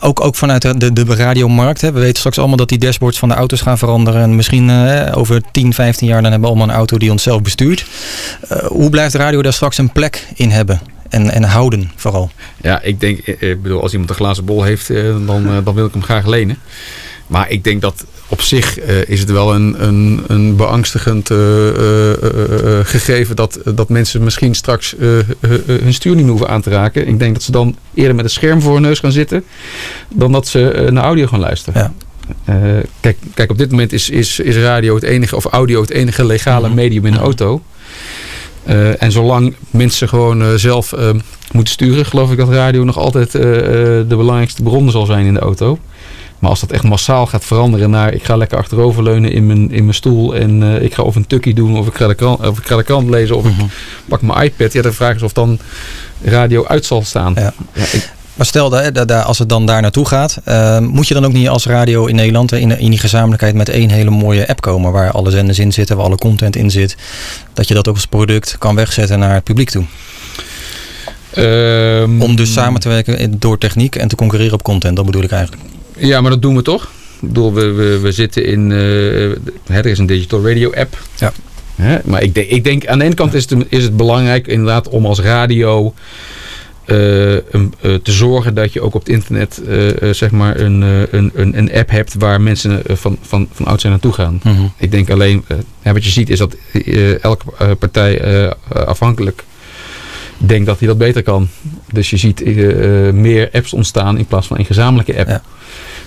ook, 0.00 0.20
ook 0.20 0.34
vanuit 0.36 0.62
de, 0.62 0.78
de, 0.78 0.92
de 0.92 1.14
radiomarkt. 1.14 1.80
Hè. 1.80 1.92
We 1.92 2.00
weten 2.00 2.18
straks 2.18 2.38
allemaal 2.38 2.56
dat 2.56 2.68
die 2.68 2.78
dashboards 2.78 3.18
van 3.18 3.28
de 3.28 3.34
auto's 3.34 3.60
gaan 3.60 3.78
veranderen. 3.78 4.22
En 4.22 4.36
misschien 4.36 4.70
eh, 4.70 5.16
over 5.18 5.42
10, 5.52 5.74
15 5.74 6.06
jaar 6.08 6.22
dan 6.22 6.30
hebben 6.30 6.48
we 6.50 6.54
allemaal 6.56 6.68
een 6.74 6.80
auto 6.80 6.98
die 6.98 7.10
onszelf 7.10 7.42
bestuurt. 7.42 7.84
Eh, 8.48 8.58
hoe 8.58 8.90
blijft 8.90 9.12
de 9.12 9.18
radio 9.18 9.42
daar 9.42 9.52
straks 9.52 9.78
een 9.78 9.92
plek 9.92 10.26
in 10.34 10.50
hebben? 10.50 10.80
En, 11.08 11.30
en 11.30 11.42
houden 11.42 11.90
vooral. 11.96 12.30
Ja, 12.62 12.80
ik 12.82 13.00
denk, 13.00 13.18
ik 13.26 13.62
bedoel, 13.62 13.82
als 13.82 13.92
iemand 13.92 14.10
een 14.10 14.16
glazen 14.16 14.44
bol 14.44 14.62
heeft, 14.62 14.88
dan, 15.26 15.62
dan 15.64 15.74
wil 15.74 15.86
ik 15.86 15.92
hem 15.92 16.02
graag 16.02 16.26
lenen. 16.26 16.58
Maar 17.26 17.50
ik 17.50 17.64
denk 17.64 17.80
dat 17.80 18.04
op 18.32 18.40
zich 18.40 18.78
eh, 18.78 19.08
is 19.08 19.20
het 19.20 19.30
wel 19.30 19.54
een, 19.54 19.84
een, 19.86 20.24
een 20.26 20.56
beangstigend 20.56 21.30
eh, 21.30 21.68
eh, 21.68 22.86
gegeven 22.86 23.36
dat, 23.36 23.58
dat 23.74 23.88
mensen 23.88 24.24
misschien 24.24 24.54
straks 24.54 24.94
hun 25.66 25.94
stuur 25.94 26.14
niet 26.14 26.22
meer 26.22 26.30
hoeven 26.30 26.48
aan 26.48 26.62
te 26.62 26.70
raken. 26.70 27.08
Ik 27.08 27.18
denk 27.18 27.34
dat 27.34 27.42
ze 27.42 27.52
dan 27.52 27.76
eerder 27.94 28.14
met 28.14 28.24
een 28.24 28.30
scherm 28.30 28.60
voor 28.60 28.72
hun 28.72 28.82
neus 28.82 28.98
gaan 28.98 29.12
zitten 29.12 29.44
dan 30.08 30.32
dat 30.32 30.48
ze 30.48 30.88
naar 30.90 31.04
audio 31.04 31.26
gaan 31.26 31.40
luisteren. 31.40 31.94
Eh, 32.44 32.56
kijk, 33.00 33.16
kijk, 33.34 33.50
op 33.50 33.58
dit 33.58 33.70
moment 33.70 33.92
is, 33.92 34.10
is, 34.10 34.38
is 34.38 34.56
radio 34.56 34.94
het 34.94 35.04
enige, 35.04 35.36
of 35.36 35.44
audio 35.44 35.80
het 35.80 35.90
enige 35.90 36.24
legale 36.24 36.68
medium 36.68 37.06
in 37.06 37.12
de 37.12 37.18
auto. 37.18 37.62
En 38.98 39.12
zolang 39.12 39.54
mensen 39.70 40.08
gewoon 40.08 40.58
zelf 40.58 40.94
moeten 41.52 41.72
sturen, 41.72 42.06
geloof 42.06 42.30
ik 42.30 42.36
dat 42.36 42.48
radio 42.48 42.84
nog 42.84 42.98
altijd 42.98 43.32
de 43.32 44.04
belangrijkste 44.08 44.62
bron 44.62 44.90
zal 44.90 45.06
zijn 45.06 45.26
in 45.26 45.34
de 45.34 45.40
auto. 45.40 45.78
Maar 46.42 46.50
als 46.50 46.60
dat 46.60 46.72
echt 46.72 46.82
massaal 46.82 47.26
gaat 47.26 47.44
veranderen 47.44 47.90
naar 47.90 48.12
ik 48.12 48.24
ga 48.24 48.36
lekker 48.36 48.58
achteroverleunen 48.58 49.32
in 49.32 49.46
mijn, 49.46 49.70
in 49.70 49.82
mijn 49.82 49.94
stoel 49.94 50.34
en 50.34 50.62
eh, 50.62 50.82
ik 50.82 50.94
ga 50.94 51.02
of 51.02 51.16
een 51.16 51.26
tukkie 51.26 51.54
doen 51.54 51.78
of 51.78 51.86
ik 51.86 51.94
ga 51.94 52.06
de 52.06 52.14
krant, 52.14 52.46
of 52.46 52.58
ik 52.58 52.66
ga 52.66 52.76
de 52.76 52.82
krant 52.82 53.10
lezen 53.10 53.36
of 53.36 53.46
ik 53.46 53.52
pak 54.08 54.22
mijn 54.22 54.44
iPad. 54.44 54.72
Ja, 54.72 54.82
de 54.82 54.92
vraag 54.92 55.14
is 55.14 55.22
of 55.22 55.32
dan 55.32 55.58
radio 56.22 56.66
uit 56.66 56.84
zal 56.84 57.02
staan. 57.02 57.34
Ja. 57.36 57.52
Maar 58.34 58.46
stel 58.46 58.76
als 59.24 59.38
het 59.38 59.48
dan 59.48 59.66
daar 59.66 59.82
naartoe 59.82 60.06
gaat, 60.06 60.40
eh, 60.44 60.78
moet 60.78 61.08
je 61.08 61.14
dan 61.14 61.24
ook 61.24 61.32
niet 61.32 61.48
als 61.48 61.66
radio 61.66 62.06
in 62.06 62.14
Nederland 62.14 62.52
in, 62.52 62.78
in 62.78 62.90
die 62.90 62.98
gezamenlijkheid 62.98 63.54
met 63.54 63.68
één 63.68 63.90
hele 63.90 64.10
mooie 64.10 64.48
app 64.48 64.60
komen 64.60 64.92
waar 64.92 65.10
alle 65.10 65.30
zenders 65.30 65.58
in 65.58 65.72
zitten, 65.72 65.96
waar 65.96 66.06
alle 66.06 66.16
content 66.16 66.56
in 66.56 66.70
zit, 66.70 66.96
dat 67.52 67.68
je 67.68 67.74
dat 67.74 67.88
ook 67.88 67.94
als 67.94 68.06
product 68.06 68.56
kan 68.58 68.74
wegzetten 68.74 69.18
naar 69.18 69.34
het 69.34 69.44
publiek 69.44 69.70
toe? 69.70 69.84
Om 72.18 72.36
dus 72.36 72.52
samen 72.52 72.80
te 72.80 72.88
werken 72.88 73.38
door 73.38 73.58
techniek 73.58 73.96
en 73.96 74.08
te 74.08 74.16
concurreren 74.16 74.54
op 74.54 74.62
content, 74.62 74.96
dat 74.96 75.06
bedoel 75.06 75.22
ik 75.22 75.30
eigenlijk. 75.30 75.71
Ja, 76.06 76.20
maar 76.20 76.30
dat 76.30 76.42
doen 76.42 76.56
we 76.56 76.62
toch? 76.62 76.82
Ik 77.20 77.28
bedoel, 77.28 77.52
we, 77.52 77.72
we, 77.72 77.98
we 78.00 78.12
zitten 78.12 78.44
in. 78.44 78.72
eh, 78.72 79.76
er 79.76 79.86
is 79.86 79.98
een 79.98 80.06
digital 80.06 80.46
radio 80.48 80.72
app. 80.72 80.98
Ja. 81.16 81.32
Hè? 81.74 81.98
Maar 82.04 82.22
ik 82.22 82.34
denk, 82.34 82.48
ik 82.48 82.64
denk 82.64 82.86
aan 82.86 82.98
de 82.98 83.04
ene 83.04 83.14
kant 83.14 83.34
is 83.34 83.50
het, 83.50 83.64
is 83.68 83.82
het 83.82 83.96
belangrijk 83.96 84.46
inderdaad 84.46 84.88
om 84.88 85.06
als 85.06 85.20
radio 85.20 85.94
eh, 86.84 87.36
eh, 87.36 87.42
te 87.80 88.12
zorgen 88.12 88.54
dat 88.54 88.72
je 88.72 88.80
ook 88.80 88.94
op 88.94 89.00
het 89.00 89.08
internet 89.08 89.62
zeg 90.10 90.30
maar 90.30 90.60
een, 90.60 90.80
een, 91.10 91.30
een, 91.34 91.58
een 91.58 91.72
app 91.72 91.90
hebt 91.90 92.14
waar 92.14 92.40
mensen 92.40 92.82
van, 92.84 93.18
van, 93.22 93.48
van 93.52 93.66
oud 93.66 93.80
zijn 93.80 93.92
naartoe 93.92 94.12
gaan. 94.12 94.40
Mhm. 94.42 94.62
Ik 94.76 94.90
denk 94.90 95.10
alleen, 95.10 95.44
wat 95.82 96.04
je 96.04 96.10
ziet 96.10 96.30
is 96.30 96.38
dat 96.38 96.56
elke 97.20 97.44
partij 97.78 98.22
afhankelijk 98.68 99.44
denkt 100.46 100.66
dat 100.66 100.78
hij 100.78 100.88
dat 100.88 100.98
beter 100.98 101.22
kan. 101.22 101.48
Dus 101.92 102.10
je 102.10 102.16
ziet 102.16 102.42
eh, 102.42 103.06
eh, 103.08 103.14
meer 103.14 103.48
apps 103.52 103.72
ontstaan 103.72 104.18
in 104.18 104.26
plaats 104.26 104.46
van 104.46 104.58
een 104.58 104.64
gezamenlijke 104.64 105.18
app. 105.18 105.40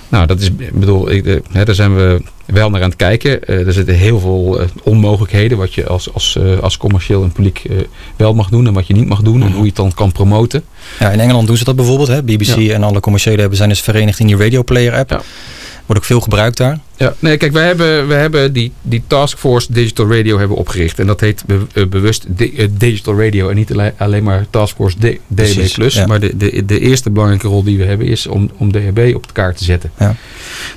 Nou, 0.09 0.27
dat 0.27 0.39
is, 0.39 0.47
ik 0.47 0.79
bedoel, 0.79 1.11
ik, 1.11 1.25
eh, 1.25 1.35
hè, 1.51 1.65
daar 1.65 1.75
zijn 1.75 1.95
we 1.95 2.21
wel 2.45 2.69
naar 2.69 2.81
aan 2.81 2.89
het 2.89 2.97
kijken. 2.97 3.43
Eh, 3.43 3.67
er 3.67 3.73
zitten 3.73 3.95
heel 3.95 4.19
veel 4.19 4.59
onmogelijkheden 4.83 5.57
wat 5.57 5.73
je 5.73 5.87
als, 5.87 6.13
als, 6.13 6.39
als 6.61 6.77
commercieel 6.77 7.23
en 7.23 7.31
publiek 7.31 7.61
wel 8.15 8.33
mag 8.33 8.49
doen 8.49 8.67
en 8.67 8.73
wat 8.73 8.87
je 8.87 8.93
niet 8.93 9.07
mag 9.07 9.21
doen 9.21 9.41
en 9.41 9.51
hoe 9.51 9.61
je 9.61 9.67
het 9.67 9.75
dan 9.75 9.93
kan 9.93 10.11
promoten. 10.11 10.63
Ja, 10.99 11.09
in 11.09 11.19
Engeland 11.19 11.47
doen 11.47 11.57
ze 11.57 11.63
dat 11.63 11.75
bijvoorbeeld. 11.75 12.07
Hè? 12.07 12.23
BBC 12.23 12.55
Ja. 12.55 12.73
en 12.73 12.83
alle 12.83 12.99
commerciële 12.99 13.39
hebben 13.39 13.57
zijn 13.57 13.69
dus 13.69 13.81
verenigd 13.81 14.19
in 14.19 14.27
die 14.27 14.37
Radio 14.37 14.63
Player 14.63 14.93
app. 14.95 15.23
Wordt 15.85 16.01
ook 16.01 16.07
veel 16.07 16.21
gebruikt 16.21 16.57
daar. 16.57 16.79
Ja, 16.97 17.13
nee, 17.19 17.37
kijk, 17.37 17.51
wij 17.51 17.65
hebben, 17.65 18.07
we 18.07 18.13
hebben 18.13 18.53
die, 18.53 18.71
die 18.81 19.03
Taskforce 19.07 19.73
Digital 19.73 20.13
Radio 20.15 20.37
hebben 20.39 20.57
opgericht. 20.57 20.99
En 20.99 21.07
dat 21.07 21.19
heet 21.19 21.43
be- 21.45 21.65
eh, 21.73 21.85
bewust 21.85 22.25
di- 22.27 22.53
eh, 22.57 22.67
Digital 22.71 23.21
Radio 23.23 23.49
en 23.49 23.55
niet 23.55 23.71
alleen, 23.97 24.23
maar 24.23 24.45
Taskforce 24.49 24.97
D-. 24.97 25.19
Precies, 25.35 25.93
ja. 25.93 26.07
Maar 26.07 26.19
de, 26.19 26.37
de, 26.37 26.65
de 26.65 26.79
eerste 26.79 27.09
belangrijke 27.09 27.47
rol 27.47 27.63
die 27.63 27.77
we 27.77 27.83
hebben 27.83 28.07
is 28.07 28.27
om, 28.27 28.51
om 28.57 28.71
DHB 28.71 29.11
op 29.15 29.27
de 29.27 29.33
kaart 29.33 29.57
te 29.57 29.63
zetten. 29.63 29.91
Ja. 29.99 30.15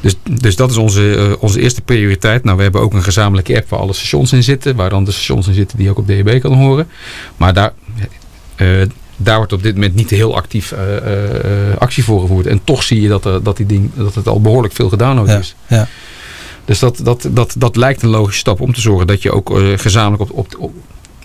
Dus, 0.01 0.15
dus 0.41 0.57
dat 0.57 0.71
is 0.71 0.77
onze, 0.77 1.15
eh, 1.17 1.43
onze 1.43 1.61
eerste 1.61 1.81
prioriteit. 1.83 2.45
Nou, 2.45 2.57
we 2.57 2.63
hebben 2.63 2.81
ook 2.81 2.93
een 2.93 3.03
gezamenlijke 3.03 3.57
app 3.57 3.69
waar 3.69 3.81
alle 3.81 3.93
stations 3.93 4.33
in 4.33 4.43
zitten. 4.43 4.77
Waar 4.77 4.91
dan 4.91 5.05
de 5.05 5.13
stations 5.13 5.47
in 5.49 5.55
zitten 5.55 5.79
die 5.79 5.91
ook 5.91 5.99
op 5.99 6.07
DHB 6.07 6.41
kan 6.41 6.53
horen. 6.53 6.89
Maar 7.37 7.55
daar, 7.55 7.73
daar 9.21 9.37
wordt 9.37 9.53
op 9.53 9.63
dit 9.63 9.75
moment 9.75 9.95
niet 9.95 10.11
heel 10.11 10.37
actief 10.37 10.73
eh, 10.73 10.97
eh, 11.71 11.77
actie 11.79 12.05
voor 12.05 12.21
gevoerd. 12.21 12.47
En 12.47 12.61
toch 12.65 12.83
zie 12.83 13.01
je 13.01 13.09
dat, 13.09 13.25
er, 13.25 13.43
dat, 13.43 13.57
die 13.57 13.67
ding, 13.67 13.91
dat 13.95 14.15
het 14.15 14.29
al 14.29 14.41
behoorlijk 14.41 14.75
veel 14.75 14.89
gedownload 14.89 15.29
is. 15.29 15.55
Ja. 15.67 15.89
Dus 16.65 16.79
dat, 16.79 17.01
dat, 17.03 17.29
dat, 17.31 17.55
dat 17.59 17.77
lijkt 17.77 18.03
een 18.03 18.09
logische 18.09 18.41
stap 18.41 18.61
om 18.61 18.73
te 18.73 18.81
zorgen 18.81 19.07
dat 19.07 19.23
je 19.23 19.33
ook 19.33 19.59
eh, 19.59 19.79
gezamenlijk 19.79 20.23
op, 20.23 20.39
op, 20.39 20.57
op, 20.59 20.73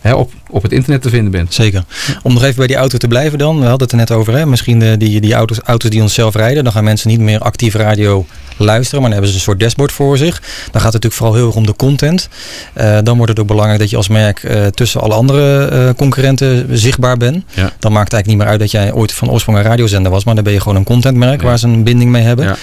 hè, 0.04 0.14
op, 0.14 0.32
op 0.50 0.64
het 0.64 0.72
internet 0.72 1.02
te 1.02 1.10
vinden 1.10 1.32
bent. 1.32 1.54
Zeker. 1.54 1.84
Om 2.22 2.34
nog 2.34 2.44
even 2.44 2.56
bij 2.56 2.68
die 2.68 2.76
auto 2.76 2.98
te 2.98 3.08
blijven 3.08 3.38
dan. 3.38 3.60
We 3.60 3.66
hadden 3.66 3.82
het 3.82 3.92
er 3.92 3.98
net 3.98 4.12
over. 4.12 4.34
Hè? 4.34 4.46
Misschien 4.46 4.80
de, 4.80 4.98
die, 4.98 5.22
die 5.22 5.34
auto's, 5.34 5.60
auto's 5.64 5.90
die 5.90 6.02
ons 6.02 6.14
zelf 6.14 6.36
rijden. 6.36 6.64
Dan 6.64 6.74
gaan 6.74 6.84
mensen 6.84 7.10
niet 7.10 7.20
meer 7.20 7.40
actief 7.40 7.76
radio 7.76 8.26
luisteren. 8.58 9.02
Maar 9.02 9.10
dan 9.10 9.20
hebben 9.20 9.30
ze 9.30 9.36
een 9.36 9.42
soort 9.42 9.60
dashboard 9.60 9.92
voor 9.92 10.18
zich. 10.18 10.40
Dan 10.72 10.82
gaat 10.82 10.94
het 10.94 11.04
natuurlijk 11.04 11.14
vooral 11.14 11.36
heel 11.36 11.46
erg 11.46 11.56
om 11.56 11.66
de 11.66 11.76
content. 11.76 12.30
Eh, 12.74 12.98
dan 13.04 13.16
wordt 13.16 13.32
het 13.32 13.40
ook 13.40 13.48
belangrijk 13.48 13.80
dat 13.80 13.90
je 13.90 13.98
als 13.98 14.08
merk 14.08 14.44
eh, 14.44 14.66
tussen 14.66 15.02
alle 15.02 15.14
andere 15.14 15.66
eh, 15.66 15.90
concurrenten 15.98 16.78
zichtbaar 16.78 17.18
bent. 17.18 17.44
Ja. 17.54 17.72
Dan 17.80 17.92
maakt 17.92 18.12
het 18.12 18.14
eigenlijk 18.14 18.28
niet 18.28 18.38
meer 18.38 18.48
uit 18.48 18.60
dat 18.60 18.72
jij 18.72 18.94
ooit 18.94 19.14
van 19.14 19.32
oorsprong 19.32 19.58
een 19.58 19.64
radiozender 19.64 20.12
was. 20.12 20.24
Maar 20.24 20.36
dan 20.36 20.44
ben 20.44 20.54
je 20.54 20.60
gewoon 20.60 20.78
een 20.78 20.84
contentmerk 20.84 21.42
waar 21.42 21.60
ze 21.60 21.68
een 21.68 21.84
binding 21.84 22.12
mee 22.12 22.24
hebben. 22.24 22.58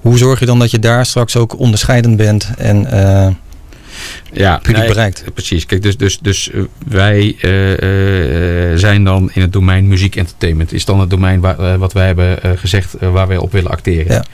Hoe 0.00 0.18
zorg 0.18 0.40
je 0.40 0.46
dan 0.46 0.58
dat 0.58 0.70
je 0.70 0.78
daar 0.78 1.06
straks 1.06 1.36
ook 1.36 1.58
onderscheidend 1.58 2.16
bent 2.16 2.48
en... 2.58 2.86
ja, 4.32 4.56
publiek 4.56 4.76
nee, 4.76 4.88
bereikt. 4.88 5.24
Precies. 5.34 5.66
Kijk, 5.66 5.82
dus, 5.82 5.96
dus, 5.96 6.18
dus 6.18 6.50
eh, 6.50 6.60
wij 6.86 7.36
eh, 7.40 8.72
eh, 8.72 8.78
zijn 8.78 9.04
dan 9.04 9.30
in 9.32 9.40
het 9.40 9.52
domein 9.52 9.88
muziek 9.88 10.16
entertainment. 10.16 10.72
Is 10.72 10.84
dan 10.84 11.00
het 11.00 11.10
domein 11.10 11.40
waar, 11.40 11.78
wat 11.78 11.92
wij 11.92 12.06
hebben 12.06 12.58
gezegd 12.58 12.94
waar 13.00 13.28
wij 13.28 13.36
op 13.36 13.52
willen 13.52 13.70
acteren. 13.70 14.12
Ja. 14.12 14.24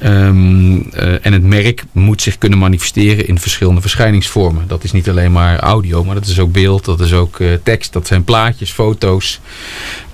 Ehm, 0.00 0.80
eh, 0.92 1.26
en 1.26 1.32
het 1.32 1.42
merk 1.42 1.84
moet 1.92 2.22
zich 2.22 2.38
kunnen 2.38 2.58
manifesteren 2.58 3.26
in 3.26 3.38
verschillende 3.38 3.80
verschijningsvormen. 3.80 4.68
Dat 4.68 4.84
is 4.84 4.92
niet 4.92 5.08
alleen 5.08 5.32
maar 5.32 5.58
audio, 5.58 6.04
maar 6.04 6.14
dat 6.14 6.26
is 6.26 6.38
ook 6.38 6.52
beeld, 6.52 6.84
dat 6.84 7.00
is 7.00 7.12
ook 7.12 7.40
eh, 7.40 7.48
tekst, 7.62 7.92
dat 7.92 8.06
zijn 8.06 8.24
plaatjes, 8.24 8.70
foto's. 8.70 9.40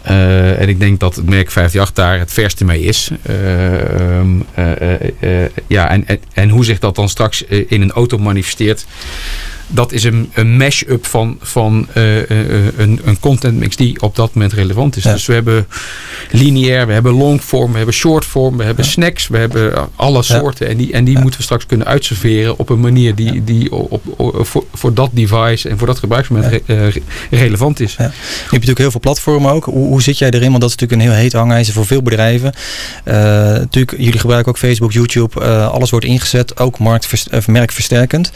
Eh, 0.02 0.60
en 0.60 0.68
ik 0.68 0.80
denk 0.80 1.00
dat 1.00 1.16
het 1.16 1.28
merk 1.28 1.46
58 1.46 1.92
daar 1.92 2.18
het 2.18 2.32
verste 2.32 2.64
mee 2.64 2.80
is. 2.80 3.10
Eh, 3.22 3.80
ehm, 3.80 4.40
eh, 4.54 4.92
eh, 4.92 5.44
eh, 5.44 5.50
ja, 5.66 5.90
en, 5.90 6.06
en, 6.06 6.18
en 6.32 6.48
hoe 6.48 6.64
zich 6.64 6.78
dat 6.78 6.94
dan 6.94 7.08
straks 7.08 7.42
in 7.42 7.80
een 7.80 7.92
auto 7.92 8.18
manifesteert. 8.18 8.86
Dat 9.68 9.92
is 9.92 10.04
een, 10.04 10.30
een 10.34 10.56
mash-up 10.56 11.06
van, 11.06 11.38
van 11.40 11.86
eh, 11.92 12.30
eh, 12.30 12.40
eh, 12.40 12.64
een, 12.76 13.00
een 13.04 13.20
content 13.20 13.58
mix 13.58 13.76
die 13.76 14.00
op 14.02 14.16
dat 14.16 14.34
moment 14.34 14.52
relevant 14.52 14.96
is. 14.96 15.02
Dus 15.02 15.26
we 15.26 15.32
hebben 15.32 15.66
lineair, 16.30 16.86
we 16.86 16.92
hebben 16.92 17.12
longform, 17.12 17.70
we 17.70 17.76
hebben 17.76 17.94
shortform, 17.94 18.56
we 18.56 18.64
hebben 18.64 18.84
snacks, 18.84 19.28
we 19.28 19.38
hebben 19.38 19.88
alle 19.96 20.22
soorten. 20.22 20.68
En 20.68 20.76
die, 20.76 20.92
en 20.92 21.04
die 21.04 21.18
moeten 21.18 21.38
we 21.38 21.44
straks 21.44 21.66
kunnen 21.66 21.86
uitserveren 21.86 22.58
op 22.58 22.68
een 22.68 22.80
manier 22.80 23.14
die, 23.14 23.44
die 23.44 23.72
op, 23.72 24.02
op- 24.16 24.46
voor, 24.46 24.64
voor 24.74 24.94
dat 24.94 25.10
device 25.12 25.68
en 25.68 25.78
voor 25.78 25.86
dat 25.86 25.98
gebruiksmoment 25.98 26.62
re- 26.66 26.88
re- 26.88 27.02
relevant 27.30 27.80
is. 27.80 27.94
Je 27.96 28.02
hebt 28.02 28.50
natuurlijk 28.50 28.78
heel 28.78 28.90
veel 28.90 29.00
platformen 29.00 29.52
ook. 29.52 29.64
Hoe, 29.64 29.86
hoe 29.86 30.02
zit 30.02 30.18
jij 30.18 30.30
erin? 30.30 30.48
Want 30.50 30.60
dat 30.60 30.70
is 30.70 30.76
natuurlijk 30.76 31.02
een 31.02 31.14
heel 31.14 31.22
heet 31.22 31.32
hangijzer 31.32 31.74
voor 31.74 31.86
veel 31.86 32.02
bedrijven. 32.02 32.52
Eh, 33.04 33.14
natuurlijk, 33.14 33.94
jullie 33.98 34.18
gebruiken 34.18 34.52
ook 34.52 34.58
Facebook, 34.58 34.92
YouTube. 34.92 35.40
Alles 35.70 35.90
wordt 35.90 36.06
ingezet, 36.06 36.58
ook 36.60 36.78
merkversterkend. 37.46 38.32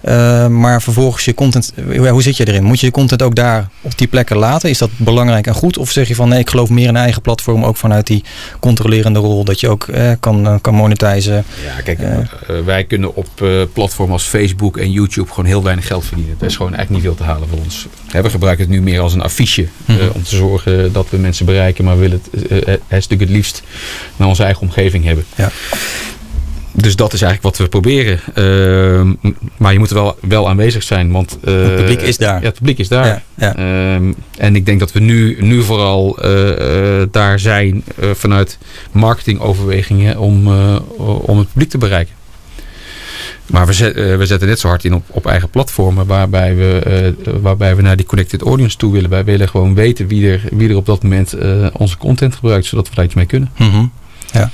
Eh, 0.00 0.46
maar 0.72 0.82
vervolgens 0.82 1.24
je 1.24 1.34
content, 1.34 1.72
hoe, 1.96 2.08
hoe 2.08 2.22
zit 2.22 2.36
je 2.36 2.46
erin? 2.48 2.62
Moet 2.64 2.80
je 2.80 2.86
je 2.86 2.92
content 2.92 3.22
ook 3.22 3.34
daar 3.34 3.68
op 3.80 3.98
die 3.98 4.06
plekken 4.06 4.36
laten? 4.36 4.70
Is 4.70 4.78
dat 4.78 4.90
belangrijk 4.96 5.46
en 5.46 5.54
goed? 5.54 5.78
Of 5.78 5.90
zeg 5.90 6.08
je 6.08 6.14
van 6.14 6.28
nee, 6.28 6.38
ik 6.38 6.50
geloof 6.50 6.68
meer 6.68 6.88
in 6.88 6.96
eigen 6.96 7.22
platform, 7.22 7.64
ook 7.64 7.76
vanuit 7.76 8.06
die 8.06 8.24
controlerende 8.60 9.18
rol, 9.18 9.44
dat 9.44 9.60
je 9.60 9.68
ook 9.68 9.88
eh, 9.88 10.10
kan, 10.20 10.46
eh, 10.46 10.54
kan 10.60 10.74
monetizen? 10.74 11.44
Ja, 11.64 11.80
kijk, 11.84 11.98
eh, 11.98 12.16
wij 12.64 12.84
kunnen 12.84 13.14
op 13.14 13.28
eh, 13.42 13.48
platformen 13.72 14.12
als 14.12 14.22
Facebook 14.24 14.76
en 14.76 14.90
YouTube 14.90 15.28
gewoon 15.28 15.44
heel 15.44 15.62
weinig 15.62 15.86
geld 15.86 16.04
verdienen. 16.04 16.36
Er 16.40 16.46
is 16.46 16.56
gewoon 16.56 16.74
eigenlijk 16.74 17.04
niet 17.04 17.12
veel 17.14 17.24
te 17.26 17.32
halen 17.32 17.48
voor 17.48 17.58
ons. 17.58 17.86
Hè, 18.06 18.22
we 18.22 18.30
gebruiken 18.30 18.64
het 18.64 18.72
nu 18.74 18.82
meer 18.82 19.00
als 19.00 19.14
een 19.14 19.22
affiche 19.22 19.62
eh, 19.86 19.96
Mhm. 19.96 20.08
om 20.14 20.22
te 20.22 20.36
zorgen 20.36 20.92
dat 20.92 21.06
we 21.10 21.16
mensen 21.16 21.46
bereiken, 21.46 21.84
maar 21.84 21.94
we 21.94 22.00
willen 22.00 22.22
het, 22.32 22.46
eh, 22.64 22.74
het 22.88 23.06
het 23.08 23.28
liefst 23.30 23.62
naar 24.16 24.28
onze 24.28 24.42
eigen 24.42 24.62
omgeving 24.62 25.04
hebben. 25.04 25.24
Ja. 25.36 25.50
Dus 26.74 26.96
dat 26.96 27.12
is 27.12 27.22
eigenlijk 27.22 27.56
wat 27.56 27.66
we 27.66 27.78
proberen. 27.78 28.20
Ehm, 28.34 29.12
maar 29.56 29.72
je 29.72 29.78
moet 29.78 29.88
er 29.90 29.94
wel, 29.94 30.16
wel 30.20 30.48
aanwezig 30.48 30.82
zijn. 30.82 31.10
Want, 31.12 31.38
eh, 31.44 31.54
Het 31.62 31.76
publiek 31.76 32.00
is 32.00 32.16
daar. 32.18 32.40
Ja, 32.40 32.46
het 32.46 32.54
publiek 32.58 32.78
is 32.78 32.88
daar. 32.88 33.06
Ja, 33.06 33.22
ja. 33.34 33.56
Ehm, 33.56 34.12
en 34.38 34.56
ik 34.56 34.66
denk 34.66 34.78
dat 34.80 34.92
we 34.92 35.00
nu, 35.00 35.36
nu 35.40 35.62
vooral 35.62 36.18
eh, 36.18 37.00
eh, 37.00 37.08
daar 37.10 37.38
zijn 37.38 37.82
eh, 38.00 38.10
vanuit 38.14 38.58
marketingoverwegingen 38.92 40.18
om, 40.18 40.46
eh, 40.46 40.76
om 41.22 41.38
het 41.38 41.48
publiek 41.52 41.70
te 41.70 41.78
bereiken. 41.78 42.14
Maar 43.46 43.66
we, 43.66 43.72
zet- 43.72 43.94
eh, 43.96 44.16
we 44.16 44.26
zetten 44.26 44.48
net 44.48 44.58
zo 44.60 44.68
hard 44.68 44.84
in 44.84 44.94
op, 44.94 45.04
op 45.08 45.26
eigen 45.26 45.48
platformen 45.50 46.06
waarbij 46.06 46.56
we, 46.56 46.78
eh, 47.24 47.32
waarbij 47.42 47.76
we 47.76 47.82
naar 47.82 47.96
die 47.96 48.06
connected 48.06 48.42
audience 48.42 48.76
toe 48.76 48.92
willen. 48.92 49.10
Wij 49.10 49.24
willen 49.24 49.48
gewoon 49.48 49.74
weten 49.74 50.06
wie 50.08 50.30
er, 50.30 50.40
wie 50.50 50.68
er 50.68 50.76
op 50.76 50.86
dat 50.86 51.02
moment 51.02 51.32
eh, 51.32 51.66
onze 51.72 51.96
content 51.96 52.34
gebruikt, 52.34 52.66
zodat 52.66 52.88
we 52.88 52.94
daar 52.94 53.04
iets 53.04 53.14
mee 53.14 53.26
kunnen. 53.26 53.50
Mhm. 53.58 53.84
Ja, 54.32 54.50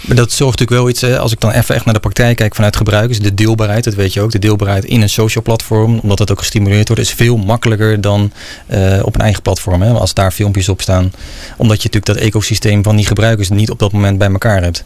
maar 0.00 0.16
dat 0.16 0.32
zorgt 0.32 0.58
natuurlijk 0.58 0.80
wel 0.80 0.88
iets, 0.88 1.18
als 1.18 1.32
ik 1.32 1.40
dan 1.40 1.50
even 1.50 1.74
echt 1.74 1.84
naar 1.84 1.94
de 1.94 2.00
praktijk 2.00 2.36
kijk 2.36 2.54
vanuit 2.54 2.76
gebruikers, 2.76 3.18
de 3.18 3.34
deelbaarheid, 3.34 3.84
dat 3.84 3.94
weet 3.94 4.12
je 4.12 4.20
ook, 4.20 4.30
de 4.30 4.38
deelbaarheid 4.38 4.84
in 4.84 5.02
een 5.02 5.08
social 5.08 5.44
platform, 5.44 5.98
omdat 5.98 6.18
het 6.18 6.30
ook 6.30 6.38
gestimuleerd 6.38 6.88
wordt, 6.88 7.02
is 7.02 7.12
veel 7.12 7.36
makkelijker 7.36 8.00
dan 8.00 8.32
eh, 8.66 9.00
op 9.02 9.14
een 9.14 9.20
eigen 9.20 9.42
platform, 9.42 9.82
hè, 9.82 9.92
als 9.92 10.14
daar 10.14 10.32
filmpjes 10.32 10.68
op 10.68 10.80
staan. 10.80 11.12
Omdat 11.56 11.82
je 11.82 11.88
natuurlijk 11.88 12.06
dat 12.06 12.16
ecosysteem 12.16 12.82
van 12.82 12.96
die 12.96 13.06
gebruikers 13.06 13.48
niet 13.48 13.70
op 13.70 13.78
dat 13.78 13.92
moment 13.92 14.18
bij 14.18 14.30
elkaar 14.30 14.62
hebt. 14.62 14.84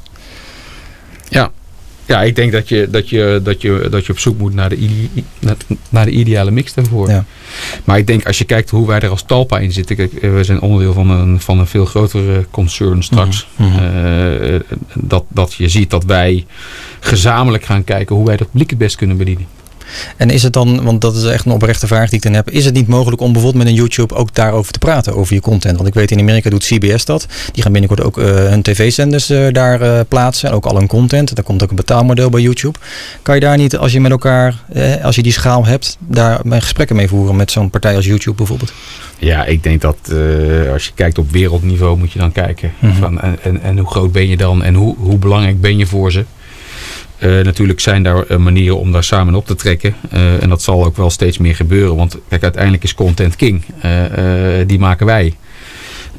Ja. 1.28 1.50
Ja, 2.06 2.22
ik 2.22 2.36
denk 2.36 2.52
dat 2.52 2.68
je, 2.68 2.88
dat 2.90 3.08
je, 3.08 3.40
dat 3.42 3.62
je, 3.62 3.86
dat 3.90 4.06
je 4.06 4.12
op 4.12 4.18
zoek 4.18 4.38
moet 4.38 4.54
naar 4.54 4.68
de, 4.68 5.06
naar, 5.88 6.04
de 6.04 6.10
ideale 6.10 6.50
mix 6.50 6.74
daarvoor. 6.74 7.08
Ja. 7.10 7.24
Maar 7.84 7.98
ik 7.98 8.06
denk 8.06 8.26
als 8.26 8.38
je 8.38 8.44
kijkt 8.44 8.70
hoe 8.70 8.86
wij 8.86 9.00
er 9.00 9.08
als 9.08 9.22
Talpa 9.26 9.58
in 9.58 9.72
zitten. 9.72 9.96
Kijk, 9.96 10.12
eh, 10.12 10.34
we 10.34 10.44
zijn 10.44 10.60
onderdeel 10.60 10.92
van 10.92 11.10
een, 11.10 11.40
van 11.40 11.58
een 11.58 11.66
veel 11.66 11.84
grotere 11.84 12.46
concern 12.50 13.02
straks. 13.02 13.48
Mhm, 13.56 13.78
Eh, 13.78 14.60
dat, 14.94 15.24
dat 15.28 15.54
je 15.54 15.68
ziet 15.68 15.90
dat 15.90 16.04
wij 16.04 16.46
gezamenlijk 17.00 17.64
gaan 17.64 17.84
kijken 17.84 18.16
hoe 18.16 18.24
wij 18.26 18.34
het 18.34 18.50
publiek 18.50 18.70
het 18.70 18.78
best 18.78 18.96
kunnen 18.96 19.16
bedienen. 19.16 19.46
En 20.16 20.30
is 20.30 20.42
het 20.42 20.52
dan, 20.52 20.84
want 20.84 21.00
dat 21.00 21.16
is 21.16 21.24
echt 21.24 21.46
een 21.46 21.52
oprechte 21.52 21.86
vraag 21.86 22.08
die 22.08 22.16
ik 22.16 22.22
dan 22.22 22.32
heb, 22.32 22.50
is 22.50 22.64
het 22.64 22.74
niet 22.74 22.88
mogelijk 22.88 23.22
om 23.22 23.32
bijvoorbeeld 23.32 23.64
met 23.64 23.72
een 23.72 23.78
YouTube 23.78 24.14
ook 24.14 24.34
daarover 24.34 24.72
te 24.72 24.78
praten, 24.78 25.16
over 25.16 25.34
je 25.34 25.40
content? 25.40 25.76
Want 25.76 25.88
ik 25.88 25.94
weet 25.94 26.10
in 26.10 26.18
Amerika 26.18 26.50
doet 26.50 26.64
CBS 26.64 27.04
dat. 27.04 27.26
Die 27.52 27.62
gaan 27.62 27.72
binnenkort 27.72 28.02
ook 28.02 28.18
eh, 28.18 28.26
hun 28.26 28.62
tv-zenders 28.62 29.30
eh, 29.30 29.46
daar 29.52 29.80
eh, 29.80 30.00
plaatsen 30.08 30.48
en 30.48 30.54
ook 30.54 30.66
al 30.66 30.76
hun 30.76 30.86
content. 30.86 31.34
Daar 31.34 31.44
komt 31.44 31.62
ook 31.62 31.70
een 31.70 31.76
betaalmodel 31.76 32.30
bij 32.30 32.40
YouTube. 32.40 32.78
Kan 33.22 33.34
je 33.34 33.40
daar 33.40 33.56
niet, 33.56 33.76
als 33.76 33.92
je 33.92 34.00
met 34.00 34.10
elkaar, 34.10 34.62
eh, 34.72 35.04
als 35.04 35.16
je 35.16 35.22
die 35.22 35.32
schaal 35.32 35.66
hebt, 35.66 35.96
daar 36.00 36.40
mijn 36.44 36.62
gesprekken 36.62 36.96
mee 36.96 37.08
voeren 37.08 37.36
met 37.36 37.50
zo'n 37.50 37.70
partij 37.70 37.96
als 37.96 38.04
YouTube 38.04 38.36
bijvoorbeeld? 38.36 38.72
Ja, 39.18 39.44
ik 39.44 39.62
denk 39.62 39.80
dat 39.80 39.96
als 40.72 40.84
je 40.86 40.90
kijkt 40.94 41.18
op 41.18 41.30
wereldniveau 41.30 41.98
moet 41.98 42.12
je 42.12 42.18
dan 42.18 42.32
kijken. 42.32 42.72
Mhm. 42.78 42.92
van, 42.92 43.20
en, 43.20 43.38
en, 43.42 43.62
en 43.62 43.78
hoe 43.78 43.90
groot 43.90 44.12
ben 44.12 44.28
je 44.28 44.36
dan 44.36 44.62
en 44.62 44.74
hoe, 44.74 44.96
hoe 44.98 45.16
belangrijk 45.16 45.60
ben 45.60 45.76
je 45.76 45.86
voor 45.86 46.12
ze. 46.12 46.24
Eh, 47.18 47.40
natuurlijk 47.40 47.80
zijn 47.80 48.02
daar 48.02 48.26
eh, 48.26 48.36
manieren 48.36 48.78
om 48.78 48.92
daar 48.92 49.04
samen 49.04 49.34
op 49.34 49.46
te 49.46 49.54
trekken. 49.54 49.94
Eh, 50.10 50.42
en 50.42 50.48
dat 50.48 50.62
zal 50.62 50.84
ook 50.84 50.96
wel 50.96 51.10
steeds 51.10 51.38
meer 51.38 51.54
gebeuren. 51.54 51.96
Want 51.96 52.18
kijk, 52.28 52.42
uiteindelijk 52.42 52.82
is 52.84 52.94
content 52.94 53.36
king. 53.36 53.64
Die 54.66 54.78
maken 54.78 55.06
wij. 55.06 55.34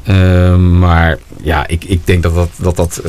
Eh, 0.04 0.56
maar 0.56 1.18
ja, 1.42 1.66
ik, 1.66 1.84
ik 1.84 2.06
denk 2.06 2.22
dat 2.22 2.34
dat, 2.34 2.50
dat, 2.56 2.76
dat 2.76 3.02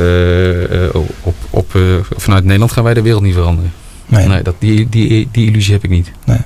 op, 1.21 1.35
op, 1.49 1.77
vanuit 2.15 2.43
Nederland 2.43 2.71
gaan 2.71 2.83
wij 2.83 2.93
de 2.93 3.01
wereld 3.01 3.23
niet 3.23 3.33
veranderen. 3.33 3.71
Nee. 4.05 4.41
dat, 4.41 4.55
die, 4.59 4.89
die, 4.89 5.29
die 5.31 5.47
illusie 5.47 5.73
heb 5.73 5.83
ik 5.83 5.89
niet. 5.89 6.11
Nee. 6.25 6.39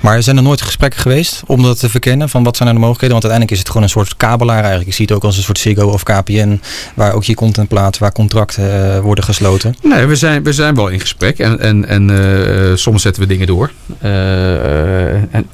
Maar 0.00 0.22
zijn 0.22 0.36
er 0.36 0.42
nooit 0.42 0.62
gesprekken 0.62 1.00
geweest 1.00 1.42
om 1.46 1.62
dat 1.62 1.78
te 1.78 1.88
verkennen? 1.88 2.28
Van 2.28 2.42
wat 2.42 2.56
zijn 2.56 2.68
er 2.68 2.74
de 2.74 2.80
mogelijkheden? 2.80 3.20
Want 3.20 3.32
uiteindelijk 3.32 3.50
is 3.50 3.58
het 3.58 3.68
gewoon 3.68 3.82
een 3.82 4.06
soort 4.06 4.16
kabelaar 4.16 4.58
eigenlijk. 4.58 4.88
Je 4.88 4.94
ziet 4.94 5.08
het 5.08 5.18
ook 5.18 5.24
als 5.24 5.36
een 5.36 5.42
soort 5.42 5.58
Ziggo 5.58 5.86
of 5.86 6.02
KPN. 6.02 6.60
Waar 6.94 7.12
ook 7.12 7.24
je 7.24 7.34
content 7.34 7.68
plaatst, 7.68 8.00
waar 8.00 8.12
contracten 8.12 8.94
eh, 8.94 9.00
worden 9.00 9.24
gesloten. 9.24 9.74
Nee, 9.82 10.06
we 10.06 10.16
zijn, 10.16 10.42
we 10.42 10.52
zijn 10.52 10.74
wel 10.74 10.88
in 10.88 11.00
gesprek 11.00 11.38
en, 11.38 11.60
en, 11.60 11.88
en 11.88 12.10
eh, 12.10 12.76
soms 12.76 13.02
zetten 13.02 13.22
we 13.22 13.28
dingen 13.28 13.46
door. 13.46 13.70
Eh, 13.98 15.12
en, 15.12 15.50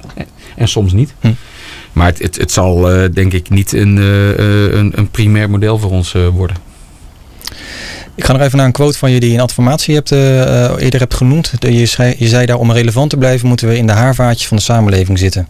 en, 0.56 0.68
soms 0.68 0.92
niet. 0.92 1.14
Maar 1.92 2.06
het, 2.06 2.18
het, 2.18 2.36
het 2.36 2.52
zal 2.52 2.80
denk 3.12 3.32
ik 3.32 3.50
niet 3.50 3.72
een, 3.72 3.96
een, 3.96 4.92
een 4.94 5.10
primair 5.10 5.50
model 5.50 5.78
voor 5.78 5.90
ons 5.90 6.12
worden. 6.32 6.65
Ik 8.16 8.24
ga 8.24 8.32
nog 8.32 8.42
even 8.42 8.56
naar 8.56 8.66
een 8.66 8.72
quote 8.72 8.98
van 8.98 9.10
je 9.10 9.20
die 9.20 9.28
je 9.28 9.34
in 9.34 9.42
adformatie 9.42 9.94
hebt, 9.94 10.12
eh, 10.12 10.42
eh, 10.42 10.82
eerder 10.82 11.00
hebt 11.00 11.14
genoemd. 11.14 11.52
Je 11.58 11.86
zei, 11.86 12.14
je 12.18 12.28
zei 12.28 12.46
daar 12.46 12.58
om 12.58 12.72
relevant 12.72 13.10
te 13.10 13.16
blijven 13.16 13.48
moeten 13.48 13.68
we 13.68 13.76
in 13.76 13.86
de 13.86 13.92
haarvaatjes 13.92 14.48
van 14.48 14.56
de 14.56 14.62
samenleving 14.62 15.18
zitten. 15.18 15.48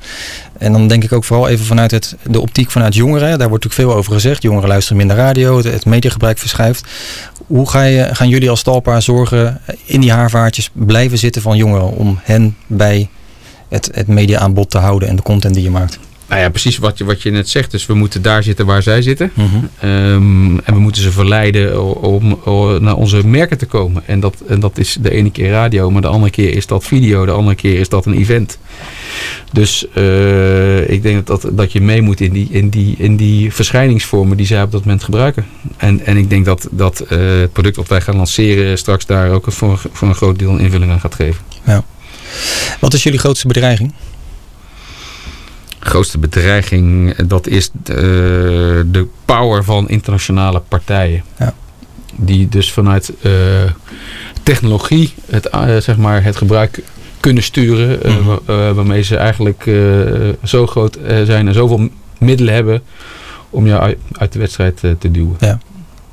En 0.59 0.73
dan 0.73 0.89
denk 0.89 1.05
ik 1.05 1.13
ook 1.13 1.25
vooral 1.25 1.49
even 1.49 1.65
vanuit 1.65 1.91
het, 1.91 2.17
de 2.23 2.41
optiek 2.41 2.71
vanuit 2.71 2.95
jongeren. 2.95 3.39
Daar 3.39 3.49
wordt 3.49 3.65
natuurlijk 3.65 3.91
veel 3.91 3.99
over 3.99 4.13
gezegd. 4.13 4.43
Jongeren 4.43 4.69
luisteren 4.69 4.97
minder 4.97 5.17
radio, 5.17 5.57
het, 5.63 5.85
mediagebruik 5.85 6.39
verschuift. 6.39 6.87
Hoe 7.47 7.69
ga 7.71 7.83
je, 7.83 8.09
gaan 8.13 8.29
jullie 8.29 8.51
als 8.51 8.63
Talpa 8.63 9.01
zorgen 9.01 9.61
in 9.85 10.01
die 10.01 10.13
haarvaatjes 10.13 10.71
blijven 10.73 11.19
zitten 11.19 11.43
van 11.43 11.57
jongeren 11.57 11.97
om 11.97 12.19
hen 12.23 12.57
bij 12.67 13.09
het, 13.69 13.91
het 13.95 14.07
media-aanbod 14.07 14.71
te 14.71 14.79
houden 14.79 15.09
en 15.09 15.17
de 15.17 15.23
content 15.23 15.55
die 15.55 15.63
je 15.63 15.71
maakt? 15.71 15.99
Nou 16.29 16.41
ja, 16.41 16.49
precies 16.49 16.79
wat 16.79 16.99
je, 16.99 17.05
wat 17.05 17.23
je 17.23 17.31
net 17.31 17.49
zegt. 17.49 17.71
Dus 17.71 17.87
we 17.87 17.95
moeten 17.95 18.23
daar 18.23 18.43
zitten 18.43 18.67
waar 18.67 18.83
zij 18.83 19.03
zitten. 19.03 19.33
Ehm, 19.81 20.59
en 20.59 20.75
we 20.75 20.79
moeten 20.79 21.03
ze 21.03 21.13
verleiden 21.13 22.03
om, 22.03 22.41
naar 22.81 22.97
onze 22.97 23.27
merken 23.27 23.59
te 23.59 23.67
komen. 23.67 24.03
En 24.07 24.21
dat, 24.21 24.43
en 24.49 24.61
dat 24.61 24.79
is 24.79 24.97
de 25.01 25.11
ene 25.11 25.31
keer 25.31 25.51
radio, 25.51 25.91
maar 25.91 26.03
de 26.03 26.09
andere 26.09 26.31
keer 26.31 26.55
is 26.55 26.67
dat 26.67 26.85
video. 26.85 27.25
De 27.25 27.33
andere 27.33 27.57
keer 27.57 27.79
is 27.79 27.89
dat 27.89 28.07
een 28.07 28.15
event. 28.15 28.59
Dus 29.53 29.87
eh, 29.95 30.91
ik 30.91 31.03
denk 31.03 31.27
dat, 31.27 31.43
dat, 31.43 31.57
dat 31.57 31.73
je 31.73 31.81
mee 31.81 32.03
moet 32.03 32.21
in 32.21 32.33
die, 32.33 32.49
in, 32.51 32.69
die, 32.69 32.95
in 32.99 33.17
die 33.17 33.53
verschijningsvormen 33.53 34.37
die 34.37 34.47
zij 34.47 34.63
op 34.63 34.73
dat 34.73 34.85
moment 34.85 35.05
gebruiken. 35.05 35.47
En, 35.77 36.07
en 36.07 36.17
ik 36.17 36.31
denk 36.31 36.45
dat, 36.45 36.69
dat 36.71 37.01
eh, 37.01 37.19
het 37.19 37.53
product 37.53 37.77
wat 37.77 37.89
wij 37.89 38.01
gaan 38.01 38.17
lanceren 38.17 38.79
straks 38.79 39.07
daar 39.07 39.31
ook 39.31 39.53
voor, 39.53 39.83
voor 39.93 40.09
een 40.09 40.15
groot 40.15 40.39
deel 40.39 40.51
een 40.51 40.61
invulling 40.61 40.91
aan 40.93 41.01
gaat 41.01 41.15
geven. 41.15 41.43
Ja. 41.65 41.85
Wat 42.81 42.95
is 42.95 43.03
jullie 43.03 43.19
grootste 43.19 43.47
bedreiging? 43.47 43.93
Grootste 45.87 46.19
bedreiging, 46.19 47.17
dat 47.27 47.47
is 47.47 47.71
eh, 47.85 47.95
de 48.87 49.07
power 49.25 49.65
van 49.65 49.89
internationale 49.89 50.61
partijen. 50.69 51.23
Ja. 51.39 51.55
Die 52.17 52.49
dus 52.49 52.73
vanuit 52.73 53.13
eh, 53.23 53.33
technologie 54.43 55.15
het, 55.31 55.47
eh, 55.49 55.77
zeg 55.77 55.97
maar 55.97 56.25
het 56.25 56.37
gebruik 56.37 56.83
kunnen 57.21 57.43
sturen. 57.43 57.99
Mhm. 58.03 58.25
wa- 58.47 58.73
waarmee 58.73 59.03
ze 59.03 59.17
eigenlijk 59.17 59.71
zo 60.45 60.67
groot 60.67 60.99
zijn 61.25 61.49
en 61.49 61.55
zoveel 61.55 61.89
middelen 62.19 62.55
hebben 62.55 62.83
om 63.51 63.67
jou 63.67 63.81
uit, 63.83 63.99
uit 64.13 64.33
de 64.33 64.39
wedstrijd 64.39 64.77
te 64.99 65.11
duwen. 65.11 65.37
Ja. 65.41 65.59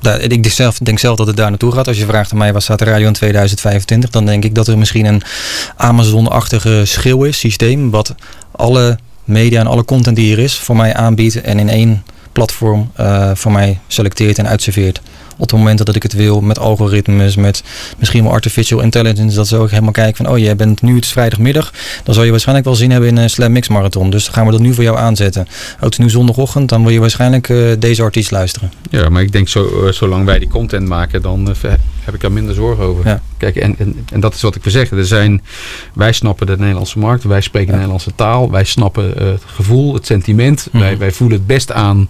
daar- 0.00 0.20
ik 0.20 0.28
denk 0.30 0.46
zelf, 0.46 0.78
denk 0.78 0.98
zelf 0.98 1.16
dat 1.16 1.26
het 1.26 1.36
daar 1.36 1.48
naartoe 1.50 1.72
gaat. 1.72 1.88
Als 1.88 1.98
je 1.98 2.04
vraagt 2.06 2.32
aan 2.32 2.38
mij, 2.38 2.52
waar 2.52 2.62
staat 2.62 2.78
de 2.78 2.84
radio 2.84 3.06
in 3.06 3.12
2025? 3.12 4.10
Dan 4.10 4.26
denk 4.26 4.44
ik 4.44 4.54
dat 4.54 4.68
er 4.68 4.78
misschien 4.78 5.04
een 5.06 5.22
Amazon-achtige 5.76 6.82
schil 6.84 7.24
is, 7.24 7.38
systeem. 7.38 7.90
Wat 7.90 8.14
alle 8.52 8.98
media 9.24 9.60
en 9.60 9.66
alle 9.66 9.84
content 9.84 10.16
die 10.16 10.32
er 10.32 10.38
is 10.38 10.54
voor 10.54 10.76
mij 10.76 10.94
aanbiedt. 10.94 11.40
En 11.40 11.58
in 11.58 11.68
één 11.68 12.02
platform 12.32 12.90
eh, 12.94 13.30
voor 13.34 13.52
mij 13.52 13.78
selecteert 13.86 14.38
en 14.38 14.48
uitserveert. 14.48 15.00
Op 15.36 15.50
het 15.50 15.58
moment 15.58 15.86
dat 15.86 15.96
ik 15.96 16.02
het 16.02 16.12
wil, 16.12 16.40
met 16.40 16.58
algoritmes, 16.58 17.36
met 17.36 17.62
misschien 17.98 18.22
wel 18.22 18.32
artificial 18.32 18.80
intelligence. 18.80 19.36
Dat 19.36 19.48
zo 19.48 19.64
ik 19.64 19.70
helemaal 19.70 19.92
kijken 19.92 20.24
van, 20.24 20.34
oh 20.34 20.38
jij 20.38 20.56
bent 20.56 20.82
nu 20.82 20.96
het 20.96 21.06
vrijdagmiddag. 21.06 21.72
Dan 22.04 22.14
zal 22.14 22.24
je 22.24 22.30
waarschijnlijk 22.30 22.66
wel 22.66 22.76
zin 22.76 22.90
hebben 22.90 23.08
in 23.08 23.16
een 23.16 23.30
Slam 23.30 23.52
Mix 23.52 23.68
Marathon. 23.68 24.10
Dus 24.10 24.24
dan 24.24 24.34
gaan 24.34 24.46
we 24.46 24.52
dat 24.52 24.60
nu 24.60 24.74
voor 24.74 24.84
jou 24.84 24.98
aanzetten. 24.98 25.46
Is 25.88 25.98
nu 25.98 26.10
zondagochtend, 26.10 26.68
dan 26.68 26.82
wil 26.82 26.92
je 26.92 27.00
waarschijnlijk 27.00 27.48
eh, 27.48 27.56
deze 27.78 28.02
artiest 28.02 28.30
luisteren. 28.30 28.72
Ja, 28.90 29.08
maar 29.08 29.22
ik 29.22 29.32
denk 29.32 29.48
zo, 29.48 29.84
eh, 29.84 29.92
zolang 29.92 30.24
wij 30.24 30.38
die 30.38 30.48
content 30.48 30.88
maken, 30.88 31.22
dan 31.22 31.50
eh, 31.50 31.70
heb 32.04 32.14
ik 32.14 32.20
daar 32.20 32.32
minder 32.32 32.54
zorgen 32.54 32.84
over. 32.84 33.06
Ja. 33.06 33.20
Kijk, 33.36 33.56
en, 33.56 33.74
en, 33.78 34.06
en 34.12 34.20
dat 34.20 34.34
is 34.34 34.42
wat 34.42 34.54
ik 34.54 34.62
wil 34.62 34.72
zeggen. 34.72 34.98
Er 34.98 35.06
zijn, 35.06 35.42
wij 35.94 36.12
snappen 36.12 36.46
de 36.46 36.56
Nederlandse 36.58 36.98
markt, 36.98 37.24
wij 37.24 37.40
spreken 37.40 37.68
de 37.68 37.74
Nederlandse 37.74 38.14
taal, 38.14 38.50
wij 38.50 38.64
snappen 38.64 39.04
het 39.04 39.42
gevoel, 39.46 39.94
het 39.94 40.06
sentiment. 40.06 40.68
Mhm. 40.72 40.82
Wij, 40.82 40.98
wij 40.98 41.12
voelen 41.12 41.38
het 41.38 41.46
best 41.46 41.72
aan 41.72 42.08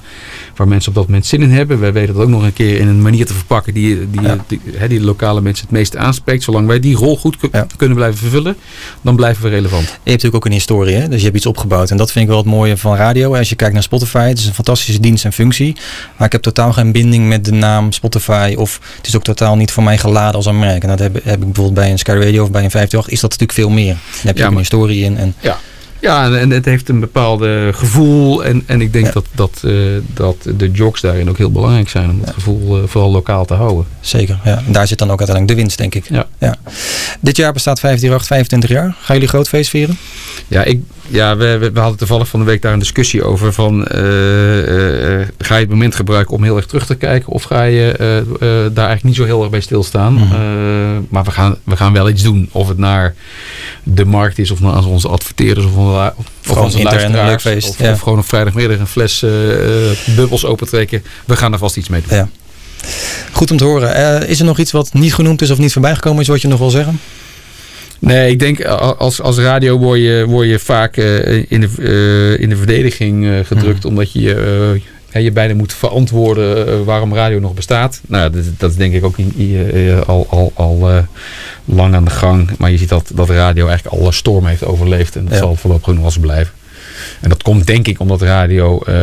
waar 0.57 0.68
mensen 0.68 0.89
op 0.89 0.95
dat 0.95 1.07
moment 1.07 1.27
zin 1.27 1.43
in 1.43 1.51
hebben. 1.51 1.81
Wij 1.81 1.93
weten 1.93 2.14
dat 2.14 2.22
ook 2.22 2.29
nog 2.29 2.43
een 2.43 2.53
keer 2.53 2.79
in 2.79 2.89
een 2.89 3.03
manier 3.03 3.13
te 3.22 3.34
verpakken 3.34 3.74
die, 3.74 4.10
die, 4.10 4.20
die, 4.48 4.60
hè, 4.76 4.88
die 4.88 4.98
de 4.98 5.04
lokale 5.04 5.40
mensen 5.40 5.64
het 5.66 5.74
meeste 5.76 5.98
aanspreekt. 5.98 6.42
Zolang 6.42 6.66
wij 6.66 6.80
die 6.80 6.96
rol 6.96 7.16
goed 7.16 7.36
ku- 7.36 7.48
kunnen 7.76 7.96
blijven 7.96 8.18
vervullen, 8.18 8.56
dan 9.02 9.16
blijven 9.16 9.42
we 9.42 9.48
relevant. 9.48 9.82
Je 9.84 9.88
hebt 9.92 10.04
natuurlijk 10.04 10.34
ook 10.34 10.44
een 10.44 10.52
historie, 10.52 10.94
hè? 10.94 11.08
dus 11.08 11.18
je 11.18 11.24
hebt 11.24 11.36
iets 11.36 11.46
opgebouwd. 11.46 11.90
En 11.90 11.96
dat 11.96 12.12
vind 12.12 12.24
ik 12.24 12.30
wel 12.30 12.40
het 12.40 12.50
mooie 12.50 12.76
van 12.76 12.96
radio. 12.96 13.34
Als 13.34 13.48
je 13.48 13.54
kijkt 13.54 13.74
naar 13.74 13.82
Spotify, 13.82 14.28
het 14.28 14.38
is 14.38 14.46
een 14.46 14.54
fantastische 14.54 15.00
dienst 15.00 15.24
en 15.24 15.32
functie. 15.32 15.76
Maar 16.16 16.26
ik 16.26 16.32
heb 16.32 16.42
totaal 16.42 16.72
geen 16.72 16.92
binding 16.92 17.28
met 17.28 17.44
de 17.44 17.52
naam 17.52 17.92
Spotify. 17.92 18.54
Of 18.58 18.80
het 18.96 19.06
is 19.06 19.16
ook 19.16 19.24
totaal 19.24 19.56
niet 19.56 19.70
voor 19.72 19.82
mij 19.82 19.98
geladen 19.98 20.34
als 20.34 20.46
een 20.46 20.58
merk. 20.58 20.82
En 20.82 20.88
dat 20.88 20.98
heb, 20.98 21.14
heb 21.14 21.34
ik 21.34 21.44
bijvoorbeeld 21.44 21.74
bij 21.74 21.90
een 21.90 21.98
Sky 21.98 22.10
Radio 22.10 22.42
of 22.42 22.50
bij 22.50 22.64
een 22.64 22.70
528. 22.70 23.12
Is 23.12 23.20
dat 23.20 23.30
natuurlijk 23.30 23.58
veel 23.58 23.70
meer. 23.70 23.94
Dan 23.94 24.26
heb 24.26 24.36
je 24.36 24.42
Ja, 24.42 24.48
een 24.48 24.56
historie 24.56 25.04
in. 25.04 25.16
En, 25.16 25.34
Ja. 25.40 25.58
Ja, 26.05 26.30
en- 26.36 26.50
het 26.50 26.64
heeft 26.64 26.88
een 26.88 27.00
bepaalde 27.00 27.70
gevoel. 27.74 28.44
En, 28.44 28.62
en 28.66 28.80
ik 28.80 28.92
denk 28.92 29.12
dat, 29.12 29.24
dat, 29.34 29.62
eh, 29.64 29.72
dat 30.14 30.36
de 30.57 30.70
jocks 30.70 31.00
daarin 31.00 31.28
ook 31.28 31.38
heel 31.38 31.50
belangrijk 31.50 31.88
zijn 31.88 32.11
om 32.11 32.20
dat 32.24 32.34
gevoel 32.34 32.76
eh, 32.76 32.82
vooral 32.88 33.11
lokaal 33.11 33.44
te 33.44 33.55
houden. 33.55 33.84
Zeker, 34.00 34.38
ja. 34.44 34.62
En 34.66 34.72
daar 34.72 34.86
zit 34.86 34.98
dan 34.98 35.11
ook 35.11 35.18
uiteindelijk 35.18 35.57
de 35.57 35.62
winst, 35.62 35.78
denk 35.78 35.94
ik. 35.94 36.05
Ja. 36.38 36.57
Dit 37.20 37.36
jaar 37.36 37.52
bestaat 37.52 37.80
538 37.80 38.26
25 38.26 38.70
jaar. 38.70 38.96
Gaan 39.00 39.14
jullie 39.14 39.28
groot 39.28 39.48
feest 39.48 39.70
vieren? 39.70 39.98
Ja, 40.48 40.64
ik, 40.64 40.80
ja 41.09 41.36
we, 41.36 41.59
we, 41.59 41.72
we 41.72 41.80
hadden 41.80 41.98
toevallig 41.98 42.28
van 42.28 42.40
de 42.40 42.46
week 42.46 42.62
daar 42.62 42.72
een 42.72 42.78
discussie 42.78 43.24
over 43.24 43.52
van 43.52 43.86
eh, 43.86 43.98
eh, 44.59 45.20
eh, 45.20 45.28
ga 45.38 45.55
je 45.55 45.61
het 45.61 45.70
moment 45.70 45.94
gebruiken 45.94 46.34
om 46.34 46.42
heel 46.42 46.57
erg 46.57 46.66
terug 46.66 46.86
te 46.86 46.94
kijken 46.94 47.32
of 47.32 47.42
ga 47.42 47.62
je 47.62 47.94
daar 48.74 48.86
eigenlijk 48.86 49.02
niet 49.02 49.14
zo 49.16 49.24
heel 49.24 49.40
erg 49.40 49.50
bij 49.50 49.61
stilstaan. 49.61 50.12
Mhm. 50.12 51.02
Maar 51.09 51.24
we 51.24 51.30
gaan, 51.30 51.57
we 51.64 51.76
gaan 51.76 51.92
wel 51.92 52.09
iets 52.09 52.22
doen. 52.22 52.48
Of 52.52 52.68
het 52.68 52.78
naar 52.78 53.14
de 53.82 54.05
markt 54.05 54.38
is 54.38 54.50
of 54.50 54.61
naar 54.61 54.84
onze 54.84 55.09
adverteerders 55.09 55.66
of, 55.66 55.76
of 56.16 56.24
Gewoon 56.42 56.64
onze 56.64 56.82
luisteraars. 56.82 57.42
feest, 57.42 57.68
Of, 57.68 57.78
ja. 57.78 57.92
of 57.92 58.00
gewoon 58.00 58.18
op 58.18 58.26
vrijdagmiddag 58.28 58.78
een 58.78 58.86
fles 58.86 59.24
bubbels 60.16 60.44
opentrekken. 60.44 61.02
We 61.24 61.36
gaan 61.36 61.52
er 61.52 61.59
vast 61.59 61.76
iets 61.76 61.88
mee 61.88 62.02
doen. 62.09 62.16
Ja. 62.16 62.28
Goed 63.32 63.50
om 63.50 63.57
te 63.57 63.64
horen. 63.64 64.28
Is 64.28 64.38
er 64.38 64.44
nog 64.44 64.59
iets 64.59 64.72
wat 64.72 64.92
niet 64.92 65.14
genoemd 65.14 65.42
is 65.42 65.50
of 65.50 65.59
niet 65.59 65.72
voorbij 65.72 65.94
gekomen 65.94 66.20
is 66.20 66.28
wat 66.28 66.42
je 66.42 66.48
nog 66.48 66.59
wil 66.59 66.70
zeggen? 66.70 67.00
Nee, 67.99 68.30
ik 68.30 68.38
denk 68.38 68.64
als, 68.64 69.20
als 69.20 69.38
radio 69.38 69.78
word 69.78 70.01
je, 70.01 70.24
word 70.28 70.49
je 70.49 70.59
vaak 70.59 70.97
eh, 70.97 71.36
in, 71.51 71.61
de, 71.61 71.68
eh, 71.78 72.42
in 72.42 72.49
de 72.49 72.57
verdediging 72.57 73.26
eh, 73.26 73.32
gedrukt. 73.45 73.84
Omdat 73.84 74.12
je 74.12 74.80
je 75.12 75.32
bijna 75.32 75.55
moet 75.55 75.72
verantwoorden 75.72 76.84
waarom 76.84 77.14
radio 77.14 77.38
nog 77.40 77.55
bestaat. 77.55 78.01
Nou, 78.07 78.30
dat, 78.30 78.45
dat 78.59 78.70
is 78.70 78.76
denk 78.76 78.95
ik 78.95 79.05
ook 79.05 79.16
al, 80.07 80.26
al, 80.30 80.53
al 80.55 81.05
lang 81.64 81.95
aan 81.95 82.05
de 82.05 82.11
gang. 82.11 82.51
Maar 82.59 82.70
je 82.70 82.78
ziet 82.78 82.88
dat, 82.88 83.11
dat 83.14 83.30
radio 83.30 83.66
eigenlijk 83.66 83.97
alle 84.01 84.12
storm 84.12 84.47
heeft 84.47 84.64
overleefd. 84.64 85.16
En 85.16 85.24
dat 85.24 85.32
Ja. 85.32 85.38
zal 85.38 85.55
voorlopig 85.57 85.95
nog 85.95 86.14
wel 86.14 86.22
blijven. 86.22 86.53
En 87.20 87.28
dat 87.28 87.42
komt 87.42 87.66
denk 87.66 87.86
ik 87.86 88.00
omdat 88.00 88.22
radio 88.22 88.80
eh, 88.80 88.94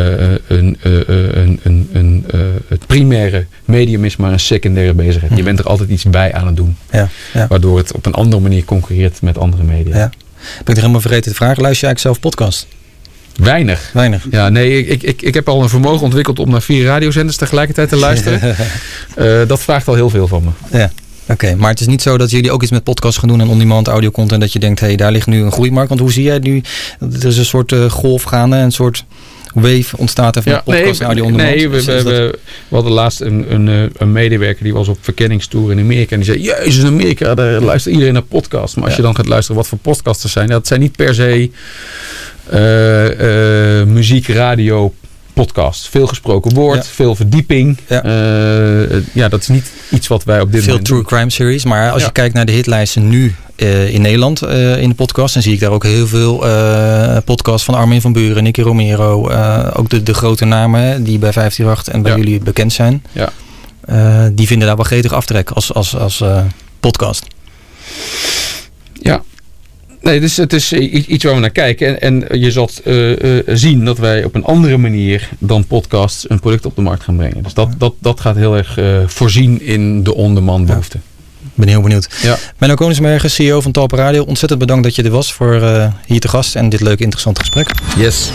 een, 0.47 0.77
eh, 0.81 0.99
eh, 0.99 1.07
een, 1.35 1.59
een, 1.63 1.89
een, 1.93 2.23
eh, 2.31 2.39
het 2.67 2.85
primaire 2.87 3.45
medium 3.65 4.05
is, 4.05 4.15
maar 4.15 4.31
een 4.31 4.39
secundaire 4.39 4.93
bezigheid. 4.93 5.37
Je 5.37 5.43
bent 5.43 5.59
er 5.59 5.65
altijd 5.65 5.89
iets 5.89 6.03
bij 6.03 6.33
aan 6.33 6.45
het 6.47 6.55
doen. 6.55 6.77
Ja, 6.91 7.09
ja. 7.33 7.47
Waardoor 7.47 7.77
het 7.77 7.91
op 7.93 8.05
een 8.05 8.13
andere 8.13 8.41
manier 8.41 8.65
concurreert 8.65 9.21
met 9.21 9.37
andere 9.37 9.63
media. 9.63 9.95
Ja. 9.97 10.09
Ben 10.39 10.49
ik 10.63 10.67
er 10.67 10.75
helemaal 10.75 11.01
vergeten 11.01 11.31
te 11.31 11.37
vragen. 11.37 11.61
Luister 11.61 11.87
je 11.87 11.93
eigenlijk 11.93 12.21
zelf 12.21 12.33
podcast? 12.33 12.67
Weinig. 13.35 13.89
Weinig. 13.93 14.25
Ja, 14.31 14.49
nee, 14.49 14.85
ik, 14.85 15.03
ik- 15.03 15.21
ik, 15.21 15.33
heb 15.33 15.49
al 15.49 15.61
een 15.63 15.69
vermogen 15.69 16.01
ontwikkeld 16.03 16.39
om 16.39 16.49
naar 16.49 16.61
vier 16.61 16.85
radiozenders 16.85 17.37
tegelijkertijd 17.37 17.89
te 17.89 17.95
luisteren. 17.95 18.55
Dat 19.47 19.59
vraagt 19.61 19.87
al 19.87 19.93
heel 19.95 20.09
veel 20.09 20.27
van 20.27 20.43
me. 20.43 20.77
Ja. 20.77 20.91
Oké, 21.27 21.55
maar 21.55 21.69
het 21.69 21.79
is 21.79 21.87
niet 21.87 22.01
zo 22.01 22.17
dat 22.17 22.31
jullie 22.31 22.51
ook 22.51 22.61
iets 22.61 22.71
met 22.71 22.83
podcasts 22.83 23.17
gaan 23.19 23.29
doen 23.29 23.41
en 23.41 23.47
on-demand 23.47 23.87
audio 23.87 24.11
content. 24.11 24.41
Dat 24.41 24.53
je 24.53 24.59
denkt, 24.59 24.79
hé, 24.79 24.87
hey, 24.87 24.95
daar 24.95 25.11
ligt 25.11 25.27
nu 25.27 25.41
een 25.41 25.51
groeimarkt. 25.51 25.89
Want 25.89 26.01
hoe 26.01 26.11
zie 26.11 26.23
jij 26.23 26.39
nu? 26.39 26.61
Er 26.99 27.25
is 27.25 27.37
een 27.37 27.45
soort 27.45 27.71
eh, 27.71 27.89
golf 27.89 28.23
gaande, 28.23 28.55
een 28.55 28.71
soort 28.71 29.05
wave 29.53 29.97
ontstaat 29.97 30.35
er 30.35 30.43
van 30.43 30.51
Ja, 30.51 30.61
podcast 30.61 30.99
en 30.99 31.05
audio 31.05 31.23
on-demand. 31.25 31.55
nee 31.55 31.69
we, 31.69 31.83
we, 32.03 32.39
hadden 32.69 32.91
laatst 32.91 33.21
een, 33.21 33.53
een, 33.53 33.67
eh, 33.67 33.83
een 33.97 34.11
medewerker 34.11 34.63
die 34.63 34.73
was 34.73 34.87
op 34.87 34.97
verkenningstour 35.01 35.71
in 35.71 35.79
Amerika. 35.79 36.11
En 36.11 36.21
die 36.21 36.31
zei, 36.31 36.41
jezus, 36.41 36.77
in 36.77 36.85
Amerika, 36.85 37.35
daar 37.35 37.61
luistert 37.61 37.93
iedereen 37.93 38.13
naar 38.13 38.23
podcasts. 38.23 38.75
Maar 38.75 38.85
als 38.85 38.95
je 38.95 39.01
dan 39.01 39.15
gaat 39.15 39.27
luisteren 39.27 39.57
wat 39.57 39.67
voor 39.67 39.77
podcasts 39.77 40.23
er 40.23 40.29
zijn. 40.29 40.47
Dat 40.47 40.67
zijn 40.67 40.79
niet 40.79 40.95
per 40.95 41.15
se 41.15 41.49
eh, 42.49 43.83
muziek, 43.83 44.27
radio, 44.27 44.93
podcast. 45.33 45.87
Veel 45.89 46.07
gesproken 46.07 46.53
woord, 46.53 46.85
Ja. 46.85 46.91
veel 46.91 47.15
verdieping. 47.15 47.77
Ja. 47.87 48.03
Eh, 48.03 49.01
ja, 49.13 49.27
dat 49.29 49.41
is 49.41 49.47
niet 49.47 49.71
iets 49.91 50.07
wat 50.07 50.23
wij 50.23 50.41
op 50.41 50.51
dit 50.51 50.59
Veel 50.59 50.67
moment 50.69 50.85
true 50.87 50.97
doen. 50.99 51.07
crime 51.07 51.29
series. 51.29 51.65
Maar 51.65 51.91
als 51.91 51.99
Ja. 52.01 52.05
je 52.07 52.11
kijkt 52.13 52.33
naar 52.33 52.45
de 52.45 52.51
hitlijsten 52.51 53.09
nu 53.09 53.35
eh, 53.55 53.93
in 53.93 54.01
Nederland 54.01 54.41
eh, 54.41 54.77
in 54.81 54.89
de 54.89 54.95
podcast, 54.95 55.33
dan 55.33 55.43
zie 55.43 55.53
ik 55.53 55.59
daar 55.59 55.71
ook 55.71 55.83
heel 55.83 56.07
veel 56.07 56.37
podcasts 57.25 57.65
van 57.65 57.75
Armin 57.75 58.01
van 58.01 58.13
Buren, 58.13 58.43
Nicky 58.43 58.61
Romero. 58.61 59.29
ook 59.73 59.89
de, 59.89 60.03
de 60.03 60.13
grote 60.13 60.45
namen 60.45 61.03
die 61.03 61.17
bij 61.19 61.31
158 61.33 61.93
en 61.93 62.01
bij 62.01 62.15
jullie 62.15 62.39
bekend 62.39 62.73
zijn. 62.73 63.03
Ja. 63.11 63.29
Die 64.33 64.47
vinden 64.47 64.67
daar 64.67 64.75
wel 64.75 64.85
gretig 64.85 65.13
aftrek 65.13 65.49
als, 65.51 65.73
als, 65.73 65.95
als 65.95 66.23
podcast. 66.79 67.25
Ja. 68.93 69.21
Nee, 70.01 70.19
dus 70.19 70.37
het 70.37 70.53
is 70.53 70.73
iets 70.73 71.23
waar 71.23 71.33
we 71.33 71.39
naar 71.39 71.49
kijken. 71.49 72.01
En, 72.01 72.29
en 72.29 72.39
je 72.39 72.51
zult 72.51 72.81
eh, 72.83 73.37
eh, 73.37 73.43
zien 73.47 73.85
dat 73.85 73.97
wij 73.97 74.23
op 74.23 74.35
een 74.35 74.43
andere 74.43 74.77
manier 74.77 75.29
dan 75.39 75.65
podcasts 75.65 76.29
een 76.29 76.39
product 76.39 76.65
op 76.65 76.75
de 76.75 76.81
markt 76.81 77.03
gaan 77.03 77.15
brengen. 77.15 77.43
Dus 77.43 77.53
dat, 77.53 77.69
dat, 77.77 77.93
dat 77.99 78.19
gaat 78.19 78.35
heel 78.35 78.57
erg 78.57 78.77
eh, 78.77 78.97
voorzien 79.05 79.61
in 79.61 80.03
de 80.03 80.15
on-demand 80.15 80.65
behoefte. 80.65 80.97
Ik 81.43 81.51
ben 81.53 81.67
heel 81.67 81.81
benieuwd. 81.81 82.09
Ja. 82.21 82.37
Menno 82.57 82.91
CEO 83.27 83.61
van 83.61 83.71
Talpa 83.71 83.97
Radio. 83.97 84.23
Ontzettend 84.23 84.59
bedankt 84.59 84.83
dat 84.83 84.95
je 84.95 85.03
er 85.03 85.09
was 85.09 85.33
voor 85.33 85.61
eh, 85.61 85.87
hier 86.05 86.19
te 86.19 86.27
gast 86.27 86.55
en 86.55 86.69
dit 86.69 86.81
leuke 86.81 87.03
interessante 87.03 87.39
gesprek. 87.39 87.71
Yes. 87.97 88.31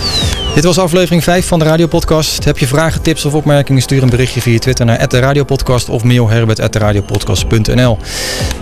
Dit 0.56 0.64
was 0.64 0.78
aflevering 0.78 1.24
5 1.24 1.46
van 1.46 1.58
de 1.58 1.64
Radiopodcast. 1.64 2.44
Heb 2.44 2.58
je 2.58 2.66
vragen, 2.66 3.02
tips 3.02 3.24
of 3.24 3.34
opmerkingen? 3.34 3.82
Stuur 3.82 4.02
een 4.02 4.10
berichtje 4.10 4.40
via 4.40 4.58
Twitter 4.58 4.86
naar 4.86 5.08
de 5.08 5.18
Radiopodcast 5.18 5.88
of 5.88 6.04
mail 6.04 6.28
herbert@radiopodcast.nl. 6.28 7.98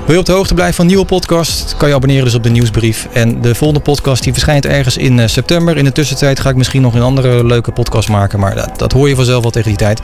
Wil 0.05 0.15
je 0.15 0.19
op 0.19 0.25
de 0.25 0.33
hoogte 0.33 0.55
blijven 0.55 0.75
van 0.75 0.87
nieuwe 0.87 1.05
podcasts? 1.05 1.77
Kan 1.77 1.89
je 1.89 1.95
abonneren 1.95 2.25
dus 2.25 2.35
op 2.35 2.43
de 2.43 2.51
nieuwsbrief. 2.51 3.09
En 3.13 3.41
de 3.41 3.55
volgende 3.55 3.83
podcast 3.83 4.23
die 4.23 4.33
verschijnt 4.33 4.67
ergens 4.67 4.97
in 4.97 5.19
eh, 5.19 5.29
september. 5.29 5.77
In 5.77 5.85
de 5.85 5.93
tussentijd 5.93 6.41
ga 6.41 6.49
ik 6.49 6.57
misschien 6.57 6.83
nog 6.83 6.95
een 6.95 7.03
andere 7.03 7.45
leuke 7.45 7.73
podcast 7.73 8.09
maken, 8.09 8.41
maar 8.41 8.55
dat, 8.55 8.79
dat 8.79 8.93
hoor 8.93 9.09
je 9.09 9.15
vanzelf 9.15 9.43
wel 9.43 9.51
tegen 9.51 9.69
die 9.69 9.79
tijd. 9.79 10.01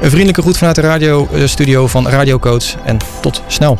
Een 0.00 0.10
vriendelijke 0.10 0.42
groet 0.42 0.58
vanuit 0.58 0.76
de 0.76 0.82
radiostudio 0.82 1.86
van 1.86 2.08
Radio 2.08 2.38
Coach 2.38 2.74
en 2.84 2.98
tot 3.20 3.42
snel. 3.46 3.78